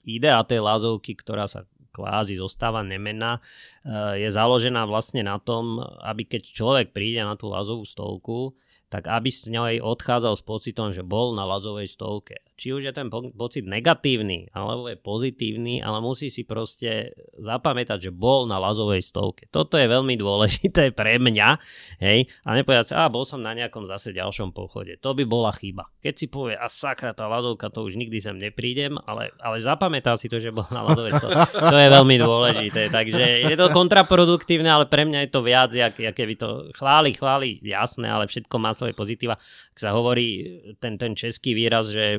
idea 0.07 0.39
tej 0.47 0.63
lázovky, 0.63 1.17
ktorá 1.17 1.47
sa 1.49 1.67
kvázi 1.91 2.37
zostáva 2.37 2.85
nemená, 2.85 3.41
uh, 3.41 4.13
je 4.15 4.29
založená 4.29 4.85
vlastne 4.85 5.25
na 5.25 5.41
tom, 5.41 5.81
aby 6.05 6.23
keď 6.23 6.53
človek 6.53 6.87
príde 6.95 7.25
na 7.25 7.35
tú 7.35 7.51
lázovú 7.51 7.83
stovku, 7.83 8.55
tak 8.87 9.11
aby 9.11 9.27
s 9.27 9.51
ňou 9.51 9.67
odchádzal 9.83 10.33
s 10.39 10.43
pocitom, 10.43 10.95
že 10.95 11.03
bol 11.03 11.35
na 11.35 11.43
lazovej 11.43 11.91
stovke. 11.91 12.46
Či 12.57 12.73
už 12.73 12.89
je 12.89 12.93
ten 12.93 13.13
pocit 13.13 13.61
negatívny, 13.61 14.49
alebo 14.49 14.89
je 14.89 14.97
pozitívny, 14.97 15.77
ale 15.77 16.01
musí 16.01 16.33
si 16.33 16.41
proste 16.41 17.13
zapamätať, 17.37 18.09
že 18.09 18.11
bol 18.11 18.49
na 18.49 18.57
lazovej 18.57 19.05
stovke. 19.05 19.45
Toto 19.53 19.77
je 19.77 19.85
veľmi 19.85 20.17
dôležité 20.17 20.89
pre 20.89 21.21
mňa, 21.21 21.61
hej, 22.01 22.25
a 22.41 22.49
nepovedať 22.57 22.85
si, 22.89 22.93
a 22.97 23.13
bol 23.13 23.29
som 23.29 23.45
na 23.45 23.53
nejakom 23.53 23.85
zase 23.85 24.09
ďalšom 24.09 24.57
pochode. 24.57 24.97
To 25.05 25.13
by 25.13 25.21
bola 25.29 25.53
chyba. 25.53 25.85
Keď 26.01 26.13
si 26.17 26.25
povie, 26.25 26.57
a 26.57 26.65
sakra, 26.65 27.13
tá 27.13 27.29
lazovka, 27.29 27.69
to 27.69 27.85
už 27.85 27.93
nikdy 27.93 28.17
sem 28.17 28.33
neprídem, 28.41 28.97
ale, 29.05 29.29
ale 29.37 29.61
zapamätá 29.61 30.17
si 30.17 30.25
to, 30.25 30.41
že 30.41 30.49
bol 30.49 30.65
na 30.73 30.81
lazovej 30.81 31.13
stovke. 31.13 31.61
To 31.61 31.77
je 31.77 31.89
veľmi 31.93 32.17
dôležité. 32.17 32.89
Takže 32.89 33.45
je 33.45 33.53
to 33.53 33.69
kontraproduktívne, 33.69 34.65
ale 34.65 34.89
pre 34.89 35.05
mňa 35.05 35.29
je 35.29 35.29
to 35.29 35.45
viac, 35.45 35.69
jak, 35.69 35.93
jak 35.93 36.17
keby 36.17 36.33
to 36.33 36.73
chváli, 36.73 37.13
chváli, 37.13 37.61
jasné, 37.61 38.09
ale 38.09 38.25
všetko 38.25 38.55
má 38.57 38.73
svoje 38.73 38.97
pozitíva. 38.97 39.37
Ak 39.37 39.77
sa 39.77 39.93
hovorí 39.93 40.57
ten, 40.81 40.97
ten 40.97 41.13
český 41.13 41.53
výraz, 41.53 41.93
že 41.93 42.17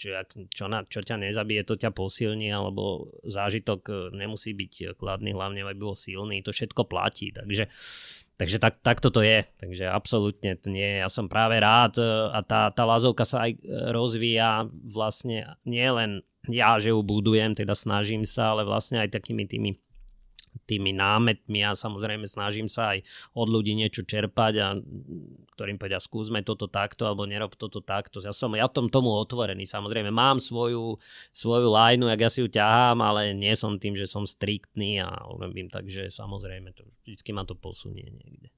čo, 0.00 0.08
čo, 0.48 0.64
na, 0.64 0.80
čo 0.88 1.04
ťa 1.04 1.20
nezabije, 1.20 1.68
to 1.68 1.76
ťa 1.76 1.92
posilní, 1.92 2.48
alebo 2.48 3.12
zážitok 3.28 3.80
e, 3.84 3.94
nemusí 4.16 4.56
byť 4.56 4.96
kladný, 4.96 5.36
hlavne 5.36 5.60
aby 5.60 5.76
bol 5.76 5.92
silný, 5.92 6.40
to 6.40 6.56
všetko 6.56 6.88
platí, 6.88 7.30
takže 7.36 7.68
Takže 8.40 8.56
tak, 8.56 8.80
takto 8.80 9.12
to 9.12 9.20
je, 9.20 9.44
takže 9.60 9.84
absolútne 9.84 10.56
to 10.56 10.72
nie. 10.72 11.04
Ja 11.04 11.12
som 11.12 11.28
práve 11.28 11.60
rád 11.60 12.00
e, 12.00 12.08
a 12.32 12.40
tá, 12.40 12.72
tá 12.72 12.88
lazovka 12.88 13.28
sa 13.28 13.44
aj 13.44 13.52
e, 13.52 13.58
rozvíja 13.92 14.64
vlastne 14.88 15.60
nie 15.68 15.84
len 15.84 16.24
ja, 16.48 16.80
že 16.80 16.88
ju 16.88 17.04
budujem, 17.04 17.52
teda 17.52 17.76
snažím 17.76 18.24
sa, 18.24 18.56
ale 18.56 18.64
vlastne 18.64 19.04
aj 19.04 19.12
takými 19.12 19.44
tými 19.44 19.76
tými 20.70 20.94
námetmi 20.94 21.66
a 21.66 21.74
samozrejme 21.74 22.30
snažím 22.30 22.70
sa 22.70 22.94
aj 22.94 23.02
od 23.34 23.50
ľudí 23.50 23.74
niečo 23.74 24.06
čerpať 24.06 24.52
a 24.62 24.78
ktorým 25.58 25.76
povedia 25.82 25.98
skúsme 25.98 26.46
toto 26.46 26.70
takto 26.70 27.10
alebo 27.10 27.26
nerob 27.26 27.58
toto 27.58 27.82
takto. 27.82 28.22
Ja 28.22 28.30
som 28.30 28.54
ja 28.54 28.70
tom 28.70 28.86
tomu 28.86 29.10
otvorený. 29.10 29.66
Samozrejme 29.66 30.14
mám 30.14 30.38
svoju, 30.38 30.94
svoju 31.34 31.68
lajnu, 31.68 32.06
jak 32.14 32.20
ja 32.22 32.30
si 32.30 32.38
ju 32.40 32.48
ťahám, 32.48 33.02
ale 33.02 33.34
nie 33.34 33.52
som 33.58 33.74
tým, 33.76 33.98
že 33.98 34.06
som 34.06 34.22
striktný 34.22 35.02
a 35.02 35.26
urobím 35.26 35.66
tak, 35.66 35.90
že 35.90 36.06
samozrejme 36.08 36.70
to, 36.72 36.86
vždycky 37.02 37.34
ma 37.34 37.42
to 37.42 37.58
posunie 37.58 38.06
niekde. 38.06 38.54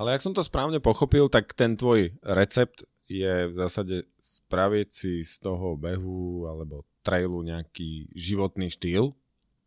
Ale 0.00 0.16
ak 0.16 0.24
som 0.24 0.32
to 0.32 0.40
správne 0.40 0.80
pochopil, 0.80 1.28
tak 1.28 1.52
ten 1.52 1.76
tvoj 1.76 2.16
recept 2.24 2.88
je 3.12 3.50
v 3.50 3.54
zásade 3.54 4.08
spraviť 4.22 4.88
si 4.88 5.12
z 5.20 5.34
toho 5.42 5.76
behu 5.76 6.48
alebo 6.48 6.88
trailu 7.02 7.42
nejaký 7.42 8.08
životný 8.14 8.70
štýl. 8.72 9.12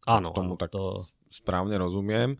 Áno, 0.07 0.31
tomu 0.31 0.55
áno, 0.55 0.61
tak 0.61 0.71
to 0.71 0.81
správne 1.35 1.75
rozumiem. 1.75 2.39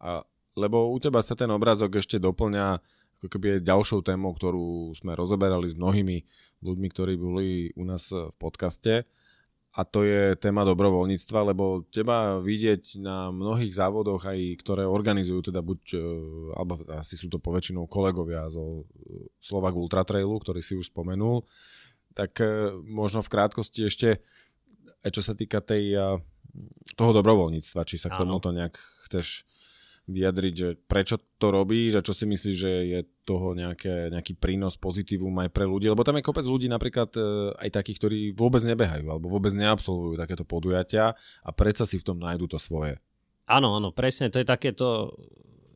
A, 0.00 0.20
lebo 0.56 0.92
u 0.92 0.98
teba 1.00 1.24
sa 1.24 1.32
ten 1.32 1.48
obrázok 1.48 2.00
ešte 2.00 2.20
doplňa 2.20 2.80
ako 3.16 3.26
keby 3.32 3.64
ďalšou 3.64 4.04
témou, 4.04 4.36
ktorú 4.36 4.92
sme 4.92 5.16
rozoberali 5.16 5.72
s 5.72 5.76
mnohými 5.76 6.20
ľuďmi, 6.60 6.88
ktorí 6.92 7.14
boli 7.16 7.72
u 7.72 7.84
nás 7.88 8.12
v 8.12 8.28
podcaste 8.36 9.08
a 9.76 9.84
to 9.84 10.08
je 10.08 10.32
téma 10.40 10.64
dobrovoľníctva, 10.64 11.52
lebo 11.52 11.84
teba 11.92 12.40
vidieť 12.40 12.96
na 12.96 13.28
mnohých 13.28 13.76
závodoch 13.76 14.24
aj, 14.24 14.64
ktoré 14.64 14.88
organizujú 14.88 15.52
teda 15.52 15.60
buď, 15.60 15.80
e, 15.92 16.00
alebo 16.56 16.80
asi 16.96 17.20
sú 17.20 17.28
to 17.28 17.36
poväčšinou 17.36 17.84
kolegovia 17.84 18.48
zo 18.48 18.88
Slovak 19.36 19.76
Ultra 19.76 20.00
Trailu, 20.08 20.40
ktorý 20.40 20.64
si 20.64 20.80
už 20.80 20.88
spomenul, 20.88 21.44
tak 22.16 22.40
e, 22.40 22.72
možno 22.88 23.20
v 23.20 23.28
krátkosti 23.28 23.92
ešte, 23.92 24.24
čo 25.04 25.20
sa 25.20 25.36
týka 25.36 25.60
tej 25.60 25.92
toho 26.96 27.12
dobrovoľníctva, 27.12 27.88
či 27.88 27.96
sa 28.00 28.08
k 28.08 28.24
tomuto 28.24 28.50
nejak 28.50 28.74
chceš 29.08 29.46
vyjadriť, 30.06 30.54
že 30.54 30.68
prečo 30.86 31.18
to 31.18 31.50
robíš 31.50 31.98
a 31.98 32.04
čo 32.06 32.14
si 32.14 32.30
myslíš, 32.30 32.56
že 32.56 32.72
je 32.86 33.00
toho 33.26 33.58
nejaké, 33.58 34.06
nejaký 34.14 34.38
prínos, 34.38 34.78
pozitívum 34.78 35.34
aj 35.42 35.50
pre 35.50 35.66
ľudí, 35.66 35.90
lebo 35.90 36.06
tam 36.06 36.14
je 36.14 36.22
kopec 36.22 36.46
ľudí 36.46 36.70
napríklad 36.70 37.10
e, 37.18 37.22
aj 37.58 37.74
takých, 37.74 37.98
ktorí 37.98 38.18
vôbec 38.38 38.62
nebehajú 38.62 39.02
alebo 39.10 39.26
vôbec 39.26 39.50
neabsolvujú 39.50 40.14
takéto 40.14 40.46
podujatia 40.46 41.18
a 41.42 41.50
predsa 41.50 41.90
si 41.90 41.98
v 41.98 42.06
tom 42.06 42.22
nájdu 42.22 42.46
to 42.54 42.58
svoje. 42.62 43.02
Áno, 43.50 43.74
áno, 43.74 43.90
presne, 43.90 44.30
to 44.30 44.38
je 44.38 44.46
takéto, 44.46 45.10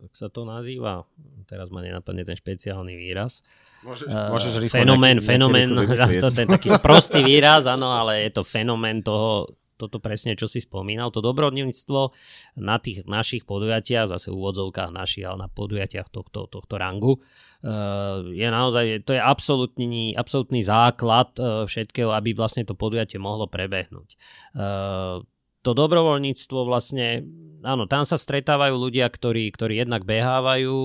ak 0.06 0.14
sa 0.14 0.30
to 0.30 0.46
nazýva, 0.46 1.10
teraz 1.50 1.74
ma 1.74 1.82
nenapadne 1.82 2.22
ten 2.22 2.38
špeciálny 2.38 2.94
výraz. 2.94 3.42
Môže, 3.82 4.06
uh, 4.06 4.30
môžeš 4.30 4.62
rýchlo 4.62 4.78
fenomén, 4.86 5.18
nejaký, 5.18 5.26
fenomén, 5.26 5.68
to 6.22 6.30
je 6.30 6.46
taký 6.46 6.70
sprostý 6.70 7.26
výraz, 7.26 7.66
áno, 7.66 7.90
ale 7.90 8.30
je 8.30 8.30
to 8.30 8.42
fenomén 8.46 9.02
toho, 9.02 9.58
toto 9.80 9.96
presne, 9.96 10.36
čo 10.36 10.44
si 10.44 10.60
spomínal, 10.60 11.08
to 11.08 11.24
dobrovoľníctvo 11.24 12.00
na 12.60 12.76
tých 12.76 13.08
našich 13.08 13.48
podujatiach, 13.48 14.12
zase 14.12 14.28
úvodzovkách 14.28 14.92
našich, 14.92 15.24
ale 15.24 15.46
na 15.46 15.48
podujatiach 15.48 16.12
tohto, 16.12 16.44
tohto 16.52 16.74
rangu, 16.76 17.16
eh, 17.64 18.36
je 18.36 18.48
naozaj, 18.52 19.08
to 19.08 19.16
je 19.16 19.22
absolútny, 19.24 20.12
absolútny 20.12 20.60
základ 20.60 21.32
eh, 21.40 21.64
všetkého, 21.64 22.12
aby 22.12 22.36
vlastne 22.36 22.68
to 22.68 22.76
podujatie 22.76 23.16
mohlo 23.16 23.48
prebehnúť. 23.48 24.20
Eh, 24.52 25.24
to 25.60 25.76
dobrovoľníctvo 25.76 26.58
vlastne, 26.64 27.20
áno, 27.60 27.84
tam 27.84 28.08
sa 28.08 28.16
stretávajú 28.16 28.72
ľudia, 28.80 29.04
ktorí, 29.04 29.52
ktorí 29.52 29.76
jednak 29.76 30.08
behávajú, 30.08 30.76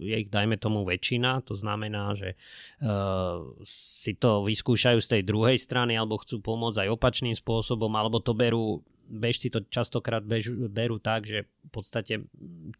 je 0.00 0.16
ich 0.16 0.32
dajme 0.32 0.56
tomu 0.56 0.88
väčšina, 0.88 1.44
to 1.44 1.52
znamená, 1.52 2.16
že 2.16 2.40
uh, 2.80 3.44
si 3.68 4.16
to 4.16 4.48
vyskúšajú 4.48 4.98
z 5.04 5.08
tej 5.12 5.22
druhej 5.28 5.60
strany 5.60 5.92
alebo 6.00 6.16
chcú 6.24 6.40
pomôcť 6.40 6.88
aj 6.88 6.92
opačným 6.96 7.36
spôsobom, 7.36 7.92
alebo 7.92 8.24
to 8.24 8.32
berú 8.32 8.80
bežci 9.08 9.48
to 9.48 9.64
častokrát 9.72 10.20
bež, 10.20 10.52
berú 10.68 11.00
tak, 11.00 11.24
že 11.24 11.48
v 11.48 11.70
podstate 11.72 12.28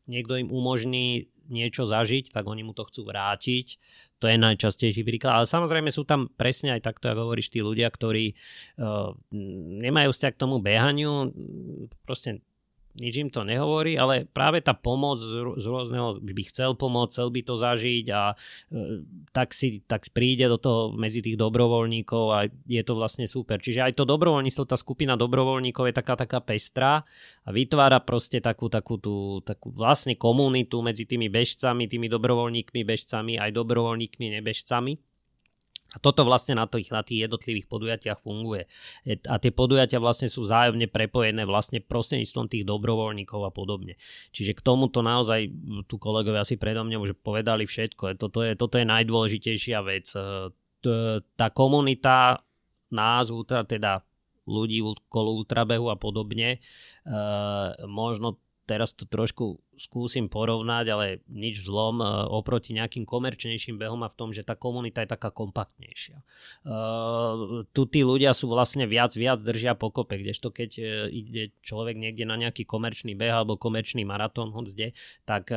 niekto 0.05 0.37
im 0.37 0.53
umožní 0.53 1.33
niečo 1.49 1.89
zažiť, 1.89 2.31
tak 2.31 2.45
oni 2.45 2.61
mu 2.61 2.76
to 2.76 2.85
chcú 2.85 3.09
vrátiť. 3.09 3.81
To 4.20 4.29
je 4.29 4.37
najčastejší 4.37 5.01
príklad. 5.01 5.43
Ale 5.43 5.47
samozrejme 5.49 5.89
sú 5.89 6.05
tam 6.05 6.29
presne 6.29 6.76
aj 6.76 6.85
takto, 6.85 7.09
ako 7.09 7.33
hovoríš, 7.33 7.49
tí 7.49 7.64
ľudia, 7.64 7.89
ktorí 7.89 8.37
uh, 8.37 9.16
nemajú 9.81 10.12
vzťah 10.12 10.33
k 10.37 10.41
tomu 10.41 10.61
behaniu, 10.61 11.33
proste 12.05 12.45
nič 12.99 13.14
im 13.22 13.30
to 13.30 13.46
nehovorí, 13.46 13.94
ale 13.94 14.26
práve 14.26 14.59
tá 14.61 14.74
pomoc 14.74 15.22
z, 15.22 15.46
rôzneho, 15.62 16.18
by 16.18 16.42
chcel 16.51 16.74
pomôcť, 16.74 17.11
chcel 17.14 17.28
by 17.30 17.40
to 17.46 17.55
zažiť 17.55 18.07
a 18.11 18.22
e, 18.34 19.07
tak 19.30 19.55
si 19.55 19.80
tak 19.86 20.11
príde 20.11 20.51
do 20.51 20.59
toho 20.59 20.92
medzi 20.92 21.22
tých 21.22 21.38
dobrovoľníkov 21.38 22.24
a 22.34 22.38
je 22.66 22.82
to 22.82 22.92
vlastne 22.99 23.24
super. 23.30 23.62
Čiže 23.62 23.86
aj 23.86 23.92
to 23.96 24.05
dobrovoľníctvo, 24.05 24.64
tá 24.66 24.76
skupina 24.76 25.14
dobrovoľníkov 25.14 25.88
je 25.88 25.94
taká 25.94 26.14
taká 26.18 26.42
pestrá 26.42 27.07
a 27.46 27.49
vytvára 27.55 28.03
proste 28.03 28.42
takú, 28.42 28.66
takú, 28.66 28.99
tú, 28.99 29.40
takú 29.46 29.70
vlastne 29.70 30.18
komunitu 30.18 30.82
medzi 30.82 31.07
tými 31.07 31.30
bežcami, 31.30 31.86
tými 31.86 32.11
dobrovoľníkmi, 32.11 32.80
bežcami, 32.82 33.38
aj 33.38 33.55
dobrovoľníkmi, 33.55 34.42
nebežcami. 34.42 35.07
A 35.89 35.97
toto 36.05 36.20
vlastne 36.20 36.53
na 36.53 36.68
tých, 36.68 36.93
na 36.93 37.01
tých 37.01 37.24
jednotlivých 37.24 37.64
podujatiach 37.64 38.20
funguje. 38.20 38.68
A 39.24 39.41
tie 39.41 39.49
podujatia 39.49 39.97
vlastne 39.97 40.28
sú 40.28 40.45
vzájomne 40.45 40.84
prepojené 40.84 41.49
vlastne 41.49 41.80
prostredníctvom 41.80 42.45
tých 42.53 42.68
dobrovoľníkov 42.68 43.41
a 43.49 43.49
podobne. 43.49 43.97
Čiže 44.36 44.53
k 44.53 44.61
tomuto 44.61 45.01
naozaj 45.01 45.49
tu 45.89 45.97
kolegovia 45.97 46.45
asi 46.45 46.61
predo 46.61 46.84
mňa 46.84 47.01
už 47.01 47.16
povedali 47.24 47.64
všetko. 47.64 48.20
Toto 48.20 48.45
je, 48.45 48.53
toto 48.53 48.76
je 48.76 48.84
najdôležitejšia 48.84 49.80
vec. 49.80 50.12
E, 50.12 50.45
tá 51.24 51.49
komunita 51.49 52.45
nás, 52.93 53.32
teda 53.49 54.05
ľudí 54.45 54.84
okolo 54.84 55.41
ultrabehu 55.41 55.89
a 55.89 55.97
podobne, 55.97 56.57
e, 56.57 56.59
možno 57.89 58.36
teraz 58.68 58.93
to 58.93 59.09
trošku 59.09 59.57
skúsim 59.79 60.26
porovnať, 60.26 60.85
ale 60.91 61.07
nič 61.31 61.62
vzlom 61.62 62.03
uh, 62.03 62.26
oproti 62.29 62.74
nejakým 62.74 63.07
komerčnejším 63.07 63.79
behom 63.79 64.03
a 64.03 64.11
v 64.11 64.18
tom, 64.18 64.31
že 64.35 64.43
tá 64.43 64.59
komunita 64.59 65.07
je 65.07 65.14
taká 65.14 65.31
kompaktnejšia. 65.31 66.18
Uh, 66.66 67.62
tu 67.70 67.87
tí 67.87 68.03
ľudia 68.03 68.35
sú 68.35 68.51
vlastne 68.51 68.91
viac, 68.91 69.14
viac 69.14 69.39
držia 69.39 69.79
pokope, 69.79 70.18
kdežto 70.18 70.51
keď 70.51 70.70
uh, 70.83 70.87
ide 71.07 71.55
človek 71.62 71.95
niekde 71.95 72.26
na 72.26 72.35
nejaký 72.35 72.66
komerčný 72.66 73.14
beh 73.14 73.31
alebo 73.31 73.55
komerčný 73.55 74.03
maratón, 74.03 74.51
kde, 74.51 74.91
tak 75.22 75.55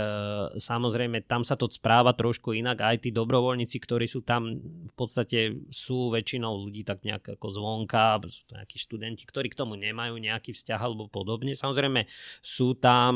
samozrejme 0.61 1.25
tam 1.25 1.41
sa 1.41 1.57
to 1.57 1.65
správa 1.65 2.13
trošku 2.13 2.53
inak. 2.53 2.85
Aj 2.85 2.95
tí 3.01 3.09
dobrovoľníci, 3.09 3.81
ktorí 3.81 4.05
sú 4.05 4.21
tam 4.21 4.61
v 4.61 4.93
podstate 4.93 5.57
sú 5.73 6.13
väčšinou 6.13 6.67
ľudí 6.67 6.85
tak 6.85 7.01
nejak 7.01 7.39
ako 7.39 7.47
zvonka, 7.49 8.21
sú 8.29 8.45
to 8.45 8.53
nejakí 8.59 8.77
študenti, 8.77 9.23
ktorí 9.25 9.49
k 9.49 9.57
tomu 9.57 9.73
nemajú 9.79 10.21
nejaký 10.21 10.53
vzťah 10.53 10.79
alebo 10.79 11.09
podobne. 11.09 11.57
Samozrejme 11.57 12.05
sú 12.43 12.77
tam 12.77 13.13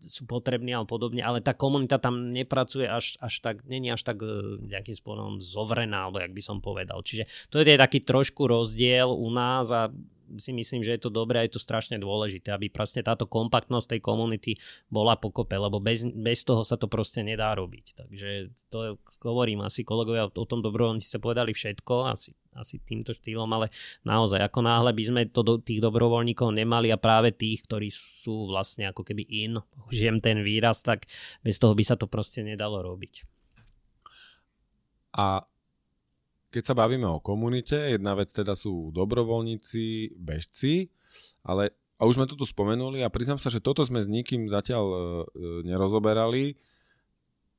sú 0.00 0.21
sú 0.22 0.30
potrební 0.30 0.70
a 0.78 0.86
podobne, 0.86 1.18
ale 1.18 1.42
tá 1.42 1.50
komunita 1.50 1.98
tam 1.98 2.30
nepracuje 2.30 2.86
až, 2.86 3.18
až 3.18 3.42
tak, 3.42 3.66
není 3.66 3.90
až 3.90 4.06
tak 4.06 4.22
e, 4.22 4.62
nejakým 4.62 4.94
spôsobom 4.94 5.42
zovrená, 5.42 6.06
alebo 6.06 6.22
jak 6.22 6.30
by 6.30 6.42
som 6.42 6.62
povedal. 6.62 7.02
Čiže 7.02 7.26
to 7.50 7.58
je 7.58 7.74
taký 7.74 8.06
trošku 8.06 8.46
rozdiel 8.46 9.10
u 9.10 9.26
nás 9.34 9.66
a 9.74 9.90
si 10.38 10.52
myslím, 10.52 10.80
že 10.84 10.96
je 10.96 11.02
to 11.08 11.10
dobré 11.10 11.42
a 11.42 11.46
je 11.48 11.56
to 11.56 11.62
strašne 11.62 11.96
dôležité, 12.00 12.52
aby 12.52 12.72
proste 12.72 13.00
táto 13.04 13.28
kompaktnosť 13.28 13.96
tej 13.96 14.00
komunity 14.00 14.52
bola 14.88 15.16
pokope, 15.18 15.56
lebo 15.56 15.82
bez, 15.82 16.06
bez 16.08 16.46
toho 16.46 16.62
sa 16.62 16.76
to 16.78 16.86
proste 16.86 17.24
nedá 17.24 17.52
robiť. 17.56 17.98
Takže 17.98 18.52
to 18.72 18.96
hovorím, 19.24 19.64
asi 19.66 19.82
kolegovia 19.82 20.28
o 20.28 20.46
tom 20.48 20.64
dobrovoľníci 20.64 21.08
sa 21.08 21.20
povedali 21.20 21.52
všetko, 21.52 21.94
asi 22.08 22.32
asi 22.52 22.76
týmto 22.84 23.16
štýlom, 23.16 23.48
ale 23.48 23.72
naozaj 24.04 24.44
ako 24.44 24.60
náhle 24.60 24.92
by 24.92 25.04
sme 25.08 25.22
to 25.32 25.40
do 25.40 25.56
tých 25.56 25.80
dobrovoľníkov 25.80 26.52
nemali 26.52 26.92
a 26.92 27.00
práve 27.00 27.32
tých, 27.32 27.64
ktorí 27.64 27.88
sú 27.88 28.52
vlastne 28.52 28.92
ako 28.92 29.08
keby 29.08 29.24
in, 29.24 29.56
žijem 29.88 30.20
ten 30.20 30.44
výraz, 30.44 30.84
tak 30.84 31.08
bez 31.40 31.56
toho 31.56 31.72
by 31.72 31.84
sa 31.84 31.96
to 31.96 32.04
proste 32.04 32.44
nedalo 32.44 32.84
robiť. 32.84 33.24
A 35.16 35.44
keď 36.52 36.62
sa 36.68 36.74
bavíme 36.76 37.08
o 37.08 37.24
komunite, 37.24 37.74
jedna 37.74 38.12
vec 38.12 38.28
teda 38.28 38.52
sú 38.52 38.92
dobrovoľníci, 38.92 40.12
bežci, 40.20 40.92
ale 41.48 41.72
a 41.96 42.04
už 42.04 42.18
sme 42.18 42.28
to 42.28 42.36
tu 42.36 42.44
spomenuli 42.44 43.00
a 43.00 43.08
priznám 43.08 43.40
sa, 43.40 43.48
že 43.48 43.62
toto 43.62 43.80
sme 43.86 44.02
s 44.02 44.10
nikým 44.10 44.50
zatiaľ 44.50 44.84
e, 44.84 44.96
e 44.98 45.00
nerozoberali. 45.70 46.58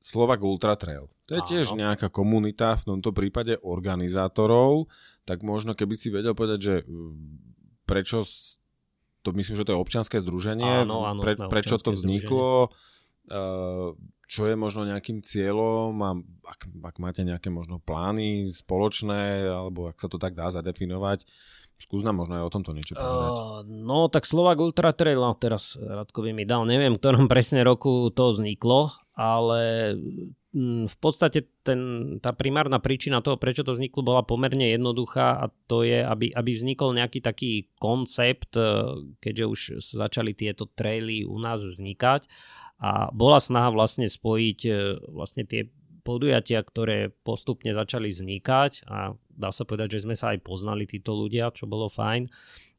Slovak 0.04 0.44
Ultra 0.44 0.76
Trail. 0.76 1.08
To 1.24 1.32
je 1.32 1.40
Áno. 1.40 1.48
tiež 1.48 1.66
nejaká 1.72 2.12
komunita, 2.12 2.76
v 2.76 2.92
tomto 2.92 3.16
prípade 3.16 3.56
organizátorov, 3.64 4.92
tak 5.24 5.40
možno 5.40 5.72
keby 5.72 5.96
si 5.96 6.12
vedel 6.12 6.36
povedať, 6.36 6.60
že 6.60 6.74
prečo 7.88 8.20
to 9.24 9.32
myslím, 9.32 9.56
že 9.56 9.64
to 9.64 9.72
je 9.72 9.80
občianské 9.80 10.20
združenie, 10.20 10.84
áno, 10.84 11.08
áno, 11.08 11.20
pre, 11.24 11.32
prečo 11.48 11.80
to 11.80 11.96
vzniklo, 11.96 12.68
uh, 12.68 13.96
čo 14.24 14.48
je 14.48 14.56
možno 14.56 14.88
nejakým 14.88 15.20
cieľom 15.20 15.92
a 16.00 16.10
ak, 16.48 16.60
ak 16.70 16.96
máte 17.00 17.22
nejaké 17.24 17.52
možno 17.52 17.80
plány 17.80 18.48
spoločné, 18.48 19.48
alebo 19.48 19.92
ak 19.92 20.00
sa 20.00 20.08
to 20.08 20.16
tak 20.16 20.32
dá 20.32 20.48
zadefinovať, 20.48 21.28
skús 21.76 22.00
nám 22.00 22.16
možno 22.16 22.40
aj 22.40 22.44
o 22.48 22.54
tomto 22.54 22.72
niečo 22.72 22.96
povedať. 22.96 23.30
Uh, 23.30 23.60
no 23.66 24.08
tak 24.08 24.24
Slovak 24.24 24.56
Ultra 24.62 24.96
Trail, 24.96 25.20
no 25.20 25.36
teraz 25.36 25.76
Radko 25.76 26.24
by 26.24 26.30
mi 26.32 26.44
dal, 26.48 26.64
neviem, 26.64 26.96
v 26.96 27.00
ktorom 27.00 27.28
presne 27.28 27.60
roku 27.66 28.08
to 28.14 28.32
vzniklo, 28.32 28.96
ale 29.14 29.94
mm, 30.56 30.90
v 30.90 30.96
podstate 30.98 31.46
ten, 31.62 31.80
tá 32.18 32.32
primárna 32.32 32.80
príčina 32.80 33.20
toho, 33.20 33.36
prečo 33.36 33.62
to 33.62 33.76
vzniklo, 33.76 34.02
bola 34.02 34.22
pomerne 34.24 34.72
jednoduchá 34.72 35.38
a 35.38 35.44
to 35.68 35.84
je, 35.84 36.00
aby, 36.00 36.32
aby 36.32 36.50
vznikol 36.56 36.96
nejaký 36.96 37.20
taký 37.20 37.70
koncept, 37.78 38.56
e, 38.58 38.64
keďže 39.22 39.44
už 39.44 39.60
začali 39.82 40.34
tieto 40.34 40.66
traily 40.66 41.22
u 41.22 41.36
nás 41.38 41.62
vznikať 41.62 42.26
a 42.84 43.08
bola 43.16 43.40
snaha 43.40 43.72
vlastne 43.72 44.04
spojiť 44.04 44.60
e, 44.68 44.72
vlastne 45.08 45.48
tie 45.48 45.72
podujatia, 46.04 46.60
ktoré 46.60 47.08
postupne 47.24 47.72
začali 47.72 48.12
vznikať 48.12 48.84
a 48.84 49.16
dá 49.32 49.48
sa 49.48 49.64
povedať, 49.64 49.96
že 49.96 50.04
sme 50.04 50.12
sa 50.12 50.36
aj 50.36 50.44
poznali 50.44 50.84
títo 50.84 51.16
ľudia, 51.16 51.48
čo 51.56 51.64
bolo 51.64 51.88
fajn 51.88 52.28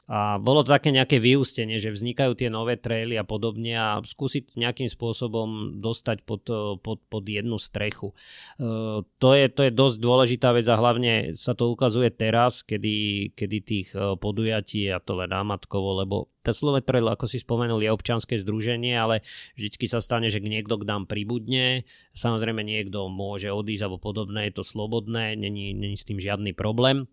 a 0.05 0.37
bolo 0.37 0.61
to 0.61 0.69
také 0.69 0.93
nejaké 0.93 1.17
vyústenie, 1.17 1.81
že 1.81 1.89
vznikajú 1.89 2.37
tie 2.37 2.53
nové 2.53 2.77
traily 2.77 3.17
a 3.17 3.25
podobne 3.25 3.73
a 3.73 3.87
skúsiť 4.05 4.53
nejakým 4.53 4.85
spôsobom 4.85 5.81
dostať 5.81 6.21
pod, 6.21 6.45
pod, 6.85 7.01
pod 7.09 7.23
jednu 7.25 7.57
strechu. 7.57 8.13
Uh, 8.61 9.01
to, 9.17 9.33
je, 9.33 9.49
to 9.49 9.65
je 9.65 9.71
dosť 9.73 9.97
dôležitá 9.97 10.53
vec 10.53 10.69
a 10.69 10.77
hlavne 10.77 11.33
sa 11.33 11.57
to 11.57 11.73
ukazuje 11.73 12.13
teraz, 12.13 12.61
kedy, 12.61 13.33
kedy 13.33 13.57
tých 13.65 13.89
uh, 13.97 14.13
podujatí, 14.13 14.93
a 14.93 15.01
to 15.01 15.17
len 15.17 15.33
námatkovo, 15.33 16.05
lebo 16.05 16.29
tá 16.45 16.53
Slovet 16.53 16.85
Trail, 16.85 17.09
ako 17.09 17.25
si 17.25 17.41
spomenul, 17.41 17.81
je 17.81 17.89
občanské 17.89 18.37
združenie, 18.37 18.93
ale 18.93 19.25
vždycky 19.57 19.89
sa 19.89 20.05
stane, 20.05 20.29
že 20.29 20.37
niekto 20.37 20.77
k 20.77 20.85
nám 20.85 21.09
pribudne, 21.09 21.89
samozrejme 22.13 22.61
niekto 22.61 23.09
môže 23.09 23.49
odísť 23.49 23.89
alebo 23.89 23.97
podobné, 23.97 24.53
je 24.53 24.61
to 24.61 24.63
slobodné, 24.63 25.33
není, 25.33 25.73
není 25.73 25.97
s 25.97 26.05
tým 26.05 26.21
žiadny 26.21 26.53
problém 26.53 27.09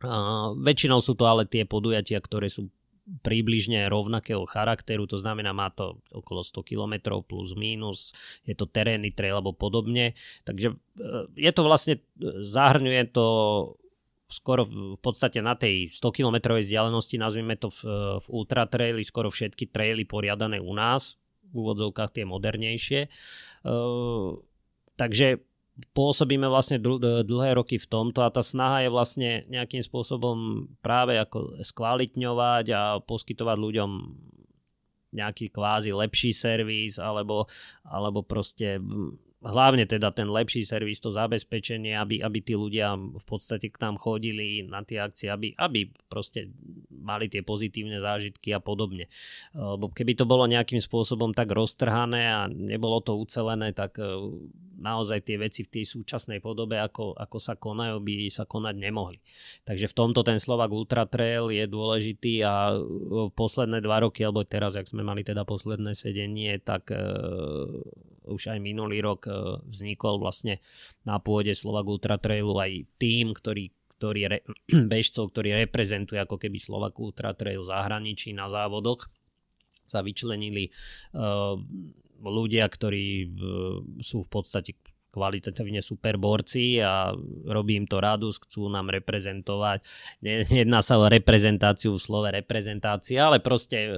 Uh, 0.00 0.56
väčšinou 0.56 1.04
sú 1.04 1.12
to 1.12 1.28
ale 1.28 1.44
tie 1.44 1.68
podujatia, 1.68 2.20
ktoré 2.20 2.48
sú 2.48 2.72
približne 3.20 3.90
rovnakého 3.90 4.46
charakteru, 4.46 5.04
to 5.04 5.18
znamená 5.18 5.50
má 5.50 5.68
to 5.74 5.98
okolo 6.14 6.46
100 6.46 6.62
km 6.62 7.20
plus 7.26 7.58
minus, 7.58 8.14
je 8.46 8.54
to 8.54 8.70
terénny 8.70 9.10
trail 9.10 9.42
alebo 9.42 9.52
podobne, 9.52 10.14
takže 10.46 10.72
uh, 10.72 11.26
je 11.34 11.50
to 11.52 11.62
vlastne, 11.66 11.94
zahrňuje 12.40 13.12
to 13.12 13.26
skoro 14.30 14.62
v 14.64 15.00
podstate 15.02 15.42
na 15.42 15.58
tej 15.58 15.90
100 15.90 16.16
km 16.16 16.54
vzdialenosti, 16.54 17.18
nazvime 17.18 17.58
to 17.58 17.68
v, 17.74 17.80
v 18.22 18.26
ultra 18.30 18.64
traily, 18.70 19.02
skoro 19.02 19.26
všetky 19.26 19.74
traily 19.74 20.06
poriadané 20.06 20.62
u 20.62 20.70
nás, 20.70 21.18
v 21.50 21.66
úvodzovkách 21.66 22.14
tie 22.14 22.24
modernejšie. 22.24 23.10
Uh, 23.66 24.38
takže 24.94 25.42
pôsobíme 25.92 26.46
vlastne 26.46 26.80
dl- 26.80 27.24
dlhé 27.24 27.56
roky 27.56 27.76
v 27.78 27.86
tomto 27.86 28.20
a 28.24 28.32
tá 28.32 28.40
snaha 28.44 28.84
je 28.84 28.90
vlastne 28.90 29.30
nejakým 29.48 29.80
spôsobom 29.80 30.68
práve 30.84 31.16
ako 31.16 31.60
skvalitňovať 31.62 32.66
a 32.72 32.82
poskytovať 33.04 33.56
ľuďom 33.56 33.90
nejaký 35.10 35.50
kvázi 35.50 35.90
lepší 35.90 36.30
servis 36.30 37.02
alebo, 37.02 37.50
alebo 37.82 38.22
proste 38.22 38.78
hlavne 39.40 39.88
teda 39.88 40.12
ten 40.12 40.28
lepší 40.28 40.68
servis, 40.68 41.00
to 41.00 41.08
zabezpečenie, 41.08 41.96
aby, 41.96 42.20
aby 42.20 42.38
tí 42.44 42.52
ľudia 42.52 42.92
v 42.96 43.24
podstate 43.24 43.72
k 43.72 43.80
nám 43.80 43.96
chodili 43.96 44.60
na 44.68 44.84
tie 44.84 45.00
akcie, 45.00 45.32
aby, 45.32 45.56
aby 45.56 45.88
proste 46.12 46.52
mali 46.92 47.32
tie 47.32 47.40
pozitívne 47.40 48.04
zážitky 48.04 48.52
a 48.52 48.60
podobne. 48.60 49.08
Lebo 49.56 49.88
keby 49.88 50.12
to 50.12 50.28
bolo 50.28 50.44
nejakým 50.44 50.84
spôsobom 50.84 51.32
tak 51.32 51.48
roztrhané 51.56 52.22
a 52.28 52.40
nebolo 52.52 53.00
to 53.00 53.16
ucelené, 53.16 53.72
tak 53.72 53.96
e, 53.96 54.04
naozaj 54.76 55.24
tie 55.24 55.40
veci 55.40 55.64
v 55.64 55.72
tej 55.72 55.84
súčasnej 55.88 56.44
podobe, 56.44 56.76
ako, 56.76 57.16
ako 57.16 57.38
sa 57.40 57.56
konajú, 57.56 57.96
by 58.04 58.28
sa 58.28 58.44
konať 58.44 58.76
nemohli. 58.76 59.24
Takže 59.64 59.88
v 59.88 59.96
tomto 59.96 60.20
ten 60.20 60.36
Slovak 60.36 60.68
Ultra 60.68 61.08
Trail 61.08 61.48
je 61.48 61.64
dôležitý 61.64 62.44
a 62.44 62.76
e, 62.76 62.78
posledné 63.32 63.80
dva 63.80 64.04
roky, 64.04 64.20
alebo 64.20 64.44
teraz, 64.44 64.76
ak 64.76 64.84
sme 64.84 65.00
mali 65.00 65.24
teda 65.24 65.48
posledné 65.48 65.96
sedenie, 65.96 66.60
tak 66.60 66.92
uh, 66.92 67.00
už 68.30 68.54
aj 68.54 68.58
minulý 68.62 69.02
rok 69.02 69.26
e, 69.26 69.32
vznikol 69.66 70.22
vlastne 70.22 70.62
na 71.02 71.18
pôde 71.18 71.52
Slovak 71.52 71.84
Ultra 71.90 72.16
Trailu 72.16 72.54
aj 72.56 72.86
tým, 72.96 73.34
ktorý 73.34 73.74
ktorý 74.00 74.20
re, 74.32 74.38
bežcov, 74.92 75.28
ktorí 75.28 75.52
reprezentujú 75.68 76.16
ako 76.16 76.40
keby 76.40 76.56
Slovak 76.56 76.96
Ultra 76.96 77.36
Trail 77.36 77.60
zahraničí 77.60 78.32
na 78.32 78.48
závodoch 78.48 79.12
sa 79.84 80.00
vyčlenili 80.00 80.72
uh, 81.18 81.58
ľudia, 82.22 82.64
ktorí 82.64 83.06
uh, 83.26 83.28
sú 84.00 84.24
v 84.24 84.30
podstate 84.32 84.72
kvalitatívne 85.10 85.82
super 85.82 86.16
borci 86.16 86.78
a 86.78 87.10
robí 87.50 87.74
im 87.74 87.86
to 87.90 87.98
radosť, 87.98 88.46
chcú 88.46 88.70
nám 88.70 88.94
reprezentovať. 88.94 89.82
Nejedná 90.22 90.80
sa 90.86 91.02
o 91.02 91.10
reprezentáciu 91.10 91.98
v 91.98 92.02
slove 92.02 92.30
reprezentácia, 92.30 93.26
ale 93.26 93.42
proste 93.42 93.90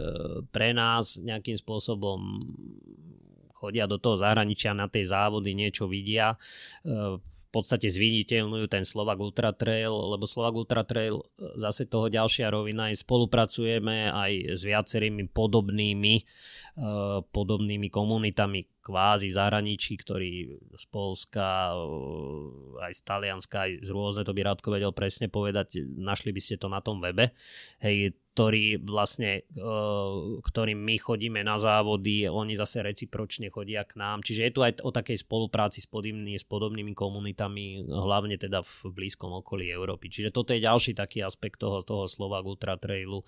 pre 0.49 0.72
nás 0.72 1.20
nejakým 1.20 1.61
spôsobom 1.61 2.49
chodia 3.63 3.87
do 3.87 4.03
toho 4.03 4.19
zahraničia 4.19 4.75
na 4.75 4.91
tej 4.91 5.07
závody, 5.07 5.55
niečo 5.55 5.87
vidia, 5.87 6.35
e, 6.83 7.23
v 7.23 7.61
podstate 7.61 7.87
zviditeľňujú 7.87 8.67
ten 8.67 8.83
Slovak 8.83 9.21
Ultra 9.23 9.55
Trail, 9.55 9.93
lebo 9.93 10.27
Slovak 10.27 10.59
Ultra 10.59 10.83
Trail 10.83 11.23
e, 11.23 11.25
zase 11.63 11.87
toho 11.87 12.11
ďalšia 12.11 12.51
rovina 12.51 12.91
je 12.91 12.99
spolupracujeme 12.99 14.11
aj 14.11 14.59
s 14.59 14.61
viacerými 14.67 15.31
podobnými, 15.31 16.15
e, 16.19 16.23
podobnými 17.23 17.89
komunitami 17.93 18.72
kvázi 18.83 19.30
v 19.30 19.39
zahraničí, 19.39 19.95
ktorí 19.95 20.59
z 20.74 20.85
Polska, 20.91 21.70
aj 22.83 22.93
z 22.93 23.03
Talianska, 23.07 23.70
aj 23.70 23.87
z 23.87 23.91
rôzne, 23.95 24.26
to 24.26 24.35
by 24.35 24.43
Rádko 24.43 24.68
vedel 24.74 24.91
presne 24.91 25.30
povedať, 25.30 25.78
našli 25.87 26.35
by 26.35 26.41
ste 26.43 26.59
to 26.59 26.66
na 26.66 26.83
tom 26.83 26.99
webe. 26.99 27.30
Hej, 27.78 28.18
ktorí 28.33 28.80
vlastne, 28.80 29.45
uh, 29.61 30.41
ktorým 30.41 30.80
my 30.80 30.97
chodíme 30.97 31.45
na 31.45 31.61
závody, 31.61 32.24
oni 32.33 32.57
zase 32.57 32.80
recipročne 32.80 33.53
chodia 33.53 33.85
k 33.85 34.01
nám. 34.01 34.24
Čiže 34.24 34.49
je 34.49 34.53
tu 34.57 34.61
aj 34.64 34.80
o 34.80 34.89
takej 34.89 35.20
spolupráci 35.20 35.85
s 35.85 35.89
podobnými, 35.89 36.41
s 36.41 36.49
podobnými 36.49 36.97
komunitami, 36.97 37.85
hlavne 37.85 38.41
teda 38.41 38.64
v 38.64 38.89
blízkom 38.89 39.45
okolí 39.45 39.68
Európy. 39.68 40.09
Čiže 40.09 40.33
toto 40.33 40.57
je 40.57 40.64
ďalší 40.64 40.97
taký 40.97 41.20
aspekt 41.20 41.61
toho, 41.61 41.85
toho 41.85 42.09
slova 42.09 42.41
Ultra 42.41 42.80
Trailu. 42.80 43.20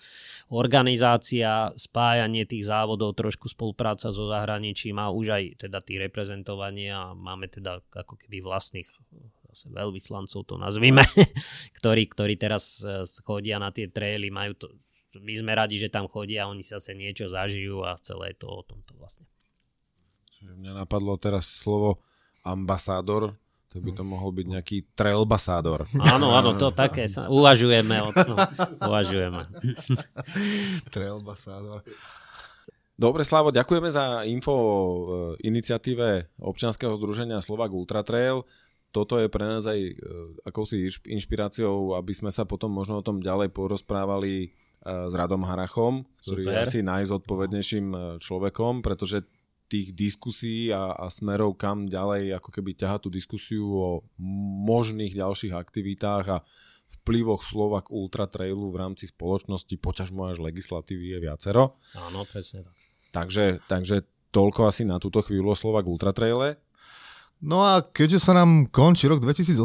Organizácia, 0.48 1.76
spájanie 1.76 2.48
tých 2.48 2.64
závodov, 2.64 3.12
trošku 3.12 3.52
spolupráca 3.52 4.09
so 4.09 4.24
zahraničím 4.32 4.96
a 4.96 5.12
už 5.12 5.26
aj 5.36 5.43
teda 5.53 5.84
tí 5.84 6.01
reprezentovania. 6.01 7.12
Máme 7.12 7.53
teda 7.53 7.84
ako 7.92 8.16
keby 8.16 8.40
vlastných 8.40 8.88
zase 9.53 9.70
veľvyslancov 9.70 10.40
to 10.49 10.57
nazvime, 10.57 11.05
ktorí, 11.78 12.09
ktorí 12.09 12.34
teraz 12.40 12.80
eh, 12.82 13.05
chodia 13.22 13.61
na 13.61 13.68
tie 13.70 13.86
traily, 13.86 14.32
majú 14.32 14.57
to, 14.57 14.66
my 15.20 15.30
sme 15.36 15.53
radi, 15.55 15.78
že 15.78 15.92
tam 15.92 16.11
chodia, 16.11 16.51
oni 16.51 16.66
sa 16.66 16.82
zase 16.82 16.99
niečo 16.99 17.30
zažijú 17.30 17.86
a 17.86 17.95
celé 18.03 18.34
je 18.34 18.42
to 18.42 18.51
o 18.51 18.62
tomto 18.66 18.99
vlastne. 18.99 19.28
Mňa 20.45 20.84
napadlo 20.84 21.16
teraz 21.16 21.49
slovo 21.49 22.03
ambasádor, 22.45 23.38
to 23.72 23.82
by 23.82 23.90
to 23.90 24.07
mohol 24.07 24.30
byť 24.30 24.47
nejaký 24.47 24.76
trailbasádor. 24.95 25.90
Áno, 25.99 26.30
áno, 26.30 26.55
to 26.55 26.70
také 26.70 27.11
sa 27.11 27.26
uvažujeme. 27.26 28.07
O 28.07 28.11
tom, 28.14 28.38
uvažujeme. 28.78 29.51
trailbasádor. 30.95 31.82
Dobre, 32.95 33.26
Slavo, 33.26 33.51
ďakujeme 33.51 33.90
za 33.90 34.22
info 34.22 34.55
o 34.55 34.78
e, 34.78 34.99
iniciatíve 35.51 36.38
občianskeho 36.38 36.95
združenia 36.95 37.42
Slovak 37.42 37.74
Ultra 37.74 38.07
Trail. 38.07 38.47
Toto 38.95 39.18
je 39.18 39.26
pre 39.26 39.42
nás 39.42 39.66
aj 39.66 39.80
e, 39.82 39.92
akousi 40.47 40.95
inšpiráciou, 41.03 41.99
aby 41.99 42.14
sme 42.14 42.30
sa 42.30 42.47
potom 42.47 42.70
možno 42.70 43.03
o 43.03 43.07
tom 43.07 43.18
ďalej 43.18 43.51
porozprávali 43.51 44.55
s 44.84 45.12
Radom 45.16 45.49
Harachom, 45.49 46.05
ktorý 46.20 46.45
Super. 46.45 46.53
je 46.53 46.61
asi 46.61 46.78
najzodpovednejším 46.84 47.86
e, 47.90 47.99
človekom, 48.20 48.84
pretože 48.84 49.24
tých 49.64 49.97
diskusí 49.97 50.68
a, 50.68 50.92
a 50.92 51.08
smerov 51.08 51.57
kam 51.57 51.88
ďalej 51.88 52.37
ako 52.37 52.50
keby 52.53 52.76
ťaha 52.76 53.00
tú 53.00 53.08
diskusiu 53.08 53.64
o 53.64 53.91
možných 54.68 55.16
ďalších 55.16 55.57
aktivitách 55.57 56.25
a 56.29 56.38
vplyvoch 57.00 57.41
Slovak 57.41 57.88
Ultra 57.88 58.29
Trailu 58.29 58.68
v 58.68 58.76
rámci 58.76 59.08
spoločnosti, 59.08 59.72
poťažmo 59.80 60.29
až 60.29 60.45
legislatívy 60.45 61.16
je 61.16 61.18
viacero. 61.18 61.80
Áno, 61.96 62.29
presne 62.29 62.68
tak. 62.68 62.76
Takže, 63.14 63.62
takže 63.70 64.03
toľko 64.34 64.66
asi 64.66 64.82
na 64.82 64.99
túto 64.99 65.22
chvíľu 65.22 65.54
o 65.54 65.57
Slovak 65.57 65.86
Ultra 65.86 66.11
Traile. 66.11 66.58
No 67.45 67.61
a 67.61 67.84
keďže 67.84 68.24
sa 68.24 68.32
nám 68.32 68.72
končí 68.72 69.04
rok 69.04 69.20
2018, 69.20 69.61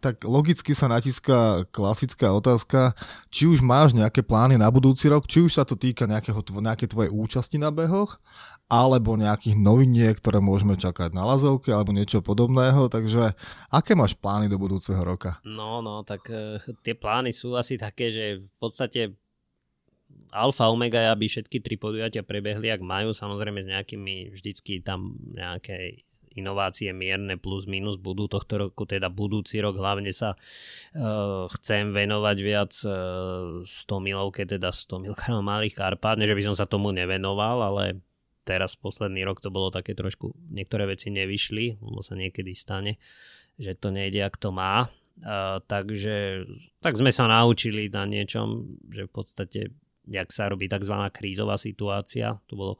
tak 0.00 0.24
logicky 0.24 0.72
sa 0.72 0.88
natíska 0.88 1.68
klasická 1.68 2.32
otázka, 2.32 2.96
či 3.28 3.44
už 3.44 3.60
máš 3.60 3.92
nejaké 3.92 4.24
plány 4.24 4.56
na 4.56 4.72
budúci 4.72 5.10
rok, 5.12 5.28
či 5.28 5.44
už 5.44 5.60
sa 5.60 5.68
to 5.68 5.76
týka 5.76 6.08
nejakého, 6.08 6.40
nejaké 6.40 6.88
tvojej 6.88 7.12
účasti 7.12 7.60
na 7.60 7.68
behoch, 7.68 8.16
alebo 8.72 9.20
nejakých 9.20 9.56
noviniek, 9.60 10.16
ktoré 10.16 10.40
môžeme 10.40 10.80
čakať 10.80 11.12
na 11.12 11.28
lazovke, 11.28 11.72
alebo 11.76 11.92
niečo 11.92 12.24
podobného. 12.24 12.88
Takže 12.88 13.36
aké 13.68 13.92
máš 13.92 14.16
plány 14.16 14.48
do 14.48 14.56
budúceho 14.56 15.00
roka? 15.04 15.44
No, 15.44 15.84
no, 15.84 16.08
tak 16.08 16.24
uh, 16.32 16.56
tie 16.80 16.96
plány 16.96 17.36
sú 17.36 17.52
asi 17.52 17.76
také, 17.76 18.08
že 18.08 18.24
v 18.40 18.52
podstate 18.56 19.12
alfa, 20.32 20.68
omega 20.72 21.00
je, 21.02 21.08
aby 21.12 21.24
všetky 21.28 21.58
tri 21.60 21.76
podujatia 21.76 22.24
prebehli, 22.24 22.68
ak 22.72 22.82
majú, 22.84 23.12
samozrejme 23.12 23.64
s 23.64 23.70
nejakými 23.70 24.32
vždycky 24.34 24.80
tam 24.84 25.16
nejaké 25.32 26.04
inovácie 26.38 26.94
mierne 26.94 27.34
plus 27.34 27.66
minus 27.66 27.98
budú 27.98 28.30
tohto 28.30 28.70
roku, 28.70 28.86
teda 28.86 29.10
budúci 29.10 29.58
rok 29.58 29.74
hlavne 29.74 30.14
sa 30.14 30.38
uh, 30.38 31.50
chcem 31.58 31.90
venovať 31.90 32.36
viac 32.38 32.72
uh, 32.86 33.66
100 33.66 34.06
milovke, 34.06 34.46
teda 34.46 34.70
100 34.70 35.04
milkám 35.10 35.42
malých 35.42 35.74
Karpát, 35.74 36.14
že 36.14 36.34
by 36.38 36.42
som 36.46 36.54
sa 36.54 36.70
tomu 36.70 36.94
nevenoval, 36.94 37.58
ale 37.74 37.98
teraz 38.46 38.78
posledný 38.78 39.26
rok 39.26 39.42
to 39.42 39.50
bolo 39.52 39.68
také 39.68 39.92
trošku, 39.92 40.32
niektoré 40.48 40.88
veci 40.88 41.10
nevyšli, 41.10 41.82
lebo 41.82 42.00
sa 42.00 42.14
niekedy 42.14 42.54
stane, 42.54 42.96
že 43.58 43.74
to 43.74 43.90
nejde, 43.90 44.22
ak 44.22 44.38
to 44.38 44.54
má. 44.54 44.88
Uh, 45.18 45.58
takže 45.66 46.46
tak 46.78 46.94
sme 46.94 47.10
sa 47.10 47.26
naučili 47.26 47.90
na 47.90 48.06
niečom, 48.06 48.78
že 48.86 49.10
v 49.10 49.12
podstate 49.12 49.60
jak 50.08 50.32
sa 50.32 50.48
robí 50.48 50.66
tzv. 50.66 50.94
krízová 51.12 51.60
situácia. 51.60 52.40
To 52.48 52.54
bolo 52.56 52.72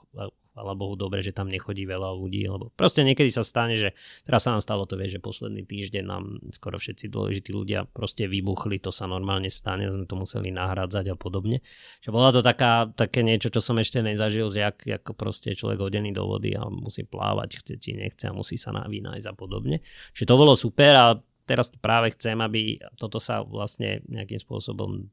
chvála 0.59 0.75
Bohu 0.75 0.99
dobre, 0.99 1.23
že 1.23 1.31
tam 1.31 1.47
nechodí 1.47 1.87
veľa 1.87 2.19
ľudí, 2.19 2.51
lebo 2.51 2.75
proste 2.75 3.07
niekedy 3.07 3.31
sa 3.31 3.47
stane, 3.47 3.79
že 3.79 3.95
teraz 4.27 4.43
sa 4.43 4.51
nám 4.51 4.63
stalo 4.67 4.91
to, 4.91 4.99
vie, 4.99 5.07
že 5.07 5.23
posledný 5.23 5.63
týždeň 5.63 6.03
nám 6.03 6.43
skoro 6.51 6.83
všetci 6.83 7.07
dôležití 7.07 7.55
ľudia 7.55 7.87
proste 7.87 8.27
vybuchli, 8.27 8.83
to 8.83 8.91
sa 8.91 9.07
normálne 9.07 9.55
stane, 9.55 9.87
sme 9.87 10.03
to 10.11 10.19
museli 10.19 10.51
nahrádzať 10.51 11.15
a 11.15 11.17
podobne. 11.17 11.63
Že 12.03 12.11
bola 12.11 12.35
to 12.35 12.43
taká, 12.43 12.91
také 12.91 13.23
niečo, 13.23 13.55
čo 13.55 13.63
som 13.63 13.79
ešte 13.79 14.03
nezažil, 14.03 14.51
že 14.51 14.67
jak, 14.67 14.83
ako 14.83 15.15
proste 15.15 15.55
človek 15.55 15.79
hodený 15.79 16.11
do 16.11 16.27
vody 16.27 16.59
a 16.59 16.67
musí 16.67 17.07
plávať, 17.07 17.63
chce 17.63 17.75
či 17.79 17.95
nechce 17.95 18.27
a 18.27 18.35
musí 18.35 18.59
sa 18.59 18.75
vynájsť 18.75 19.31
a 19.31 19.35
podobne. 19.39 19.79
Čiže 20.11 20.27
to 20.27 20.35
bolo 20.35 20.59
super 20.59 20.93
a 20.99 21.07
teraz 21.47 21.71
práve 21.79 22.13
chcem, 22.19 22.35
aby 22.35 22.83
toto 22.99 23.23
sa 23.23 23.47
vlastne 23.47 24.03
nejakým 24.11 24.43
spôsobom 24.43 25.07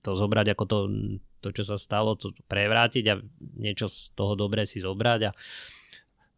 to 0.00 0.10
zobrať 0.16 0.56
ako 0.56 0.64
to, 0.64 0.78
to, 1.44 1.48
čo 1.52 1.64
sa 1.64 1.76
stalo, 1.76 2.16
to 2.16 2.32
prevrátiť 2.48 3.04
a 3.12 3.14
niečo 3.60 3.86
z 3.92 4.12
toho 4.16 4.32
dobré 4.34 4.64
si 4.64 4.80
zobrať 4.80 5.20
a 5.28 5.32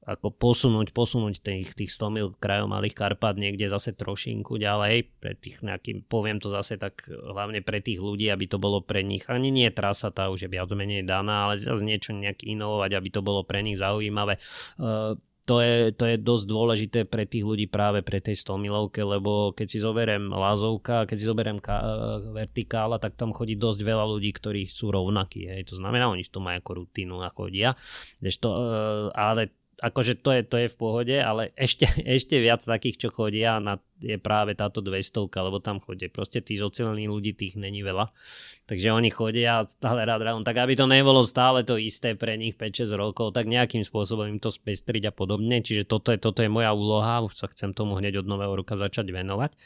ako 0.01 0.33
posunúť, 0.33 0.97
posunúť 0.97 1.45
tých, 1.45 1.77
tých 1.77 1.93
100 1.93 2.17
mil 2.17 2.29
krajov 2.41 2.73
Malých 2.73 2.97
Karpát 2.97 3.37
niekde 3.37 3.69
zase 3.69 3.93
trošinku 3.93 4.57
ďalej, 4.57 5.13
pre 5.21 5.37
tých 5.37 5.61
nejakým, 5.61 6.09
poviem 6.09 6.41
to 6.41 6.49
zase 6.49 6.81
tak 6.81 7.05
hlavne 7.07 7.61
pre 7.61 7.85
tých 7.85 8.01
ľudí, 8.01 8.33
aby 8.33 8.49
to 8.49 8.57
bolo 8.57 8.81
pre 8.81 9.05
nich, 9.05 9.29
ani 9.29 9.53
nie 9.53 9.69
trasa 9.69 10.09
tá 10.09 10.33
už 10.33 10.49
je 10.49 10.51
viac 10.51 10.73
menej 10.73 11.05
daná, 11.05 11.47
ale 11.47 11.61
zase 11.61 11.85
niečo 11.85 12.17
nejak 12.17 12.43
inovovať, 12.43 12.91
aby 12.97 13.09
to 13.13 13.21
bolo 13.21 13.45
pre 13.45 13.61
nich 13.61 13.77
zaujímavé. 13.77 14.41
Uh, 14.81 15.21
to 15.51 15.59
je, 15.59 15.91
to 15.91 16.07
je 16.07 16.15
dosť 16.15 16.45
dôležité 16.47 17.01
pre 17.11 17.27
tých 17.27 17.43
ľudí 17.43 17.67
práve 17.67 18.07
pre 18.07 18.23
tej 18.23 18.39
100 18.39 18.55
milovke, 18.55 19.03
lebo 19.03 19.51
keď 19.51 19.67
si 19.67 19.83
zoberiem 19.83 20.31
lázovka, 20.31 21.11
keď 21.11 21.17
si 21.19 21.27
zoberiem 21.27 21.59
ka- 21.59 21.83
e, 21.83 22.31
vertikála, 22.31 23.03
tak 23.03 23.19
tam 23.19 23.35
chodí 23.35 23.59
dosť 23.59 23.83
veľa 23.83 24.07
ľudí, 24.07 24.31
ktorí 24.31 24.71
sú 24.71 24.95
rovnakí. 24.95 25.51
Hej. 25.51 25.75
To 25.75 25.83
znamená, 25.83 26.07
oni 26.07 26.23
to 26.23 26.39
majú 26.39 26.63
ako 26.63 26.73
rutinu 26.87 27.19
a 27.27 27.35
chodia. 27.35 27.75
to, 28.39 28.55
uh, 28.55 29.11
ale 29.11 29.60
akože 29.81 30.21
to 30.21 30.31
je, 30.37 30.41
to 30.45 30.57
je 30.61 30.69
v 30.69 30.77
pohode, 30.77 31.17
ale 31.17 31.57
ešte, 31.57 31.89
ešte 32.21 32.37
viac 32.39 32.61
takých, 32.61 33.07
čo 33.07 33.09
chodia, 33.09 33.59
na, 33.59 33.81
je 33.99 34.21
práve 34.21 34.53
táto 34.53 34.85
200, 34.85 35.29
lebo 35.41 35.59
tam 35.59 35.81
chodia. 35.81 36.13
Proste 36.13 36.45
tí 36.45 36.61
zocelení 36.61 37.09
ľudí, 37.09 37.33
tých 37.33 37.57
není 37.57 37.81
veľa. 37.81 38.13
Takže 38.69 38.93
oni 38.93 39.09
chodia 39.09 39.65
stále 39.65 40.05
rád 40.05 40.21
rád. 40.23 40.45
Tak 40.45 40.57
aby 40.61 40.77
to 40.77 40.85
nebolo 40.85 41.25
stále 41.25 41.65
to 41.65 41.81
isté 41.81 42.13
pre 42.13 42.37
nich 42.37 42.55
5-6 42.55 42.93
rokov, 42.95 43.33
tak 43.33 43.49
nejakým 43.49 43.83
spôsobom 43.83 44.29
im 44.29 44.39
to 44.39 44.53
spestriť 44.53 45.11
a 45.11 45.13
podobne. 45.13 45.65
Čiže 45.65 45.89
toto 45.89 46.13
je, 46.13 46.21
toto 46.21 46.45
je 46.45 46.53
moja 46.53 46.71
úloha, 46.77 47.25
už 47.25 47.35
sa 47.35 47.49
chcem 47.49 47.73
tomu 47.73 47.97
hneď 47.97 48.21
od 48.21 48.29
nového 48.29 48.53
roka 48.53 48.77
začať 48.77 49.09
venovať. 49.11 49.57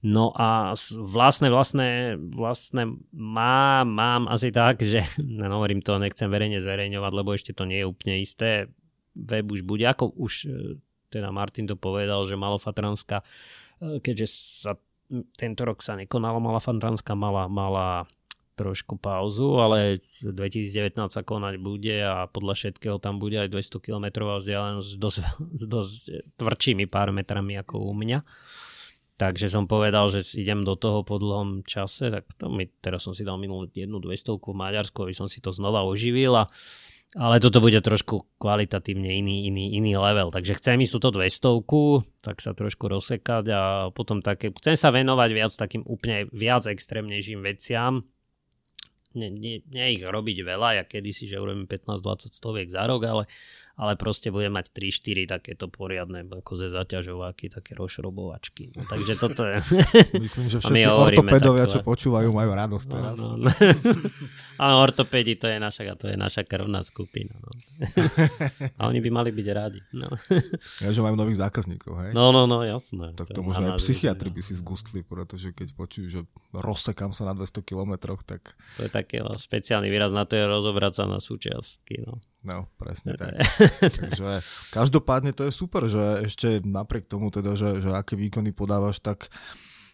No 0.00 0.32
a 0.32 0.72
vlastné, 0.96 1.52
vlastné, 1.52 2.16
vlastné 2.16 2.88
mám, 3.12 3.84
mám 3.84 4.22
asi 4.32 4.48
tak, 4.48 4.80
že 4.80 5.04
no, 5.20 5.60
to, 5.60 5.92
nechcem 6.00 6.32
verejne 6.32 6.56
zverejňovať, 6.56 7.12
lebo 7.12 7.36
ešte 7.36 7.52
to 7.52 7.68
nie 7.68 7.84
je 7.84 7.86
úplne 7.88 8.16
isté 8.16 8.72
web 9.14 9.46
už 9.50 9.66
bude, 9.66 9.84
ako 9.86 10.12
už 10.14 10.32
e, 10.46 10.78
teda 11.10 11.34
Martin 11.34 11.66
to 11.66 11.74
povedal, 11.74 12.22
že 12.26 12.38
Malofatranská, 12.38 13.22
e, 13.82 13.98
keďže 14.02 14.26
sa 14.30 14.72
tento 15.34 15.62
rok 15.66 15.82
sa 15.82 15.98
nekonalo 15.98 16.38
Malofatranská, 16.38 17.18
mala, 17.18 17.50
mala 17.50 18.06
trošku 18.60 19.00
pauzu, 19.00 19.56
ale 19.56 20.04
2019 20.20 20.92
sa 21.08 21.24
konať 21.24 21.56
bude 21.56 21.96
a 21.96 22.28
podľa 22.28 22.54
všetkého 22.60 23.00
tam 23.00 23.16
bude 23.16 23.40
aj 23.40 23.48
200 23.48 23.80
km 23.80 24.06
vzdialenosť 24.36 24.88
s 24.88 24.96
dosť, 25.00 25.18
s 25.60 25.64
dosť 25.64 26.00
tvrdšími 26.36 26.84
pár 26.84 27.10
metrami 27.10 27.56
ako 27.56 27.80
u 27.80 27.96
mňa. 27.96 28.20
Takže 29.20 29.52
som 29.52 29.68
povedal, 29.68 30.08
že 30.08 30.24
idem 30.40 30.64
do 30.64 30.80
toho 30.80 31.04
po 31.04 31.20
dlhom 31.20 31.60
čase, 31.68 32.08
tak 32.08 32.24
to 32.40 32.48
mi, 32.48 32.72
teraz 32.80 33.04
som 33.04 33.12
si 33.12 33.20
dal 33.20 33.36
minulú 33.36 33.68
jednu 33.68 34.00
200 34.00 34.40
v 34.40 34.56
Maďarsku, 34.56 34.96
aby 35.04 35.12
som 35.12 35.28
si 35.28 35.44
to 35.44 35.52
znova 35.52 35.84
oživil 35.84 36.32
a 36.40 36.48
ale 37.18 37.42
toto 37.42 37.58
bude 37.58 37.82
trošku 37.82 38.38
kvalitatívne 38.38 39.10
iný, 39.18 39.50
iný, 39.50 39.74
iný 39.74 39.98
level. 39.98 40.30
Takže 40.30 40.62
chcem 40.62 40.78
ísť 40.78 40.94
túto 40.94 41.18
200, 41.18 42.22
tak 42.22 42.38
sa 42.38 42.54
trošku 42.54 42.86
rozsekať 42.86 43.44
a 43.50 43.62
potom 43.90 44.22
také, 44.22 44.54
chcem 44.54 44.78
sa 44.78 44.94
venovať 44.94 45.30
viac 45.34 45.52
takým 45.54 45.82
úplne 45.82 46.30
viac 46.30 46.70
extrémnejším 46.70 47.42
veciam. 47.42 48.06
Nie, 49.10 49.26
nie, 49.26 49.58
nie 49.66 49.98
ich 49.98 50.06
robiť 50.06 50.46
veľa, 50.46 50.78
ja 50.78 50.84
kedysi, 50.86 51.26
že 51.26 51.42
urobím 51.42 51.66
15-20 51.66 52.30
stoviek 52.30 52.70
za 52.70 52.86
rok, 52.86 53.02
ale 53.02 53.26
ale 53.76 53.94
proste 53.94 54.34
bude 54.34 54.50
mať 54.50 54.72
3-4 54.74 55.38
takéto 55.38 55.70
poriadne 55.70 56.26
ako 56.26 56.52
ze 56.58 56.68
zaťažováky, 56.70 57.48
také 57.52 57.72
rozšrobovačky. 57.78 58.74
No, 58.76 58.84
takže 58.84 59.14
toto 59.16 59.46
je... 59.46 59.56
Myslím, 60.18 60.50
že 60.50 60.58
všetci 60.60 60.88
ortopedovia, 60.90 61.64
čo 61.70 61.80
počúvajú, 61.80 62.28
majú 62.34 62.50
radosť 62.54 62.86
no, 62.86 62.92
teraz. 62.92 63.16
No, 63.20 63.36
no. 63.40 63.48
Áno, 64.64 64.74
ortopedi 64.84 65.38
to 65.38 65.48
je 65.48 65.56
naša, 65.56 65.96
to 65.96 66.10
je 66.10 66.16
naša 66.18 66.44
krvná 66.44 66.84
skupina. 66.84 67.32
No. 67.40 67.50
A 68.80 68.88
oni 68.88 69.00
by 69.00 69.10
mali 69.12 69.30
byť 69.32 69.46
radi. 69.52 69.80
No. 69.96 70.12
Ja, 70.84 70.92
že 70.92 71.00
majú 71.00 71.16
nových 71.16 71.40
zákazníkov, 71.40 71.92
hej? 72.04 72.10
No, 72.12 72.30
no, 72.30 72.44
no, 72.44 72.62
jasné. 72.62 73.16
Tak 73.16 73.32
to, 73.32 73.40
to 73.40 73.42
možno 73.42 73.74
aj 73.74 73.80
psychiatri 73.80 74.28
by 74.28 74.42
si 74.44 74.54
zgustli, 74.56 75.00
pretože 75.02 75.56
keď 75.56 75.72
počujú, 75.74 76.06
že 76.08 76.20
rozsekám 76.52 77.16
sa 77.16 77.26
na 77.28 77.34
200 77.34 77.64
kilometroch, 77.64 78.22
tak... 78.22 78.54
To 78.76 78.86
je 78.86 78.92
taký 78.92 79.24
no, 79.24 79.32
špeciálny 79.34 79.88
výraz 79.88 80.12
na 80.12 80.28
to 80.28 80.36
je 80.36 80.44
rozobrať 80.44 80.92
sa 81.00 81.04
na 81.08 81.18
súčiastky. 81.18 82.04
No. 82.04 82.20
No, 82.40 82.72
presne 82.80 83.20
tak. 83.20 83.36
Takže 84.00 84.40
každopádne 84.72 85.36
to 85.36 85.44
je 85.44 85.52
super, 85.52 85.84
že 85.92 86.24
ešte 86.24 86.64
napriek 86.64 87.04
tomu 87.04 87.28
teda, 87.28 87.52
že, 87.52 87.84
že 87.84 87.92
aké 87.92 88.16
výkony 88.16 88.56
podávaš, 88.56 88.96
tak 89.04 89.28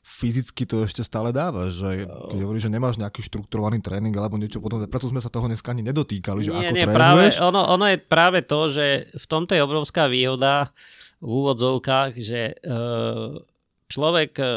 fyzicky 0.06 0.62
to 0.70 0.86
ešte 0.86 1.02
stále 1.02 1.34
dávaš, 1.34 1.82
že 1.82 2.06
keď 2.06 2.38
hovoríš, 2.38 2.70
že 2.70 2.74
nemáš 2.78 2.94
nejaký 3.02 3.26
štrukturovaný 3.26 3.82
tréning 3.82 4.14
alebo 4.14 4.38
niečo 4.38 4.62
podobné, 4.62 4.86
preto 4.86 5.10
sme 5.10 5.18
sa 5.18 5.26
toho 5.26 5.50
dneska 5.50 5.74
ani 5.74 5.82
nedotýkali, 5.82 6.46
že 6.46 6.54
nie, 6.54 6.70
ako 6.70 6.74
nie, 6.78 6.86
práve, 6.86 7.24
ono, 7.42 7.66
ono 7.66 7.84
je 7.90 7.98
práve 7.98 8.46
to, 8.46 8.70
že 8.70 9.10
v 9.10 9.26
tomto 9.26 9.58
je 9.58 9.66
obrovská 9.66 10.06
výhoda 10.06 10.70
v 11.18 11.26
úvodzovkách, 11.26 12.22
že 12.22 12.54
uh, 12.54 13.34
človek, 13.86 14.30
e, 14.38 14.52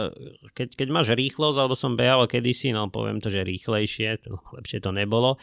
keď, 0.53 0.67
keď 0.75 0.87
máš 0.89 1.13
rýchlosť, 1.13 1.57
alebo 1.57 1.75
som 1.77 1.97
behal 1.97 2.25
kedysi, 2.25 2.73
no 2.73 2.89
poviem 2.89 3.21
to, 3.21 3.29
že 3.29 3.45
rýchlejšie, 3.45 4.25
to, 4.25 4.41
lepšie 4.53 4.79
to 4.81 4.91
nebolo, 4.93 5.37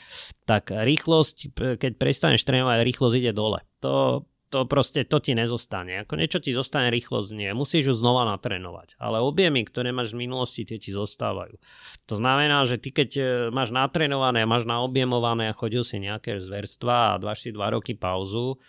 tak 0.44 0.70
rýchlosť, 0.70 1.56
keď 1.78 1.92
prestaneš 1.98 2.46
trénovať, 2.46 2.86
rýchlosť 2.86 3.14
ide 3.18 3.32
dole. 3.34 3.62
To, 3.82 4.26
to 4.46 4.62
proste, 4.64 5.02
to 5.10 5.18
ti 5.18 5.34
nezostane. 5.34 6.06
Ako 6.06 6.14
niečo 6.14 6.38
ti 6.38 6.54
zostane, 6.54 6.88
rýchlosť 6.94 7.30
nie. 7.34 7.50
Musíš 7.50 7.90
ju 7.90 7.94
znova 7.98 8.22
natrénovať. 8.30 8.94
Ale 9.02 9.18
objemy, 9.18 9.66
ktoré 9.66 9.90
máš 9.90 10.14
v 10.14 10.26
minulosti, 10.26 10.62
tie 10.62 10.78
ti 10.78 10.94
zostávajú. 10.94 11.58
To 12.06 12.14
znamená, 12.14 12.62
že 12.64 12.78
ty 12.78 12.94
keď 12.94 13.10
e, 13.18 13.22
máš 13.50 13.74
natrénované, 13.74 14.46
máš 14.46 14.62
naobjemované 14.64 15.50
a 15.50 15.58
chodil 15.58 15.82
si 15.82 15.98
nejaké 15.98 16.38
zverstva 16.38 17.18
a 17.18 17.20
dáš 17.20 17.42
si 17.42 17.50
dva 17.50 17.74
roky 17.74 17.98
pauzu, 17.98 18.62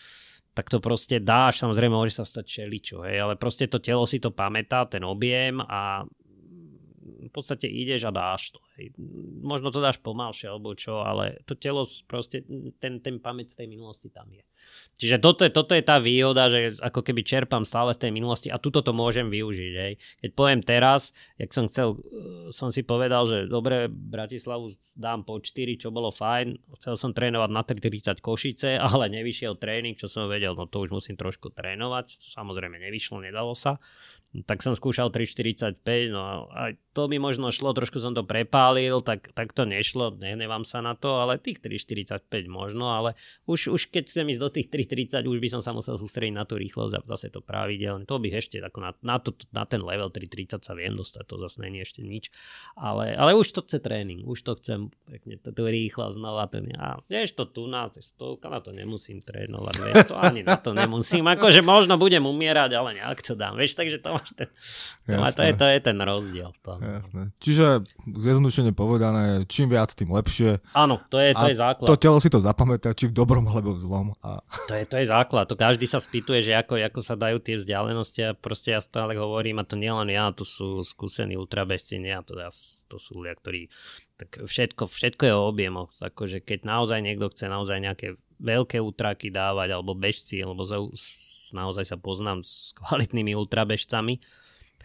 tak 0.57 0.73
to 0.73 0.81
proste 0.81 1.21
dáš, 1.21 1.61
samozrejme 1.61 1.93
môže 1.93 2.17
sa 2.17 2.25
stať 2.25 2.45
čeličo, 2.49 3.05
hej, 3.05 3.21
ale 3.21 3.37
proste 3.37 3.69
to 3.69 3.77
telo 3.77 4.09
si 4.09 4.17
to 4.17 4.33
pamätá, 4.33 4.89
ten 4.89 5.05
objem 5.05 5.61
a 5.61 6.01
v 7.27 7.33
podstate 7.33 7.67
ideš 7.67 8.07
a 8.07 8.11
dáš 8.11 8.55
to. 8.55 8.59
Hej. 8.79 8.95
Možno 9.43 9.69
to 9.69 9.83
dáš 9.83 9.99
pomalšie 9.99 10.47
alebo 10.49 10.73
čo, 10.73 11.03
ale 11.03 11.43
to 11.43 11.53
telo 11.53 11.83
proste, 12.07 12.47
ten, 12.79 13.03
ten 13.03 13.19
pamäť 13.19 13.53
tej 13.59 13.67
minulosti 13.67 14.07
tam 14.07 14.31
je. 14.31 14.43
Čiže 14.97 15.21
toto 15.21 15.43
je, 15.43 15.51
toto 15.51 15.75
je 15.75 15.83
tá 15.83 16.01
výhoda, 16.01 16.49
že 16.49 16.79
ako 16.79 17.05
keby 17.05 17.21
čerpám 17.21 17.67
stále 17.67 17.93
z 17.93 18.07
tej 18.07 18.11
minulosti 18.15 18.49
a 18.49 18.57
tuto 18.57 18.81
to 18.81 18.95
môžem 18.95 19.27
využiť. 19.29 19.73
Hej. 19.75 19.93
Keď 20.23 20.31
poviem 20.33 20.61
teraz, 20.63 21.11
jak 21.37 21.51
som 21.51 21.67
chcel, 21.67 21.99
eh, 21.99 22.49
som 22.55 22.71
si 22.73 22.81
povedal, 22.81 23.27
že 23.27 23.45
dobre, 23.45 23.91
Bratislavu 23.91 24.73
dám 24.97 25.21
po 25.21 25.37
4, 25.37 25.77
čo 25.77 25.93
bolo 25.93 26.09
fajn. 26.09 26.73
Chcel 26.81 26.97
som 26.97 27.11
trénovať 27.13 27.49
na 27.53 27.61
30 27.61 28.17
Košice, 28.23 28.81
ale 28.89 29.13
nevyšiel 29.13 29.59
tréning, 29.61 29.93
čo 29.93 30.09
som 30.09 30.25
vedel, 30.25 30.57
no 30.57 30.65
to 30.65 30.81
už 30.81 30.89
musím 30.89 31.13
trošku 31.13 31.53
trénovať. 31.53 32.17
Samozrejme 32.33 32.81
nevyšlo, 32.81 33.21
nedalo 33.21 33.53
sa 33.53 33.77
tak 34.43 34.61
som 34.61 34.75
skúšal 34.75 35.09
3,45, 35.09 36.13
no 36.13 36.51
a 36.51 36.75
to 36.97 37.05
by 37.05 37.21
možno 37.21 37.53
šlo, 37.53 37.77
trošku 37.77 38.01
som 38.01 38.17
to 38.17 38.25
prepálil, 38.25 39.05
tak, 39.05 39.29
tak 39.37 39.53
to 39.53 39.69
nešlo, 39.69 40.17
nehnevám 40.17 40.65
sa 40.65 40.81
na 40.81 40.97
to, 40.97 41.21
ale 41.21 41.37
tých 41.37 41.61
3,45 41.61 42.25
možno, 42.49 42.89
ale 42.89 43.13
už, 43.45 43.69
už 43.69 43.93
keď 43.93 44.09
chcem 44.09 44.25
ísť 44.33 44.41
do 44.41 44.49
tých 44.49 44.67
3,30, 44.73 45.29
už 45.29 45.37
by 45.37 45.49
som 45.53 45.61
sa 45.61 45.77
musel 45.77 46.01
sústrediť 46.01 46.33
na 46.33 46.49
tú 46.49 46.57
rýchlosť 46.57 46.97
a 46.97 46.99
zase 47.05 47.29
to 47.29 47.45
pravidelne, 47.45 48.09
to 48.09 48.17
by 48.17 48.33
ešte 48.33 48.57
ako 48.57 48.81
na, 48.81 48.91
na, 49.05 49.21
to, 49.21 49.37
na 49.53 49.69
ten 49.69 49.85
level 49.85 50.09
3,30 50.09 50.65
sa 50.65 50.73
viem 50.73 50.97
dostať, 50.97 51.23
to 51.29 51.37
zase 51.37 51.61
je 51.61 51.81
ešte 51.85 52.01
nič, 52.01 52.33
ale, 52.73 53.13
ale 53.13 53.37
už 53.37 53.45
to 53.53 53.61
chce 53.61 53.77
tréning, 53.77 54.25
už 54.25 54.41
to 54.41 54.57
chcem 54.57 54.89
pekne, 55.05 55.37
tú 55.37 55.69
rýchlosť 55.69 56.17
znova, 56.17 56.49
ten, 56.49 56.65
a 56.81 56.97
vieš 57.05 57.37
to 57.37 57.45
tu 57.45 57.69
na 57.69 57.85
stovka, 57.93 58.49
na 58.49 58.57
to 58.57 58.73
nemusím 58.73 59.21
trénovať, 59.21 59.75
vieš 59.85 60.01
to 60.09 60.15
ani 60.17 60.41
na 60.41 60.57
to 60.57 60.73
nemusím, 60.73 61.29
akože 61.29 61.61
možno 61.61 62.01
budem 62.01 62.25
umierať, 62.25 62.73
ale 62.73 62.97
nejak 62.97 63.21
to 63.21 63.37
dám, 63.37 63.53
vieš, 63.53 63.77
takže 63.77 64.01
to 64.01 64.17
ten, 64.35 64.49
to, 65.07 65.19
má, 65.21 65.29
to, 65.31 65.41
je, 65.45 65.53
to 65.55 65.65
je 65.69 65.79
ten 65.79 65.97
rozdiel. 66.01 66.49
To. 66.65 66.81
Jasné. 66.81 67.23
Čiže 67.39 67.65
zjednodušene 68.03 68.71
povedané, 68.75 69.47
čím 69.47 69.71
viac, 69.71 69.93
tým 69.93 70.11
lepšie. 70.11 70.59
Áno, 70.75 70.99
to 71.07 71.21
je, 71.21 71.31
to 71.31 71.47
je 71.53 71.55
základ. 71.55 71.87
To 71.87 71.95
telo 71.95 72.17
si 72.19 72.27
to 72.27 72.43
zapamätá, 72.43 72.91
či 72.97 73.07
v 73.07 73.13
dobrom 73.15 73.47
alebo 73.47 73.77
v 73.77 73.81
zlom. 73.81 74.07
A... 74.25 74.43
To, 74.67 74.73
je, 74.75 74.83
to 74.89 74.95
je 74.99 75.05
základ. 75.07 75.47
To 75.47 75.55
každý 75.55 75.87
sa 75.87 76.03
spýtuje, 76.03 76.43
že 76.43 76.57
ako, 76.57 76.81
ako 76.81 76.99
sa 76.99 77.15
dajú 77.15 77.39
tie 77.39 77.55
vzdialenosti 77.55 78.21
a 78.27 78.35
proste 78.35 78.75
ja 78.75 78.81
stále 78.83 79.15
hovorím, 79.15 79.61
a 79.61 79.67
to 79.67 79.79
nielen 79.79 80.11
ja, 80.11 80.33
to 80.33 80.43
sú 80.43 80.83
skúsení 80.83 81.37
ultrabežci, 81.37 82.01
nie, 82.01 82.11
a 82.11 82.25
to, 82.25 82.35
to 82.91 82.97
sú 82.97 83.23
ľudia, 83.23 83.37
ktorí 83.37 83.69
tak 84.17 84.49
všetko, 84.49 84.89
všetko 84.89 85.23
je 85.29 85.33
o 85.37 85.45
objemoch. 85.45 85.93
Akože 86.01 86.41
keď 86.41 86.65
naozaj 86.65 87.05
niekto 87.05 87.29
chce 87.29 87.45
naozaj 87.47 87.77
nejaké 87.77 88.07
veľké 88.41 88.81
útraky 88.81 89.29
dávať, 89.29 89.77
alebo 89.77 89.93
bežci, 89.93 90.41
alebo 90.41 90.65
naozaj 91.53 91.85
sa 91.93 91.97
poznám 91.99 92.43
s 92.43 92.73
kvalitnými 92.75 93.35
ultrabežcami, 93.35 94.19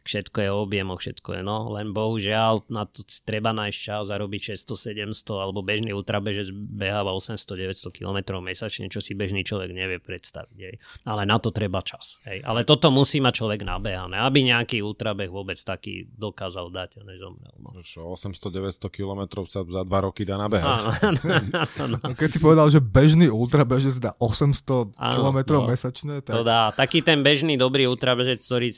všetko 0.02 0.38
je 0.42 0.50
objemoch, 0.50 1.00
všetko 1.00 1.38
je 1.38 1.42
no, 1.46 1.70
len 1.74 1.94
bohužiaľ 1.94 2.66
na 2.68 2.84
to 2.86 3.06
treba 3.22 3.54
nájsť 3.54 3.78
čas 3.78 4.04
a 4.10 4.18
robiť 4.18 4.58
600, 4.58 5.08
700 5.08 5.42
alebo 5.42 5.62
bežný 5.62 5.94
ultrabežec 5.94 6.50
beháva 6.52 7.14
800, 7.14 7.46
900 7.46 7.94
km 7.94 8.42
mesačne, 8.42 8.90
čo 8.90 8.98
si 8.98 9.14
bežný 9.14 9.46
človek 9.46 9.70
nevie 9.70 10.02
predstaviť. 10.02 10.58
Hej. 10.58 10.74
Ale 11.06 11.22
na 11.22 11.38
to 11.38 11.54
treba 11.54 11.78
čas. 11.80 12.18
Hej. 12.26 12.42
Ale 12.42 12.66
toto 12.66 12.90
musí 12.90 13.22
mať 13.22 13.42
človek 13.42 13.62
nabehané, 13.62 14.18
aby 14.18 14.42
nejaký 14.42 14.82
ultrabeh 14.82 15.30
vôbec 15.30 15.56
taký 15.62 16.10
dokázal 16.10 16.74
dať 16.74 17.00
a 17.00 17.02
nezomrel. 17.06 17.54
No. 17.62 17.70
800-900 17.82 18.82
km 18.90 19.22
sa 19.46 19.62
za 19.62 19.82
2 19.86 20.06
roky 20.06 20.26
dá 20.26 20.36
nabehať. 20.36 20.66
Áno, 20.66 20.90
áno, 21.78 21.96
no. 22.02 22.14
Keď 22.18 22.28
si 22.28 22.38
povedal, 22.42 22.66
že 22.68 22.82
bežný 22.82 23.30
ultrabežec 23.30 23.94
dá 24.02 24.18
800 24.18 24.98
km 24.98 25.38
no, 25.62 25.70
mesačne, 25.70 26.20
tak... 26.20 26.34
To 26.34 26.42
dá. 26.42 26.74
Taký 26.74 27.06
ten 27.06 27.22
bežný 27.22 27.54
dobrý 27.54 27.86
ultrabežec, 27.86 28.42
ktorý 28.42 28.74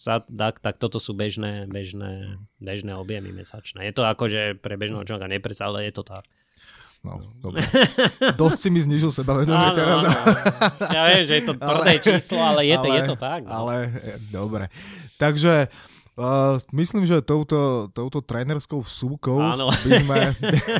sa, 0.00 0.24
tak, 0.24 0.64
tak 0.64 0.80
toto 0.80 0.96
sú 0.96 1.12
bežné, 1.12 1.68
bežné, 1.68 2.40
bežné 2.56 2.96
objemy 2.96 3.36
mesačné. 3.36 3.84
Je 3.84 3.92
to 3.92 4.08
ako, 4.08 4.32
že 4.32 4.56
pre 4.56 4.80
bežného 4.80 5.04
človeka 5.04 5.28
nepredsa, 5.28 5.68
ale 5.68 5.84
je 5.84 5.92
to 5.92 6.04
tak. 6.08 6.24
No, 7.00 7.20
dobre. 7.40 7.64
Dosť 8.40 8.58
si 8.60 8.68
mi 8.68 8.80
znižil 8.80 9.08
sebavedomie 9.12 9.72
teraz. 9.72 10.04
Áno, 10.04 10.12
Ja 10.92 11.08
viem, 11.08 11.24
že 11.24 11.40
je 11.40 11.44
to 11.48 11.54
tvrdé 11.56 11.92
ale, 11.96 12.04
číslo, 12.04 12.40
ale 12.40 12.60
je, 12.68 12.76
ale, 12.76 12.84
to, 12.84 12.88
je 12.92 13.02
to 13.08 13.16
tak. 13.16 13.40
No. 13.44 13.52
Ale, 13.52 13.74
dobre. 14.32 14.64
Takže 15.20 15.68
Uh, 16.20 16.60
myslím, 16.76 17.08
že 17.08 17.24
touto, 17.24 17.88
touto 17.96 18.20
trénerskou 18.20 18.84
súkou 18.84 19.40
by 19.40 19.92
sme, 20.04 20.18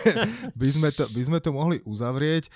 by, 0.60 0.68
sme 0.68 0.88
to, 0.92 1.08
by 1.08 1.22
sme 1.24 1.38
to 1.40 1.48
mohli 1.48 1.80
uzavrieť. 1.88 2.52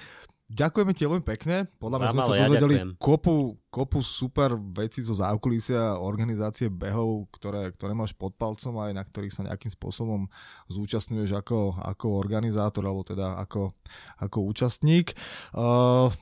Ďakujeme 0.54 0.92
ti 0.94 1.02
veľmi 1.02 1.26
pekne. 1.26 1.66
Podľa 1.82 1.98
mňa 1.98 2.08
sme 2.14 2.22
sa 2.22 2.34
dozvedeli 2.46 2.74
ja 2.78 2.86
kopu, 2.94 3.58
kopu 3.74 4.06
super 4.06 4.54
veci 4.54 5.02
zo 5.02 5.18
zákulisia 5.18 5.98
organizácie 5.98 6.70
behov, 6.70 7.26
ktoré, 7.34 7.74
ktoré 7.74 7.90
máš 7.90 8.14
pod 8.14 8.38
palcom 8.38 8.78
aj 8.78 8.94
na 8.94 9.02
ktorých 9.02 9.34
sa 9.34 9.42
nejakým 9.50 9.74
spôsobom 9.74 10.30
zúčastňuješ 10.70 11.34
ako, 11.34 11.74
ako 11.82 12.06
organizátor 12.14 12.86
alebo 12.86 13.02
teda 13.02 13.34
ako, 13.42 13.74
ako 14.22 14.38
účastník. 14.46 15.18
Uh, 15.50 16.14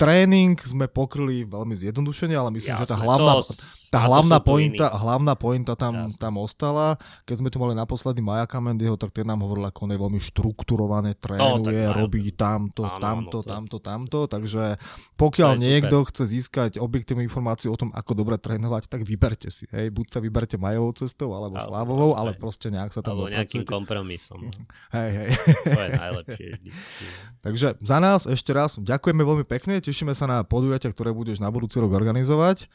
tréning 0.00 0.56
sme 0.64 0.88
pokryli 0.88 1.44
veľmi 1.44 1.76
zjednodušene, 1.76 2.32
ale 2.32 2.48
myslím, 2.56 2.72
Jasne, 2.72 2.88
že 2.88 2.92
tá 2.96 2.96
hlavná, 2.96 3.32
to, 3.44 3.52
tá 3.92 4.00
hlavná, 4.08 4.40
pointa, 4.40 4.88
hlavná 4.88 5.36
pointa 5.36 5.76
tam, 5.76 6.08
tam 6.16 6.40
ostala. 6.40 6.96
Keď 7.28 7.44
sme 7.44 7.52
tu 7.52 7.60
mali 7.60 7.76
naposledy 7.76 8.24
Maja 8.24 8.48
Kamendyho, 8.48 8.96
tak 8.96 9.12
ten 9.12 9.28
nám 9.28 9.44
hovoril, 9.44 9.68
ako 9.68 9.84
on 9.84 9.92
je 9.92 10.00
veľmi 10.00 10.20
štrukturované, 10.24 11.20
trénuje, 11.20 11.84
no, 11.84 11.92
robí 11.92 12.32
tamto, 12.32 12.88
áno, 12.88 12.96
tamto, 12.96 13.38
áno, 13.44 13.50
tamto, 13.52 13.76
tamto. 13.76 14.18
Takže 14.24 14.80
pokiaľ 15.20 15.60
niekto 15.60 16.00
super. 16.00 16.08
chce 16.08 16.24
získať 16.32 16.70
objektívnu 16.80 17.20
informáciu 17.20 17.68
o 17.68 17.76
tom, 17.76 17.92
ako 17.92 18.16
dobre 18.16 18.40
trénovať, 18.40 18.88
tak 18.88 19.04
vyberte 19.04 19.52
si. 19.52 19.68
Hej. 19.68 19.92
Buď 19.92 20.16
sa 20.16 20.24
vyberte 20.24 20.56
Majovou 20.56 20.96
cestou, 20.96 21.36
alebo, 21.36 21.60
alebo 21.60 21.68
Slávovou, 21.68 22.10
ale 22.16 22.32
proste 22.40 22.72
nejak 22.72 22.96
sa 22.96 23.04
tam 23.04 23.20
Alebo 23.20 23.28
nejakým 23.28 23.68
kompromisom. 23.68 24.48
No. 24.48 24.50
Hej, 24.96 25.10
hej. 25.12 25.30
To 25.68 25.80
je 25.84 25.90
najlepšie. 25.92 26.50
Takže 27.44 27.68
za 27.84 27.98
nás 28.00 28.24
ešte 28.24 28.56
raz 28.56 28.80
ďakujeme 28.80 29.20
veľmi 29.20 29.44
pekne 29.44 29.76
tešíme 29.90 30.14
sa 30.14 30.30
na 30.30 30.46
podujatia, 30.46 30.94
ktoré 30.94 31.10
budeš 31.10 31.42
na 31.42 31.50
budúci 31.50 31.82
rok 31.82 31.90
organizovať. 31.90 32.70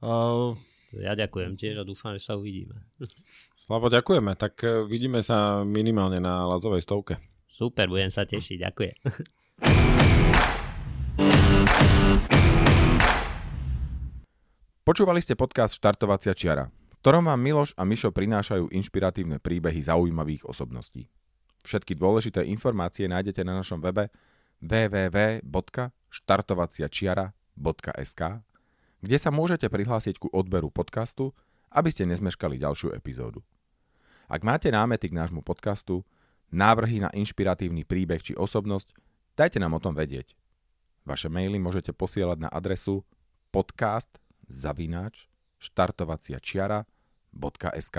Uh... 0.00 0.56
Ja 0.94 1.18
ďakujem 1.18 1.58
tiež 1.58 1.82
a 1.82 1.84
dúfam, 1.84 2.14
že 2.14 2.22
sa 2.22 2.38
uvidíme. 2.38 2.78
Slavo, 3.58 3.90
ďakujeme. 3.90 4.38
Tak 4.38 4.54
e, 4.62 4.86
vidíme 4.86 5.26
sa 5.26 5.66
minimálne 5.66 6.22
na 6.22 6.46
Lazovej 6.46 6.86
stovke. 6.86 7.18
Super, 7.50 7.90
budem 7.90 8.14
sa 8.14 8.22
tešiť. 8.22 8.62
Ďakujem. 8.62 8.94
Počúvali 14.86 15.18
ste 15.18 15.34
podcast 15.34 15.74
Štartovacia 15.74 16.30
čiara, 16.30 16.70
v 16.70 16.96
ktorom 17.02 17.26
vám 17.26 17.42
Miloš 17.42 17.74
a 17.74 17.82
Mišo 17.82 18.14
prinášajú 18.14 18.70
inšpiratívne 18.70 19.42
príbehy 19.42 19.82
zaujímavých 19.82 20.46
osobností. 20.46 21.10
Všetky 21.66 21.98
dôležité 21.98 22.46
informácie 22.46 23.10
nájdete 23.10 23.42
na 23.42 23.58
našom 23.58 23.82
webe 23.82 24.14
www.štartovaciačiara.sk, 26.14 28.22
kde 29.04 29.18
sa 29.18 29.28
môžete 29.34 29.68
prihlásiť 29.68 30.22
ku 30.22 30.30
odberu 30.30 30.70
podcastu, 30.70 31.34
aby 31.74 31.90
ste 31.90 32.06
nezmeškali 32.06 32.62
ďalšiu 32.62 32.94
epizódu. 32.94 33.42
Ak 34.30 34.46
máte 34.46 34.70
námety 34.70 35.10
k 35.10 35.18
nášmu 35.18 35.42
podcastu, 35.42 36.06
návrhy 36.54 37.02
na 37.02 37.10
inšpiratívny 37.12 37.84
príbeh 37.84 38.22
či 38.22 38.38
osobnosť, 38.38 38.94
dajte 39.36 39.60
nám 39.60 39.74
o 39.76 39.80
tom 39.82 39.94
vedieť. 39.98 40.32
Vaše 41.04 41.28
maily 41.28 41.60
môžete 41.60 41.92
posielať 41.92 42.48
na 42.48 42.50
adresu 42.54 43.04
podcast 43.52 44.08
zavináč 44.48 45.28
štartovaciačiara.sk 45.60 47.98